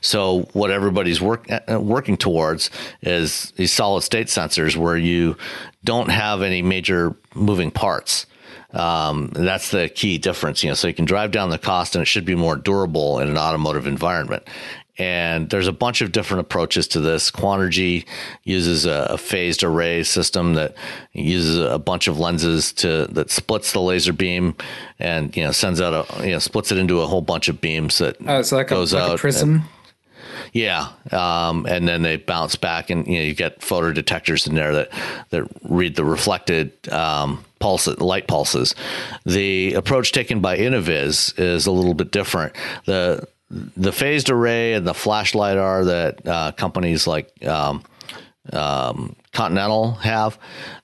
So 0.00 0.48
what 0.52 0.70
everybody's 0.70 1.20
work, 1.20 1.46
uh, 1.50 1.80
working 1.80 2.16
towards 2.16 2.70
is 3.02 3.52
these 3.56 3.72
solid 3.72 4.02
state 4.02 4.28
sensors 4.28 4.76
where 4.76 4.96
you 4.96 5.36
don't 5.84 6.10
have 6.10 6.42
any 6.42 6.62
major 6.62 7.16
moving 7.34 7.70
parts. 7.70 8.26
Um, 8.72 9.30
that's 9.32 9.70
the 9.70 9.88
key 9.88 10.18
difference, 10.18 10.62
you 10.62 10.68
know, 10.68 10.74
so 10.74 10.88
you 10.88 10.94
can 10.94 11.06
drive 11.06 11.30
down 11.30 11.48
the 11.48 11.58
cost 11.58 11.94
and 11.94 12.02
it 12.02 12.06
should 12.06 12.26
be 12.26 12.34
more 12.34 12.54
durable 12.54 13.18
in 13.18 13.28
an 13.28 13.38
automotive 13.38 13.86
environment. 13.86 14.42
And 14.98 15.48
there's 15.48 15.68
a 15.68 15.72
bunch 15.72 16.00
of 16.00 16.10
different 16.10 16.40
approaches 16.40 16.88
to 16.88 17.00
this. 17.00 17.30
Quanergy 17.30 18.04
uses 18.42 18.84
a, 18.84 19.06
a, 19.10 19.18
phased 19.18 19.62
array 19.62 20.02
system 20.02 20.54
that 20.54 20.74
uses 21.12 21.58
a 21.58 21.78
bunch 21.78 22.08
of 22.08 22.18
lenses 22.18 22.72
to 22.72 23.06
that 23.12 23.30
splits 23.30 23.72
the 23.72 23.80
laser 23.80 24.12
beam 24.12 24.56
and 24.98 25.36
you 25.36 25.44
know 25.44 25.52
sends 25.52 25.80
out 25.80 25.92
a 25.94 26.26
you 26.26 26.32
know 26.32 26.38
splits 26.38 26.72
it 26.72 26.78
into 26.78 27.00
a 27.00 27.06
whole 27.06 27.20
bunch 27.20 27.48
of 27.48 27.60
beams 27.60 27.98
that 27.98 28.16
oh, 28.26 28.42
so 28.42 28.56
like 28.56 28.68
goes 28.68 28.92
a, 28.92 28.96
like 28.96 29.04
out 29.04 29.14
a 29.14 29.18
prism. 29.18 29.54
And, 29.54 29.62
yeah, 30.52 30.88
um, 31.12 31.66
and 31.66 31.86
then 31.86 32.02
they 32.02 32.16
bounce 32.16 32.56
back, 32.56 32.90
and 32.90 33.06
you 33.06 33.18
know 33.18 33.22
you 33.22 33.34
get 33.34 33.62
photo 33.62 33.92
detectors 33.92 34.46
in 34.46 34.54
there 34.54 34.72
that 34.74 34.90
that 35.30 35.48
read 35.62 35.96
the 35.96 36.04
reflected 36.04 36.72
um, 36.90 37.44
pulse 37.58 37.86
light 37.86 38.26
pulses. 38.26 38.74
The 39.26 39.74
approach 39.74 40.12
taken 40.12 40.40
by 40.40 40.58
Innoviz 40.58 41.38
is 41.38 41.66
a 41.66 41.72
little 41.72 41.94
bit 41.94 42.10
different. 42.10 42.54
the 42.86 43.26
The 43.50 43.92
phased 43.92 44.30
array 44.30 44.74
and 44.74 44.86
the 44.86 44.94
flash 44.94 45.34
lidar 45.34 45.84
that 45.86 46.26
uh, 46.26 46.52
companies 46.52 47.06
like 47.06 47.32
um, 47.46 47.82
um, 48.52 49.16
Continental 49.32 49.92
have. 49.92 50.38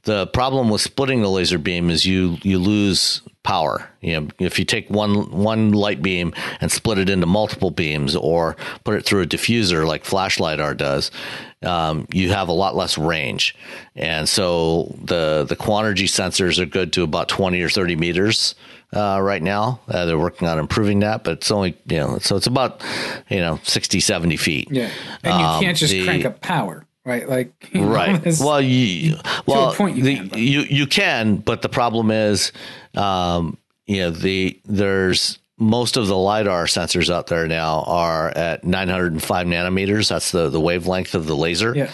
The 0.05 0.27
problem 0.29 0.71
with 0.71 0.81
splitting 0.81 1.23
the 1.23 1.29
laser 1.29 1.59
beam 1.59 1.91
is 1.91 2.05
you 2.05 2.39
you 2.43 2.59
lose 2.59 3.23
power. 3.43 3.91
You 4.01 4.21
know, 4.21 4.29
if 4.39 4.59
you 4.59 4.65
take 4.65 4.89
one 4.89 5.31
one 5.31 5.73
light 5.73 6.01
beam 6.01 6.33
and 6.61 6.71
split 6.71 6.99
it 6.99 7.11
into 7.11 7.27
multiple 7.27 7.71
beams, 7.71 8.17
or 8.17 8.57
put 8.85 8.95
it 8.95 9.05
through 9.05 9.23
a 9.23 9.27
diffuser 9.27 9.87
like 9.87 10.05
flash 10.05 10.41
lidar 10.41 10.75
does, 10.75 11.11
um, 11.63 12.07
you 12.13 12.31
have 12.31 12.49
a 12.49 12.53
lot 12.53 12.77
less 12.77 12.97
range. 12.97 13.55
And 13.97 14.29
so 14.29 14.95
the 15.03 15.45
the 15.49 15.57
Quanergy 15.57 16.07
sensors 16.07 16.59
are 16.59 16.67
good 16.67 16.93
to 16.95 17.03
about 17.03 17.29
twenty 17.29 17.61
or 17.61 17.69
thirty 17.69 17.97
meters. 17.97 18.55
Uh, 18.95 19.21
right 19.21 19.43
now. 19.43 19.81
Uh, 19.89 20.05
they're 20.05 20.19
working 20.19 20.47
on 20.47 20.59
improving 20.59 21.01
that, 21.01 21.25
but 21.25 21.35
it's 21.35 21.51
only, 21.51 21.77
you 21.87 21.99
know, 21.99 22.19
so 22.19 22.37
it's 22.37 22.47
about, 22.47 22.83
you 23.29 23.39
know, 23.41 23.59
60, 23.65 23.99
70 24.01 24.37
feet. 24.37 24.69
Yeah. 24.71 24.91
And 25.23 25.41
you 25.41 25.47
um, 25.47 25.63
can't 25.63 25.77
just 25.77 25.93
the, 25.93 26.05
crank 26.05 26.25
up 26.25 26.41
power 26.41 26.87
right? 27.05 27.29
Like 27.29 27.53
right. 27.75 28.25
Know, 28.25 28.33
well, 28.41 28.61
you 28.61 29.17
well 29.47 29.75
point 29.75 29.97
you, 29.97 30.03
the, 30.03 30.17
can, 30.17 30.39
you 30.39 30.61
you 30.61 30.87
can, 30.87 31.37
but 31.37 31.63
the 31.63 31.69
problem 31.69 32.11
is, 32.11 32.53
um, 32.95 33.59
you 33.87 33.99
know, 33.99 34.11
the 34.11 34.59
there's 34.65 35.39
most 35.59 35.97
of 35.97 36.09
the 36.09 36.17
lidar 36.17 36.65
sensors 36.67 37.13
out 37.13 37.29
there 37.29 37.47
now 37.47 37.85
are 37.87 38.31
at 38.31 38.65
905 38.65 39.47
nanometers. 39.47 40.09
That's 40.09 40.33
the 40.33 40.49
the 40.49 40.61
wavelength 40.61 41.15
of 41.15 41.27
the 41.27 41.37
laser. 41.37 41.75
Yeah. 41.75 41.91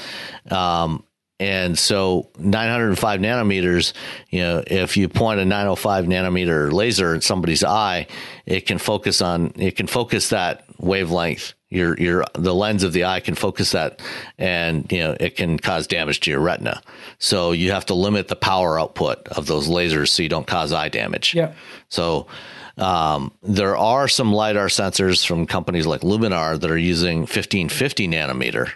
Um, 0.51 1.05
and 1.41 1.79
so 1.79 2.29
905 2.39 3.19
nanometers, 3.19 3.95
you 4.29 4.41
know, 4.41 4.63
if 4.67 4.99
you 4.99 5.09
point 5.09 5.41
a 5.41 5.47
905 5.47 6.05
nanometer 6.05 6.71
laser 6.71 7.15
at 7.15 7.23
somebody's 7.23 7.65
eye, 7.65 8.07
it 8.45 8.67
can 8.67 8.77
focus 8.77 9.23
on, 9.23 9.55
it 9.57 9.75
can 9.75 9.87
focus 9.87 10.29
that 10.29 10.65
wavelength. 10.79 11.55
Your 11.71 11.97
your 11.99 12.25
the 12.35 12.53
lens 12.53 12.83
of 12.83 12.93
the 12.93 13.05
eye 13.05 13.21
can 13.21 13.37
focus 13.37 13.71
that 13.71 14.03
and 14.39 14.91
you 14.91 14.99
know 14.99 15.17
it 15.21 15.37
can 15.37 15.57
cause 15.57 15.87
damage 15.87 16.19
to 16.21 16.31
your 16.31 16.41
retina. 16.41 16.83
So 17.21 17.53
you 17.53 17.71
have 17.71 17.87
to 17.87 17.95
limit 17.95 18.27
the 18.27 18.35
power 18.35 18.79
output 18.79 19.29
of 19.29 19.47
those 19.47 19.69
lasers 19.69 20.09
so 20.09 20.25
you 20.25 20.29
don't 20.29 20.49
cause 20.49 20.73
eye 20.73 20.89
damage. 20.89 21.33
Yeah. 21.33 21.55
So 21.89 22.27
um, 22.77 23.33
there 23.45 23.77
are 23.77 24.09
some 24.09 24.33
lidar 24.33 24.67
sensors 24.67 25.25
from 25.25 25.47
companies 25.47 25.87
like 25.87 26.01
luminar 26.01 26.59
that 26.61 26.71
are 26.73 26.77
using 26.77 27.21
1550 27.21 28.09
nanometer 28.09 28.73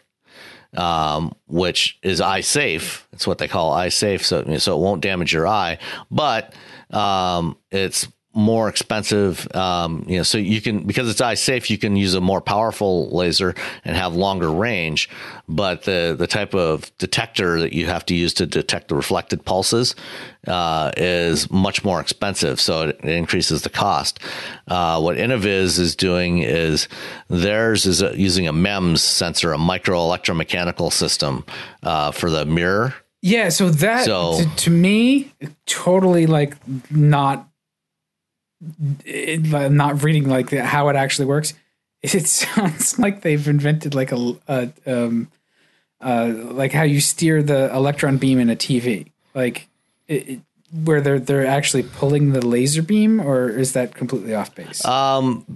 um, 0.77 1.35
which 1.47 1.99
is 2.03 2.21
eye 2.21 2.41
safe 2.41 3.07
it's 3.13 3.27
what 3.27 3.39
they 3.39 3.49
call 3.49 3.73
eye 3.73 3.89
safe 3.89 4.25
so 4.25 4.57
so 4.59 4.77
it 4.77 4.81
won't 4.81 5.03
damage 5.03 5.33
your 5.33 5.47
eye 5.47 5.79
but 6.11 6.55
um, 6.91 7.57
it's 7.71 8.09
more 8.35 8.69
expensive. 8.69 9.47
Um, 9.55 10.05
you 10.09 10.17
know, 10.17 10.23
so 10.25 10.39
you 10.39 10.61
can 10.61 10.81
because 10.87 11.09
it's 11.09 11.21
eye 11.21 11.35
safe, 11.35 11.71
you 11.71 11.79
can 11.79 11.97
use 11.97 12.15
a 12.15 12.21
more 12.21 12.41
powerful 12.41 13.09
laser 13.11 13.55
and 13.85 13.97
have 13.97 14.15
longer 14.15 14.51
range. 14.51 15.09
But 15.49 15.83
the 15.83 16.15
the 16.19 16.27
type 16.27 16.55
of 16.55 16.97
detector 16.99 17.61
that 17.61 17.73
you 17.73 17.87
have 17.87 18.05
to 18.07 18.15
use 18.15 18.35
to 18.35 18.47
detect 18.47 18.89
the 18.89 18.97
reflected 18.97 19.45
pulses 19.45 19.95
uh, 20.47 20.91
is 20.97 21.51
much 21.51 21.85
more 21.85 22.01
expensive, 22.01 22.61
so 22.61 22.89
it, 22.89 23.01
increases 23.01 23.63
the 23.63 23.71
cost. 23.71 24.19
Uh, 24.69 25.01
what 25.01 25.17
Innoviz 25.17 25.79
is 25.79 25.95
doing 25.95 26.39
is 26.39 26.89
theirs 27.29 27.87
is 27.87 28.03
a, 28.03 28.19
using 28.19 28.49
a 28.49 28.53
MEMS 28.53 29.03
sensor, 29.03 29.53
a 29.53 29.59
micro 29.59 29.99
electromechanical 29.99 30.93
system 30.93 31.45
uh, 31.83 32.11
for 32.11 32.31
the 32.31 32.45
mirror. 32.45 32.95
Yeah, 33.23 33.49
so 33.49 33.71
that 33.71 34.05
so, 34.05 34.39
to, 34.39 34.57
to 34.57 34.71
me, 34.71 35.33
totally 35.65 36.27
like 36.27 36.57
not 36.91 37.49
it, 39.05 39.71
not 39.73 40.03
reading 40.03 40.29
like 40.29 40.51
how 40.51 40.89
it 40.89 40.97
actually 40.97 41.27
works, 41.27 41.55
it 42.03 42.27
sounds 42.27 42.99
like 42.99 43.23
they've 43.23 43.49
invented 43.49 43.95
like 43.95 44.13
a, 44.13 44.37
a 44.49 44.71
um, 44.87 45.31
uh, 46.01 46.33
like 46.37 46.73
how 46.73 46.83
you 46.83 47.01
steer 47.01 47.43
the 47.43 47.75
electron 47.75 48.19
beam 48.19 48.39
in 48.39 48.51
a 48.51 48.57
TV, 48.57 49.11
like 49.35 49.69
it, 50.07 50.29
it, 50.29 50.41
where 50.85 51.01
they're 51.01 51.19
they're 51.19 51.47
actually 51.47 51.83
pulling 51.83 52.33
the 52.33 52.45
laser 52.45 52.83
beam, 52.83 53.21
or 53.21 53.49
is 53.49 53.73
that 53.73 53.95
completely 53.95 54.35
off 54.35 54.55
base? 54.55 54.85
Um, 54.85 55.47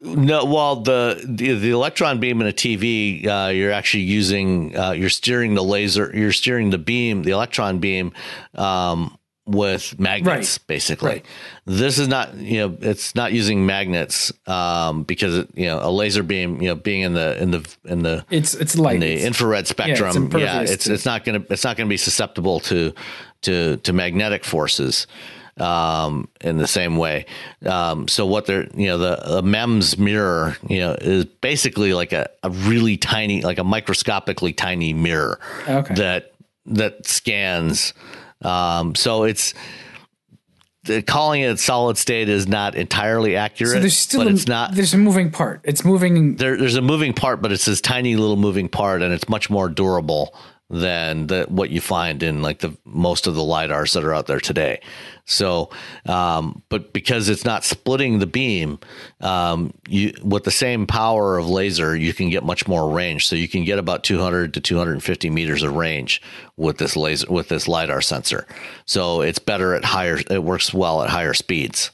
no. 0.00 0.44
Well, 0.44 0.76
the 0.76 1.20
the, 1.24 1.54
the 1.54 1.70
electron 1.70 2.20
beam 2.20 2.40
in 2.40 2.46
a 2.46 2.52
TV, 2.52 3.26
uh, 3.26 3.50
you're 3.50 3.72
actually 3.72 4.04
using 4.04 4.76
uh, 4.78 4.92
you're 4.92 5.10
steering 5.10 5.54
the 5.54 5.64
laser, 5.64 6.10
you're 6.14 6.32
steering 6.32 6.70
the 6.70 6.78
beam, 6.78 7.24
the 7.24 7.32
electron 7.32 7.78
beam. 7.78 8.12
Um, 8.54 9.18
with 9.46 9.98
magnets 9.98 10.58
right. 10.58 10.66
basically 10.66 11.10
right. 11.10 11.26
this 11.66 11.98
is 11.98 12.08
not 12.08 12.34
you 12.34 12.58
know 12.58 12.76
it's 12.80 13.14
not 13.14 13.32
using 13.32 13.66
magnets 13.66 14.32
um, 14.46 15.02
because 15.02 15.46
you 15.54 15.66
know 15.66 15.78
a 15.82 15.90
laser 15.90 16.22
beam 16.22 16.62
you 16.62 16.68
know 16.68 16.74
being 16.74 17.02
in 17.02 17.12
the 17.12 17.40
in 17.42 17.50
the 17.50 17.76
in 17.84 18.02
the 18.02 18.24
it's 18.30 18.54
it's 18.54 18.78
light 18.78 18.94
in 18.94 19.00
the 19.00 19.22
infrared 19.22 19.66
spectrum 19.66 20.30
yeah, 20.32 20.38
yeah 20.38 20.60
it's 20.62 20.86
it's 20.86 21.04
not 21.04 21.24
gonna 21.24 21.44
it's 21.50 21.64
not 21.64 21.76
gonna 21.76 21.88
be 21.88 21.96
susceptible 21.98 22.58
to 22.58 22.94
to 23.42 23.76
to 23.78 23.92
magnetic 23.92 24.44
forces 24.44 25.06
um, 25.58 26.28
in 26.40 26.56
the 26.56 26.66
same 26.66 26.96
way. 26.96 27.26
Um, 27.64 28.08
so 28.08 28.26
what 28.26 28.46
they're, 28.46 28.68
you 28.74 28.86
know, 28.86 28.98
the, 28.98 29.16
the, 29.16 29.42
MEMS 29.42 29.98
mirror, 29.98 30.56
you 30.68 30.80
know, 30.80 30.96
is 31.00 31.24
basically 31.26 31.94
like 31.94 32.12
a, 32.12 32.28
a 32.42 32.50
really 32.50 32.96
tiny, 32.96 33.42
like 33.42 33.58
a 33.58 33.64
microscopically 33.64 34.52
tiny 34.52 34.92
mirror 34.92 35.38
okay. 35.68 35.94
that, 35.94 36.32
that 36.66 37.06
scans, 37.06 37.94
um, 38.44 38.94
so 38.94 39.24
it's 39.24 39.54
calling 41.06 41.42
it 41.42 41.58
solid 41.58 41.96
state 41.96 42.28
is 42.28 42.46
not 42.46 42.74
entirely 42.74 43.36
accurate. 43.36 43.72
So 43.72 43.80
there's 43.80 43.96
still, 43.96 44.28
a, 44.28 44.30
it's 44.30 44.46
not. 44.46 44.74
There's 44.74 44.94
a 44.94 44.98
moving 44.98 45.30
part. 45.30 45.60
It's 45.64 45.84
moving. 45.84 46.36
There, 46.36 46.56
there's 46.56 46.76
a 46.76 46.82
moving 46.82 47.12
part, 47.12 47.40
but 47.40 47.52
it's 47.52 47.64
this 47.64 47.80
tiny 47.80 48.16
little 48.16 48.36
moving 48.36 48.68
part, 48.68 49.02
and 49.02 49.12
it's 49.12 49.28
much 49.28 49.48
more 49.50 49.68
durable 49.68 50.34
than 50.70 51.26
the, 51.28 51.44
what 51.48 51.70
you 51.70 51.80
find 51.80 52.22
in 52.22 52.42
like 52.42 52.58
the 52.60 52.76
most 52.84 53.26
of 53.26 53.34
the 53.34 53.42
lidars 53.42 53.94
that 53.94 54.04
are 54.04 54.14
out 54.14 54.26
there 54.26 54.40
today. 54.40 54.80
So, 55.26 55.70
um, 56.06 56.62
but 56.68 56.92
because 56.92 57.28
it's 57.28 57.44
not 57.44 57.64
splitting 57.64 58.18
the 58.18 58.26
beam, 58.26 58.78
um, 59.20 59.72
you 59.88 60.12
with 60.22 60.44
the 60.44 60.50
same 60.50 60.86
power 60.86 61.38
of 61.38 61.48
laser, 61.48 61.96
you 61.96 62.12
can 62.12 62.28
get 62.28 62.44
much 62.44 62.68
more 62.68 62.90
range. 62.90 63.26
So 63.26 63.34
you 63.36 63.48
can 63.48 63.64
get 63.64 63.78
about 63.78 64.04
200 64.04 64.52
to 64.54 64.60
250 64.60 65.30
meters 65.30 65.62
of 65.62 65.74
range 65.74 66.20
with 66.56 66.78
this 66.78 66.96
laser 66.96 67.30
with 67.32 67.48
this 67.48 67.66
lidar 67.66 68.02
sensor. 68.02 68.46
So 68.84 69.22
it's 69.22 69.38
better 69.38 69.74
at 69.74 69.84
higher. 69.84 70.18
It 70.30 70.44
works 70.44 70.74
well 70.74 71.02
at 71.02 71.10
higher 71.10 71.34
speeds. 71.34 71.90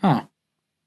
Huh. 0.00 0.24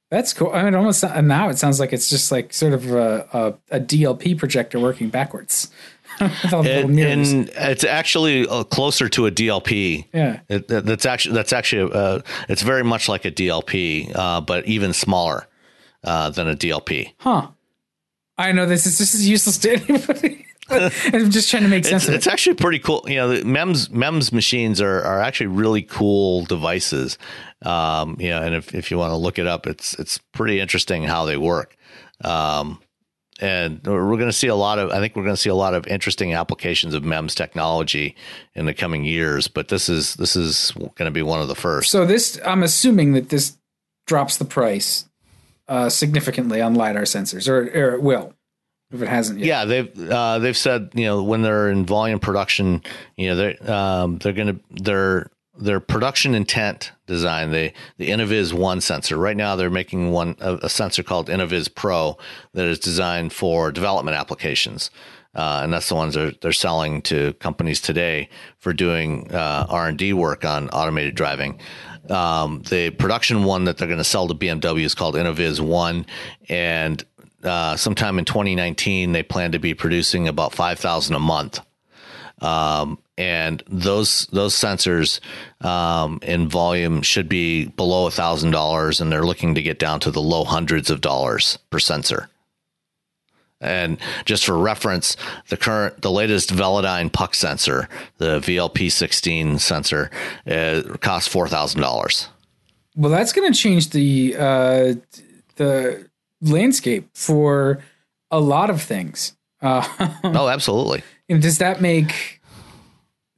That's 0.10 0.34
cool. 0.34 0.52
I 0.52 0.64
mean, 0.64 0.76
almost 0.76 1.04
now 1.04 1.48
it 1.48 1.58
sounds 1.58 1.80
like 1.80 1.94
it's 1.94 2.10
just 2.10 2.34
like 2.34 2.52
sort 2.52 2.74
of 2.74 2.92
a, 2.92 3.58
a, 3.72 3.78
a 3.78 3.80
DLP 3.80 4.38
projector 4.38 4.78
working 4.78 5.10
backwards. 5.10 5.72
it, 6.66 6.86
and 6.86 7.50
it's 7.56 7.84
actually 7.84 8.48
uh, 8.48 8.64
closer 8.64 9.10
to 9.10 9.26
a 9.26 9.32
DLP. 9.32 10.06
Yeah, 10.14 10.42
it, 10.50 10.68
that's 10.68 11.06
actually 11.06 11.36
that's 11.36 11.54
actually 11.54 11.92
uh, 11.94 12.22
it's 12.48 12.62
very 12.62 12.84
much 12.84 13.10
like 13.10 13.26
a 13.26 13.32
DLP, 13.32 14.12
uh, 14.16 14.42
but 14.42 14.66
even 14.68 14.94
smaller 14.94 15.48
uh, 16.04 16.30
than 16.30 16.48
a 16.48 16.56
DLP. 16.56 17.14
Huh. 17.18 17.48
I 18.38 18.52
know 18.52 18.66
this 18.66 18.86
is 18.86 18.98
this 18.98 19.14
is 19.14 19.28
useless 19.28 19.58
to 19.60 19.72
anybody. 19.90 20.46
I'm 20.70 21.32
just 21.32 21.50
trying 21.50 21.64
to 21.64 21.70
make 21.70 21.86
sense. 21.86 22.04
It's, 22.04 22.08
of 22.08 22.14
it. 22.14 22.18
it's 22.18 22.28
actually 22.28 22.56
pretty 22.56 22.80
cool. 22.80 23.04
You 23.08 23.16
know, 23.16 23.28
the 23.30 23.44
MEMS 23.44 23.90
MEMS 23.90 24.32
machines 24.32 24.80
are 24.80 25.02
are 25.02 25.22
actually 25.22 25.48
really 25.48 25.82
cool 25.82 26.46
devices. 26.46 27.18
Um, 27.64 28.18
you 28.20 28.30
know, 28.30 28.42
and 28.42 28.56
if 28.56 28.74
if 28.74 28.92
you 28.92 28.98
want 28.98 29.12
to 29.12 29.18
look 29.18 29.40
it 29.40 29.48
up, 29.48 29.68
it's 29.68 29.94
it's 29.96 30.18
pretty 30.18 30.60
interesting 30.60 31.04
how 31.04 31.26
they 31.26 31.38
work. 31.38 31.76
Um, 32.24 32.80
and 33.42 33.82
we're 33.86 34.06
going 34.06 34.30
to 34.30 34.32
see 34.32 34.48
a 34.48 34.56
lot 34.56 34.80
of 34.80 34.92
i 34.92 35.00
think 35.00 35.16
we're 35.16 35.24
going 35.24 35.36
to 35.36 35.42
see 35.42 35.50
a 35.50 35.56
lot 35.56 35.74
of 35.74 35.86
interesting 35.88 36.34
applications 36.34 36.94
of 36.94 37.04
mems 37.04 37.36
technology 37.36 38.16
in 38.56 38.66
the 38.66 38.74
coming 38.74 39.04
years 39.04 39.48
but 39.48 39.68
this 39.68 39.90
is 39.90 40.16
this 40.16 40.36
is 40.36 40.72
going 40.96 41.06
to 41.06 41.12
be 41.12 41.22
one 41.22 41.42
of 41.42 41.48
the 41.48 41.56
first 41.56 41.92
so 41.92 42.06
this 42.06 42.40
i'm 42.46 42.64
assuming 42.64 43.14
that 43.14 43.30
this 43.30 43.58
drops 44.08 44.38
the 44.38 44.46
price 44.46 45.06
uh, 45.72 45.90
significantly 45.90 46.62
on 46.62 46.76
lidar 46.76 47.04
sensors, 47.04 47.48
or, 47.48 47.62
or 47.62 47.96
it 47.96 48.02
will 48.02 48.34
if 48.92 49.02
it 49.02 49.08
hasn't 49.08 49.40
yet. 49.40 49.48
Yeah, 49.48 49.66
they've 49.66 50.12
uh, 50.12 50.40
they've 50.40 50.58
said 50.58 50.92
you 50.94 51.06
know 51.06 51.24
when 51.24 51.44
they're 51.44 51.70
in 51.70 51.86
volume 51.86 52.20
production, 52.20 52.84
you 53.16 53.30
know 53.30 53.36
they're 53.38 53.72
um, 53.72 54.18
they're 54.18 54.34
going 54.34 54.60
to 54.60 54.84
their 54.84 55.31
their 55.58 55.80
production 55.80 56.34
intent 56.34 56.92
design 57.08 57.52
the 57.52 57.74
the 57.98 58.10
Innoviz 58.10 58.54
One 58.54 58.82
sensor. 58.82 59.18
Right 59.18 59.36
now, 59.36 59.56
they're 59.56 59.70
making 59.70 60.12
one 60.12 60.36
a, 60.40 60.56
a 60.64 60.70
sensor 60.70 61.04
called 61.04 61.28
Innoviz 61.28 61.74
Pro 61.74 62.18
that 62.54 62.66
is 62.66 62.80
designed 62.80 63.34
for 63.34 63.72
development 63.72 64.18
applications. 64.18 64.90
Uh, 65.34 65.62
and 65.64 65.72
that's 65.72 65.88
the 65.88 65.96
ones 65.96 66.16
they're, 66.16 66.34
they're 66.42 66.52
selling 66.52 67.02
to 67.02 67.32
companies 67.34 67.80
today 67.80 68.28
for 68.58 68.74
doing 68.74 69.32
uh, 69.34 69.66
R&D 69.70 70.12
work 70.12 70.44
on 70.44 70.68
automated 70.70 71.16
driving. 71.16 71.58
Um, 72.10 72.64
the 72.70 72.90
production 72.90 73.46
one 73.46 73.64
that 73.66 73.78
they're 73.78 73.88
going 73.88 73.98
to 73.98 74.04
sell 74.04 74.28
to 74.28 74.34
BMW 74.34 74.84
is 74.84 74.94
called 74.94 75.16
Innoviz 75.16 75.62
One, 75.62 76.06
and 76.50 77.04
uh, 77.44 77.78
sometime 77.78 78.20
in 78.20 78.26
2019 78.26 79.14
they 79.14 79.24
plan 79.24 79.54
to 79.54 79.60
be 79.60 79.74
producing 79.74 80.28
about 80.28 80.54
5,000 80.54 81.16
a 81.16 81.20
month. 81.20 81.62
Um, 82.42 82.98
and 83.22 83.62
those 83.68 84.26
those 84.32 84.56
sensors 84.56 85.20
um, 85.64 86.20
in 86.24 86.50
volume 86.50 87.04
should 87.04 87.30
be 87.30 87.66
below 87.66 88.08
a 88.08 88.12
thousand 88.12 88.50
dollars, 88.50 89.00
and 89.00 89.12
they're 89.12 89.28
looking 89.28 89.54
to 89.54 89.62
get 89.62 89.78
down 89.78 90.00
to 90.00 90.10
the 90.10 90.22
low 90.22 90.44
hundreds 90.44 90.90
of 90.90 91.02
dollars 91.02 91.60
per 91.70 91.78
sensor. 91.78 92.30
And 93.60 94.00
just 94.26 94.44
for 94.44 94.58
reference, 94.58 95.16
the 95.50 95.58
current, 95.58 96.02
the 96.02 96.10
latest 96.10 96.50
Velodyne 96.50 97.14
puck 97.14 97.36
sensor, 97.36 97.88
the 98.18 98.40
VLP16 98.40 99.60
sensor, 99.60 100.10
uh, 100.48 100.82
costs 100.98 101.32
four 101.32 101.48
thousand 101.48 101.82
dollars. 101.82 102.28
Well, 102.96 103.12
that's 103.12 103.34
going 103.34 103.54
to 103.54 103.58
change 103.58 103.92
the 103.92 104.36
uh, 104.36 104.94
the 105.58 106.10
landscape 106.42 107.08
for 107.14 107.84
a 108.32 108.40
lot 108.40 108.72
of 108.72 108.82
things. 108.82 109.38
Uh, 109.62 109.88
oh, 110.24 110.48
absolutely. 110.48 111.04
does 111.30 111.60
that 111.60 111.82
make 111.82 112.41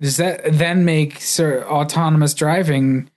does 0.03 0.17
that 0.17 0.41
then 0.51 0.83
make 0.83 1.21
sir, 1.21 1.63
autonomous 1.63 2.33
driving 2.33 3.09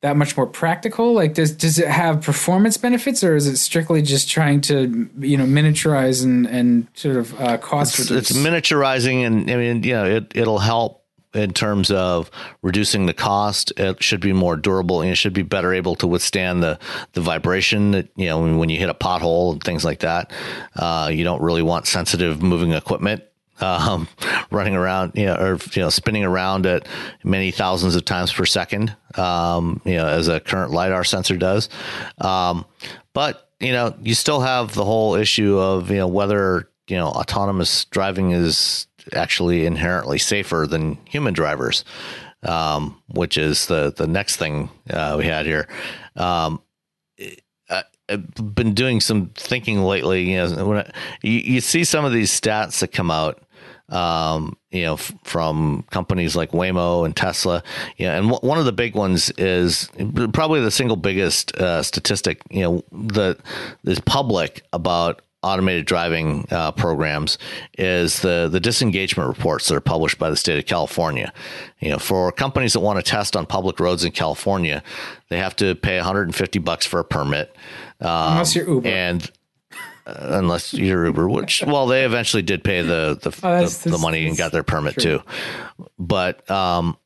that 0.00 0.16
much 0.16 0.34
more 0.34 0.46
practical? 0.46 1.12
Like, 1.12 1.34
does 1.34 1.52
does 1.52 1.78
it 1.78 1.88
have 1.88 2.22
performance 2.22 2.78
benefits, 2.78 3.22
or 3.22 3.36
is 3.36 3.46
it 3.46 3.58
strictly 3.58 4.00
just 4.00 4.30
trying 4.30 4.62
to 4.62 5.10
you 5.18 5.36
know 5.36 5.44
miniaturize 5.44 6.24
and 6.24 6.46
and 6.46 6.88
sort 6.94 7.16
of 7.16 7.38
uh, 7.38 7.58
cost 7.58 7.98
it's? 7.98 8.10
It's 8.10 8.32
miniaturizing, 8.32 9.26
and 9.26 9.50
I 9.50 9.56
mean, 9.56 9.82
you 9.82 9.92
know, 9.92 10.06
it 10.06 10.32
it'll 10.34 10.58
help 10.58 11.04
in 11.34 11.52
terms 11.52 11.90
of 11.90 12.30
reducing 12.62 13.04
the 13.04 13.12
cost. 13.12 13.70
It 13.76 14.02
should 14.02 14.20
be 14.20 14.32
more 14.32 14.56
durable 14.56 15.02
and 15.02 15.10
it 15.10 15.16
should 15.16 15.34
be 15.34 15.42
better 15.42 15.74
able 15.74 15.96
to 15.96 16.06
withstand 16.06 16.62
the, 16.62 16.78
the 17.12 17.20
vibration 17.20 17.90
that, 17.90 18.08
you 18.14 18.26
know, 18.26 18.40
when, 18.40 18.56
when 18.56 18.68
you 18.68 18.78
hit 18.78 18.88
a 18.88 18.94
pothole 18.94 19.54
and 19.54 19.60
things 19.64 19.84
like 19.84 19.98
that. 19.98 20.30
Uh, 20.76 21.10
you 21.12 21.24
don't 21.24 21.42
really 21.42 21.62
want 21.62 21.88
sensitive 21.88 22.40
moving 22.40 22.72
equipment. 22.72 23.24
Um, 23.60 24.08
running 24.50 24.74
around, 24.74 25.12
you 25.14 25.26
know, 25.26 25.36
or 25.36 25.58
you 25.72 25.82
know, 25.82 25.88
spinning 25.88 26.24
around 26.24 26.66
at 26.66 26.86
many 27.22 27.50
thousands 27.50 27.94
of 27.94 28.04
times 28.04 28.32
per 28.32 28.44
second, 28.44 28.94
um, 29.16 29.80
you 29.84 29.94
know, 29.94 30.06
as 30.06 30.28
a 30.28 30.40
current 30.40 30.72
lidar 30.72 31.04
sensor 31.04 31.36
does. 31.36 31.68
Um, 32.18 32.64
but 33.12 33.48
you 33.60 33.72
know, 33.72 33.94
you 34.02 34.14
still 34.14 34.40
have 34.40 34.74
the 34.74 34.84
whole 34.84 35.14
issue 35.14 35.58
of 35.58 35.90
you 35.90 35.98
know 35.98 36.08
whether 36.08 36.68
you 36.88 36.96
know 36.96 37.08
autonomous 37.08 37.84
driving 37.86 38.32
is 38.32 38.86
actually 39.12 39.66
inherently 39.66 40.18
safer 40.18 40.66
than 40.68 40.98
human 41.06 41.34
drivers, 41.34 41.84
um, 42.42 43.00
which 43.08 43.38
is 43.38 43.66
the 43.66 43.92
the 43.96 44.06
next 44.06 44.36
thing 44.36 44.68
uh, 44.90 45.14
we 45.18 45.24
had 45.24 45.46
here. 45.46 45.68
Um, 46.16 46.60
been 48.16 48.74
doing 48.74 49.00
some 49.00 49.30
thinking 49.34 49.82
lately. 49.82 50.32
You 50.32 50.36
know, 50.36 50.66
when 50.66 50.78
I, 50.78 50.92
you, 51.22 51.32
you 51.32 51.60
see 51.60 51.84
some 51.84 52.04
of 52.04 52.12
these 52.12 52.30
stats 52.30 52.80
that 52.80 52.88
come 52.88 53.10
out, 53.10 53.42
um, 53.88 54.56
you 54.70 54.82
know, 54.82 54.94
f- 54.94 55.14
from 55.24 55.84
companies 55.90 56.34
like 56.34 56.52
Waymo 56.52 57.04
and 57.04 57.14
Tesla. 57.14 57.62
Yeah, 57.96 58.16
and 58.16 58.30
w- 58.30 58.48
one 58.48 58.58
of 58.58 58.64
the 58.64 58.72
big 58.72 58.94
ones 58.94 59.30
is 59.36 59.88
probably 60.32 60.60
the 60.60 60.70
single 60.70 60.96
biggest 60.96 61.54
uh, 61.56 61.82
statistic. 61.82 62.40
You 62.50 62.62
know, 62.62 62.84
that 62.92 63.38
is 63.84 64.00
public 64.00 64.62
about 64.72 65.22
automated 65.44 65.84
driving 65.84 66.46
uh, 66.50 66.72
programs 66.72 67.36
is 67.76 68.20
the 68.20 68.48
the 68.50 68.58
disengagement 68.58 69.28
reports 69.28 69.68
that 69.68 69.76
are 69.76 69.80
published 69.80 70.18
by 70.18 70.30
the 70.30 70.36
state 70.36 70.58
of 70.58 70.64
California. 70.66 71.32
You 71.80 71.90
know, 71.90 71.98
for 71.98 72.32
companies 72.32 72.72
that 72.72 72.80
want 72.80 72.98
to 72.98 73.08
test 73.08 73.36
on 73.36 73.46
public 73.46 73.78
roads 73.78 74.04
in 74.04 74.12
California, 74.12 74.82
they 75.28 75.38
have 75.38 75.54
to 75.56 75.74
pay 75.74 75.96
150 75.96 76.58
bucks 76.60 76.86
for 76.86 76.98
a 76.98 77.04
permit. 77.04 77.54
Um, 78.00 78.32
unless 78.32 78.54
you're 78.54 78.68
Uber, 78.68 78.88
and 78.88 79.30
uh, 80.06 80.14
unless 80.18 80.74
you're 80.74 81.06
Uber, 81.06 81.28
which 81.28 81.62
well, 81.66 81.86
they 81.86 82.04
eventually 82.04 82.42
did 82.42 82.64
pay 82.64 82.82
the 82.82 83.18
the, 83.20 83.28
oh, 83.42 83.60
that's, 83.60 83.78
the, 83.78 83.90
that's, 83.90 83.98
the 83.98 83.98
money 83.98 84.26
and 84.26 84.36
got 84.36 84.52
their 84.52 84.62
permit 84.62 84.94
true. 84.94 85.02
too. 85.02 85.22
But 85.98 86.48
um, 86.50 86.96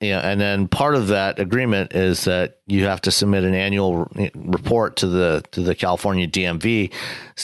yeah, 0.00 0.20
and 0.20 0.40
then 0.40 0.68
part 0.68 0.94
of 0.94 1.08
that 1.08 1.40
agreement 1.40 1.92
is 1.92 2.24
that 2.24 2.58
you 2.66 2.84
have 2.84 3.00
to 3.02 3.10
submit 3.10 3.42
an 3.42 3.54
annual 3.54 4.08
report 4.34 4.96
to 4.96 5.08
the 5.08 5.44
to 5.52 5.60
the 5.60 5.74
California 5.74 6.28
DMV, 6.28 6.92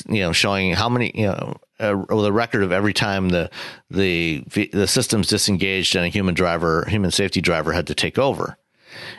you 0.08 0.20
know, 0.20 0.32
showing 0.32 0.72
how 0.72 0.88
many 0.88 1.10
you 1.14 1.26
know 1.26 1.56
uh, 1.80 1.96
with 2.08 2.26
a 2.26 2.32
record 2.32 2.62
of 2.62 2.70
every 2.70 2.92
time 2.92 3.30
the 3.30 3.50
the 3.90 4.44
the 4.72 4.86
system's 4.86 5.26
disengaged 5.26 5.96
and 5.96 6.04
a 6.04 6.08
human 6.08 6.34
driver, 6.34 6.84
human 6.88 7.10
safety 7.10 7.40
driver 7.40 7.72
had 7.72 7.88
to 7.88 7.94
take 7.94 8.18
over. 8.18 8.56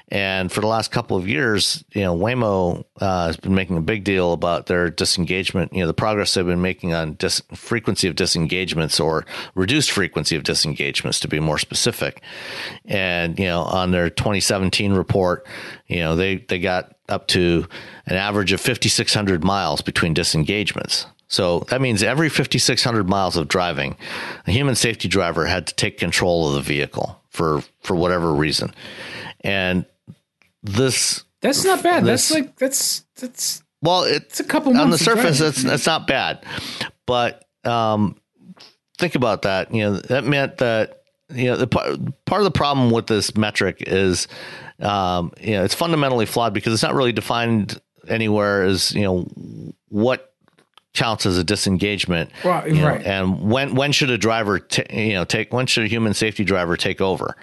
And 0.10 0.52
for 0.52 0.62
the 0.62 0.68
last 0.68 0.92
couple 0.92 1.18
of 1.18 1.28
years, 1.28 1.84
you 1.94 2.02
know, 2.02 2.16
Waymo 2.16 2.86
uh, 3.00 3.28
has 3.28 3.38
been 3.38 3.56
making 3.56 3.78
a 3.78 3.82
big 3.82 4.04
deal 4.04 4.34
about 4.34 4.68
their 4.68 4.90
disengagement, 4.90 5.74
you 5.74 5.82
know, 5.82 5.88
the 5.88 5.94
progress 5.94 6.34
they've 6.34 6.46
been 6.46 6.62
making 6.62 6.94
on 6.94 7.14
dis- 7.16 7.42
frequency 7.54 8.08
of 8.08 8.16
disengagements 8.16 9.00
or 9.00 9.26
reduced 9.56 9.92
frequency 9.92 10.36
of 10.36 10.44
disengagements 10.44 11.20
to 11.22 11.28
be 11.28 11.40
more 11.40 11.58
specific. 11.58 12.22
And, 12.86 13.40
you 13.40 13.46
know, 13.46 13.62
on 13.64 13.92
their 13.92 14.10
2017 14.10 14.94
report, 14.94 15.46
you 15.88 16.00
know, 16.00 16.16
they, 16.16 16.38
they 16.38 16.60
got 16.60 16.96
up 17.10 17.28
to 17.28 17.68
an 18.06 18.16
average 18.16 18.52
of 18.52 18.62
5,600 18.62 19.44
miles 19.44 19.82
between 19.82 20.14
disengagements. 20.14 21.08
So 21.28 21.62
that 21.70 21.82
means 21.82 22.04
every 22.04 22.30
5,600 22.30 23.10
miles 23.10 23.36
of 23.36 23.48
driving, 23.48 23.98
a 24.46 24.52
human 24.52 24.76
safety 24.76 25.08
driver 25.08 25.46
had 25.46 25.68
to 25.68 25.76
take 25.76 25.98
control 25.98 26.48
of 26.48 26.56
the 26.56 26.62
vehicle 26.62 27.20
for, 27.30 27.64
for 27.82 27.96
whatever 27.96 28.34
reason. 28.34 28.74
And 29.46 29.86
this 30.64 31.24
that's 31.42 31.64
not 31.64 31.84
bad. 31.84 32.04
This, 32.04 32.30
that's 32.30 32.32
like 32.32 32.56
that's 32.58 33.06
that's 33.16 33.64
well, 33.82 34.04
it's 34.04 34.40
a 34.40 34.44
couple 34.44 34.76
on 34.76 34.90
the 34.90 34.98
surface. 34.98 35.40
That's 35.40 35.62
that's 35.62 35.86
not 35.86 36.08
bad, 36.08 36.44
but 37.06 37.46
um, 37.64 38.20
think 38.98 39.16
about 39.16 39.44
that. 39.44 39.74
You 39.74 39.84
know, 39.84 39.98
that 39.98 40.24
meant 40.24 40.58
that 40.58 41.04
you 41.30 41.46
know 41.46 41.56
the 41.56 41.68
part, 41.68 41.98
part 42.26 42.42
of 42.42 42.46
the 42.46 42.52
problem 42.52 42.90
with 42.90 43.08
this 43.08 43.36
metric 43.36 43.84
is 43.86 44.28
um, 44.80 45.32
you 45.40 45.52
know 45.52 45.64
it's 45.64 45.76
fundamentally 45.76 46.26
flawed 46.26 46.54
because 46.54 46.74
it's 46.74 46.84
not 46.84 46.96
really 46.96 47.14
defined 47.14 47.80
anywhere 48.08 48.64
as 48.64 48.94
you 48.94 49.04
know 49.04 49.28
what 49.90 50.34
counts 50.94 51.26
as 51.26 51.38
a 51.38 51.44
disengagement. 51.44 52.32
Well, 52.44 52.68
you 52.68 52.76
know, 52.76 52.88
right. 52.88 53.06
And 53.06 53.52
when 53.52 53.76
when 53.76 53.92
should 53.92 54.10
a 54.10 54.18
driver 54.18 54.60
t- 54.60 55.08
you 55.08 55.14
know 55.14 55.26
take 55.26 55.54
when 55.54 55.68
should 55.68 55.84
a 55.84 55.88
human 55.88 56.16
safety 56.16 56.44
driver 56.44 56.76
take 56.76 57.02
over? 57.02 57.36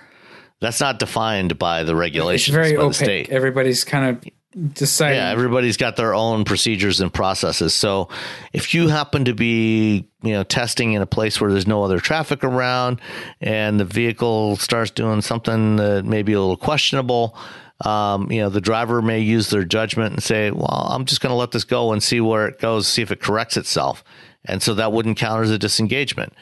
That's 0.62 0.80
not 0.80 0.98
defined 0.98 1.58
by 1.58 1.82
the 1.82 1.94
regulations. 1.96 2.56
It's 2.56 2.68
very 2.68 2.76
opaque. 2.76 2.94
State. 2.94 3.28
Everybody's 3.30 3.84
kind 3.84 4.16
of 4.16 4.74
deciding. 4.74 5.18
Yeah, 5.18 5.30
everybody's 5.30 5.76
got 5.76 5.96
their 5.96 6.14
own 6.14 6.44
procedures 6.44 7.00
and 7.00 7.12
processes. 7.12 7.74
So 7.74 8.08
if 8.52 8.72
you 8.74 8.88
happen 8.88 9.24
to 9.24 9.34
be, 9.34 10.08
you 10.22 10.32
know, 10.32 10.44
testing 10.44 10.92
in 10.92 11.02
a 11.02 11.06
place 11.06 11.40
where 11.40 11.50
there's 11.50 11.66
no 11.66 11.82
other 11.82 11.98
traffic 11.98 12.44
around 12.44 13.00
and 13.40 13.80
the 13.80 13.84
vehicle 13.84 14.56
starts 14.56 14.90
doing 14.90 15.20
something 15.20 15.76
that 15.76 16.04
may 16.04 16.22
be 16.22 16.32
a 16.32 16.40
little 16.40 16.56
questionable, 16.56 17.36
um, 17.84 18.30
you 18.30 18.40
know, 18.40 18.48
the 18.48 18.60
driver 18.60 19.02
may 19.02 19.18
use 19.18 19.50
their 19.50 19.64
judgment 19.64 20.12
and 20.14 20.22
say, 20.22 20.52
well, 20.52 20.86
I'm 20.90 21.06
just 21.06 21.20
going 21.20 21.32
to 21.32 21.36
let 21.36 21.50
this 21.50 21.64
go 21.64 21.92
and 21.92 22.02
see 22.02 22.20
where 22.20 22.46
it 22.46 22.60
goes, 22.60 22.86
see 22.86 23.02
if 23.02 23.10
it 23.10 23.20
corrects 23.20 23.56
itself. 23.56 24.04
And 24.44 24.62
so 24.62 24.74
that 24.74 24.92
wouldn't 24.92 25.16
count 25.18 25.42
as 25.42 25.50
a 25.50 25.58
disengagement 25.58 26.34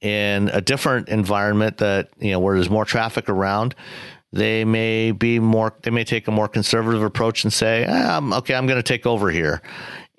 in 0.00 0.48
a 0.50 0.60
different 0.60 1.08
environment 1.08 1.78
that 1.78 2.10
you 2.18 2.30
know 2.30 2.38
where 2.38 2.54
there's 2.54 2.70
more 2.70 2.84
traffic 2.84 3.28
around 3.28 3.74
they 4.32 4.64
may 4.64 5.12
be 5.12 5.38
more 5.38 5.74
they 5.82 5.90
may 5.90 6.04
take 6.04 6.28
a 6.28 6.30
more 6.30 6.48
conservative 6.48 7.02
approach 7.02 7.44
and 7.44 7.52
say 7.52 7.86
ah, 7.88 8.38
okay 8.38 8.54
i'm 8.54 8.66
going 8.66 8.78
to 8.78 8.82
take 8.82 9.06
over 9.06 9.30
here. 9.30 9.62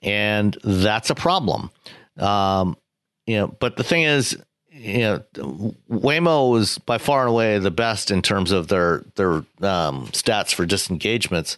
And 0.04 0.56
that's 0.64 1.10
a 1.10 1.16
problem. 1.16 1.72
Um, 2.18 2.78
you 3.26 3.38
know 3.38 3.48
but 3.48 3.78
the 3.78 3.84
thing 3.84 4.04
is 4.04 4.38
you 4.72 5.00
know 5.00 5.76
waymo 5.90 6.58
is 6.58 6.78
by 6.80 6.98
far 6.98 7.22
and 7.22 7.30
away 7.30 7.60
the 7.60 7.72
best 7.72 8.10
in 8.12 8.22
terms 8.22 8.52
of 8.52 8.68
their 8.68 9.04
their 9.16 9.34
um, 9.62 10.08
stats 10.08 10.54
for 10.54 10.66
disengagements. 10.66 11.58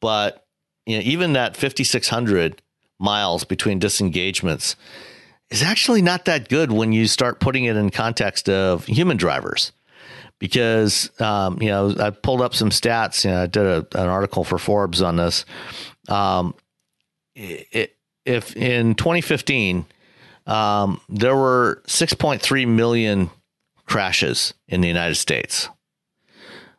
But 0.00 0.46
you 0.86 0.96
know 0.96 1.02
even 1.04 1.34
that 1.34 1.56
5600 1.56 2.62
miles 2.98 3.44
between 3.44 3.78
disengagements 3.78 4.76
is 5.50 5.62
actually 5.62 6.02
not 6.02 6.24
that 6.26 6.48
good 6.48 6.70
when 6.70 6.92
you 6.92 7.06
start 7.06 7.40
putting 7.40 7.64
it 7.64 7.76
in 7.76 7.90
context 7.90 8.48
of 8.48 8.86
human 8.86 9.16
drivers 9.16 9.72
because 10.38 11.10
um, 11.20 11.60
you 11.60 11.68
know 11.68 11.94
I 11.98 12.10
pulled 12.10 12.40
up 12.40 12.54
some 12.54 12.70
stats. 12.70 13.24
You 13.24 13.30
know, 13.30 13.42
I 13.42 13.46
did 13.46 13.64
a, 13.64 13.86
an 13.94 14.08
article 14.08 14.42
for 14.42 14.58
Forbes 14.58 15.02
on 15.02 15.16
this. 15.16 15.44
Um, 16.08 16.54
it, 17.36 17.96
if 18.24 18.56
in 18.56 18.94
2015 18.94 19.86
um, 20.46 21.00
there 21.08 21.36
were 21.36 21.82
6.3 21.86 22.68
million 22.68 23.30
crashes 23.86 24.54
in 24.68 24.80
the 24.80 24.88
United 24.88 25.14
States, 25.14 25.68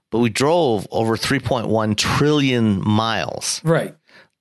but 0.09 0.19
we 0.19 0.29
drove 0.29 0.87
over 0.91 1.15
3.1 1.15 1.95
trillion 1.95 2.87
miles. 2.87 3.61
Right. 3.63 3.95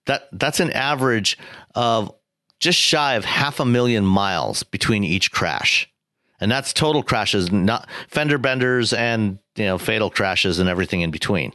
That 0.07 0.29
that's 0.33 0.61
an 0.61 0.73
average 0.73 1.39
of 1.75 2.13
just 2.61 2.79
shy 2.79 3.15
of 3.15 3.25
half 3.25 3.59
a 3.59 3.65
million 3.65 4.05
miles 4.05 4.63
between 4.63 5.03
each 5.03 5.33
crash 5.33 5.91
and 6.41 6.51
that's 6.51 6.73
total 6.73 7.03
crashes, 7.03 7.53
not 7.53 7.89
fender 8.09 8.39
benders 8.39 8.93
and 8.93 9.39
you 9.57 9.65
know 9.65 9.79
fatal 9.79 10.11
crashes 10.11 10.59
and 10.59 10.69
everything 10.69 11.03
in 11.03 11.11
between. 11.11 11.53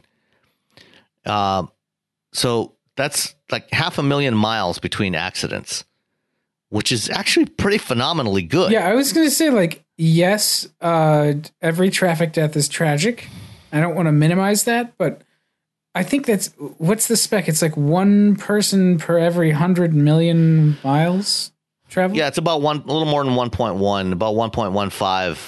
Uh, 1.24 1.66
so 2.32 2.72
that's 2.94 3.34
like 3.50 3.70
half 3.72 3.98
a 3.98 4.02
million 4.02 4.34
miles 4.34 4.78
between 4.78 5.14
accidents, 5.14 5.84
which 6.68 6.92
is 6.92 7.10
actually 7.10 7.46
pretty 7.46 7.78
phenomenally 7.78 8.42
good. 8.42 8.70
Yeah, 8.70 8.88
I 8.88 8.94
was 8.94 9.12
going 9.12 9.26
to 9.26 9.30
say 9.30 9.50
like 9.50 9.84
yes, 9.96 10.68
uh, 10.80 11.32
every 11.60 11.90
traffic 11.90 12.32
death 12.32 12.56
is 12.56 12.68
tragic. 12.68 13.28
I 13.72 13.80
don't 13.80 13.96
want 13.96 14.06
to 14.06 14.12
minimize 14.12 14.64
that, 14.64 14.96
but 14.96 15.22
I 15.96 16.02
think 16.02 16.26
that's 16.26 16.48
what's 16.76 17.08
the 17.08 17.16
spec? 17.16 17.48
It's 17.48 17.62
like 17.62 17.74
one 17.74 18.36
person 18.36 18.98
per 18.98 19.18
every 19.18 19.50
hundred 19.50 19.94
million 19.94 20.76
miles 20.84 21.52
travel? 21.88 22.14
Yeah, 22.14 22.28
it's 22.28 22.36
about 22.36 22.60
one, 22.60 22.82
a 22.82 22.92
little 22.92 23.06
more 23.06 23.24
than 23.24 23.32
1.1, 23.32 24.12
about 24.12 24.34
1.15 24.34 25.38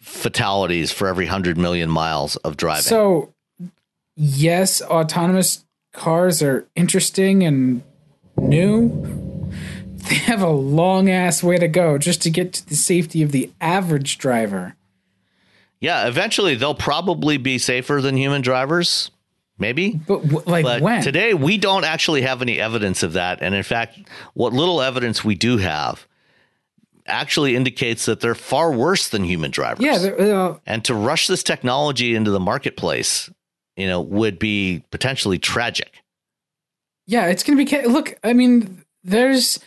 fatalities 0.00 0.90
for 0.90 1.06
every 1.06 1.26
100 1.26 1.58
million 1.58 1.90
miles 1.90 2.36
of 2.36 2.56
driving. 2.56 2.84
So, 2.84 3.34
yes, 4.16 4.80
autonomous 4.80 5.66
cars 5.92 6.42
are 6.42 6.66
interesting 6.74 7.42
and 7.42 7.82
new. 8.38 9.28
They 10.08 10.16
have 10.16 10.40
a 10.40 10.48
long 10.48 11.10
ass 11.10 11.42
way 11.42 11.58
to 11.58 11.68
go 11.68 11.98
just 11.98 12.22
to 12.22 12.30
get 12.30 12.54
to 12.54 12.66
the 12.66 12.74
safety 12.74 13.22
of 13.22 13.32
the 13.32 13.52
average 13.60 14.16
driver. 14.16 14.74
Yeah, 15.78 16.08
eventually 16.08 16.54
they'll 16.54 16.74
probably 16.74 17.36
be 17.36 17.58
safer 17.58 18.00
than 18.00 18.16
human 18.16 18.40
drivers 18.40 19.10
maybe. 19.60 20.00
But 20.06 20.46
like 20.46 20.64
but 20.64 20.80
when? 20.80 21.02
Today 21.02 21.34
we 21.34 21.58
don't 21.58 21.84
actually 21.84 22.22
have 22.22 22.42
any 22.42 22.58
evidence 22.58 23.02
of 23.02 23.12
that, 23.12 23.40
and 23.42 23.54
in 23.54 23.62
fact, 23.62 23.98
what 24.34 24.52
little 24.52 24.80
evidence 24.80 25.24
we 25.24 25.34
do 25.34 25.58
have 25.58 26.06
actually 27.06 27.56
indicates 27.56 28.06
that 28.06 28.20
they're 28.20 28.34
far 28.34 28.72
worse 28.72 29.08
than 29.08 29.24
human 29.24 29.50
drivers. 29.50 29.84
Yeah, 29.84 29.94
uh, 29.94 30.58
and 30.66 30.84
to 30.84 30.94
rush 30.94 31.26
this 31.26 31.42
technology 31.42 32.14
into 32.14 32.30
the 32.30 32.40
marketplace, 32.40 33.30
you 33.76 33.86
know, 33.86 34.00
would 34.00 34.38
be 34.38 34.82
potentially 34.90 35.38
tragic. 35.38 36.02
Yeah, 37.06 37.26
it's 37.26 37.42
going 37.42 37.58
to 37.58 37.64
be. 37.64 37.86
Look, 37.86 38.18
I 38.22 38.32
mean, 38.32 38.84
there's. 39.02 39.58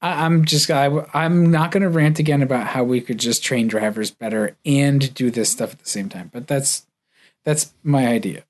I, 0.00 0.24
I'm 0.24 0.44
just 0.44 0.70
I, 0.70 1.04
I'm 1.12 1.50
not 1.50 1.70
going 1.70 1.82
to 1.82 1.88
rant 1.88 2.18
again 2.18 2.42
about 2.42 2.68
how 2.68 2.84
we 2.84 3.00
could 3.00 3.18
just 3.18 3.42
train 3.42 3.68
drivers 3.68 4.10
better 4.10 4.56
and 4.64 5.12
do 5.14 5.30
this 5.30 5.50
stuff 5.50 5.72
at 5.72 5.80
the 5.80 5.88
same 5.88 6.08
time. 6.08 6.30
But 6.32 6.46
that's 6.46 6.86
that's 7.44 7.72
my 7.82 8.06
idea. 8.06 8.44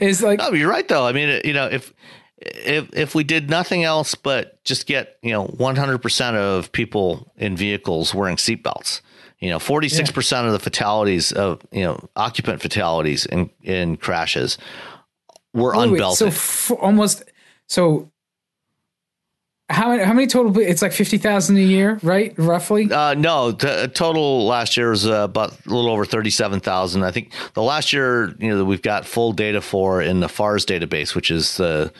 Is 0.00 0.22
like 0.22 0.38
No, 0.38 0.52
you're 0.52 0.70
right 0.70 0.86
though. 0.86 1.06
I 1.06 1.12
mean, 1.12 1.40
you 1.44 1.52
know, 1.52 1.66
if 1.66 1.92
if 2.38 2.88
if 2.92 3.14
we 3.14 3.24
did 3.24 3.50
nothing 3.50 3.84
else 3.84 4.14
but 4.14 4.62
just 4.64 4.86
get, 4.86 5.16
you 5.22 5.32
know, 5.32 5.46
100% 5.46 6.34
of 6.34 6.72
people 6.72 7.32
in 7.36 7.56
vehicles 7.56 8.14
wearing 8.14 8.36
seatbelts, 8.36 9.00
you 9.38 9.50
know, 9.50 9.58
46% 9.58 10.32
yeah. 10.32 10.46
of 10.46 10.52
the 10.52 10.58
fatalities 10.58 11.32
of, 11.32 11.60
you 11.70 11.84
know, 11.84 12.08
occupant 12.16 12.62
fatalities 12.62 13.26
in 13.26 13.50
in 13.62 13.96
crashes 13.96 14.58
were 15.52 15.72
unbelted. 15.74 16.26
Wait, 16.26 16.34
so 16.34 16.72
f- 16.72 16.78
almost 16.80 17.22
so 17.66 18.10
how 19.68 19.90
many? 19.90 20.02
How 20.04 20.12
many 20.12 20.26
total? 20.28 20.56
It's 20.58 20.80
like 20.80 20.92
fifty 20.92 21.18
thousand 21.18 21.56
a 21.56 21.60
year, 21.60 21.98
right? 22.02 22.32
Roughly. 22.38 22.90
Uh, 22.90 23.14
no, 23.14 23.50
the 23.50 23.90
total 23.92 24.46
last 24.46 24.76
year 24.76 24.90
was 24.90 25.06
uh, 25.06 25.24
about 25.24 25.52
a 25.66 25.70
little 25.70 25.90
over 25.90 26.04
thirty-seven 26.04 26.60
thousand. 26.60 27.02
I 27.02 27.10
think 27.10 27.32
the 27.54 27.62
last 27.62 27.92
year, 27.92 28.34
you 28.38 28.48
know, 28.48 28.58
that 28.58 28.64
we've 28.64 28.82
got 28.82 29.06
full 29.06 29.32
data 29.32 29.60
for 29.60 30.00
in 30.00 30.20
the 30.20 30.28
FARS 30.28 30.64
database, 30.64 31.16
which 31.16 31.32
is 31.32 31.56
the 31.56 31.92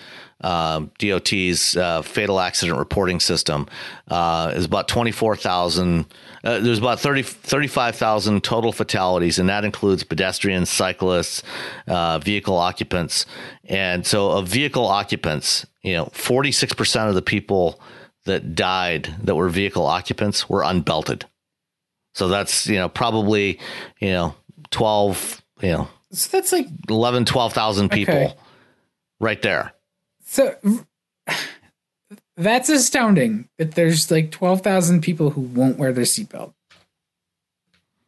um, 0.42 0.92
DOT's 0.98 1.76
uh, 1.76 2.02
fatal 2.02 2.38
accident 2.38 2.78
reporting 2.78 3.18
system, 3.18 3.66
uh, 4.08 4.52
is 4.54 4.64
about 4.64 4.86
twenty-four 4.86 5.34
thousand. 5.34 6.06
Uh, 6.46 6.60
there's 6.60 6.78
about 6.78 7.00
30, 7.00 7.22
35,000 7.22 8.44
total 8.44 8.70
fatalities, 8.70 9.40
and 9.40 9.48
that 9.48 9.64
includes 9.64 10.04
pedestrians, 10.04 10.70
cyclists, 10.70 11.42
uh, 11.88 12.20
vehicle 12.20 12.56
occupants. 12.56 13.26
And 13.64 14.06
so, 14.06 14.30
of 14.30 14.46
vehicle 14.46 14.86
occupants, 14.86 15.66
you 15.82 15.94
know, 15.94 16.04
46% 16.06 17.08
of 17.08 17.16
the 17.16 17.22
people 17.22 17.80
that 18.26 18.54
died 18.54 19.12
that 19.24 19.34
were 19.34 19.48
vehicle 19.48 19.86
occupants 19.86 20.48
were 20.48 20.62
unbelted. 20.62 21.24
So 22.14 22.28
that's, 22.28 22.68
you 22.68 22.76
know, 22.76 22.88
probably, 22.88 23.58
you 23.98 24.10
know, 24.10 24.34
12, 24.70 25.42
you 25.62 25.72
know, 25.72 25.88
so 26.12 26.28
that's 26.30 26.52
like 26.52 26.68
11, 26.88 27.24
12,000 27.24 27.90
people 27.90 28.14
okay. 28.14 28.34
right 29.18 29.42
there. 29.42 29.72
So 30.24 30.56
that's 32.36 32.68
astounding 32.68 33.48
that 33.58 33.72
there's 33.72 34.10
like 34.10 34.30
12,000 34.30 35.00
people 35.00 35.30
who 35.30 35.40
won't 35.40 35.78
wear 35.78 35.92
their 35.92 36.04
seatbelt. 36.04 36.52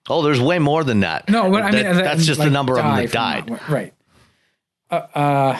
Oh, 0.09 0.22
there's 0.22 0.40
way 0.40 0.59
more 0.59 0.84
than 0.84 1.00
that. 1.00 1.28
No, 1.28 1.50
but 1.50 1.62
I 1.62 1.70
mean, 1.70 1.82
that, 1.82 2.05
that's 2.05 2.24
just 2.24 2.38
like 2.38 2.46
the 2.46 2.52
number 2.52 2.78
of 2.78 2.84
them 2.84 2.96
that 2.96 3.12
died. 3.12 3.50
Not, 3.50 3.68
right. 3.68 3.94
Uh, 4.90 5.06
uh, 5.14 5.59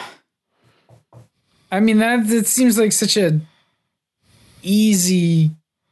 I 1.71 1.79
mean, 1.79 1.99
that 1.99 2.29
it 2.29 2.47
seems 2.47 2.77
like 2.77 2.91
such 2.91 3.15
a 3.15 3.39
easy 4.63 5.51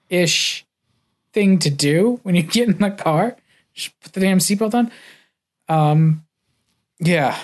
ish 0.09 0.65
thing 1.33 1.59
to 1.59 1.69
do 1.69 2.19
when 2.23 2.35
you 2.35 2.41
get 2.41 2.67
in 2.67 2.77
the 2.77 2.91
car. 2.91 3.35
Just 3.73 3.99
put 3.99 4.13
the 4.13 4.19
damn 4.19 4.39
seatbelt 4.39 4.73
on. 4.73 4.91
Um, 5.69 6.25
yeah. 6.99 7.37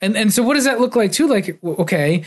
And, 0.00 0.16
and 0.16 0.32
so 0.32 0.42
what 0.42 0.54
does 0.54 0.64
that 0.64 0.80
look 0.80 0.94
like 0.94 1.10
too? 1.10 1.26
Like, 1.26 1.58
okay, 1.64 2.24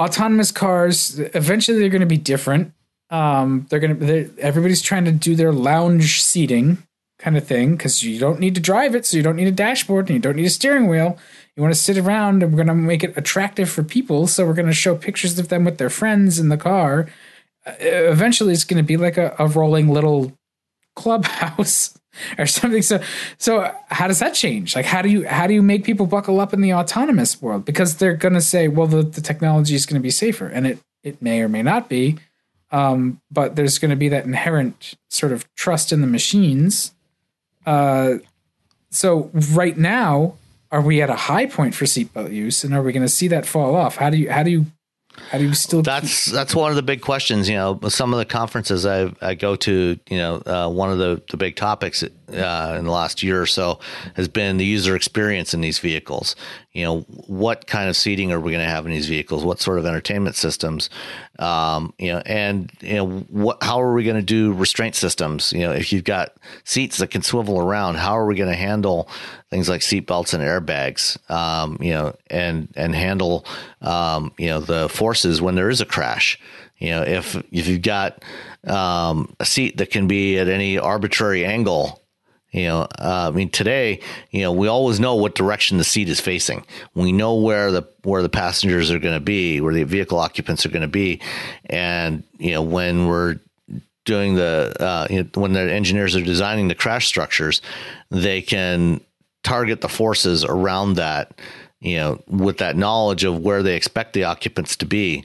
autonomous 0.00 0.50
cars 0.50 1.18
eventually 1.34 1.78
they're 1.78 1.88
going 1.88 2.00
to 2.00 2.06
be 2.06 2.16
different. 2.16 2.72
Um, 3.10 3.66
they're 3.68 3.80
going 3.80 3.98
to 3.98 4.34
everybody's 4.38 4.82
trying 4.82 5.04
to 5.04 5.12
do 5.12 5.34
their 5.36 5.52
lounge 5.52 6.22
seating 6.22 6.78
kind 7.18 7.36
of 7.36 7.46
thing 7.46 7.76
because 7.76 8.02
you 8.02 8.18
don't 8.18 8.40
need 8.40 8.54
to 8.54 8.60
drive 8.60 8.94
it 8.94 9.04
so 9.04 9.16
you 9.16 9.22
don't 9.22 9.36
need 9.36 9.48
a 9.48 9.52
dashboard 9.52 10.08
and 10.08 10.14
you 10.14 10.20
don't 10.20 10.36
need 10.36 10.46
a 10.46 10.50
steering 10.50 10.88
wheel. 10.88 11.18
You 11.54 11.62
want 11.62 11.74
to 11.74 11.80
sit 11.80 11.98
around 11.98 12.42
and 12.42 12.52
we're 12.52 12.64
going 12.64 12.68
to 12.68 12.74
make 12.74 13.04
it 13.04 13.16
attractive 13.16 13.68
for 13.68 13.82
people 13.82 14.26
so 14.26 14.46
we're 14.46 14.54
going 14.54 14.66
to 14.66 14.72
show 14.72 14.96
pictures 14.96 15.38
of 15.38 15.48
them 15.48 15.64
with 15.64 15.76
their 15.78 15.90
friends 15.90 16.38
in 16.38 16.48
the 16.48 16.56
car. 16.56 17.08
Uh, 17.66 17.72
eventually 17.78 18.54
it's 18.54 18.64
going 18.64 18.82
to 18.82 18.86
be 18.86 18.96
like 18.96 19.18
a, 19.18 19.34
a 19.38 19.46
rolling 19.46 19.88
little 19.88 20.32
clubhouse 20.96 21.98
or 22.38 22.46
something. 22.46 22.82
So 22.82 23.02
so 23.38 23.72
how 23.88 24.08
does 24.08 24.18
that 24.18 24.34
change? 24.34 24.74
Like 24.74 24.86
how 24.86 25.02
do 25.02 25.08
you 25.08 25.26
how 25.26 25.46
do 25.46 25.54
you 25.54 25.62
make 25.62 25.84
people 25.84 26.06
buckle 26.06 26.40
up 26.40 26.52
in 26.52 26.60
the 26.60 26.74
autonomous 26.74 27.40
world? 27.40 27.64
Because 27.64 27.96
they're 27.96 28.14
gonna 28.14 28.40
say, 28.40 28.68
well, 28.68 28.86
the, 28.86 29.02
the 29.02 29.20
technology 29.20 29.74
is 29.74 29.86
gonna 29.86 30.00
be 30.00 30.10
safer. 30.10 30.46
And 30.46 30.66
it 30.66 30.78
it 31.02 31.22
may 31.22 31.40
or 31.40 31.48
may 31.48 31.62
not 31.62 31.88
be. 31.88 32.18
Um, 32.72 33.20
but 33.30 33.56
there's 33.56 33.78
gonna 33.78 33.96
be 33.96 34.08
that 34.08 34.24
inherent 34.24 34.94
sort 35.08 35.32
of 35.32 35.52
trust 35.54 35.92
in 35.92 36.00
the 36.00 36.06
machines. 36.06 36.92
Uh 37.66 38.14
so 38.92 39.30
right 39.52 39.76
now, 39.76 40.34
are 40.72 40.80
we 40.80 41.00
at 41.00 41.10
a 41.10 41.14
high 41.14 41.46
point 41.46 41.74
for 41.74 41.84
seatbelt 41.84 42.32
use 42.32 42.64
and 42.64 42.74
are 42.74 42.82
we 42.82 42.92
gonna 42.92 43.08
see 43.08 43.28
that 43.28 43.46
fall 43.46 43.74
off? 43.74 43.96
How 43.96 44.10
do 44.10 44.16
you 44.16 44.30
how 44.30 44.42
do 44.42 44.50
you 44.50 44.66
how 45.30 45.38
do 45.38 45.44
you 45.44 45.54
still? 45.54 45.82
That's 45.82 46.24
keep- 46.26 46.34
that's 46.34 46.54
one 46.54 46.70
of 46.70 46.76
the 46.76 46.82
big 46.82 47.00
questions. 47.02 47.48
You 47.48 47.56
know, 47.56 47.80
some 47.88 48.12
of 48.12 48.18
the 48.18 48.24
conferences 48.24 48.86
I, 48.86 49.12
I 49.20 49.34
go 49.34 49.56
to, 49.56 49.98
you 50.08 50.18
know, 50.18 50.42
uh, 50.46 50.68
one 50.68 50.90
of 50.90 50.98
the, 50.98 51.22
the 51.30 51.36
big 51.36 51.56
topics 51.56 52.02
uh, 52.32 52.76
in 52.78 52.84
the 52.84 52.90
last 52.90 53.22
year 53.22 53.40
or 53.40 53.46
so 53.46 53.78
has 54.14 54.28
been 54.28 54.56
the 54.56 54.64
user 54.64 54.96
experience 54.96 55.54
in 55.54 55.60
these 55.60 55.78
vehicles. 55.78 56.36
You 56.72 56.84
know, 56.84 57.00
what 57.26 57.66
kind 57.66 57.88
of 57.88 57.96
seating 57.96 58.30
are 58.30 58.38
we 58.38 58.52
going 58.52 58.64
to 58.64 58.70
have 58.70 58.86
in 58.86 58.92
these 58.92 59.08
vehicles? 59.08 59.44
What 59.44 59.60
sort 59.60 59.78
of 59.78 59.86
entertainment 59.86 60.36
systems? 60.36 60.88
Um, 61.40 61.92
you 61.98 62.12
know, 62.12 62.22
and 62.26 62.70
you 62.80 62.94
know, 62.94 63.08
what? 63.28 63.62
How 63.62 63.82
are 63.82 63.92
we 63.92 64.04
going 64.04 64.16
to 64.16 64.22
do 64.22 64.52
restraint 64.52 64.94
systems? 64.94 65.52
You 65.52 65.60
know, 65.60 65.72
if 65.72 65.92
you've 65.92 66.04
got 66.04 66.36
seats 66.64 66.98
that 66.98 67.10
can 67.10 67.22
swivel 67.22 67.58
around, 67.58 67.96
how 67.96 68.16
are 68.16 68.26
we 68.26 68.36
going 68.36 68.50
to 68.50 68.56
handle 68.56 69.08
things 69.50 69.68
like 69.68 69.80
seatbelts 69.80 70.32
and 70.32 70.42
airbags? 70.44 71.18
Um, 71.30 71.76
you 71.80 71.92
know, 71.92 72.14
and 72.28 72.68
and 72.76 72.94
handle 72.94 73.44
um, 73.82 74.32
you 74.38 74.46
know 74.46 74.60
the 74.60 74.88
forces 74.88 75.42
when 75.42 75.56
there 75.56 75.70
is 75.70 75.80
a 75.80 75.86
crash. 75.86 76.38
You 76.78 76.90
know, 76.90 77.02
if 77.02 77.36
if 77.52 77.66
you've 77.66 77.82
got 77.82 78.22
um, 78.66 79.34
a 79.40 79.44
seat 79.44 79.78
that 79.78 79.90
can 79.90 80.06
be 80.06 80.38
at 80.38 80.48
any 80.48 80.78
arbitrary 80.78 81.44
angle 81.44 81.99
you 82.52 82.64
know, 82.64 82.82
uh, 82.98 83.28
I 83.28 83.30
mean, 83.30 83.48
today, 83.48 84.00
you 84.30 84.42
know, 84.42 84.52
we 84.52 84.66
always 84.66 84.98
know 84.98 85.14
what 85.14 85.34
direction 85.34 85.78
the 85.78 85.84
seat 85.84 86.08
is 86.08 86.20
facing. 86.20 86.66
We 86.94 87.12
know 87.12 87.36
where 87.36 87.70
the 87.70 87.82
where 88.02 88.22
the 88.22 88.28
passengers 88.28 88.90
are 88.90 88.98
going 88.98 89.14
to 89.14 89.24
be, 89.24 89.60
where 89.60 89.74
the 89.74 89.84
vehicle 89.84 90.18
occupants 90.18 90.66
are 90.66 90.70
going 90.70 90.82
to 90.82 90.88
be, 90.88 91.20
and 91.66 92.24
you 92.38 92.52
know, 92.52 92.62
when 92.62 93.06
we're 93.06 93.38
doing 94.04 94.34
the 94.34 94.74
uh, 94.80 95.06
you 95.08 95.22
know, 95.22 95.28
when 95.34 95.52
the 95.52 95.60
engineers 95.60 96.16
are 96.16 96.22
designing 96.22 96.68
the 96.68 96.74
crash 96.74 97.06
structures, 97.06 97.62
they 98.10 98.42
can 98.42 99.00
target 99.42 99.80
the 99.80 99.88
forces 99.88 100.44
around 100.44 100.94
that, 100.94 101.32
you 101.80 101.96
know, 101.96 102.22
with 102.26 102.58
that 102.58 102.76
knowledge 102.76 103.24
of 103.24 103.38
where 103.38 103.62
they 103.62 103.76
expect 103.76 104.12
the 104.12 104.24
occupants 104.24 104.76
to 104.76 104.86
be. 104.86 105.24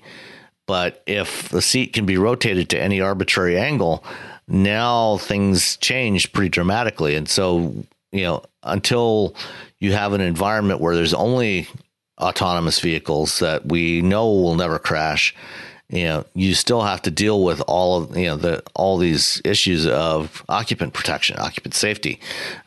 But 0.68 1.04
if 1.06 1.50
the 1.50 1.62
seat 1.62 1.94
can 1.94 2.06
be 2.06 2.18
rotated 2.18 2.70
to 2.70 2.82
any 2.82 3.02
arbitrary 3.02 3.58
angle, 3.58 4.04
now 4.48 5.18
things 5.18 5.78
change 5.78 6.32
pretty 6.34 6.50
dramatically. 6.50 7.16
And 7.16 7.28
so, 7.28 7.74
you 8.12 8.24
know, 8.24 8.44
until 8.64 9.36
you 9.80 9.94
have 9.94 10.14
an 10.14 10.22
environment 10.22 10.82
where 10.82 10.96
there's 10.96 11.14
only 11.14 11.68
autonomous 12.20 12.80
vehicles 12.80 13.40
that 13.40 13.66
we 13.66 14.02
know 14.02 14.28
will 14.28 14.56
never 14.56 14.80
crash, 14.80 15.36
you 15.90 16.04
know, 16.06 16.26
you 16.34 16.56
still 16.56 16.82
have 16.82 17.04
to 17.04 17.12
deal 17.12 17.44
with 17.44 17.62
all 17.68 18.02
of 18.02 18.18
you 18.18 18.26
know 18.26 18.38
the 18.38 18.64
all 18.74 18.98
these 18.98 19.40
issues 19.46 19.86
of 19.86 20.44
occupant 20.50 20.94
protection, 20.94 21.38
occupant 21.40 21.76
safety, 21.76 22.20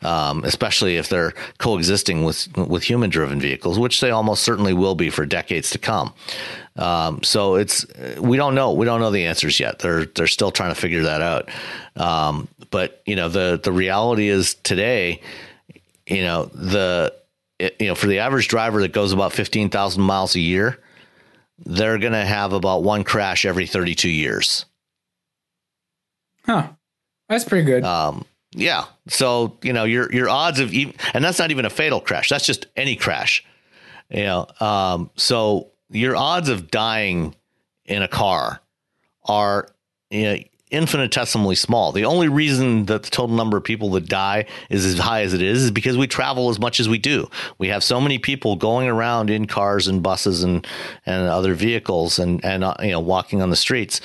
um, 0.03 0.43
especially 0.45 0.95
if 0.95 1.09
they're 1.09 1.33
coexisting 1.57 2.23
with 2.23 2.47
with 2.57 2.83
human 2.83 3.09
driven 3.09 3.41
vehicles, 3.41 3.77
which 3.77 3.99
they 3.99 4.09
almost 4.09 4.43
certainly 4.43 4.73
will 4.73 4.95
be 4.95 5.09
for 5.09 5.25
decades 5.25 5.69
to 5.71 5.77
come. 5.77 6.13
Um, 6.77 7.21
so 7.21 7.55
it's 7.55 7.85
we 8.19 8.37
don't 8.37 8.55
know 8.55 8.71
we 8.71 8.85
don't 8.85 9.01
know 9.01 9.11
the 9.11 9.25
answers 9.25 9.59
yet. 9.59 9.79
They're 9.79 10.05
they're 10.05 10.27
still 10.27 10.51
trying 10.51 10.73
to 10.73 10.79
figure 10.79 11.03
that 11.03 11.21
out. 11.21 11.49
Um, 11.97 12.47
but 12.71 13.01
you 13.05 13.17
know 13.17 13.27
the 13.27 13.59
the 13.61 13.73
reality 13.73 14.29
is 14.29 14.53
today, 14.53 15.21
you 16.07 16.21
know 16.21 16.45
the 16.45 17.13
it, 17.59 17.75
you 17.81 17.87
know 17.87 17.95
for 17.95 18.07
the 18.07 18.19
average 18.19 18.47
driver 18.47 18.79
that 18.81 18.93
goes 18.93 19.11
about 19.11 19.33
fifteen 19.33 19.69
thousand 19.69 20.03
miles 20.03 20.35
a 20.35 20.39
year 20.39 20.79
they're 21.65 21.97
going 21.97 22.13
to 22.13 22.25
have 22.25 22.53
about 22.53 22.83
one 22.83 23.03
crash 23.03 23.45
every 23.45 23.67
32 23.67 24.09
years. 24.09 24.65
Huh. 26.45 26.69
That's 27.27 27.43
pretty 27.43 27.65
good. 27.65 27.83
Um, 27.83 28.25
yeah. 28.51 28.85
So, 29.07 29.57
you 29.61 29.73
know, 29.73 29.83
your 29.83 30.11
your 30.11 30.29
odds 30.29 30.59
of 30.59 30.73
even, 30.73 30.95
and 31.13 31.23
that's 31.23 31.37
not 31.37 31.51
even 31.51 31.65
a 31.65 31.69
fatal 31.69 32.01
crash. 32.01 32.29
That's 32.29 32.45
just 32.45 32.65
any 32.75 32.95
crash. 32.95 33.45
You 34.09 34.23
know, 34.23 34.47
um, 34.59 35.11
so 35.15 35.69
your 35.91 36.15
odds 36.15 36.49
of 36.49 36.71
dying 36.71 37.35
in 37.85 38.01
a 38.01 38.07
car 38.07 38.61
are 39.25 39.69
you 40.09 40.23
know, 40.23 40.37
infinitesimally 40.71 41.55
small. 41.55 41.91
The 41.91 42.05
only 42.05 42.27
reason 42.27 42.85
that 42.85 43.03
the 43.03 43.09
total 43.09 43.35
number 43.35 43.57
of 43.57 43.63
people 43.63 43.89
that 43.91 44.07
die 44.07 44.45
is 44.69 44.85
as 44.85 44.99
high 44.99 45.21
as 45.21 45.33
it 45.33 45.41
is 45.41 45.63
is 45.63 45.71
because 45.71 45.97
we 45.97 46.07
travel 46.07 46.49
as 46.49 46.59
much 46.59 46.79
as 46.79 46.87
we 46.87 46.99
do. 46.99 47.29
We 47.57 47.69
have 47.69 47.83
so 47.83 47.99
many 47.99 48.19
people 48.19 48.55
going 48.55 48.87
around 48.87 49.29
in 49.29 49.45
cars 49.45 49.87
and 49.87 50.03
buses 50.03 50.43
and 50.43 50.65
and 51.05 51.27
other 51.27 51.53
vehicles 51.53 52.19
and 52.19 52.43
and 52.45 52.63
uh, 52.63 52.75
you 52.81 52.91
know 52.91 52.99
walking 52.99 53.41
on 53.41 53.49
the 53.49 53.55
streets 53.55 54.01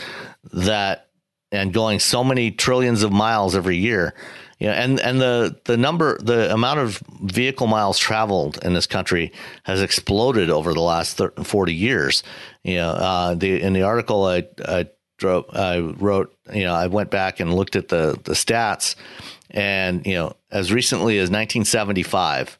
that 0.52 1.08
and 1.52 1.72
going 1.72 2.00
so 2.00 2.24
many 2.24 2.50
trillions 2.50 3.02
of 3.02 3.12
miles 3.12 3.54
every 3.54 3.76
year. 3.76 4.14
You 4.58 4.68
know, 4.68 4.72
and 4.74 5.00
and 5.00 5.20
the 5.20 5.56
the 5.64 5.76
number 5.76 6.16
the 6.18 6.52
amount 6.52 6.80
of 6.80 7.02
vehicle 7.22 7.66
miles 7.66 7.98
traveled 7.98 8.58
in 8.64 8.72
this 8.72 8.86
country 8.86 9.32
has 9.64 9.82
exploded 9.82 10.48
over 10.48 10.72
the 10.72 10.80
last 10.80 11.16
30, 11.18 11.44
40 11.44 11.74
years. 11.74 12.22
You 12.62 12.76
know, 12.76 12.90
uh, 12.90 13.34
the 13.34 13.60
in 13.60 13.74
the 13.74 13.82
article 13.82 14.24
I, 14.24 14.44
I 14.64 14.88
I 15.22 15.78
wrote, 15.78 16.33
you 16.52 16.64
know, 16.64 16.74
I 16.74 16.88
went 16.88 17.10
back 17.10 17.40
and 17.40 17.54
looked 17.54 17.76
at 17.76 17.88
the 17.88 18.18
the 18.24 18.32
stats, 18.32 18.96
and 19.50 20.06
you 20.06 20.14
know, 20.14 20.34
as 20.50 20.72
recently 20.72 21.18
as 21.18 21.30
1975, 21.30 22.58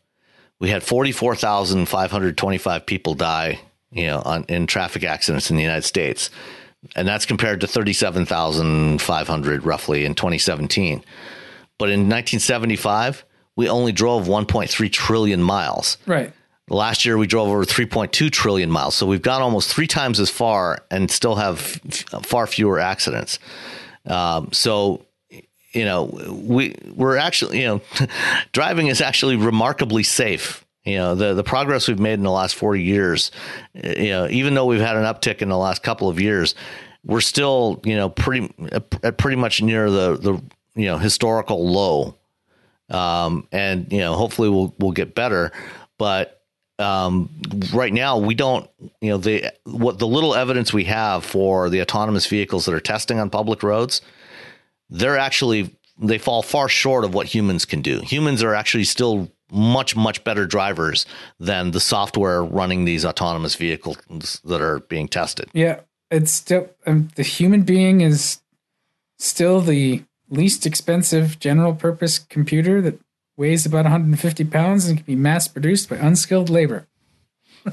we 0.61 0.71
had 0.71 0.83
44,525 0.83 2.87
people 2.87 3.15
die, 3.15 3.61
you 3.91 4.07
know, 4.07 4.23
on, 4.25 4.45
in 4.49 4.67
traffic 4.67 5.05
accidents 5.05 5.51
in 5.51 5.57
the 5.57 5.63
United 5.63 5.85
States, 5.85 6.31
and 6.97 7.07
that's 7.07 7.27
compared 7.27 7.61
to 7.61 7.67
37,500 7.67 9.67
roughly 9.67 10.05
in 10.05 10.15
2017. 10.15 11.05
But 11.79 11.91
in 11.91 12.01
1975, 12.01 13.25
we 13.57 13.69
only 13.69 13.93
drove 13.93 14.27
1.3 14.27 14.93
trillion 14.93 15.43
miles. 15.43 15.99
Right. 16.07 16.33
Last 16.71 17.05
year 17.05 17.19
we 17.19 17.27
drove 17.27 17.49
over 17.49 17.65
3.2 17.65 18.31
trillion 18.31 18.71
miles, 18.71 18.95
so 18.95 19.07
we've 19.07 19.21
gone 19.21 19.43
almost 19.43 19.73
three 19.73 19.87
times 19.87 20.19
as 20.19 20.31
far 20.31 20.79
and 20.91 21.11
still 21.11 21.35
have 21.35 21.81
f- 21.87 22.25
far 22.25 22.47
fewer 22.47 22.81
accidents. 22.81 23.39
Um, 24.07 24.49
so, 24.51 25.05
you 25.73 25.85
know, 25.85 26.05
we 26.31 26.75
we're 26.95 27.19
actually, 27.19 27.61
you 27.61 27.67
know, 27.67 27.81
driving 28.53 28.87
is 28.87 29.03
actually 29.03 29.37
remarkably 29.37 30.03
safe. 30.03 30.65
You 30.85 30.97
know, 30.97 31.15
the 31.15 31.35
the 31.35 31.45
progress 31.45 31.87
we've 31.87 31.99
made 31.99 32.15
in 32.15 32.23
the 32.23 32.31
last 32.31 32.55
40 32.55 32.83
years, 32.83 33.31
you 33.75 34.11
know, 34.11 34.29
even 34.29 34.55
though 34.55 34.67
we've 34.67 34.81
had 34.81 34.97
an 34.97 35.05
uptick 35.05 35.43
in 35.43 35.51
the 35.51 35.59
last 35.59 35.83
couple 35.83 36.09
of 36.09 36.19
years, 36.19 36.55
we're 37.05 37.21
still, 37.21 37.81
you 37.85 37.97
know, 37.97 38.09
pretty 38.09 38.53
at 39.03 39.19
pretty 39.19 39.37
much 39.37 39.61
near 39.61 39.91
the 39.91 40.17
the 40.17 40.43
you 40.75 40.87
know 40.87 40.97
historical 40.97 41.71
low. 41.71 42.17
Um, 42.91 43.49
and 43.53 43.91
you 43.93 43.99
know, 43.99 44.15
hopefully 44.15 44.49
we'll 44.49 44.75
we'll 44.79 44.93
get 44.93 45.15
better, 45.15 45.53
but 45.99 46.34
um, 46.79 47.31
right 47.73 47.93
now 47.93 48.19
we 48.19 48.35
don't 48.35 48.69
you 49.01 49.11
know 49.11 49.19
the 49.19 49.53
what 49.65 49.99
the 49.99 50.07
little 50.07 50.35
evidence 50.35 50.73
we 50.73 50.85
have 50.85 51.25
for 51.25 51.71
the 51.71 51.81
autonomous 51.81 52.27
vehicles 52.27 52.65
that 52.65 52.75
are 52.75 52.81
testing 52.81 53.21
on 53.21 53.31
public 53.31 53.63
roads 53.63 54.01
they're 54.91 55.19
actually 55.19 55.75
they 55.99 56.19
fall 56.19 56.43
far 56.43 56.69
short 56.69 57.05
of 57.05 57.15
what 57.15 57.27
humans 57.27 57.65
can 57.65 57.81
do. 57.81 58.01
Humans 58.01 58.43
are 58.43 58.53
actually 58.53 58.83
still 58.83 59.31
much 59.51 59.95
much 59.95 60.25
better 60.25 60.45
drivers 60.47 61.07
than 61.39 61.71
the 61.71 61.79
software 61.79 62.43
running 62.43 62.85
these 62.85 63.05
autonomous 63.05 63.55
vehicles 63.55 64.41
that 64.45 64.61
are 64.61 64.81
being 64.81 65.07
tested. 65.07 65.49
Yeah 65.53 65.81
it's 66.15 66.33
still 66.33 66.71
um, 66.87 67.09
the 67.17 67.23
human 67.23 67.63
being 67.63 68.01
is 68.01 68.41
still 69.19 69.61
the 69.61 70.03
least 70.31 70.67
expensive 70.67 71.39
general 71.39 71.75
purpose 71.75 72.19
computer 72.19 72.81
that 72.81 72.99
weighs 73.37 73.67
about 73.67 73.85
150 73.85 74.45
pounds 74.45 74.87
and 74.87 74.99
can 74.99 75.07
be 75.07 75.17
mass 75.17 75.49
produced 75.49 75.89
by 75.89 75.97
unskilled 75.97 76.51
labor. 76.51 76.87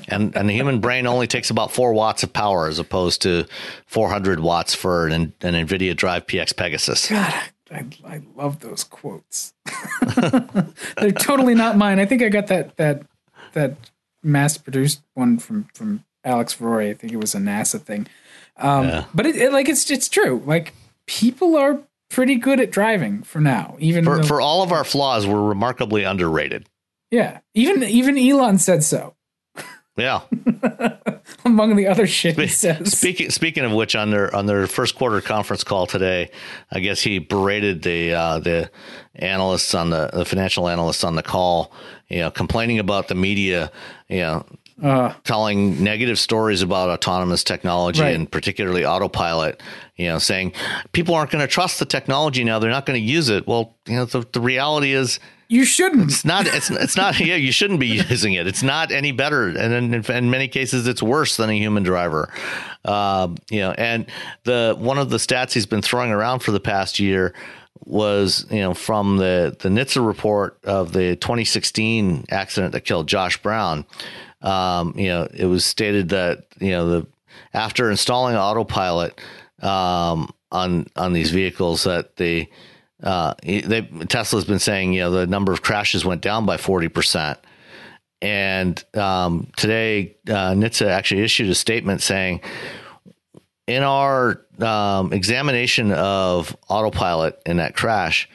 and 0.07 0.35
and 0.35 0.49
the 0.49 0.53
human 0.53 0.79
brain 0.79 1.05
only 1.05 1.27
takes 1.27 1.49
about 1.49 1.71
four 1.71 1.93
watts 1.93 2.23
of 2.23 2.31
power 2.31 2.67
as 2.67 2.79
opposed 2.79 3.21
to 3.21 3.45
400 3.88 4.39
watts 4.39 4.73
for 4.73 5.07
an, 5.07 5.33
an 5.41 5.53
NVIDIA 5.53 5.95
Drive 5.95 6.25
PX 6.27 6.55
Pegasus. 6.55 7.09
God, 7.09 7.33
I, 7.69 7.85
I 8.05 8.21
love 8.35 8.59
those 8.59 8.83
quotes. 8.83 9.53
They're 10.97 11.11
totally 11.11 11.55
not 11.55 11.77
mine. 11.77 11.99
I 11.99 12.05
think 12.05 12.21
I 12.21 12.29
got 12.29 12.47
that 12.47 12.77
that 12.77 13.03
that 13.53 13.75
mass 14.23 14.57
produced 14.57 15.01
one 15.13 15.39
from 15.39 15.67
from 15.73 16.05
Alex 16.23 16.59
Roy. 16.61 16.89
I 16.89 16.93
think 16.93 17.13
it 17.13 17.17
was 17.17 17.35
a 17.35 17.39
NASA 17.39 17.81
thing. 17.81 18.07
Um, 18.57 18.88
yeah. 18.88 19.05
But 19.13 19.25
it, 19.25 19.35
it, 19.35 19.53
like 19.53 19.67
it's 19.67 19.89
it's 19.89 20.09
true. 20.09 20.41
Like 20.45 20.73
people 21.05 21.57
are 21.57 21.81
pretty 22.11 22.35
good 22.35 22.59
at 22.59 22.71
driving 22.71 23.23
for 23.23 23.39
now. 23.39 23.75
Even 23.79 24.03
for, 24.05 24.17
though, 24.17 24.23
for 24.23 24.41
all 24.41 24.61
of 24.61 24.71
our 24.71 24.83
flaws, 24.83 25.25
we're 25.25 25.41
remarkably 25.41 26.03
underrated. 26.03 26.67
Yeah, 27.09 27.39
even 27.53 27.83
even 27.83 28.17
Elon 28.17 28.57
said 28.57 28.83
so. 28.83 29.15
Yeah. 29.97 30.21
Among 31.45 31.75
the 31.75 31.88
other 31.88 32.07
shit 32.07 32.38
he 32.38 32.47
says. 32.47 32.97
Speaking 32.97 33.29
speaking 33.29 33.65
of 33.65 33.73
which, 33.73 33.95
on 33.95 34.09
their 34.09 34.33
on 34.33 34.45
their 34.45 34.65
first 34.67 34.95
quarter 34.95 35.19
conference 35.19 35.63
call 35.63 35.85
today, 35.85 36.31
I 36.71 36.79
guess 36.79 37.01
he 37.01 37.19
berated 37.19 37.83
the 37.83 38.13
uh, 38.13 38.39
the 38.39 38.71
analysts 39.15 39.75
on 39.75 39.89
the 39.89 40.09
the 40.13 40.25
financial 40.25 40.69
analysts 40.69 41.03
on 41.03 41.15
the 41.15 41.23
call, 41.23 41.73
you 42.07 42.19
know, 42.19 42.31
complaining 42.31 42.79
about 42.79 43.09
the 43.09 43.15
media, 43.15 43.71
you 44.07 44.19
know, 44.19 44.45
uh, 44.81 45.13
telling 45.23 45.83
negative 45.83 46.17
stories 46.17 46.61
about 46.61 46.89
autonomous 46.89 47.43
technology 47.43 48.01
right. 48.01 48.15
and 48.15 48.31
particularly 48.31 48.85
autopilot 48.85 49.61
you 49.95 50.07
know 50.07 50.17
saying 50.17 50.53
people 50.91 51.13
aren't 51.13 51.29
going 51.31 51.41
to 51.41 51.47
trust 51.47 51.79
the 51.79 51.85
technology 51.85 52.43
now 52.43 52.59
they're 52.59 52.71
not 52.71 52.85
going 52.85 52.99
to 52.99 53.05
use 53.05 53.29
it. 53.29 53.47
Well 53.47 53.75
you 53.87 53.95
know 53.95 54.05
the, 54.05 54.25
the 54.31 54.41
reality 54.41 54.93
is 54.93 55.19
you 55.47 55.65
shouldn't. 55.65 56.09
it's 56.09 56.25
not 56.25 56.47
it's, 56.47 56.71
it's 56.71 56.95
not 56.95 57.19
yeah 57.19 57.35
you 57.35 57.51
shouldn't 57.51 57.79
be 57.79 57.87
using 58.09 58.33
it. 58.33 58.47
It's 58.47 58.63
not 58.63 58.91
any 58.91 59.11
better 59.11 59.47
and 59.47 59.93
in, 59.93 59.93
in 59.93 60.29
many 60.29 60.47
cases 60.47 60.87
it's 60.87 61.03
worse 61.03 61.37
than 61.37 61.49
a 61.49 61.57
human 61.57 61.83
driver. 61.83 62.31
Um, 62.83 63.37
you 63.49 63.59
know 63.59 63.71
and 63.71 64.07
the 64.45 64.75
one 64.77 64.97
of 64.97 65.09
the 65.09 65.17
stats 65.17 65.53
he's 65.53 65.65
been 65.67 65.81
throwing 65.81 66.11
around 66.11 66.39
for 66.39 66.51
the 66.51 66.59
past 66.59 66.99
year 66.99 67.33
was 67.85 68.45
you 68.49 68.59
know 68.59 68.73
from 68.73 69.17
the 69.17 69.55
the 69.59 69.69
NHTSA 69.69 70.05
report 70.05 70.57
of 70.63 70.93
the 70.93 71.15
2016 71.17 72.25
accident 72.29 72.73
that 72.73 72.81
killed 72.81 73.07
Josh 73.07 73.41
Brown 73.41 73.85
um, 74.41 74.93
you 74.97 75.07
know, 75.07 75.27
it 75.34 75.45
was 75.45 75.65
stated 75.65 76.09
that 76.09 76.45
you 76.59 76.72
know 76.72 76.89
the 76.89 77.07
after 77.53 77.89
installing 77.89 78.35
autopilot 78.35 79.19
um, 79.61 80.34
on 80.51 80.88
on 80.95 81.13
these 81.13 81.31
vehicles 81.31 81.84
that 81.84 82.15
the 82.18 82.47
uh, 83.03 83.34
they 83.43 83.81
Tesla's 84.07 84.45
been 84.45 84.59
saying 84.59 84.93
you 84.93 85.01
know 85.01 85.11
the 85.11 85.27
number 85.27 85.51
of 85.51 85.61
crashes 85.61 86.05
went 86.05 86.22
down 86.22 86.45
by 86.45 86.57
forty 86.57 86.88
percent. 86.88 87.39
And 88.23 88.84
um, 88.95 89.51
today, 89.57 90.15
uh, 90.27 90.51
NHTSA 90.53 90.88
actually 90.88 91.22
issued 91.23 91.49
a 91.49 91.55
statement 91.55 92.03
saying, 92.03 92.41
in 93.65 93.81
our 93.81 94.45
um, 94.59 95.11
examination 95.11 95.91
of 95.91 96.55
autopilot 96.69 97.41
in 97.47 97.57
that 97.57 97.76
crash, 97.76 98.30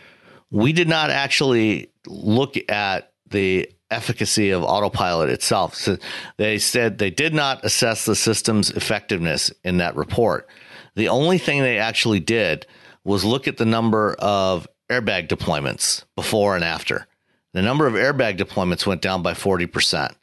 we 0.51 0.73
did 0.73 0.89
not 0.89 1.11
actually 1.11 1.93
look 2.05 2.57
at 2.69 3.12
the 3.31 3.70
efficacy 3.91 4.51
of 4.51 4.63
autopilot 4.63 5.31
itself. 5.31 5.75
So 5.75 5.97
they 6.37 6.59
said 6.59 6.99
they 6.99 7.11
did 7.11 7.35
not 7.35 7.65
assess 7.65 8.05
the 8.05 8.17
system's 8.17 8.71
effectiveness 8.71 9.53
in 9.65 9.79
that 9.79 9.97
report. 9.97 10.49
The 10.95 11.09
only 11.09 11.39
thing 11.39 11.63
they 11.63 11.79
actually 11.79 12.21
did 12.21 12.67
was 13.05 13.25
look 13.25 13.47
at 13.47 13.59
the 13.59 13.65
number 13.65 14.15
of 14.19 14.67
airbag 14.91 15.29
deployments 15.29 16.05
before 16.17 16.55
and 16.55 16.65
after. 16.65 17.07
The 17.53 17.63
number 17.63 17.87
of 17.87 17.95
airbag 17.95 18.39
deployments 18.39 18.87
went 18.87 19.03
down 19.03 19.23
by 19.23 19.33
40%. 19.33 20.15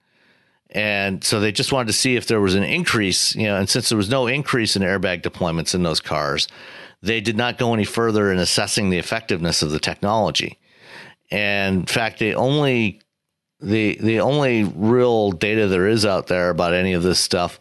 And 0.72 1.24
so 1.24 1.40
they 1.40 1.52
just 1.52 1.72
wanted 1.72 1.88
to 1.88 1.94
see 1.94 2.16
if 2.16 2.28
there 2.28 2.42
was 2.42 2.56
an 2.56 2.64
increase, 2.64 3.36
you 3.36 3.44
know, 3.44 3.58
and 3.58 3.70
since 3.70 3.90
there 3.90 3.98
was 3.98 4.10
no 4.10 4.28
increase 4.28 4.76
in 4.76 4.82
airbag 4.82 5.22
deployments 5.22 5.76
in 5.76 5.84
those 5.84 6.00
cars, 6.00 6.48
they 7.02 7.22
did 7.22 7.38
not 7.38 7.58
go 7.58 7.74
any 7.74 7.86
further 7.86 8.32
in 8.32 8.40
assessing 8.40 8.90
the 8.90 8.98
effectiveness 8.98 9.62
of 9.62 9.70
the 9.72 9.80
technology. 9.80 10.58
And 11.30 11.82
in 11.82 11.86
fact, 11.86 12.20
they 12.20 12.34
only 12.34 13.02
the 13.64 13.98
the 14.02 14.20
only 14.20 14.64
real 14.64 15.32
data 15.32 15.68
there 15.68 15.88
is 15.88 16.06
out 16.06 16.28
there 16.28 16.50
about 16.50 16.74
any 16.74 16.94
of 16.94 17.04
this 17.04 17.20
stuff 17.20 17.60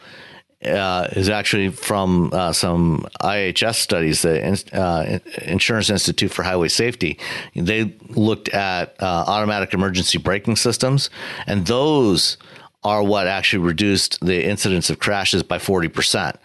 uh, 0.64 1.08
is 1.12 1.28
actually 1.28 1.70
from 1.70 2.30
uh, 2.32 2.52
some 2.52 3.06
IHS 3.20 3.76
studies, 3.76 4.22
the 4.22 4.62
uh, 4.72 5.18
Insurance 5.42 5.90
Institute 5.90 6.30
for 6.30 6.42
Highway 6.42 6.68
Safety. 6.68 7.18
They 7.54 7.94
looked 8.10 8.48
at 8.50 8.94
uh, 9.02 9.24
automatic 9.26 9.74
emergency 9.74 10.18
braking 10.18 10.56
systems, 10.56 11.10
and 11.46 11.66
those 11.66 12.36
are 12.84 13.02
what 13.02 13.26
actually 13.26 13.64
reduced 13.64 14.20
the 14.24 14.44
incidence 14.44 14.90
of 14.90 14.98
crashes 14.98 15.42
by 15.42 15.58
40%. 15.58 16.36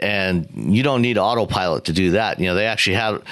And 0.00 0.48
you 0.54 0.82
don't 0.82 1.02
need 1.02 1.16
autopilot 1.18 1.84
to 1.84 1.92
do 1.92 2.12
that. 2.12 2.40
You 2.40 2.46
know, 2.46 2.54
they 2.54 2.66
actually 2.66 2.96
have 2.96 3.22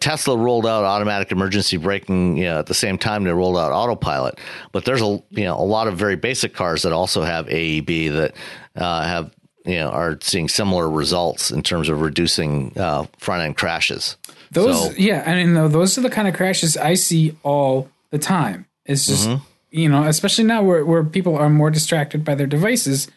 Tesla 0.00 0.36
rolled 0.36 0.66
out 0.66 0.84
automatic 0.84 1.32
emergency 1.32 1.76
braking 1.76 2.36
you 2.36 2.44
know, 2.44 2.58
at 2.58 2.66
the 2.66 2.74
same 2.74 2.98
time 2.98 3.24
they 3.24 3.32
rolled 3.32 3.56
out 3.56 3.72
autopilot. 3.72 4.38
But 4.72 4.84
there's 4.84 5.02
a 5.02 5.22
you 5.30 5.44
know 5.44 5.56
a 5.56 5.64
lot 5.64 5.88
of 5.88 5.96
very 5.96 6.16
basic 6.16 6.54
cars 6.54 6.82
that 6.82 6.92
also 6.92 7.22
have 7.22 7.46
AEB 7.46 8.12
that 8.12 8.34
uh, 8.76 9.02
have 9.02 9.34
you 9.64 9.76
know 9.76 9.90
are 9.90 10.18
seeing 10.20 10.48
similar 10.48 10.90
results 10.90 11.50
in 11.50 11.62
terms 11.62 11.88
of 11.88 12.00
reducing 12.00 12.76
uh, 12.78 13.06
front 13.18 13.42
end 13.42 13.56
crashes. 13.56 14.16
Those 14.50 14.88
so, 14.88 14.92
yeah, 14.96 15.24
I 15.26 15.34
mean 15.34 15.54
those 15.54 15.96
are 15.96 16.00
the 16.00 16.10
kind 16.10 16.28
of 16.28 16.34
crashes 16.34 16.76
I 16.76 16.94
see 16.94 17.36
all 17.42 17.88
the 18.10 18.18
time. 18.18 18.66
It's 18.84 19.06
just 19.06 19.28
mm-hmm. 19.28 19.44
you 19.70 19.88
know 19.88 20.04
especially 20.04 20.44
now 20.44 20.62
where 20.62 20.84
where 20.84 21.04
people 21.04 21.36
are 21.36 21.50
more 21.50 21.70
distracted 21.70 22.24
by 22.24 22.34
their 22.34 22.46
devices. 22.46 23.08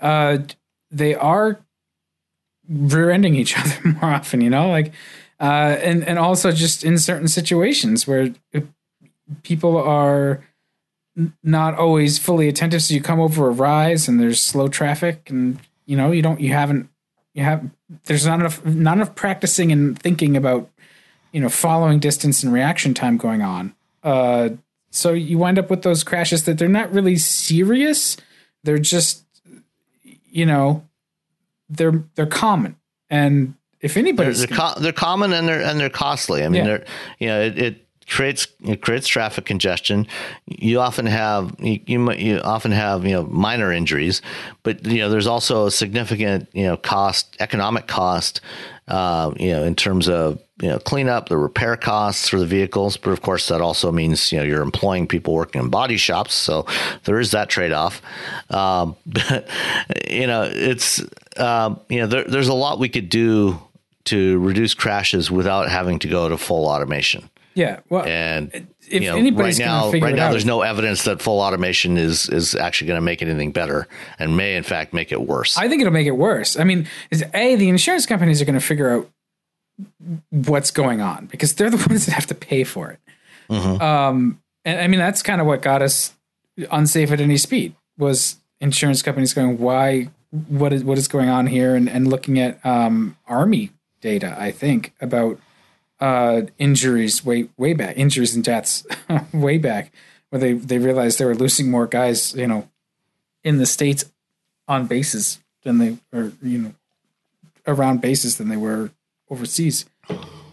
Uh, 0.00 0.38
they 0.90 1.14
are 1.14 1.60
rear-ending 2.68 3.34
each 3.34 3.58
other 3.58 3.88
more 3.88 4.10
often. 4.10 4.40
You 4.40 4.50
know, 4.50 4.68
like 4.68 4.92
uh, 5.40 5.76
and 5.80 6.06
and 6.06 6.18
also 6.18 6.52
just 6.52 6.84
in 6.84 6.98
certain 6.98 7.28
situations 7.28 8.06
where 8.06 8.32
people 9.42 9.76
are 9.76 10.44
not 11.42 11.74
always 11.74 12.18
fully 12.18 12.48
attentive. 12.48 12.82
So 12.82 12.94
you 12.94 13.00
come 13.00 13.20
over 13.20 13.48
a 13.48 13.52
rise 13.52 14.08
and 14.08 14.20
there's 14.20 14.40
slow 14.40 14.68
traffic, 14.68 15.28
and 15.30 15.58
you 15.86 15.96
know 15.96 16.12
you 16.12 16.22
don't 16.22 16.40
you 16.40 16.52
haven't 16.52 16.88
you 17.34 17.42
have 17.42 17.68
there's 18.04 18.26
not 18.26 18.40
enough 18.40 18.64
not 18.64 18.96
enough 18.96 19.14
practicing 19.14 19.72
and 19.72 19.98
thinking 19.98 20.36
about 20.36 20.70
you 21.32 21.40
know 21.40 21.48
following 21.48 21.98
distance 21.98 22.42
and 22.42 22.52
reaction 22.52 22.94
time 22.94 23.16
going 23.16 23.42
on. 23.42 23.74
Uh, 24.02 24.50
so 24.90 25.12
you 25.12 25.38
wind 25.38 25.58
up 25.58 25.70
with 25.70 25.82
those 25.82 26.04
crashes 26.04 26.44
that 26.44 26.58
they're 26.58 26.68
not 26.68 26.92
really 26.92 27.16
serious. 27.16 28.16
They're 28.62 28.78
just 28.78 29.24
you 30.30 30.46
know 30.46 30.86
they're 31.68 32.04
they're 32.14 32.26
common 32.26 32.76
and 33.10 33.54
if 33.84 33.96
anybody, 33.96 34.32
they're, 34.32 34.46
they're, 34.46 34.74
they're, 34.78 34.92
common 34.92 35.32
and 35.32 35.46
they're 35.46 35.62
and 35.62 35.78
they're 35.78 35.90
costly. 35.90 36.42
I 36.42 36.48
mean, 36.48 36.64
yeah. 36.64 36.64
they're 36.64 36.84
you 37.18 37.26
know 37.28 37.40
it, 37.42 37.58
it 37.58 37.86
creates 38.08 38.46
it 38.64 38.80
creates 38.80 39.06
traffic 39.06 39.44
congestion. 39.44 40.06
You 40.46 40.80
often 40.80 41.06
have 41.06 41.54
you, 41.58 41.80
you, 41.86 42.12
you 42.12 42.38
often 42.40 42.72
have 42.72 43.04
you 43.04 43.12
know 43.12 43.24
minor 43.24 43.72
injuries, 43.72 44.22
but 44.62 44.86
you 44.86 44.98
know 44.98 45.10
there's 45.10 45.26
also 45.26 45.66
a 45.66 45.70
significant 45.70 46.48
you 46.52 46.64
know 46.64 46.76
cost 46.76 47.36
economic 47.40 47.86
cost 47.86 48.40
uh, 48.88 49.32
you 49.36 49.50
know 49.50 49.64
in 49.64 49.74
terms 49.74 50.08
of 50.08 50.40
you 50.60 50.68
know 50.68 50.78
cleanup, 50.78 51.28
the 51.28 51.36
repair 51.36 51.76
costs 51.76 52.28
for 52.28 52.38
the 52.38 52.46
vehicles. 52.46 52.96
But 52.96 53.10
of 53.10 53.22
course, 53.22 53.48
that 53.48 53.60
also 53.60 53.90
means 53.90 54.32
you 54.32 54.38
know 54.38 54.44
you're 54.44 54.62
employing 54.62 55.06
people 55.06 55.34
working 55.34 55.62
in 55.62 55.70
body 55.70 55.96
shops, 55.96 56.34
so 56.34 56.66
there 57.04 57.18
is 57.18 57.32
that 57.32 57.48
trade 57.48 57.72
off. 57.72 58.02
Um, 58.50 58.96
but 59.06 59.48
you 60.08 60.26
know 60.26 60.48
it's 60.50 61.02
um, 61.36 61.80
you 61.88 62.00
know 62.00 62.06
there, 62.06 62.24
there's 62.24 62.48
a 62.48 62.54
lot 62.54 62.78
we 62.78 62.88
could 62.88 63.08
do 63.08 63.60
to 64.06 64.38
reduce 64.40 64.74
crashes 64.74 65.30
without 65.30 65.68
having 65.68 65.98
to 66.00 66.08
go 66.08 66.28
to 66.28 66.36
full 66.36 66.66
automation. 66.66 67.30
Yeah, 67.54 67.80
well, 67.88 68.04
and 68.04 68.50
if 68.88 69.02
you 69.02 69.30
know, 69.30 69.40
right 69.40 69.58
now, 69.58 69.90
right 69.92 70.14
now, 70.14 70.30
there's 70.32 70.44
no 70.44 70.62
evidence 70.62 71.04
that 71.04 71.22
full 71.22 71.40
automation 71.40 71.96
is 71.96 72.28
is 72.28 72.56
actually 72.56 72.88
going 72.88 72.96
to 72.96 73.04
make 73.04 73.22
anything 73.22 73.52
better, 73.52 73.86
and 74.18 74.36
may 74.36 74.56
in 74.56 74.64
fact 74.64 74.92
make 74.92 75.12
it 75.12 75.22
worse. 75.22 75.56
I 75.56 75.68
think 75.68 75.80
it'll 75.80 75.92
make 75.92 76.08
it 76.08 76.16
worse. 76.16 76.58
I 76.58 76.64
mean, 76.64 76.88
is 77.12 77.24
a 77.32 77.54
the 77.54 77.68
insurance 77.68 78.06
companies 78.06 78.42
are 78.42 78.44
going 78.44 78.58
to 78.58 78.64
figure 78.64 78.90
out 78.90 79.10
what's 80.30 80.72
going 80.72 81.00
on 81.00 81.26
because 81.26 81.54
they're 81.54 81.70
the 81.70 81.76
ones 81.88 82.06
that 82.06 82.12
have 82.12 82.26
to 82.26 82.34
pay 82.34 82.64
for 82.64 82.90
it. 82.90 82.98
Mm-hmm. 83.48 83.80
Um, 83.80 84.42
and 84.64 84.80
I 84.80 84.88
mean, 84.88 84.98
that's 84.98 85.22
kind 85.22 85.40
of 85.40 85.46
what 85.46 85.62
got 85.62 85.80
us 85.80 86.12
unsafe 86.72 87.12
at 87.12 87.20
any 87.20 87.36
speed 87.36 87.76
was 87.98 88.36
insurance 88.60 89.02
companies 89.02 89.32
going, 89.32 89.58
why, 89.58 90.10
what 90.48 90.72
is 90.72 90.82
what 90.82 90.98
is 90.98 91.06
going 91.06 91.28
on 91.28 91.46
here, 91.46 91.76
and 91.76 91.88
and 91.88 92.08
looking 92.08 92.40
at 92.40 92.64
um, 92.66 93.16
army 93.28 93.70
data, 94.04 94.36
I 94.38 94.52
think, 94.52 94.92
about 95.00 95.40
uh, 95.98 96.42
injuries 96.58 97.24
way 97.24 97.48
way 97.56 97.72
back, 97.72 97.96
injuries 97.96 98.34
and 98.34 98.44
deaths 98.44 98.86
way 99.32 99.56
back, 99.58 99.92
where 100.28 100.38
they 100.38 100.52
they 100.52 100.78
realized 100.78 101.18
they 101.18 101.24
were 101.24 101.34
losing 101.34 101.70
more 101.70 101.86
guys, 101.86 102.34
you 102.34 102.46
know, 102.46 102.68
in 103.42 103.56
the 103.56 103.66
states 103.66 104.04
on 104.68 104.86
bases 104.86 105.40
than 105.62 105.78
they 105.78 105.96
or 106.12 106.32
you 106.42 106.58
know 106.58 106.74
around 107.66 108.02
bases 108.02 108.36
than 108.36 108.48
they 108.48 108.58
were 108.58 108.90
overseas. 109.30 109.86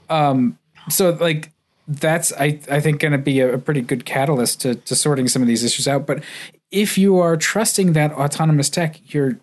Um, 0.10 0.57
so 0.90 1.10
like 1.10 1.52
that's 1.88 2.32
I 2.34 2.60
I 2.72 2.80
think 2.80 3.02
going 3.02 3.11
to 3.11 3.18
be 3.18 3.41
a, 3.41 3.56
a 3.56 3.57
pretty 3.57 3.82
good 3.82 4.06
catalyst 4.06 4.61
to 4.61 4.76
to 4.76 4.95
sorting 4.95 5.28
some 5.28 5.41
of 5.41 5.48
these 5.49 5.64
issues 5.64 5.90
out. 5.90 6.07
But 6.07 6.23
if 6.72 6.98
you 6.98 7.19
are 7.19 7.36
trusting 7.36 7.91
that 7.94 8.14
autonomous 8.14 8.69
tech, 8.69 9.14
you're 9.14 9.40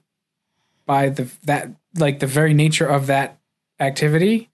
by 0.86 1.10
the 1.10 1.30
that 1.44 1.68
like 1.98 2.20
the 2.20 2.26
very 2.26 2.54
nature 2.54 2.86
of 2.86 3.06
that 3.08 3.37
activity, 3.80 4.48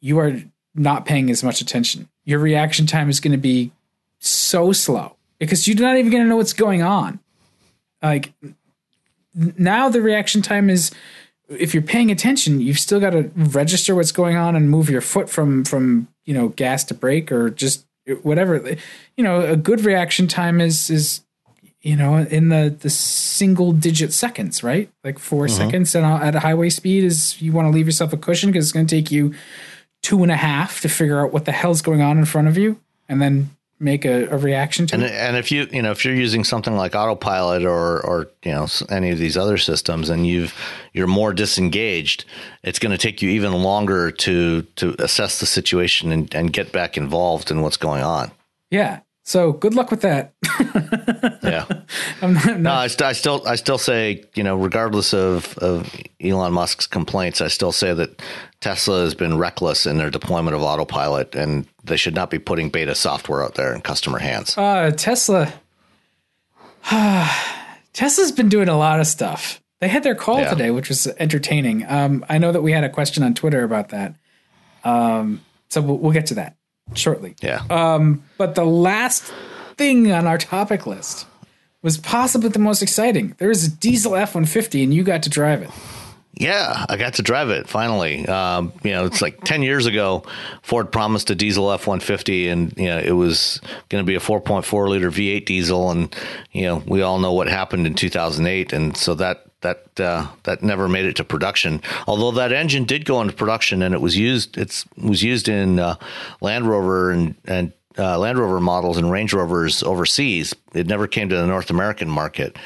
you 0.00 0.18
are 0.18 0.42
not 0.74 1.04
paying 1.04 1.30
as 1.30 1.42
much 1.42 1.60
attention. 1.60 2.08
Your 2.24 2.38
reaction 2.38 2.86
time 2.86 3.08
is 3.08 3.20
going 3.20 3.32
to 3.32 3.38
be 3.38 3.72
so 4.18 4.72
slow 4.72 5.16
because 5.38 5.66
you're 5.66 5.80
not 5.80 5.96
even 5.96 6.10
going 6.10 6.22
to 6.22 6.28
know 6.28 6.36
what's 6.36 6.52
going 6.52 6.82
on. 6.82 7.18
Like 8.02 8.32
now, 9.34 9.88
the 9.88 10.02
reaction 10.02 10.42
time 10.42 10.70
is 10.70 10.90
if 11.48 11.74
you're 11.74 11.82
paying 11.82 12.10
attention, 12.10 12.60
you've 12.60 12.78
still 12.78 13.00
got 13.00 13.10
to 13.10 13.30
register 13.34 13.94
what's 13.94 14.12
going 14.12 14.36
on 14.36 14.56
and 14.56 14.70
move 14.70 14.90
your 14.90 15.00
foot 15.00 15.28
from 15.28 15.64
from 15.64 16.08
you 16.24 16.34
know 16.34 16.48
gas 16.48 16.84
to 16.84 16.94
brake 16.94 17.30
or 17.32 17.50
just 17.50 17.86
whatever. 18.22 18.76
You 19.16 19.24
know, 19.24 19.40
a 19.40 19.56
good 19.56 19.84
reaction 19.84 20.28
time 20.28 20.60
is 20.60 20.90
is 20.90 21.22
you 21.82 21.96
know, 21.96 22.18
in 22.18 22.48
the 22.48 22.76
the 22.80 22.90
single 22.90 23.72
digit 23.72 24.12
seconds, 24.12 24.62
right? 24.62 24.90
Like 25.04 25.18
4 25.18 25.44
uh-huh. 25.44 25.54
seconds 25.54 25.94
and 25.94 26.06
at 26.06 26.34
a 26.34 26.40
highway 26.40 26.70
speed 26.70 27.04
is 27.04 27.40
you 27.42 27.52
want 27.52 27.66
to 27.66 27.70
leave 27.70 27.86
yourself 27.86 28.12
a 28.12 28.16
cushion 28.16 28.50
because 28.50 28.66
it's 28.66 28.72
going 28.72 28.86
to 28.86 28.94
take 28.94 29.10
you 29.10 29.34
two 30.02 30.22
and 30.22 30.32
a 30.32 30.36
half 30.36 30.80
to 30.80 30.88
figure 30.88 31.24
out 31.24 31.32
what 31.32 31.44
the 31.44 31.52
hell's 31.52 31.82
going 31.82 32.00
on 32.00 32.18
in 32.18 32.24
front 32.24 32.48
of 32.48 32.56
you, 32.58 32.80
and 33.08 33.20
then 33.20 33.50
make 33.78 34.04
a, 34.04 34.28
a 34.28 34.36
reaction 34.38 34.86
to 34.86 34.94
and, 34.94 35.02
it. 35.02 35.12
And 35.12 35.36
if 35.36 35.50
you 35.50 35.66
you 35.72 35.82
know 35.82 35.90
if 35.90 36.04
you're 36.04 36.14
using 36.14 36.44
something 36.44 36.76
like 36.76 36.94
autopilot 36.94 37.64
or 37.64 38.00
or 38.06 38.28
you 38.44 38.52
know 38.52 38.66
any 38.90 39.10
of 39.10 39.18
these 39.18 39.36
other 39.36 39.58
systems, 39.58 40.08
and 40.08 40.26
you've 40.26 40.54
you're 40.92 41.06
more 41.06 41.32
disengaged, 41.32 42.24
it's 42.62 42.78
going 42.78 42.92
to 42.92 42.98
take 42.98 43.22
you 43.22 43.30
even 43.30 43.52
longer 43.52 44.10
to 44.10 44.62
to 44.76 44.94
assess 44.98 45.40
the 45.40 45.46
situation 45.46 46.12
and, 46.12 46.32
and 46.34 46.52
get 46.52 46.72
back 46.72 46.96
involved 46.96 47.50
in 47.50 47.60
what's 47.60 47.76
going 47.76 48.02
on. 48.02 48.30
Yeah, 48.70 49.00
so 49.24 49.52
good 49.52 49.74
luck 49.74 49.90
with 49.90 50.00
that. 50.02 50.34
yeah. 51.42 51.66
Not, 52.22 52.46
not, 52.46 52.60
no, 52.60 52.72
I, 52.72 52.86
st- 52.86 53.02
I, 53.02 53.12
still, 53.12 53.42
I 53.46 53.56
still 53.56 53.78
say, 53.78 54.24
you 54.34 54.44
know, 54.44 54.56
regardless 54.56 55.12
of, 55.12 55.58
of 55.58 55.92
Elon 56.20 56.52
Musk's 56.52 56.86
complaints, 56.86 57.40
I 57.40 57.48
still 57.48 57.72
say 57.72 57.92
that 57.94 58.22
Tesla 58.60 59.00
has 59.00 59.14
been 59.14 59.38
reckless 59.38 59.86
in 59.86 59.98
their 59.98 60.08
deployment 60.08 60.54
of 60.54 60.62
autopilot, 60.62 61.34
and 61.34 61.66
they 61.82 61.96
should 61.96 62.14
not 62.14 62.30
be 62.30 62.38
putting 62.38 62.70
beta 62.70 62.94
software 62.94 63.42
out 63.42 63.56
there 63.56 63.74
in 63.74 63.80
customer 63.80 64.18
hands. 64.20 64.56
Uh, 64.56 64.92
Tesla, 64.96 65.52
Tesla's 67.92 68.30
been 68.30 68.48
doing 68.48 68.68
a 68.68 68.78
lot 68.78 69.00
of 69.00 69.08
stuff. 69.08 69.60
They 69.80 69.88
had 69.88 70.04
their 70.04 70.14
call 70.14 70.38
yeah. 70.38 70.50
today, 70.50 70.70
which 70.70 70.88
was 70.88 71.08
entertaining. 71.18 71.84
Um, 71.88 72.24
I 72.28 72.38
know 72.38 72.52
that 72.52 72.62
we 72.62 72.70
had 72.70 72.84
a 72.84 72.88
question 72.88 73.24
on 73.24 73.34
Twitter 73.34 73.64
about 73.64 73.88
that. 73.88 74.14
Um, 74.84 75.40
so 75.70 75.80
we'll, 75.80 75.98
we'll 75.98 76.12
get 76.12 76.26
to 76.26 76.34
that 76.34 76.56
shortly. 76.98 77.36
Yeah. 77.42 77.62
Um, 77.70 78.22
but 78.38 78.54
the 78.54 78.64
last 78.64 79.32
thing 79.76 80.12
on 80.12 80.26
our 80.26 80.38
topic 80.38 80.86
list 80.86 81.26
was 81.82 81.98
possibly 81.98 82.48
the 82.48 82.58
most 82.58 82.82
exciting. 82.82 83.34
There 83.38 83.50
is 83.50 83.66
a 83.66 83.70
diesel 83.70 84.14
F 84.14 84.34
one 84.34 84.44
fifty, 84.44 84.82
and 84.82 84.94
you 84.94 85.02
got 85.02 85.22
to 85.24 85.30
drive 85.30 85.62
it. 85.62 85.70
Yeah, 86.34 86.86
I 86.88 86.96
got 86.96 87.14
to 87.14 87.22
drive 87.22 87.50
it 87.50 87.68
finally. 87.68 88.26
Um, 88.26 88.72
you 88.82 88.92
know, 88.92 89.04
it's 89.04 89.20
like 89.20 89.44
ten 89.44 89.62
years 89.62 89.86
ago, 89.86 90.24
Ford 90.62 90.90
promised 90.90 91.28
a 91.30 91.34
diesel 91.34 91.70
F 91.70 91.86
one 91.86 92.00
fifty, 92.00 92.48
and 92.48 92.72
you 92.76 92.86
know 92.86 92.98
it 92.98 93.12
was 93.12 93.60
going 93.90 94.02
to 94.02 94.06
be 94.06 94.14
a 94.14 94.20
four 94.20 94.40
point 94.40 94.64
four 94.64 94.88
liter 94.88 95.10
V 95.10 95.28
eight 95.30 95.46
diesel, 95.46 95.90
and 95.90 96.14
you 96.52 96.62
know 96.62 96.82
we 96.86 97.02
all 97.02 97.18
know 97.18 97.32
what 97.32 97.48
happened 97.48 97.86
in 97.86 97.94
two 97.94 98.08
thousand 98.08 98.46
eight, 98.46 98.72
and 98.72 98.96
so 98.96 99.14
that 99.14 99.44
that 99.62 100.00
uh, 100.00 100.26
that 100.44 100.62
never 100.62 100.88
made 100.88 101.06
it 101.06 101.16
to 101.16 101.24
production. 101.24 101.80
Although 102.06 102.32
that 102.32 102.52
engine 102.52 102.84
did 102.84 103.04
go 103.04 103.20
into 103.20 103.32
production 103.32 103.82
and 103.82 103.94
it 103.94 104.00
was 104.00 104.16
used, 104.16 104.58
it's 104.58 104.84
was 104.96 105.22
used 105.22 105.48
in 105.48 105.78
uh, 105.78 105.96
Land 106.40 106.66
Rover 106.66 107.10
and 107.10 107.34
and 107.46 107.72
uh, 107.98 108.18
Land 108.18 108.38
Rover 108.38 108.60
models 108.60 108.96
and 108.96 109.10
Range 109.10 109.32
Rovers 109.32 109.82
overseas. 109.82 110.54
It 110.74 110.86
never 110.86 111.06
came 111.06 111.28
to 111.28 111.36
the 111.36 111.46
North 111.46 111.70
American 111.70 112.08
market. 112.08 112.56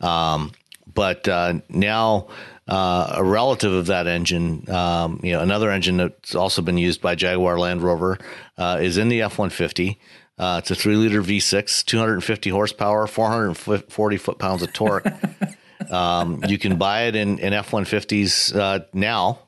Um, 0.00 0.52
but 0.92 1.28
uh, 1.28 1.60
now. 1.68 2.28
Uh, 2.68 3.12
a 3.18 3.22
relative 3.22 3.72
of 3.72 3.86
that 3.86 4.08
engine, 4.08 4.68
um, 4.68 5.20
you 5.22 5.30
know, 5.30 5.40
another 5.40 5.70
engine 5.70 5.98
that's 5.98 6.34
also 6.34 6.60
been 6.60 6.76
used 6.76 7.00
by 7.00 7.14
Jaguar 7.14 7.60
Land 7.60 7.80
Rover, 7.80 8.18
uh, 8.58 8.80
is 8.82 8.98
in 8.98 9.08
the 9.08 9.22
F 9.22 9.38
one 9.38 9.50
fifty. 9.50 10.00
Uh, 10.38 10.56
it's 10.58 10.70
a 10.70 10.74
three 10.74 10.96
liter 10.96 11.22
V6, 11.22 11.84
250 11.84 12.50
horsepower, 12.50 13.06
440 13.06 14.16
foot 14.16 14.38
pounds 14.38 14.62
of 14.62 14.72
torque. 14.72 15.06
um, 15.90 16.42
you 16.46 16.58
can 16.58 16.76
buy 16.76 17.04
it 17.04 17.16
in, 17.16 17.38
in 17.38 17.52
F 17.52 17.70
150s 17.70 18.56
uh, 18.56 18.84
now. 18.92 19.38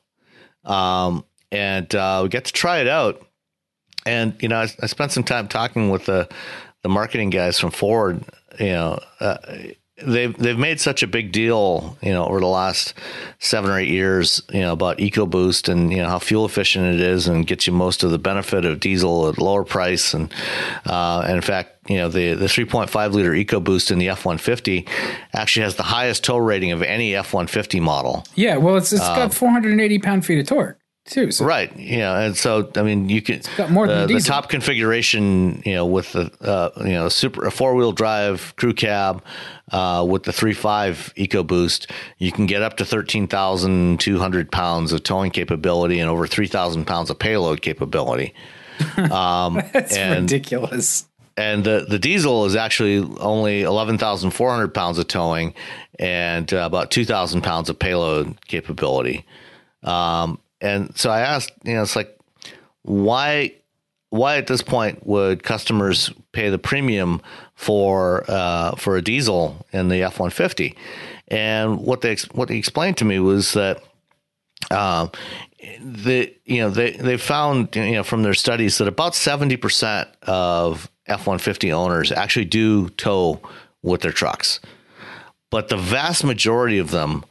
Um, 0.64 1.24
and 1.50 1.92
uh, 1.94 2.20
we 2.22 2.28
get 2.28 2.44
to 2.46 2.52
try 2.52 2.78
it 2.78 2.88
out. 2.88 3.24
And, 4.06 4.34
you 4.40 4.48
know, 4.48 4.60
I, 4.60 4.68
I, 4.82 4.86
spent 4.86 5.12
some 5.12 5.24
time 5.24 5.48
talking 5.48 5.90
with 5.90 6.06
the, 6.06 6.28
the 6.82 6.88
marketing 6.88 7.30
guys 7.30 7.58
from 7.58 7.70
Ford. 7.70 8.22
You 8.58 8.66
know, 8.66 9.00
uh, 9.20 9.36
they've 10.04 10.36
they've 10.36 10.58
made 10.58 10.80
such 10.80 11.02
a 11.02 11.06
big 11.06 11.32
deal, 11.32 11.96
you 12.02 12.12
know, 12.12 12.24
over 12.24 12.40
the 12.40 12.46
last 12.46 12.94
seven 13.38 13.70
or 13.70 13.78
eight 13.78 13.88
years, 13.88 14.42
you 14.52 14.60
know, 14.60 14.72
about 14.72 14.98
EcoBoost 14.98 15.68
and 15.68 15.90
you 15.92 15.98
know 15.98 16.08
how 16.08 16.18
fuel 16.18 16.44
efficient 16.44 16.94
it 16.94 17.00
is 17.00 17.28
and 17.28 17.46
gets 17.46 17.66
you 17.66 17.72
most 17.72 18.02
of 18.02 18.10
the 18.10 18.18
benefit 18.18 18.64
of 18.64 18.80
diesel 18.80 19.28
at 19.28 19.38
lower 19.38 19.64
price 19.64 20.14
and 20.14 20.32
uh, 20.86 21.22
and 21.26 21.36
in 21.36 21.42
fact, 21.42 21.88
you 21.88 21.96
know, 21.96 22.08
the 22.08 22.34
the 22.34 22.46
3.5 22.46 23.12
liter 23.12 23.32
EcoBoost 23.32 23.90
in 23.90 23.98
the 23.98 24.08
F150 24.08 24.88
actually 25.32 25.64
has 25.64 25.76
the 25.76 25.82
highest 25.82 26.24
tow 26.24 26.38
rating 26.38 26.72
of 26.72 26.82
any 26.82 27.12
F150 27.12 27.80
model. 27.80 28.24
Yeah, 28.34 28.56
well, 28.56 28.76
it's 28.76 28.92
it's 28.92 29.00
got 29.00 29.22
um, 29.22 29.30
480 29.30 29.98
pound 29.98 30.24
feet 30.24 30.40
of 30.40 30.46
torque 30.46 30.77
So. 31.08 31.44
Right. 31.44 31.74
Yeah. 31.78 32.20
And 32.20 32.36
so, 32.36 32.70
I 32.76 32.82
mean, 32.82 33.08
you 33.08 33.22
can 33.22 33.40
got 33.56 33.70
more 33.70 33.86
than 33.86 34.06
the, 34.06 34.20
top 34.20 34.48
configuration, 34.48 35.62
you 35.64 35.74
know, 35.74 35.86
with 35.86 36.12
the, 36.12 36.30
uh, 36.40 36.70
you 36.78 36.92
know, 36.92 37.08
super, 37.08 37.46
a 37.46 37.50
four 37.50 37.74
wheel 37.74 37.92
drive 37.92 38.54
crew 38.56 38.74
cab, 38.74 39.22
uh, 39.72 40.04
with 40.08 40.22
the 40.24 40.32
3.5 40.32 41.14
EcoBoost, 41.14 41.90
you 42.18 42.32
can 42.32 42.46
get 42.46 42.62
up 42.62 42.76
to 42.78 42.84
13,200 42.84 44.52
pounds 44.52 44.92
of 44.92 45.02
towing 45.02 45.30
capability 45.30 46.00
and 46.00 46.08
over 46.08 46.26
3,000 46.26 46.86
pounds 46.86 47.10
of 47.10 47.18
payload 47.18 47.62
capability. 47.62 48.34
Um, 49.10 49.60
That's 49.72 49.96
and, 49.96 50.22
ridiculous. 50.22 51.08
And 51.36 51.64
the, 51.64 51.84
the 51.88 51.98
diesel 51.98 52.44
is 52.44 52.54
actually 52.54 52.98
only 53.18 53.62
11,400 53.62 54.74
pounds 54.74 54.98
of 54.98 55.08
towing 55.08 55.54
and 55.98 56.52
uh, 56.54 56.58
about 56.58 56.92
2,000 56.92 57.42
pounds 57.42 57.68
of 57.68 57.78
payload 57.78 58.44
capability. 58.46 59.24
Um, 59.82 60.38
and 60.60 60.96
so 60.96 61.10
I 61.10 61.20
asked, 61.20 61.52
you 61.64 61.74
know, 61.74 61.82
it's 61.82 61.96
like, 61.96 62.18
why, 62.82 63.54
why 64.10 64.36
at 64.36 64.46
this 64.46 64.62
point 64.62 65.06
would 65.06 65.42
customers 65.42 66.12
pay 66.32 66.48
the 66.50 66.58
premium 66.58 67.20
for 67.54 68.24
uh, 68.28 68.74
for 68.76 68.96
a 68.96 69.02
diesel 69.02 69.66
in 69.72 69.88
the 69.88 70.02
F 70.02 70.18
one 70.18 70.30
fifty? 70.30 70.76
And 71.28 71.80
what 71.80 72.00
they 72.00 72.16
what 72.32 72.48
they 72.48 72.56
explained 72.56 72.96
to 72.98 73.04
me 73.04 73.18
was 73.18 73.52
that. 73.54 73.82
Uh, 74.70 75.08
the 75.80 76.34
you 76.44 76.60
know 76.60 76.70
they 76.70 76.92
they 76.92 77.16
found 77.16 77.74
you 77.74 77.92
know 77.92 78.04
from 78.04 78.22
their 78.22 78.34
studies 78.34 78.78
that 78.78 78.88
about 78.88 79.12
70% 79.12 80.06
of 80.22 80.90
F150 81.08 81.72
owners 81.72 82.12
actually 82.12 82.44
do 82.44 82.88
tow 82.90 83.40
with 83.82 84.02
their 84.02 84.12
trucks. 84.12 84.60
But 85.50 85.68
the 85.68 85.76
vast 85.76 86.24
majority 86.24 86.78
of 86.78 86.90
them 86.90 87.24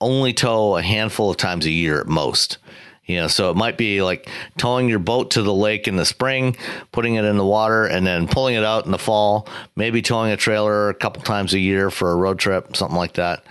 only 0.00 0.32
tow 0.32 0.76
a 0.76 0.82
handful 0.82 1.30
of 1.30 1.36
times 1.36 1.66
a 1.66 1.70
year 1.70 2.00
at 2.00 2.06
most. 2.06 2.58
You 3.04 3.16
know, 3.16 3.26
so 3.26 3.50
it 3.50 3.56
might 3.56 3.76
be 3.76 4.02
like 4.02 4.28
towing 4.56 4.88
your 4.88 4.98
boat 5.00 5.32
to 5.32 5.42
the 5.42 5.54
lake 5.54 5.88
in 5.88 5.96
the 5.96 6.04
spring, 6.04 6.56
putting 6.92 7.16
it 7.16 7.24
in 7.24 7.36
the 7.36 7.44
water, 7.44 7.86
and 7.86 8.06
then 8.06 8.28
pulling 8.28 8.54
it 8.54 8.64
out 8.64 8.84
in 8.84 8.92
the 8.92 8.98
fall. 8.98 9.48
Maybe 9.74 10.00
towing 10.00 10.30
a 10.30 10.36
trailer 10.36 10.90
a 10.90 10.94
couple 10.94 11.22
times 11.22 11.52
a 11.52 11.58
year 11.58 11.90
for 11.90 12.12
a 12.12 12.16
road 12.16 12.38
trip, 12.38 12.76
something 12.76 12.96
like 12.96 13.14
that. 13.14 13.44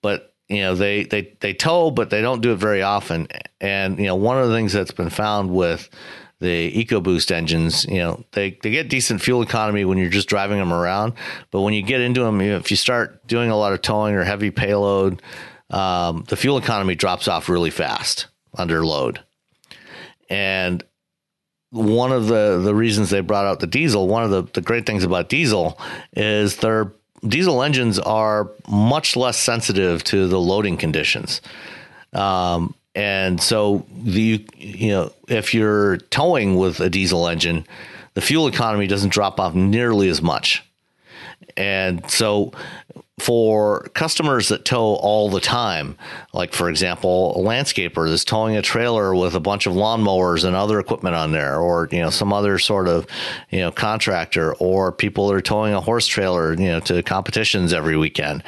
But 0.00 0.32
you 0.48 0.60
know, 0.60 0.74
they 0.74 1.04
they 1.04 1.34
they 1.40 1.54
tow, 1.54 1.90
but 1.90 2.10
they 2.10 2.22
don't 2.22 2.40
do 2.40 2.52
it 2.52 2.56
very 2.56 2.82
often. 2.82 3.26
And 3.60 3.98
you 3.98 4.06
know, 4.06 4.16
one 4.16 4.38
of 4.38 4.48
the 4.48 4.54
things 4.54 4.72
that's 4.72 4.92
been 4.92 5.10
found 5.10 5.50
with 5.50 5.88
the 6.40 6.72
EcoBoost 6.72 7.30
engines, 7.30 7.84
you 7.84 7.98
know, 7.98 8.24
they, 8.32 8.58
they 8.62 8.70
get 8.70 8.88
decent 8.88 9.20
fuel 9.20 9.42
economy 9.42 9.84
when 9.84 9.98
you're 9.98 10.08
just 10.08 10.28
driving 10.28 10.58
them 10.58 10.72
around. 10.72 11.12
But 11.50 11.60
when 11.60 11.74
you 11.74 11.82
get 11.82 12.00
into 12.00 12.22
them, 12.22 12.40
you 12.40 12.50
know, 12.50 12.56
if 12.56 12.70
you 12.70 12.78
start 12.78 13.26
doing 13.26 13.50
a 13.50 13.56
lot 13.56 13.74
of 13.74 13.82
towing 13.82 14.14
or 14.14 14.24
heavy 14.24 14.50
payload, 14.50 15.20
um, 15.68 16.24
the 16.28 16.36
fuel 16.36 16.56
economy 16.56 16.94
drops 16.94 17.28
off 17.28 17.48
really 17.48 17.70
fast 17.70 18.26
under 18.54 18.84
load. 18.84 19.20
And 20.28 20.84
one 21.70 22.12
of 22.12 22.26
the, 22.26 22.60
the 22.62 22.74
reasons 22.74 23.10
they 23.10 23.20
brought 23.20 23.46
out 23.46 23.60
the 23.60 23.66
diesel, 23.66 24.08
one 24.08 24.24
of 24.24 24.30
the, 24.30 24.42
the 24.42 24.60
great 24.60 24.86
things 24.86 25.04
about 25.04 25.28
diesel 25.28 25.78
is 26.12 26.56
their 26.56 26.92
diesel 27.26 27.62
engines 27.62 27.98
are 27.98 28.50
much 28.68 29.16
less 29.16 29.38
sensitive 29.38 30.02
to 30.04 30.26
the 30.28 30.40
loading 30.40 30.76
conditions. 30.76 31.40
Um, 32.12 32.74
and 32.94 33.40
so 33.40 33.86
the 34.02 34.44
you 34.56 34.88
know 34.88 35.12
if 35.28 35.54
you're 35.54 35.98
towing 35.98 36.56
with 36.56 36.80
a 36.80 36.90
diesel 36.90 37.28
engine, 37.28 37.64
the 38.14 38.20
fuel 38.20 38.48
economy 38.48 38.86
doesn't 38.86 39.12
drop 39.12 39.38
off 39.38 39.54
nearly 39.54 40.08
as 40.08 40.20
much. 40.20 40.64
And 41.56 42.08
so 42.10 42.52
for 43.20 43.82
customers 43.94 44.48
that 44.48 44.64
tow 44.64 44.94
all 44.94 45.28
the 45.28 45.40
time, 45.40 45.96
like 46.32 46.52
for 46.54 46.70
example, 46.70 47.36
a 47.36 47.38
landscaper 47.38 48.08
that's 48.08 48.24
towing 48.24 48.56
a 48.56 48.62
trailer 48.62 49.14
with 49.14 49.34
a 49.34 49.40
bunch 49.40 49.66
of 49.66 49.74
lawnmowers 49.74 50.44
and 50.44 50.56
other 50.56 50.80
equipment 50.80 51.14
on 51.14 51.32
there, 51.32 51.58
or 51.58 51.88
you 51.92 52.00
know 52.00 52.10
some 52.10 52.32
other 52.32 52.58
sort 52.58 52.88
of 52.88 53.06
you 53.50 53.60
know 53.60 53.70
contractor, 53.70 54.54
or 54.54 54.90
people 54.90 55.28
that 55.28 55.34
are 55.34 55.40
towing 55.40 55.74
a 55.74 55.80
horse 55.80 56.06
trailer, 56.06 56.54
you 56.54 56.68
know, 56.68 56.80
to 56.80 57.02
competitions 57.02 57.72
every 57.72 57.96
weekend. 57.96 58.42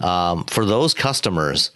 Um, 0.00 0.44
for 0.44 0.64
those 0.64 0.94
customers, 0.94 1.70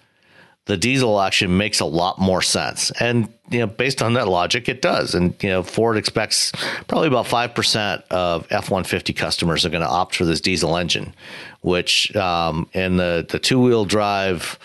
the 0.68 0.76
diesel 0.76 1.18
actually 1.18 1.54
makes 1.54 1.80
a 1.80 1.86
lot 1.86 2.18
more 2.18 2.42
sense. 2.42 2.90
And 3.00 3.32
you 3.50 3.60
know, 3.60 3.66
based 3.66 4.02
on 4.02 4.12
that 4.12 4.28
logic, 4.28 4.68
it 4.68 4.82
does. 4.82 5.14
And 5.14 5.34
you 5.42 5.48
know, 5.48 5.62
Ford 5.62 5.96
expects 5.96 6.52
probably 6.86 7.08
about 7.08 7.26
five 7.26 7.54
percent 7.54 8.04
of 8.10 8.46
F 8.50 8.70
one 8.70 8.84
fifty 8.84 9.14
customers 9.14 9.64
are 9.64 9.70
going 9.70 9.82
to 9.82 9.88
opt 9.88 10.14
for 10.14 10.26
this 10.26 10.42
diesel 10.42 10.76
engine, 10.76 11.14
which 11.62 12.14
um, 12.14 12.68
in 12.74 12.98
the 12.98 13.26
the 13.28 13.40
two 13.40 13.60
wheel 13.60 13.84
drive. 13.84 14.58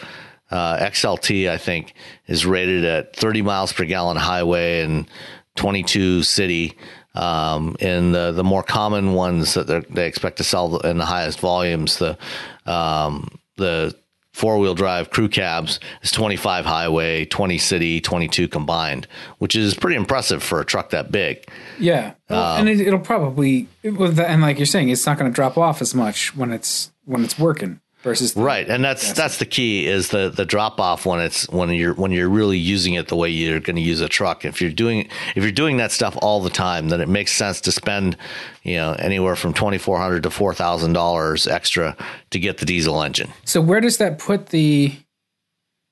Uh, 0.51 0.77
XLT, 0.77 1.49
I 1.49 1.57
think, 1.57 1.95
is 2.27 2.45
rated 2.45 2.85
at 2.85 3.15
30 3.15 3.41
miles 3.41 3.73
per 3.73 3.85
gallon 3.85 4.17
highway 4.17 4.81
and 4.81 5.09
22 5.55 6.21
city. 6.21 6.77
Um, 7.15 7.75
in 7.79 8.11
the 8.11 8.31
the 8.31 8.43
more 8.43 8.61
common 8.61 9.13
ones 9.13 9.55
that 9.55 9.87
they 9.89 10.05
expect 10.05 10.37
to 10.37 10.43
sell 10.43 10.77
in 10.81 10.99
the 10.99 11.05
highest 11.05 11.39
volumes, 11.39 11.97
the 11.97 12.19
um, 12.67 13.29
the 13.57 13.95
four 14.33 14.57
wheel 14.57 14.75
drive 14.75 15.11
crew 15.11 15.29
cabs 15.29 15.79
is 16.01 16.11
25 16.11 16.65
highway, 16.65 17.23
20 17.25 17.57
city, 17.59 18.01
22 18.01 18.47
combined, 18.47 19.07
which 19.37 19.55
is 19.55 19.75
pretty 19.75 19.95
impressive 19.95 20.43
for 20.43 20.59
a 20.59 20.65
truck 20.65 20.89
that 20.89 21.11
big. 21.11 21.45
Yeah. 21.79 22.15
Um, 22.29 22.67
and 22.67 22.69
it, 22.69 22.91
will 22.91 22.99
probably, 22.99 23.67
and 23.83 24.41
like 24.41 24.57
you're 24.57 24.65
saying, 24.65 24.89
it's 24.89 25.05
not 25.05 25.17
going 25.17 25.31
to 25.31 25.35
drop 25.35 25.57
off 25.57 25.81
as 25.81 25.93
much 25.95 26.35
when 26.35 26.51
it's, 26.51 26.91
when 27.05 27.23
it's 27.23 27.37
working 27.37 27.79
versus 28.03 28.33
the, 28.33 28.41
right 28.41 28.69
and 28.69 28.83
that's 28.83 29.13
that's 29.13 29.37
the 29.37 29.45
key 29.45 29.87
is 29.87 30.09
the 30.09 30.29
the 30.29 30.45
drop 30.45 30.79
off 30.79 31.05
when 31.05 31.19
it's 31.19 31.49
when 31.49 31.69
you're 31.69 31.93
when 31.93 32.11
you're 32.11 32.29
really 32.29 32.57
using 32.57 32.93
it 32.95 33.07
the 33.07 33.15
way 33.15 33.29
you're 33.29 33.61
going 33.61 33.77
to 33.77 33.81
use 33.81 34.01
a 34.01 34.09
truck. 34.09 34.43
If 34.45 34.61
you're 34.61 34.71
doing 34.71 35.07
if 35.35 35.43
you're 35.43 35.51
doing 35.51 35.77
that 35.77 35.91
stuff 35.91 36.17
all 36.21 36.41
the 36.41 36.49
time 36.49 36.89
then 36.89 37.01
it 37.01 37.07
makes 37.07 37.31
sense 37.31 37.61
to 37.61 37.71
spend 37.71 38.17
you 38.63 38.75
know 38.75 38.93
anywhere 38.99 39.35
from 39.35 39.53
2400 39.53 40.23
to 40.23 40.29
$4000 40.29 41.51
extra 41.51 41.95
to 42.29 42.39
get 42.39 42.57
the 42.57 42.65
diesel 42.65 43.01
engine. 43.01 43.31
So 43.45 43.61
where 43.61 43.79
does 43.79 43.97
that 43.97 44.19
put 44.19 44.47
the 44.47 44.93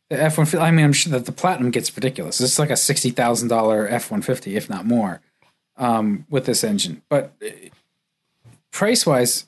the 0.09 0.17
F150 0.17 0.59
I 0.59 0.71
mean 0.71 0.85
I'm 0.85 0.93
sure 0.93 1.11
that 1.11 1.25
the 1.25 1.31
platinum 1.31 1.71
gets 1.71 1.95
ridiculous. 1.95 2.41
It's 2.41 2.59
like 2.59 2.69
a 2.69 2.73
$60,000 2.73 3.15
F150 3.15 4.53
if 4.57 4.69
not 4.69 4.85
more 4.85 5.21
um, 5.77 6.25
with 6.29 6.45
this 6.45 6.63
engine. 6.63 7.01
But 7.09 7.33
uh, 7.41 7.69
price 8.71 9.05
wise 9.05 9.45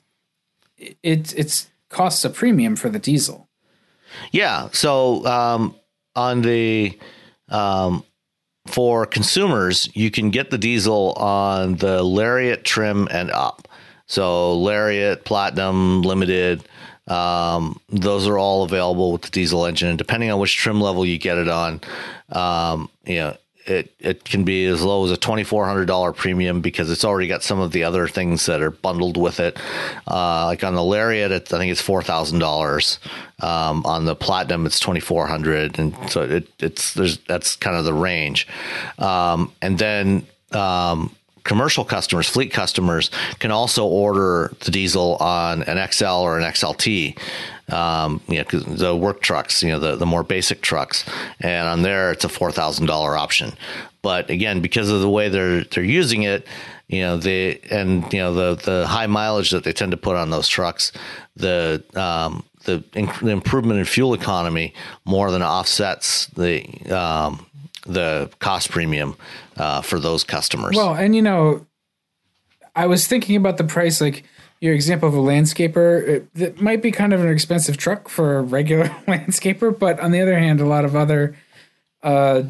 it, 0.78 1.34
it's 1.36 1.68
costs 1.94 2.24
a 2.24 2.30
premium 2.30 2.76
for 2.76 2.90
the 2.90 2.98
diesel. 2.98 3.48
Yeah. 4.32 4.68
So 4.72 5.24
um, 5.24 5.74
on 6.14 6.42
the 6.42 6.98
um, 7.48 8.04
for 8.66 9.06
consumers, 9.06 9.88
you 9.94 10.10
can 10.10 10.30
get 10.30 10.50
the 10.50 10.58
diesel 10.58 11.12
on 11.12 11.76
the 11.76 12.02
Lariat 12.02 12.64
trim 12.64 13.08
and 13.10 13.30
up. 13.30 13.68
So 14.06 14.58
Lariat, 14.58 15.24
Platinum, 15.24 16.02
Limited, 16.02 16.64
um, 17.06 17.80
those 17.88 18.26
are 18.26 18.38
all 18.38 18.64
available 18.64 19.12
with 19.12 19.22
the 19.22 19.30
diesel 19.30 19.66
engine. 19.66 19.88
And 19.88 19.98
depending 19.98 20.30
on 20.30 20.38
which 20.38 20.56
trim 20.56 20.80
level 20.80 21.04
you 21.04 21.18
get 21.18 21.38
it 21.38 21.48
on, 21.48 21.80
um, 22.30 22.90
you 23.04 23.16
know, 23.16 23.36
it 23.66 23.94
it 23.98 24.24
can 24.24 24.44
be 24.44 24.66
as 24.66 24.82
low 24.82 25.04
as 25.04 25.10
a 25.10 25.16
twenty 25.16 25.44
four 25.44 25.66
hundred 25.66 25.86
dollar 25.86 26.12
premium 26.12 26.60
because 26.60 26.90
it's 26.90 27.04
already 27.04 27.28
got 27.28 27.42
some 27.42 27.60
of 27.60 27.72
the 27.72 27.84
other 27.84 28.06
things 28.08 28.46
that 28.46 28.60
are 28.60 28.70
bundled 28.70 29.16
with 29.16 29.40
it. 29.40 29.58
Uh, 30.06 30.46
like 30.46 30.64
on 30.64 30.74
the 30.74 30.84
Lariat, 30.84 31.32
I 31.32 31.38
think 31.38 31.70
it's 31.70 31.80
four 31.80 32.02
thousand 32.02 32.36
um, 32.36 32.40
dollars. 32.40 32.98
On 33.40 34.04
the 34.04 34.16
Platinum, 34.16 34.66
it's 34.66 34.80
twenty 34.80 35.00
four 35.00 35.26
hundred, 35.26 35.78
and 35.78 35.94
so 36.10 36.22
it, 36.22 36.48
it's 36.58 36.94
there's 36.94 37.18
that's 37.18 37.56
kind 37.56 37.76
of 37.76 37.84
the 37.84 37.94
range. 37.94 38.46
Um, 38.98 39.52
and 39.62 39.78
then 39.78 40.26
um, 40.52 41.14
commercial 41.44 41.84
customers, 41.84 42.28
fleet 42.28 42.52
customers, 42.52 43.10
can 43.38 43.50
also 43.50 43.86
order 43.86 44.52
the 44.60 44.70
diesel 44.70 45.16
on 45.16 45.62
an 45.64 45.90
XL 45.90 46.04
or 46.06 46.38
an 46.38 46.44
XLT. 46.44 47.18
Um, 47.70 48.20
you 48.28 48.36
know, 48.38 48.44
'cause 48.44 48.64
the 48.64 48.94
work 48.94 49.22
trucks, 49.22 49.62
you 49.62 49.70
know, 49.72 49.78
the, 49.78 49.96
the 49.96 50.04
more 50.06 50.22
basic 50.22 50.60
trucks, 50.60 51.04
and 51.40 51.66
on 51.66 51.82
there 51.82 52.12
it's 52.12 52.24
a 52.24 52.28
four 52.28 52.52
thousand 52.52 52.86
dollar 52.86 53.16
option. 53.16 53.54
But 54.02 54.28
again, 54.28 54.60
because 54.60 54.90
of 54.90 55.00
the 55.00 55.08
way 55.08 55.30
they're 55.30 55.64
they're 55.64 55.82
using 55.82 56.24
it, 56.24 56.46
you 56.88 57.00
know, 57.00 57.16
they 57.16 57.60
and 57.70 58.10
you 58.12 58.18
know 58.18 58.34
the 58.34 58.62
the 58.62 58.86
high 58.86 59.06
mileage 59.06 59.50
that 59.50 59.64
they 59.64 59.72
tend 59.72 59.92
to 59.92 59.96
put 59.96 60.14
on 60.16 60.28
those 60.28 60.46
trucks, 60.46 60.92
the 61.36 61.82
um, 61.94 62.44
the, 62.64 62.82
the 62.92 63.30
improvement 63.30 63.78
in 63.78 63.86
fuel 63.86 64.12
economy 64.12 64.74
more 65.06 65.30
than 65.30 65.42
offsets 65.42 66.26
the 66.28 66.64
um, 66.94 67.46
the 67.86 68.30
cost 68.40 68.70
premium 68.70 69.16
uh, 69.56 69.80
for 69.80 69.98
those 69.98 70.22
customers. 70.22 70.76
Well, 70.76 70.94
and 70.94 71.16
you 71.16 71.22
know, 71.22 71.66
I 72.76 72.86
was 72.86 73.06
thinking 73.06 73.36
about 73.36 73.56
the 73.56 73.64
price, 73.64 74.00
like 74.02 74.24
your 74.64 74.72
example 74.72 75.06
of 75.06 75.14
a 75.14 75.18
landscaper. 75.18 76.08
It, 76.08 76.28
it 76.34 76.60
might 76.60 76.80
be 76.80 76.90
kind 76.90 77.12
of 77.12 77.22
an 77.22 77.28
expensive 77.28 77.76
truck 77.76 78.08
for 78.08 78.38
a 78.38 78.42
regular 78.42 78.86
landscaper, 79.06 79.78
but 79.78 80.00
on 80.00 80.10
the 80.10 80.22
other 80.22 80.38
hand, 80.38 80.58
a 80.58 80.64
lot 80.64 80.86
of 80.86 80.96
other 80.96 81.36
uh, 82.02 82.44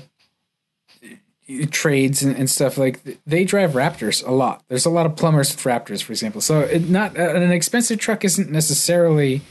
trades 1.73 2.23
and, 2.23 2.37
and 2.37 2.49
stuff 2.49 2.79
like 2.79 3.19
they 3.27 3.43
drive 3.43 3.73
Raptors 3.73 4.25
a 4.25 4.31
lot. 4.31 4.63
There's 4.69 4.87
a 4.87 4.91
lot 4.91 5.07
of 5.07 5.17
plumbers 5.17 5.51
with 5.51 5.65
Raptors, 5.65 6.05
for 6.05 6.13
example. 6.13 6.41
So 6.41 6.61
it 6.61 6.89
not 6.89 7.19
uh, 7.19 7.35
an 7.35 7.51
expensive 7.51 7.99
truck 7.99 8.25
isn't 8.25 8.49
necessarily 8.49 9.43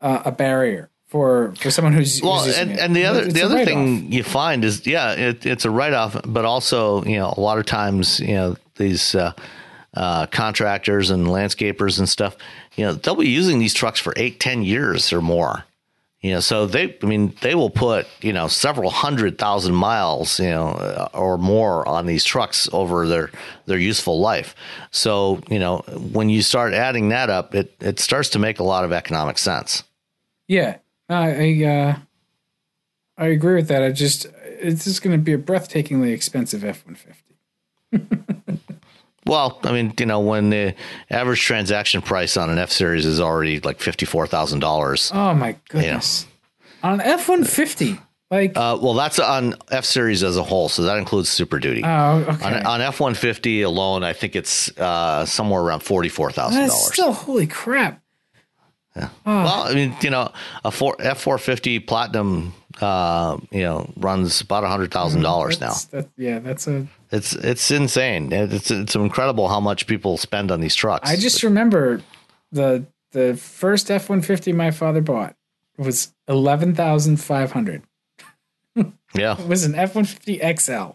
uh, 0.00 0.22
a 0.24 0.32
barrier 0.32 0.88
for 1.08 1.54
for 1.56 1.70
someone 1.70 1.92
who's 1.92 2.22
well, 2.22 2.42
and, 2.42 2.78
and 2.78 2.96
the 2.96 3.04
other 3.04 3.24
It's 3.24 3.34
the 3.34 3.42
other 3.42 3.66
thing 3.66 4.10
you 4.10 4.22
find 4.22 4.64
is 4.64 4.86
yeah, 4.86 5.12
it, 5.12 5.44
it's 5.44 5.66
a 5.66 5.70
write 5.70 5.92
off, 5.92 6.18
but 6.24 6.46
also 6.46 7.04
you 7.04 7.18
know 7.18 7.34
a 7.36 7.40
lot 7.40 7.58
of 7.58 7.66
times 7.66 8.18
you 8.18 8.34
know 8.34 8.56
these 8.76 9.14
uh, 9.14 9.34
uh, 9.94 10.26
contractors 10.26 11.10
and 11.10 11.26
landscapers 11.26 11.98
and 11.98 12.08
stuff, 12.08 12.36
you 12.76 12.84
know 12.84 12.92
they'll 12.92 13.16
be 13.16 13.28
using 13.28 13.58
these 13.58 13.74
trucks 13.74 14.00
for 14.00 14.12
eight, 14.16 14.40
ten 14.40 14.62
years 14.62 15.12
or 15.12 15.20
more. 15.20 15.64
You 16.20 16.32
know, 16.32 16.40
so 16.40 16.66
they, 16.66 16.96
I 17.00 17.06
mean, 17.06 17.32
they 17.42 17.54
will 17.54 17.70
put, 17.70 18.08
you 18.20 18.32
know, 18.32 18.48
several 18.48 18.90
hundred 18.90 19.38
thousand 19.38 19.76
miles, 19.76 20.40
you 20.40 20.50
know, 20.50 20.70
uh, 20.70 21.08
or 21.14 21.38
more 21.38 21.86
on 21.86 22.06
these 22.06 22.24
trucks 22.24 22.68
over 22.72 23.06
their, 23.06 23.30
their 23.66 23.78
useful 23.78 24.18
life. 24.18 24.56
So, 24.90 25.40
you 25.48 25.60
know, 25.60 25.78
when 26.12 26.28
you 26.28 26.42
start 26.42 26.72
adding 26.74 27.10
that 27.10 27.30
up, 27.30 27.54
it, 27.54 27.72
it 27.78 28.00
starts 28.00 28.30
to 28.30 28.40
make 28.40 28.58
a 28.58 28.64
lot 28.64 28.84
of 28.84 28.92
economic 28.92 29.38
sense. 29.38 29.84
Yeah, 30.48 30.78
I 31.08 31.14
I, 31.30 31.64
uh, 31.64 31.96
I 33.16 33.26
agree 33.26 33.54
with 33.54 33.68
that. 33.68 33.84
I 33.84 33.92
just 33.92 34.26
it's 34.44 34.84
just 34.84 35.02
going 35.02 35.16
to 35.16 35.22
be 35.22 35.34
a 35.34 35.38
breathtakingly 35.38 36.12
expensive 36.12 36.64
F 36.64 36.84
one 36.84 36.96
fifty. 36.96 37.36
Well, 39.28 39.60
I 39.62 39.72
mean, 39.72 39.92
you 40.00 40.06
know, 40.06 40.20
when 40.20 40.50
the 40.50 40.74
average 41.10 41.40
transaction 41.42 42.02
price 42.02 42.36
on 42.36 42.50
an 42.50 42.58
F 42.58 42.70
series 42.72 43.04
is 43.06 43.20
already 43.20 43.60
like 43.60 43.78
fifty 43.80 44.06
four 44.06 44.26
thousand 44.26 44.60
dollars. 44.60 45.10
Oh 45.14 45.34
my 45.34 45.54
goodness! 45.68 46.26
On 46.82 47.00
F 47.00 47.28
one 47.28 47.44
fifty, 47.44 47.98
like 48.30 48.56
Uh, 48.56 48.78
well, 48.80 48.94
that's 48.94 49.18
on 49.18 49.54
F 49.70 49.84
series 49.84 50.22
as 50.24 50.36
a 50.36 50.42
whole, 50.42 50.68
so 50.68 50.82
that 50.82 50.96
includes 50.96 51.28
Super 51.28 51.58
Duty. 51.58 51.82
oh 51.84 52.24
okay, 52.28 52.62
on 52.62 52.80
F 52.80 53.00
one 53.00 53.14
fifty 53.14 53.62
alone, 53.62 54.02
I 54.02 54.14
think 54.14 54.34
it's 54.34 54.76
uh, 54.78 55.26
somewhere 55.26 55.60
around 55.60 55.80
forty 55.80 56.08
four 56.08 56.32
thousand 56.32 56.66
dollars. 56.66 56.92
still 56.92 57.12
holy 57.12 57.46
crap. 57.46 58.00
Yeah. 58.96 59.10
Well, 59.26 59.62
I 59.62 59.74
mean, 59.74 59.94
you 60.00 60.10
know, 60.10 60.32
a 60.64 60.70
four 60.70 60.96
F 60.98 61.20
four 61.20 61.38
fifty 61.38 61.78
Platinum, 61.78 62.54
uh, 62.80 63.36
you 63.52 63.62
know, 63.62 63.88
runs 63.96 64.40
about 64.40 64.64
hundred 64.64 64.90
thousand 64.90 65.20
dollars 65.22 65.60
now. 65.60 65.74
That, 65.90 66.08
yeah, 66.16 66.38
that's 66.40 66.66
a. 66.66 66.86
It's 67.10 67.32
it's 67.34 67.70
insane. 67.70 68.32
It's 68.32 68.70
it's 68.70 68.94
incredible 68.94 69.48
how 69.48 69.60
much 69.60 69.86
people 69.86 70.16
spend 70.18 70.50
on 70.50 70.60
these 70.60 70.74
trucks. 70.74 71.08
I 71.08 71.16
just 71.16 71.42
remember 71.42 72.02
the 72.52 72.86
the 73.12 73.36
first 73.36 73.90
F 73.90 74.10
one 74.10 74.20
fifty 74.20 74.52
my 74.52 74.70
father 74.70 75.00
bought 75.00 75.34
was 75.78 76.14
eleven 76.26 76.74
thousand 76.74 77.16
five 77.18 77.52
hundred. 77.52 77.82
yeah. 79.14 79.38
It 79.38 79.48
was 79.48 79.64
an 79.64 79.74
F 79.74 79.94
one 79.94 80.04
fifty 80.04 80.38
XL. 80.38 80.90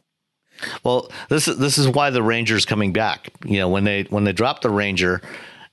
Well, 0.84 1.12
this 1.30 1.48
is 1.48 1.58
this 1.58 1.78
is 1.78 1.88
why 1.88 2.12
the 2.12 2.22
Ranger's 2.22 2.66
coming 2.66 2.94
back. 2.94 3.30
You 3.44 3.60
know, 3.60 3.70
when 3.70 3.84
they 3.84 4.04
when 4.04 4.24
they 4.24 4.34
dropped 4.34 4.62
the 4.62 4.70
Ranger, 4.70 5.22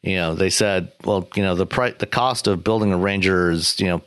you 0.02 0.16
know, 0.16 0.34
they 0.34 0.50
said, 0.50 0.90
well, 1.04 1.28
you 1.34 1.42
know, 1.42 1.54
the 1.54 1.66
price 1.66 1.94
the 1.98 2.06
cost 2.06 2.46
of 2.46 2.64
building 2.64 2.92
a 2.92 2.96
Ranger 2.96 3.50
is, 3.50 3.78
you 3.78 3.86
know, 3.86 4.02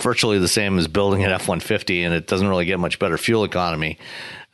virtually 0.00 0.38
the 0.38 0.48
same 0.48 0.78
as 0.78 0.86
building 0.86 1.24
an 1.24 1.32
F 1.32 1.48
one 1.48 1.60
fifty 1.60 2.04
and 2.04 2.14
it 2.14 2.26
doesn't 2.26 2.48
really 2.48 2.64
get 2.64 2.78
much 2.78 2.98
better 2.98 3.18
fuel 3.18 3.44
economy. 3.44 3.98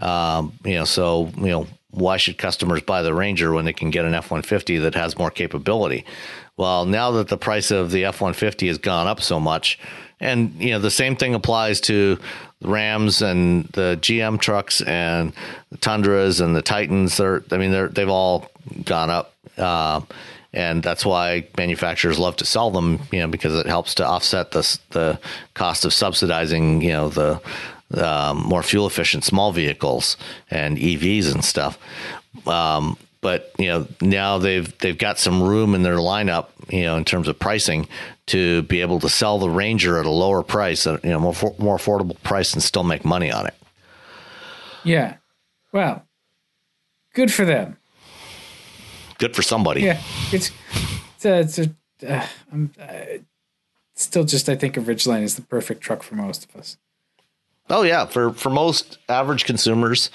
Um, 0.00 0.52
you 0.64 0.74
know, 0.74 0.84
so, 0.84 1.30
you 1.36 1.48
know, 1.48 1.66
why 1.90 2.16
should 2.16 2.38
customers 2.38 2.82
buy 2.82 3.02
the 3.02 3.14
Ranger 3.14 3.52
when 3.52 3.64
they 3.64 3.72
can 3.72 3.90
get 3.90 4.04
an 4.04 4.14
F 4.14 4.30
one 4.30 4.42
fifty 4.42 4.78
that 4.78 4.94
has 4.94 5.18
more 5.18 5.30
capability? 5.30 6.04
Well, 6.56 6.84
now 6.84 7.10
that 7.12 7.28
the 7.28 7.36
price 7.36 7.70
of 7.70 7.90
the 7.90 8.04
F 8.04 8.20
one 8.20 8.34
fifty 8.34 8.68
has 8.68 8.78
gone 8.78 9.06
up 9.06 9.20
so 9.20 9.40
much, 9.40 9.78
and 10.20 10.54
you 10.54 10.70
know, 10.70 10.78
the 10.78 10.90
same 10.90 11.16
thing 11.16 11.34
applies 11.34 11.80
to 11.82 12.18
Rams 12.62 13.22
and 13.22 13.64
the 13.68 13.98
GM 14.00 14.38
trucks 14.38 14.82
and 14.82 15.32
the 15.70 15.78
Tundras 15.78 16.40
and 16.40 16.54
the 16.54 16.62
Titans. 16.62 17.16
They're, 17.16 17.42
I 17.50 17.56
mean, 17.56 17.70
they're 17.70 17.88
they've 17.88 18.08
all 18.08 18.50
gone 18.84 19.10
up, 19.10 19.34
uh, 19.56 20.02
and 20.52 20.82
that's 20.82 21.04
why 21.04 21.48
manufacturers 21.56 22.18
love 22.18 22.36
to 22.36 22.44
sell 22.44 22.70
them. 22.70 23.00
You 23.10 23.20
know, 23.20 23.28
because 23.28 23.54
it 23.54 23.66
helps 23.66 23.94
to 23.96 24.06
offset 24.06 24.52
the 24.52 24.78
the 24.90 25.18
cost 25.54 25.84
of 25.84 25.92
subsidizing. 25.92 26.82
You 26.82 26.92
know, 26.92 27.08
the 27.08 27.40
um, 27.94 28.38
more 28.42 28.62
fuel 28.62 28.86
efficient 28.86 29.24
small 29.24 29.52
vehicles 29.52 30.16
and 30.50 30.78
EVs 30.78 31.32
and 31.32 31.44
stuff. 31.44 31.78
Um, 32.46 32.96
but 33.20 33.52
you 33.58 33.66
know 33.66 33.86
now 34.00 34.38
they've 34.38 34.76
they've 34.78 34.96
got 34.96 35.18
some 35.18 35.42
room 35.42 35.74
in 35.74 35.82
their 35.82 35.96
lineup, 35.96 36.46
you 36.68 36.84
know, 36.84 36.96
in 36.96 37.04
terms 37.04 37.28
of 37.28 37.38
pricing 37.38 37.86
to 38.26 38.62
be 38.62 38.80
able 38.80 39.00
to 39.00 39.08
sell 39.08 39.38
the 39.38 39.50
Ranger 39.50 39.98
at 39.98 40.06
a 40.06 40.10
lower 40.10 40.42
price, 40.42 40.86
at, 40.86 41.04
you 41.04 41.10
know, 41.10 41.20
more 41.20 41.34
more 41.58 41.76
affordable 41.76 42.20
price, 42.22 42.54
and 42.54 42.62
still 42.62 42.84
make 42.84 43.04
money 43.04 43.30
on 43.30 43.46
it. 43.46 43.54
Yeah. 44.84 45.16
Well, 45.72 46.06
good 47.14 47.32
for 47.32 47.44
them. 47.44 47.76
Good 49.18 49.36
for 49.36 49.42
somebody. 49.42 49.82
Yeah, 49.82 50.00
it's 50.32 50.50
it's 51.16 51.24
a, 51.24 51.40
it's 51.40 51.58
a 51.58 51.74
uh, 52.08 52.26
I'm 52.50 52.72
uh, 52.80 53.18
still 53.94 54.24
just 54.24 54.48
I 54.48 54.56
think 54.56 54.76
a 54.76 54.80
Ridgeline 54.80 55.22
is 55.22 55.36
the 55.36 55.42
perfect 55.42 55.82
truck 55.82 56.02
for 56.02 56.14
most 56.14 56.46
of 56.46 56.56
us. 56.56 56.78
Oh 57.70 57.82
yeah, 57.82 58.04
for 58.06 58.32
for 58.32 58.50
most 58.50 58.98
average 59.08 59.44
consumers 59.44 60.10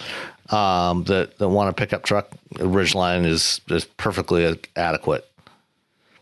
um, 0.49 1.03
that 1.05 1.37
that 1.37 1.49
want 1.49 1.69
a 1.69 1.73
pickup 1.73 2.03
truck, 2.03 2.29
Ridgeline 2.55 3.25
is 3.25 3.61
is 3.69 3.85
perfectly 3.85 4.59
adequate. 4.75 5.27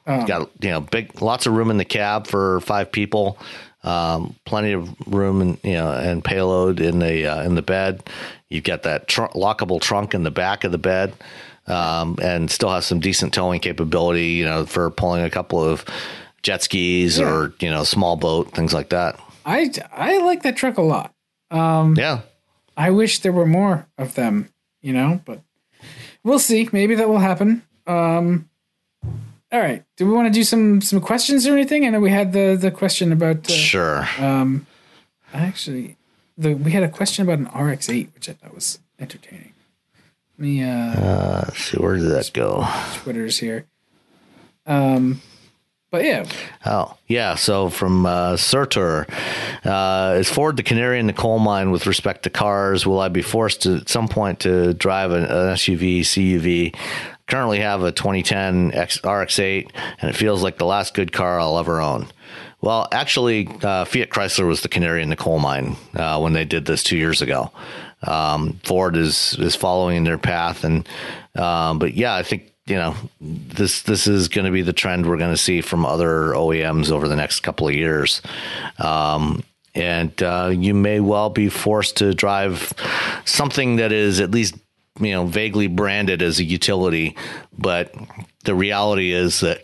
It's 0.06 0.28
got 0.28 0.50
you 0.62 0.70
know 0.70 0.82
big 0.82 1.22
lots 1.22 1.46
of 1.46 1.54
room 1.54 1.72
in 1.72 1.78
the 1.78 1.86
cab 1.86 2.28
for 2.28 2.60
five 2.60 2.92
people, 2.92 3.38
um, 3.84 4.36
plenty 4.46 4.74
of 4.74 4.94
room 5.08 5.42
and 5.42 5.58
you 5.64 5.74
know 5.74 5.92
and 5.94 6.24
payload 6.24 6.80
in 6.82 7.00
the 7.00 7.26
uh, 7.26 7.42
in 7.44 7.56
the 7.56 7.62
bed. 7.62 8.04
You've 8.50 8.66
got 8.66 8.84
that 8.84 9.08
tr- 9.08 9.24
lockable 9.34 9.82
trunk 9.82 10.14
in 10.14 10.24
the 10.24 10.30
back 10.32 10.66
of 10.66 10.72
the 10.74 10.78
bed, 10.78 11.14
um, 11.68 12.18
and 12.22 12.52
still 12.52 12.70
has 12.70 12.86
some 12.86 13.00
decent 13.00 13.34
towing 13.34 13.62
capability. 13.62 14.28
You 14.32 14.46
know 14.46 14.66
for 14.66 14.90
pulling 14.92 15.24
a 15.24 15.30
couple 15.30 15.64
of 15.64 15.86
jet 16.44 16.62
skis 16.64 17.18
Yeah. 17.18 17.30
or 17.30 17.54
you 17.62 17.70
know 17.70 17.86
small 17.86 18.18
boat 18.18 18.52
things 18.52 18.74
like 18.74 18.90
that. 18.90 19.18
I 19.46 19.72
I 19.94 20.18
like 20.20 20.44
that 20.44 20.58
truck 20.58 20.78
a 20.78 20.82
lot. 20.82 21.13
Um, 21.54 21.96
Yeah. 21.98 22.22
I 22.76 22.90
wish 22.90 23.20
there 23.20 23.32
were 23.32 23.46
more 23.46 23.86
of 23.98 24.16
them, 24.16 24.50
you 24.82 24.94
know, 24.94 25.22
but 25.26 25.42
we'll 26.24 26.40
see. 26.40 26.68
Maybe 26.72 26.96
that 26.96 27.08
will 27.08 27.20
happen. 27.20 27.62
Um, 27.86 28.50
all 29.52 29.60
right. 29.60 29.84
Do 29.98 30.08
we 30.08 30.14
want 30.14 30.28
to 30.28 30.34
do 30.34 30.44
some 30.44 30.82
some 30.82 31.00
questions 31.00 31.46
or 31.46 31.54
anything? 31.54 31.86
I 31.86 31.90
know 31.90 32.00
we 32.00 32.10
had 32.10 32.34
the 32.34 32.58
the 32.60 32.72
question 32.72 33.12
about. 33.12 33.48
Uh, 33.50 33.54
Sure. 33.54 34.08
um, 34.18 34.66
actually, 35.34 35.96
the 36.38 36.56
we 36.56 36.72
had 36.72 36.82
a 36.84 36.90
question 36.90 37.24
about 37.30 37.38
an 37.38 37.46
RX-8, 37.64 38.14
which 38.16 38.28
I 38.30 38.34
thought 38.34 38.56
was 38.56 38.80
entertaining. 39.00 39.54
Let 40.40 40.40
me 40.40 40.64
uh, 40.64 41.00
Uh, 41.00 41.52
see, 41.54 41.78
where 41.78 41.96
did 41.98 42.10
that 42.10 42.32
go? 42.34 42.66
Twitter's 42.96 43.38
here. 43.38 43.66
Um, 44.66 45.22
but 45.94 46.04
yeah, 46.04 46.26
Oh, 46.66 46.98
yeah. 47.08 47.36
So 47.36 47.70
from 47.70 48.08
uh, 48.08 48.36
Surtur, 48.36 49.06
uh, 49.64 50.16
is 50.18 50.28
Ford 50.28 50.58
the 50.58 50.64
canary 50.64 51.00
in 51.00 51.06
the 51.06 51.14
coal 51.14 51.38
mine 51.38 51.70
with 51.70 51.86
respect 51.86 52.24
to 52.24 52.32
cars? 52.32 52.84
Will 52.88 53.00
I 53.00 53.10
be 53.10 53.22
forced 53.22 53.62
to, 53.62 53.76
at 53.76 53.90
some 53.90 54.08
point 54.08 54.40
to 54.40 54.74
drive 54.74 55.12
an, 55.12 55.26
an 55.26 55.54
SUV, 55.54 56.00
CUV? 56.00 56.76
Currently 57.28 57.60
have 57.60 57.84
a 57.84 57.92
2010 57.92 58.70
RX-8, 58.70 59.70
and 60.02 60.10
it 60.10 60.16
feels 60.16 60.42
like 60.42 60.58
the 60.58 60.66
last 60.66 60.96
good 60.96 61.12
car 61.12 61.40
I'll 61.40 61.60
ever 61.60 61.80
own. 61.80 62.08
Well, 62.60 62.88
actually, 62.92 63.48
uh, 63.62 63.86
Fiat 63.86 64.10
Chrysler 64.10 64.48
was 64.48 64.62
the 64.62 64.70
canary 64.70 65.04
in 65.04 65.10
the 65.10 65.16
coal 65.16 65.38
mine 65.38 65.76
uh, 65.96 66.20
when 66.20 66.34
they 66.34 66.44
did 66.44 66.66
this 66.66 66.82
two 66.82 66.98
years 66.98 67.22
ago. 67.22 67.52
Um, 68.02 68.60
Ford 68.64 68.98
is 68.98 69.36
is 69.38 69.56
following 69.56 69.98
in 69.98 70.04
their 70.06 70.18
path, 70.18 70.64
and 70.64 70.90
um, 71.36 71.78
but 71.78 71.94
yeah, 71.94 72.16
I 72.16 72.24
think 72.24 72.53
you 72.66 72.76
know 72.76 72.96
this 73.20 73.82
this 73.84 74.08
is 74.08 74.28
going 74.28 74.46
to 74.46 74.52
be 74.52 74.62
the 74.62 74.74
trend 74.74 75.06
we're 75.06 75.18
going 75.18 75.34
to 75.34 75.38
see 75.38 75.62
from 75.62 75.86
other 75.86 76.32
OEMs 76.34 76.92
over 76.92 77.08
the 77.08 77.16
next 77.16 77.42
couple 77.42 77.68
of 77.68 77.74
years. 77.74 78.22
Um, 78.80 79.44
and 79.76 80.22
uh, 80.22 80.52
you 80.54 80.74
may 80.74 81.00
well 81.00 81.30
be 81.30 81.50
forced 81.50 81.98
to 81.98 82.14
drive 82.14 82.74
something 83.26 83.78
that 83.78 83.92
is 83.92 84.20
at 84.20 84.32
least 84.32 84.56
you 85.00 85.12
know 85.12 85.26
vaguely 85.26 85.68
branded 85.68 86.22
as 86.22 86.40
a 86.40 86.44
utility, 86.44 87.16
but 87.58 87.94
the 88.46 88.56
reality 88.56 89.12
is 89.12 89.40
that 89.42 89.62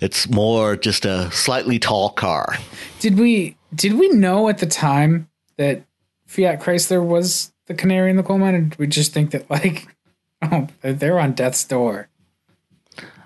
it's 0.00 0.28
more 0.28 0.76
just 0.76 1.04
a 1.04 1.30
slightly 1.30 1.78
tall 1.78 2.10
car. 2.10 2.56
Did 3.00 3.18
we 3.18 3.56
did 3.74 3.94
we 3.94 4.08
know 4.08 4.48
at 4.48 4.58
the 4.58 4.66
time 4.66 5.28
that 5.56 5.82
Fiat 6.26 6.60
Chrysler 6.60 7.04
was 7.04 7.52
the 7.66 7.74
canary 7.74 8.10
in 8.10 8.16
the 8.16 8.22
coal 8.22 8.38
mine, 8.38 8.54
or 8.54 8.60
did 8.62 8.78
we 8.78 8.86
just 8.86 9.12
think 9.12 9.30
that 9.32 9.50
like, 9.50 9.86
oh, 10.42 10.68
they're 10.80 11.20
on 11.20 11.32
death's 11.32 11.64
door? 11.64 12.08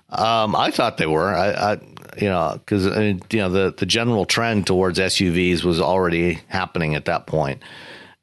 Um, 0.08 0.54
I 0.54 0.70
thought 0.70 0.98
they 0.98 1.06
were. 1.06 1.34
I, 1.34 1.50
I 1.50 1.72
you 2.18 2.28
know, 2.28 2.52
because 2.54 2.86
you 2.86 3.38
know 3.38 3.50
the 3.50 3.74
the 3.76 3.86
general 3.86 4.24
trend 4.24 4.66
towards 4.66 4.98
SUVs 4.98 5.64
was 5.64 5.80
already 5.80 6.40
happening 6.48 6.94
at 6.94 7.06
that 7.06 7.26
point, 7.26 7.62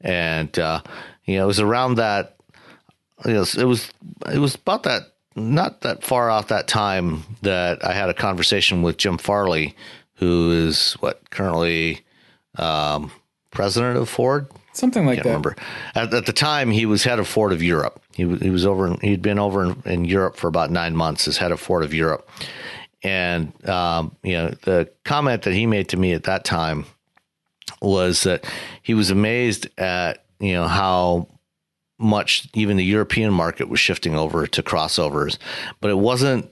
and 0.00 0.56
uh, 0.58 0.80
you 1.24 1.36
know 1.36 1.44
it 1.44 1.46
was 1.46 1.60
around 1.60 1.96
that. 1.96 2.36
You 3.24 3.34
know, 3.34 3.44
it 3.58 3.64
was 3.64 3.90
it 4.32 4.38
was 4.38 4.54
about 4.54 4.84
that 4.84 5.14
not 5.36 5.82
that 5.82 6.04
far 6.04 6.30
off 6.30 6.48
that 6.48 6.68
time 6.68 7.24
that 7.42 7.84
I 7.84 7.92
had 7.92 8.08
a 8.08 8.14
conversation 8.14 8.82
with 8.82 8.96
Jim 8.96 9.18
Farley, 9.18 9.74
who 10.14 10.52
is 10.52 10.94
what 10.94 11.30
currently 11.30 12.04
um, 12.56 13.10
president 13.50 13.96
of 13.98 14.08
Ford. 14.08 14.48
Something 14.74 15.06
like 15.06 15.18
that. 15.18 15.26
remember. 15.26 15.56
At, 15.94 16.12
at 16.12 16.26
the 16.26 16.32
time, 16.32 16.70
he 16.70 16.84
was 16.84 17.04
head 17.04 17.18
of 17.18 17.28
Ford 17.28 17.52
of 17.52 17.62
Europe. 17.62 18.02
He 18.12 18.24
he 18.36 18.50
was 18.50 18.66
over. 18.66 18.88
In, 18.88 18.98
he'd 19.00 19.22
been 19.22 19.38
over 19.38 19.64
in, 19.64 19.82
in 19.84 20.04
Europe 20.04 20.36
for 20.36 20.48
about 20.48 20.70
nine 20.70 20.96
months 20.96 21.26
as 21.28 21.36
head 21.36 21.52
of 21.52 21.60
Ford 21.60 21.84
of 21.84 21.94
Europe. 21.94 22.28
And 23.02 23.52
um, 23.68 24.16
you 24.22 24.32
know, 24.32 24.48
the 24.62 24.90
comment 25.04 25.42
that 25.42 25.54
he 25.54 25.66
made 25.66 25.88
to 25.90 25.96
me 25.96 26.12
at 26.12 26.24
that 26.24 26.44
time 26.44 26.86
was 27.80 28.24
that 28.24 28.44
he 28.82 28.94
was 28.94 29.10
amazed 29.10 29.68
at 29.78 30.24
you 30.40 30.52
know 30.54 30.66
how 30.66 31.28
much 31.98 32.48
even 32.54 32.76
the 32.76 32.84
European 32.84 33.32
market 33.32 33.68
was 33.68 33.78
shifting 33.78 34.16
over 34.16 34.46
to 34.46 34.62
crossovers, 34.62 35.38
but 35.80 35.90
it 35.90 35.98
wasn't 35.98 36.50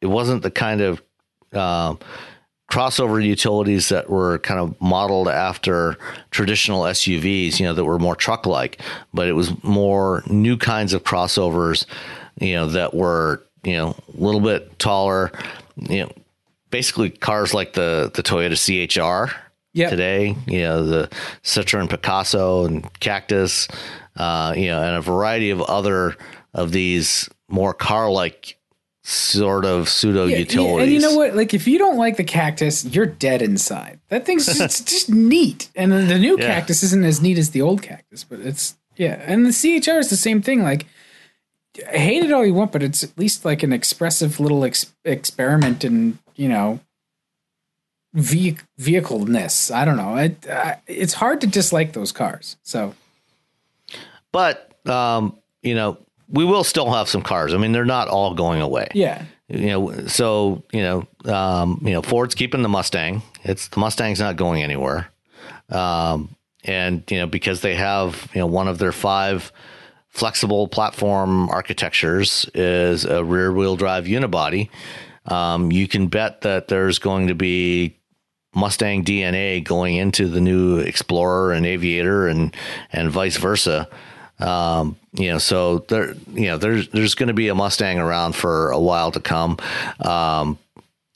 it 0.00 0.06
wasn't 0.06 0.42
the 0.42 0.50
kind 0.50 0.80
of 0.80 1.02
um, 1.52 1.98
crossover 2.70 3.24
utilities 3.24 3.88
that 3.90 4.08
were 4.10 4.38
kind 4.38 4.58
of 4.58 4.80
modeled 4.80 5.28
after 5.28 5.96
traditional 6.30 6.82
SUVs, 6.82 7.60
you 7.60 7.66
know, 7.66 7.74
that 7.74 7.84
were 7.84 7.98
more 7.98 8.16
truck 8.16 8.46
like, 8.46 8.80
but 9.12 9.28
it 9.28 9.32
was 9.32 9.52
more 9.62 10.22
new 10.26 10.56
kinds 10.56 10.92
of 10.92 11.04
crossovers, 11.04 11.86
you 12.40 12.54
know, 12.54 12.66
that 12.66 12.94
were, 12.94 13.44
you 13.62 13.74
know, 13.74 13.96
a 14.16 14.20
little 14.20 14.40
bit 14.40 14.78
taller, 14.78 15.30
you 15.76 16.02
know, 16.02 16.12
basically 16.70 17.10
cars 17.10 17.54
like 17.54 17.74
the 17.74 18.10
the 18.14 18.22
Toyota 18.22 18.56
CHR 18.56 19.32
Yep. 19.74 19.90
today, 19.90 20.36
you 20.46 20.62
know, 20.62 20.84
the 20.86 21.10
Citroen 21.42 21.90
Picasso 21.90 22.64
and 22.64 22.88
Cactus, 23.00 23.66
uh, 24.16 24.54
you 24.56 24.68
know, 24.68 24.80
and 24.80 24.96
a 24.96 25.00
variety 25.00 25.50
of 25.50 25.60
other 25.62 26.16
of 26.54 26.70
these 26.70 27.28
more 27.48 27.74
car 27.74 28.08
like 28.08 28.56
sort 29.06 29.64
of 29.66 29.88
pseudo 29.88 30.24
Yeah, 30.24 30.38
utilities. 30.38 30.76
yeah, 30.76 30.82
and 30.82 30.92
you 30.92 31.00
know 31.00 31.14
what? 31.16 31.34
Like, 31.36 31.52
if 31.52 31.68
you 31.68 31.78
don't 31.78 31.98
like 31.98 32.16
the 32.16 32.24
cactus, 32.24 32.84
you're 32.86 33.04
dead 33.06 33.42
inside. 33.42 34.00
That 34.08 34.24
thing's 34.24 34.46
just, 34.46 34.88
just 34.88 35.10
neat. 35.10 35.68
And 35.76 35.92
then 35.92 36.08
the 36.08 36.18
new 36.18 36.38
Yeah. 36.38 36.46
cactus 36.46 36.82
isn't 36.82 37.04
as 37.04 37.20
neat 37.20 37.36
as 37.38 37.50
the 37.50 37.60
old 37.60 37.82
cactus, 37.82 38.24
but 38.24 38.40
it's 38.40 38.76
yeah. 38.96 39.22
And 39.26 39.44
the 39.44 39.52
CHR 39.52 39.98
is 39.98 40.08
the 40.08 40.16
same 40.16 40.40
thing. 40.40 40.62
Like, 40.62 40.86
hate 41.90 42.24
it 42.24 42.32
all 42.32 42.46
you 42.46 42.54
want, 42.54 42.72
but 42.72 42.82
it's 42.82 43.04
at 43.04 43.16
least 43.18 43.44
like 43.44 43.62
an 43.62 43.72
expressive 43.74 44.40
little 44.40 44.64
ex- 44.64 44.92
experiment 45.04 45.84
in 45.84 46.18
you 46.36 46.48
know 46.48 46.80
ve- 48.14 48.56
vehicleness. 48.78 49.70
I 49.70 49.84
don't 49.84 49.96
know. 49.98 50.16
It, 50.16 50.48
I, 50.48 50.80
it's 50.86 51.14
hard 51.14 51.40
to 51.42 51.46
dislike 51.46 51.92
those 51.92 52.10
cars. 52.12 52.56
So 52.62 52.94
But 54.32 54.72
um, 54.88 55.36
you 55.62 55.74
know, 55.74 55.98
we 56.28 56.44
will 56.44 56.64
still 56.64 56.90
have 56.92 57.08
some 57.08 57.22
cars. 57.22 57.54
I 57.54 57.58
mean, 57.58 57.72
they're 57.72 57.84
not 57.84 58.08
all 58.08 58.34
going 58.34 58.60
away. 58.60 58.88
yeah, 58.94 59.24
You 59.48 59.66
know, 59.66 60.06
so 60.06 60.64
you 60.72 60.82
know, 60.82 61.32
um, 61.32 61.80
you 61.82 61.92
know, 61.92 62.02
Ford's 62.02 62.34
keeping 62.34 62.62
the 62.62 62.68
Mustang. 62.68 63.22
It's 63.42 63.68
the 63.68 63.80
Mustang's 63.80 64.20
not 64.20 64.36
going 64.36 64.62
anywhere. 64.62 65.08
Um, 65.70 66.34
and 66.64 67.02
you 67.10 67.18
know, 67.18 67.26
because 67.26 67.60
they 67.60 67.74
have 67.74 68.28
you 68.34 68.40
know 68.40 68.46
one 68.46 68.68
of 68.68 68.78
their 68.78 68.92
five 68.92 69.52
flexible 70.08 70.68
platform 70.68 71.48
architectures 71.50 72.48
is 72.54 73.04
a 73.04 73.24
rear 73.24 73.52
wheel 73.52 73.76
drive 73.76 74.04
unibody. 74.04 74.70
Um, 75.26 75.72
you 75.72 75.88
can 75.88 76.08
bet 76.08 76.42
that 76.42 76.68
there's 76.68 76.98
going 76.98 77.28
to 77.28 77.34
be 77.34 77.98
Mustang 78.54 79.04
DNA 79.04 79.62
going 79.64 79.96
into 79.96 80.28
the 80.28 80.40
new 80.40 80.78
Explorer 80.78 81.52
and 81.52 81.66
Aviator 81.66 82.28
and 82.28 82.54
and 82.92 83.10
vice 83.10 83.36
versa. 83.36 83.88
Um, 84.38 84.96
you 85.12 85.30
know, 85.30 85.38
so 85.38 85.78
there, 85.88 86.14
you 86.32 86.46
know, 86.46 86.58
there's 86.58 86.88
there's 86.88 87.14
going 87.14 87.28
to 87.28 87.34
be 87.34 87.48
a 87.48 87.54
Mustang 87.54 87.98
around 87.98 88.34
for 88.34 88.70
a 88.70 88.78
while 88.78 89.12
to 89.12 89.20
come. 89.20 89.58
Um, 90.00 90.58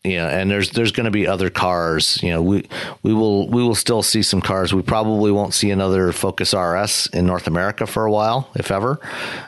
you 0.04 0.16
know, 0.16 0.28
and 0.28 0.50
there's 0.50 0.70
there's 0.70 0.92
going 0.92 1.06
to 1.06 1.10
be 1.10 1.26
other 1.26 1.50
cars. 1.50 2.22
You 2.22 2.30
know, 2.30 2.42
we 2.42 2.68
we 3.02 3.12
will 3.12 3.48
we 3.48 3.62
will 3.62 3.74
still 3.74 4.02
see 4.02 4.22
some 4.22 4.40
cars. 4.40 4.72
We 4.72 4.82
probably 4.82 5.32
won't 5.32 5.54
see 5.54 5.70
another 5.70 6.12
Focus 6.12 6.54
RS 6.54 7.08
in 7.12 7.26
North 7.26 7.46
America 7.46 7.86
for 7.86 8.06
a 8.06 8.10
while, 8.10 8.48
if 8.54 8.70
ever. 8.70 9.00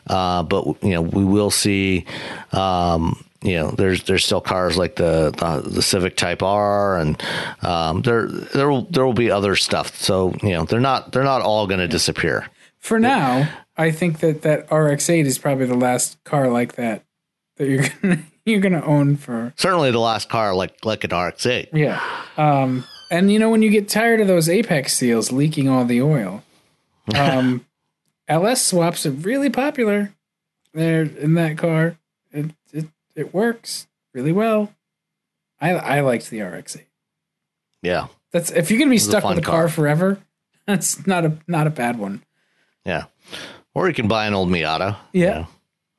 Uh, 0.07 0.43
but 0.43 0.67
you 0.83 0.91
know, 0.91 1.03
we 1.03 1.25
will 1.25 1.51
see. 1.51 2.05
Um, 2.53 3.25
you 3.43 3.55
know, 3.55 3.71
there's 3.71 4.03
there's 4.03 4.25
still 4.25 4.41
cars 4.41 4.77
like 4.77 4.97
the 4.97 5.31
the, 5.31 5.71
the 5.71 5.83
Civic 5.83 6.17
Type 6.17 6.43
R, 6.43 6.99
and 6.99 7.23
um, 7.63 8.03
there 8.03 8.27
there 8.27 8.69
will 8.69 8.83
there 8.83 9.07
will 9.07 9.15
be 9.15 9.31
other 9.31 9.57
stuff. 9.57 9.97
So 9.97 10.35
you 10.43 10.51
know, 10.51 10.65
they're 10.65 10.81
not 10.81 11.13
they're 11.13 11.25
not 11.25 11.41
all 11.41 11.67
going 11.67 11.81
to 11.81 11.89
disappear. 11.89 12.49
For 12.81 12.99
now, 12.99 13.49
I 13.77 13.91
think 13.91 14.19
that 14.21 14.43
that 14.43 14.71
RX-8 14.73 15.25
is 15.27 15.39
probably 15.39 15.67
the 15.67 15.75
last 15.77 16.23
car 16.25 16.49
like 16.49 16.75
that 16.75 17.05
that 17.57 17.69
you're 17.69 17.85
gonna 18.03 18.23
you're 18.45 18.61
gonna 18.61 18.83
own 18.85 19.17
for 19.17 19.53
Certainly, 19.57 19.91
the 19.93 20.01
last 20.01 20.29
car 20.29 20.55
like 20.55 20.85
like 20.85 21.05
an 21.05 21.11
RX-8. 21.17 21.69
Yeah. 21.73 22.01
Um, 22.37 22.85
and 23.11 23.31
you 23.31 23.39
know, 23.39 23.51
when 23.51 23.63
you 23.63 23.71
get 23.71 23.89
tired 23.89 24.21
of 24.21 24.27
those 24.27 24.49
apex 24.49 24.95
seals 24.95 25.31
leaking 25.31 25.69
all 25.69 25.85
the 25.85 26.01
oil, 26.03 26.43
um, 27.15 27.65
LS 28.29 28.63
swaps 28.65 29.05
are 29.07 29.11
really 29.11 29.51
popular. 29.51 30.13
There 30.73 31.03
in 31.03 31.35
that 31.35 31.59
car, 31.59 31.97
it 32.33 32.53
it 32.73 32.87
it 33.15 33.35
works 33.35 33.89
really 34.15 34.33
well. 34.33 34.73
I 35.61 35.73
I 35.73 36.01
liked 36.01 36.31
the 36.31 36.41
RX-8. 36.41 36.85
Yeah, 37.83 38.07
That's 38.31 38.51
if 38.51 38.71
you're 38.71 38.79
gonna 38.79 38.91
be 38.91 38.99
stuck 38.99 39.25
with 39.25 39.39
a 39.39 39.43
car 39.43 39.63
car. 39.63 39.69
forever. 39.69 40.19
That's 40.67 41.07
not 41.07 41.25
a 41.25 41.39
not 41.49 41.67
a 41.67 41.71
bad 41.71 41.99
one. 41.99 42.23
Yeah. 42.85 43.05
Or 43.75 43.89
you 43.89 43.95
can 43.95 44.09
buy 44.09 44.27
an 44.27 44.35
old 44.35 44.49
Miata. 44.49 44.97
Yeah. 45.13 45.21
you 45.29 45.35
know, 45.35 45.47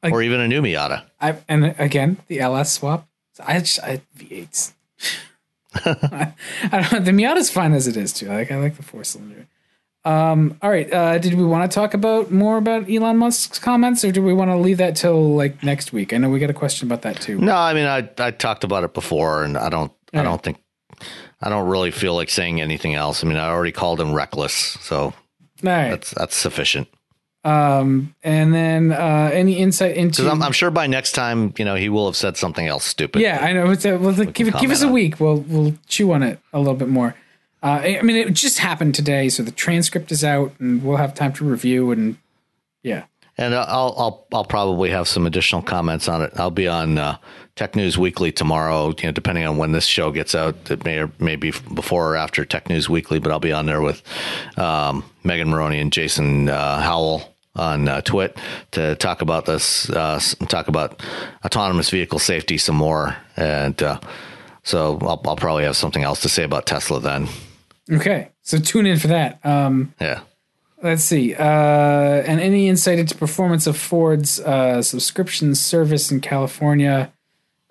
Like- 0.04 0.14
or 0.14 0.22
even 0.22 0.40
a 0.40 0.48
new 0.48 0.62
Miata. 0.62 1.04
I 1.20 1.36
and 1.48 1.76
again 1.78 2.18
the 2.28 2.40
LS 2.40 2.72
swap. 2.74 3.08
I 3.40 3.60
just 3.60 3.80
I 3.82 4.02
V8s. 4.18 4.74
I, 5.86 6.34
I 6.72 6.82
don't. 6.82 6.92
know. 6.92 7.00
The 7.00 7.12
Miata's 7.12 7.50
fine 7.50 7.74
as 7.74 7.88
it 7.88 7.96
is 7.98 8.12
too. 8.14 8.30
I 8.30 8.36
like 8.36 8.52
I 8.52 8.58
like 8.58 8.76
the 8.78 8.84
four 8.84 9.04
cylinder. 9.04 9.48
Um. 10.04 10.58
All 10.62 10.70
right. 10.70 10.92
Uh, 10.92 11.18
did 11.20 11.36
we 11.36 11.44
want 11.46 11.70
to 11.72 11.74
talk 11.74 11.94
about 11.94 12.32
more 12.32 12.58
about 12.58 12.90
Elon 12.90 13.18
Musk's 13.18 13.60
comments, 13.60 14.04
or 14.04 14.12
do 14.12 14.22
we 14.24 14.34
want 14.34 14.50
to 14.50 14.58
leave 14.58 14.78
that 14.80 14.96
till 14.96 15.36
like 15.36 15.62
next 15.64 15.94
week? 15.94 16.12
I 16.12 16.18
know 16.18 16.30
we 16.30 16.40
got 16.40 16.50
a 16.50 16.54
question 16.56 16.88
about 16.88 17.04
that 17.04 17.22
too. 17.22 17.38
No, 17.38 17.56
I 17.56 17.74
mean 17.74 17.86
I 17.86 18.10
I 18.18 18.32
talked 18.32 18.64
about 18.64 18.84
it 18.84 18.94
before, 18.94 19.44
and 19.44 19.58
I 19.58 19.70
don't 19.70 19.92
I 20.14 20.18
Yeah. 20.18 20.24
don't 20.24 20.42
think 20.42 20.58
I 21.42 21.50
don't 21.50 21.70
really 21.70 21.92
feel 21.92 22.16
like 22.16 22.30
saying 22.30 22.60
anything 22.62 22.96
else. 22.96 23.24
I 23.24 23.28
mean 23.28 23.38
I 23.38 23.48
already 23.50 23.72
called 23.72 24.02
him 24.02 24.14
reckless, 24.14 24.54
so 24.82 25.14
All 25.64 25.72
right. 25.72 25.90
that's 25.92 26.12
that's 26.12 26.36
sufficient. 26.36 26.88
Um. 27.44 28.14
And 28.24 28.54
then 28.54 28.92
uh, 28.92 29.32
any 29.34 29.58
insight 29.58 29.96
into? 29.96 30.22
Because 30.22 30.32
I'm, 30.32 30.44
I'm 30.44 30.52
sure 30.52 30.70
by 30.70 30.86
next 30.86 31.14
time, 31.14 31.54
you 31.58 31.66
know, 31.66 31.76
he 31.76 31.90
will 31.90 32.06
have 32.06 32.16
said 32.16 32.38
something 32.38 32.68
else 32.68 32.86
stupid. 32.86 33.22
Yeah, 33.22 33.40
I 33.42 33.52
know. 33.54 33.72
It's 33.72 33.84
a, 33.84 33.98
well, 33.98 34.14
give, 34.14 34.54
give 34.60 34.70
us 34.70 34.84
a 34.84 34.88
week. 34.88 35.20
We'll 35.20 35.38
we'll 35.38 35.74
chew 35.88 36.12
on 36.12 36.22
it 36.22 36.40
a 36.54 36.60
little 36.60 36.76
bit 36.76 36.90
more. 36.90 37.16
Uh, 37.64 37.80
I 37.84 38.02
mean, 38.02 38.16
it 38.16 38.34
just 38.34 38.60
happened 38.60 38.96
today, 38.96 39.30
so 39.30 39.44
the 39.44 39.52
transcript 39.52 40.12
is 40.12 40.24
out, 40.24 40.54
and 40.60 40.84
we'll 40.84 40.98
have 40.98 41.14
time 41.14 41.34
to 41.34 41.46
review. 41.46 41.92
And 41.92 42.18
yeah, 42.84 43.06
And 43.38 43.56
I'll 43.56 43.96
I'll 43.98 44.28
I'll 44.34 44.46
probably 44.46 44.90
have 44.90 45.08
some 45.08 45.26
additional 45.26 45.62
comments 45.62 46.08
on 46.08 46.22
it. 46.22 46.32
I'll 46.36 46.52
be 46.52 46.68
on 46.68 46.98
uh, 46.98 47.18
Tech 47.56 47.76
News 47.76 47.98
Weekly 47.98 48.32
tomorrow. 48.32 48.90
You 48.90 49.06
know, 49.06 49.12
depending 49.12 49.46
on 49.46 49.58
when 49.58 49.72
this 49.72 49.86
show 49.86 50.12
gets 50.12 50.36
out, 50.36 50.70
it 50.70 50.84
may 50.84 51.00
or 51.00 51.12
may 51.20 51.36
be 51.36 51.52
before 51.74 52.14
or 52.14 52.16
after 52.18 52.46
Tech 52.46 52.70
News 52.70 52.90
Weekly. 52.90 53.20
But 53.20 53.32
I'll 53.32 53.40
be 53.40 53.54
on 53.54 53.66
there 53.66 53.82
with 53.82 54.04
um, 54.58 55.04
Megan 55.24 55.50
Morrone 55.50 55.80
and 55.82 55.92
Jason 55.92 56.50
uh, 56.50 56.82
Howell 56.82 57.32
on 57.56 57.88
uh, 57.88 58.02
Twit 58.02 58.38
to 58.72 58.96
talk 58.96 59.22
about 59.22 59.46
this, 59.46 59.90
uh, 59.90 60.20
talk 60.48 60.68
about 60.68 61.02
autonomous 61.44 61.90
vehicle 61.90 62.20
safety 62.20 62.58
some 62.58 62.76
more, 62.76 63.18
and 63.36 63.82
uh, 63.84 64.00
so 64.64 64.98
I'll, 65.02 65.22
I'll 65.26 65.36
probably 65.36 65.64
have 65.64 65.76
something 65.76 66.04
else 66.04 66.22
to 66.22 66.30
say 66.30 66.44
about 66.44 66.66
Tesla 66.66 67.00
then. 67.00 67.28
Okay, 67.92 68.30
so 68.42 68.58
tune 68.58 68.86
in 68.86 68.98
for 69.00 69.08
that. 69.08 69.40
Um, 69.44 69.94
Yeah. 70.00 70.22
Let's 70.84 71.04
see. 71.04 71.36
Uh, 71.36 71.44
and 71.44 72.40
any 72.40 72.68
insight 72.68 73.00
into 73.00 73.16
performance 73.16 73.68
of 73.68 73.78
Ford's 73.78 74.40
uh, 74.40 74.82
subscription 74.82 75.56
service 75.56 76.12
in 76.12 76.22
California? 76.22 77.12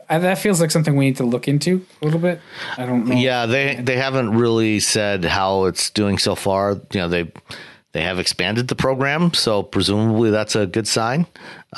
Uh, 0.09 0.19
that 0.19 0.39
feels 0.39 0.61
like 0.61 0.73
something 0.73 0.97
we 0.97 1.07
need 1.07 1.17
to 1.17 1.25
look 1.25 1.47
into 1.47 1.87
a 2.03 2.05
little 2.05 2.21
bit. 2.21 2.41
I 2.77 2.85
don't 2.85 3.07
know. 3.07 3.15
Yeah, 3.15 3.47
they 3.47 3.77
they 3.77 3.97
haven't 3.97 4.37
really 4.37 4.81
said 4.81 5.25
how 5.25 5.67
it's 5.67 5.89
doing 5.91 6.19
so 6.19 6.35
far. 6.35 6.73
You 6.93 7.01
know, 7.01 7.09
they 7.09 7.31
they 7.93 8.03
have 8.03 8.19
expanded 8.19 8.67
the 8.67 8.75
program, 8.75 9.33
so 9.35 9.63
presumably 9.63 10.31
that's 10.31 10.57
a 10.57 10.67
good 10.67 10.89
sign. 10.89 11.27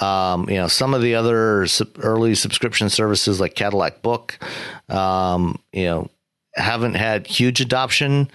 Um, 0.01 0.49
you 0.49 0.57
know, 0.57 0.69
some 0.69 0.95
of 0.95 1.03
the 1.03 1.15
other 1.15 1.67
sub- 1.67 1.99
early 1.99 2.35
subscription 2.35 2.89
services 2.89 3.39
like 3.39 3.55
Cadillac 3.55 4.01
Book, 4.01 4.39
um, 4.89 5.59
you 5.73 5.85
know, 5.85 6.11
haven't 6.55 6.95
had 6.95 7.27
huge 7.27 7.61
adoption. 7.61 8.31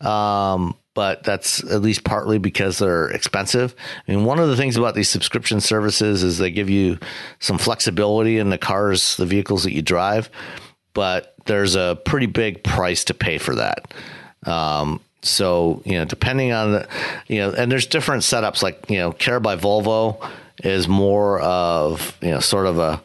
Um, 0.00 0.74
but 0.94 1.22
that's 1.24 1.64
at 1.64 1.82
least 1.82 2.04
partly 2.04 2.38
because 2.38 2.78
they're 2.78 3.08
expensive. 3.08 3.74
I 4.06 4.12
mean, 4.12 4.24
one 4.24 4.38
of 4.38 4.48
the 4.48 4.56
things 4.56 4.76
about 4.76 4.94
these 4.94 5.08
subscription 5.08 5.60
services 5.60 6.22
is 6.22 6.38
they 6.38 6.50
give 6.50 6.68
you 6.68 6.98
some 7.40 7.58
flexibility 7.58 8.38
in 8.38 8.50
the 8.50 8.58
cars, 8.58 9.16
the 9.16 9.26
vehicles 9.26 9.64
that 9.64 9.72
you 9.72 9.82
drive, 9.82 10.28
but 10.94 11.34
there's 11.46 11.74
a 11.74 11.98
pretty 12.04 12.26
big 12.26 12.62
price 12.62 13.04
to 13.04 13.14
pay 13.14 13.38
for 13.38 13.54
that. 13.54 13.94
Um, 14.44 15.00
so, 15.22 15.82
you 15.84 15.92
know, 15.92 16.04
depending 16.04 16.52
on 16.52 16.72
the, 16.72 16.88
you 17.28 17.38
know, 17.38 17.52
and 17.52 17.70
there's 17.70 17.86
different 17.86 18.22
setups 18.22 18.62
like, 18.62 18.90
you 18.90 18.98
know, 18.98 19.12
Care 19.12 19.40
by 19.40 19.56
Volvo 19.56 20.28
is 20.62 20.88
more 20.88 21.40
of, 21.40 22.16
you 22.20 22.30
know, 22.30 22.40
sort 22.40 22.66
of 22.66 22.78
a, 22.78 23.00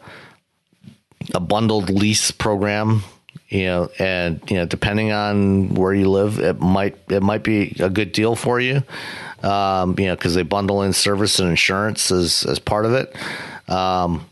a 1.33 1.39
bundled 1.39 1.89
lease 1.89 2.31
program 2.31 3.03
you 3.49 3.65
know 3.65 3.89
and 3.99 4.41
you 4.49 4.57
know 4.57 4.65
depending 4.65 5.11
on 5.11 5.69
where 5.69 5.93
you 5.93 6.09
live 6.09 6.39
it 6.39 6.59
might 6.59 6.97
it 7.09 7.23
might 7.23 7.43
be 7.43 7.75
a 7.79 7.89
good 7.89 8.11
deal 8.11 8.35
for 8.35 8.59
you. 8.59 8.83
Um, 9.43 9.97
you 9.99 10.05
know 10.05 10.15
because 10.15 10.33
they 10.33 10.43
bundle 10.43 10.81
in 10.81 10.93
service 10.93 11.39
and 11.39 11.49
insurance 11.49 12.11
as 12.11 12.43
as 12.45 12.59
part 12.59 12.85
of 12.85 12.93
it. 12.93 13.15
Um, 13.69 14.25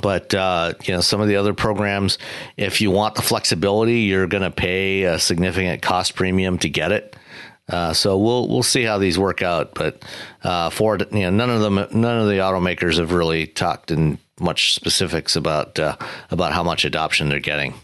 but 0.00 0.34
uh, 0.34 0.74
you 0.84 0.94
know 0.94 1.00
some 1.00 1.20
of 1.20 1.28
the 1.28 1.36
other 1.36 1.54
programs 1.54 2.18
if 2.56 2.80
you 2.80 2.90
want 2.90 3.14
the 3.14 3.22
flexibility 3.22 4.00
you're 4.00 4.26
going 4.26 4.42
to 4.42 4.50
pay 4.50 5.02
a 5.02 5.18
significant 5.18 5.82
cost 5.82 6.14
premium 6.14 6.58
to 6.58 6.68
get 6.68 6.92
it. 6.92 7.16
Uh, 7.68 7.92
so 7.92 8.18
we'll 8.18 8.48
we'll 8.48 8.62
see 8.62 8.82
how 8.82 8.98
these 8.98 9.18
work 9.18 9.40
out, 9.40 9.72
but 9.74 10.02
uh, 10.42 10.68
Ford, 10.68 11.06
you 11.12 11.20
know, 11.20 11.30
none 11.30 11.48
of 11.48 11.60
them, 11.60 11.74
none 11.76 12.20
of 12.20 12.26
the 12.28 12.38
automakers 12.38 12.98
have 12.98 13.12
really 13.12 13.46
talked 13.46 13.90
in 13.90 14.18
much 14.40 14.74
specifics 14.74 15.36
about 15.36 15.78
uh, 15.78 15.96
about 16.30 16.52
how 16.52 16.62
much 16.62 16.84
adoption 16.84 17.28
they're 17.28 17.40
getting. 17.40 17.74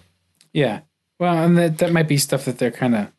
Yeah. 0.52 0.80
Well, 1.18 1.36
and 1.36 1.58
that 1.58 1.78
that 1.78 1.92
might 1.92 2.08
be 2.08 2.16
stuff 2.16 2.44
that 2.44 2.58
they're 2.58 2.70
kind 2.70 2.94
of 2.94 3.12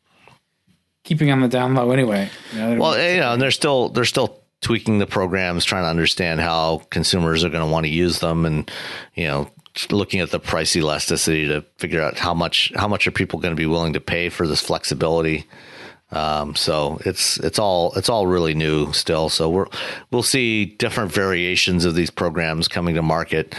keeping 1.04 1.32
on 1.32 1.42
the 1.42 1.48
down 1.48 1.74
low 1.76 1.92
anyway. 1.92 2.30
You 2.54 2.60
know, 2.60 2.76
Well, 2.80 2.98
you 2.98 3.20
know, 3.20 3.34
and 3.34 3.42
they're 3.42 3.52
still 3.52 3.90
they're 3.90 4.06
still 4.06 4.40
tweaking 4.62 5.00
the 5.00 5.08
programs, 5.08 5.66
trying 5.66 5.84
to 5.84 5.90
understand 5.90 6.40
how 6.42 6.82
consumers 6.90 7.44
are 7.44 7.50
going 7.50 7.66
to 7.66 7.72
want 7.72 7.86
to 7.86 7.92
use 7.92 8.20
them, 8.20 8.46
and 8.46 8.70
you 9.16 9.26
know, 9.26 9.50
looking 9.90 10.20
at 10.20 10.32
the 10.32 10.40
price 10.40 10.76
elasticity 10.76 11.48
to 11.48 11.62
figure 11.78 12.02
out 12.02 12.18
how 12.18 12.34
much 12.34 12.72
how 12.76 12.88
much 12.88 13.08
are 13.08 13.12
people 13.12 13.40
going 13.40 13.54
to 13.54 13.60
be 13.60 13.66
willing 13.66 13.94
to 13.94 14.02
pay 14.02 14.30
for 14.30 14.48
this 14.48 14.62
flexibility. 14.62 15.46
Um, 16.12 16.56
so 16.56 17.00
it's 17.06 17.38
it's 17.38 17.60
all 17.60 17.94
it's 17.96 18.10
all 18.10 18.26
really 18.26 18.56
new 18.56 18.92
still. 18.94 19.30
So 19.30 19.50
we're 19.50 19.68
we'll 20.12 20.24
see 20.24 20.66
different 20.66 21.12
variations 21.12 21.86
of 21.86 21.94
these 21.94 22.10
programs 22.10 22.68
coming 22.68 22.96
to 22.96 23.02
market, 23.04 23.56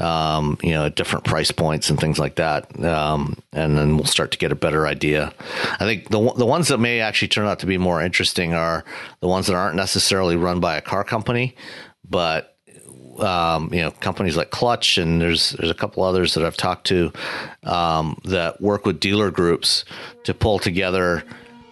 um, 0.00 0.58
you 0.62 0.70
know, 0.70 0.86
at 0.86 0.96
different 0.96 1.24
price 1.24 1.52
points 1.52 1.90
and 1.90 2.00
things 2.00 2.18
like 2.18 2.36
that. 2.36 2.84
Um, 2.84 3.36
and 3.52 3.78
then 3.78 3.96
we'll 3.96 4.06
start 4.06 4.32
to 4.32 4.38
get 4.38 4.50
a 4.50 4.56
better 4.56 4.86
idea. 4.86 5.32
I 5.74 5.84
think 5.84 6.08
the 6.08 6.32
the 6.36 6.46
ones 6.46 6.68
that 6.68 6.78
may 6.78 7.00
actually 7.00 7.28
turn 7.28 7.46
out 7.46 7.60
to 7.60 7.66
be 7.66 7.78
more 7.78 8.02
interesting 8.02 8.52
are 8.52 8.84
the 9.20 9.28
ones 9.28 9.46
that 9.46 9.54
aren't 9.54 9.76
necessarily 9.76 10.36
run 10.36 10.58
by 10.58 10.76
a 10.76 10.82
car 10.82 11.04
company, 11.04 11.54
but 12.08 12.56
um, 13.18 13.72
you 13.72 13.80
know, 13.80 13.90
companies 13.90 14.36
like 14.36 14.50
Clutch 14.50 14.98
and 14.98 15.20
there's 15.20 15.50
there's 15.50 15.70
a 15.70 15.74
couple 15.74 16.02
others 16.02 16.34
that 16.34 16.44
I've 16.44 16.56
talked 16.56 16.86
to 16.88 17.12
um, 17.62 18.18
that 18.24 18.60
work 18.60 18.86
with 18.86 19.00
dealer 19.00 19.30
groups 19.30 19.84
to 20.24 20.34
pull 20.34 20.58
together 20.58 21.22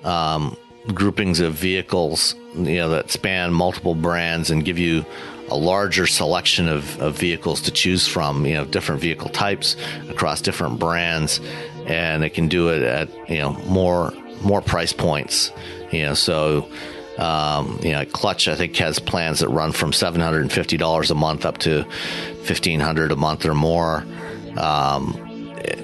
um, 0.05 0.56
groupings 0.94 1.40
of 1.40 1.55
vehicles, 1.55 2.35
you 2.55 2.77
know, 2.77 2.90
that 2.90 3.10
span 3.10 3.52
multiple 3.52 3.94
brands 3.94 4.51
and 4.51 4.64
give 4.64 4.78
you 4.78 5.05
a 5.48 5.56
larger 5.56 6.06
selection 6.06 6.68
of, 6.68 7.01
of 7.01 7.18
vehicles 7.18 7.62
to 7.62 7.70
choose 7.70 8.06
from. 8.06 8.47
You 8.47 8.55
know, 8.55 8.64
different 8.64 9.01
vehicle 9.01 9.31
types 9.31 9.77
across 10.09 10.40
different 10.40 10.78
brands, 10.78 11.40
and 11.86 12.24
it 12.24 12.31
can 12.31 12.48
do 12.48 12.68
it 12.68 12.82
at 12.82 13.31
you 13.31 13.39
know 13.39 13.52
more 13.66 14.12
more 14.43 14.60
price 14.60 14.93
points. 14.93 15.52
You 15.90 16.06
know, 16.06 16.14
so 16.14 16.70
um, 17.18 17.78
you 17.82 17.93
know, 17.93 18.05
Clutch 18.06 18.48
I 18.48 18.55
think 18.55 18.77
has 18.77 18.98
plans 18.98 19.40
that 19.40 19.48
run 19.48 19.72
from 19.72 19.93
seven 19.93 20.20
hundred 20.20 20.43
and 20.43 20.52
fifty 20.52 20.77
dollars 20.77 21.10
a 21.10 21.14
month 21.14 21.44
up 21.44 21.59
to 21.59 21.85
fifteen 22.43 22.81
hundred 22.81 23.12
a 23.12 23.16
month 23.16 23.44
or 23.44 23.55
more. 23.55 24.06
Um, 24.56 25.14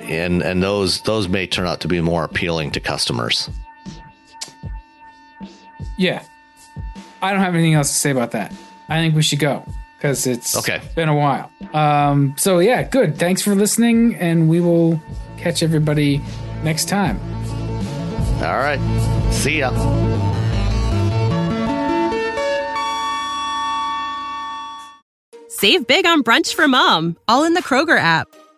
and 0.08 0.42
and 0.42 0.62
those 0.62 1.02
those 1.02 1.28
may 1.28 1.46
turn 1.46 1.66
out 1.66 1.80
to 1.80 1.88
be 1.88 2.00
more 2.00 2.24
appealing 2.24 2.70
to 2.72 2.80
customers. 2.80 3.50
Yeah. 5.96 6.22
I 7.22 7.32
don't 7.32 7.40
have 7.40 7.54
anything 7.54 7.74
else 7.74 7.88
to 7.88 7.94
say 7.94 8.10
about 8.10 8.32
that. 8.32 8.52
I 8.88 8.96
think 9.00 9.14
we 9.14 9.22
should 9.22 9.38
go 9.38 9.64
because 9.96 10.26
it's 10.26 10.56
Okay. 10.56 10.80
been 10.94 11.08
a 11.08 11.14
while. 11.16 11.50
Um, 11.72 12.34
so 12.36 12.58
yeah, 12.58 12.82
good. 12.82 13.18
Thanks 13.18 13.42
for 13.42 13.54
listening, 13.54 14.14
and 14.16 14.48
we 14.48 14.60
will 14.60 15.00
catch 15.38 15.62
everybody 15.62 16.20
next 16.62 16.88
time. 16.88 17.18
All 18.42 18.58
right, 18.58 18.78
see 19.32 19.58
ya. 19.60 19.70
Save 25.48 25.86
big 25.86 26.06
on 26.06 26.22
brunch 26.22 26.54
for 26.54 26.68
mom, 26.68 27.16
all 27.28 27.44
in 27.44 27.54
the 27.54 27.62
Kroger 27.62 27.98
app. 27.98 28.28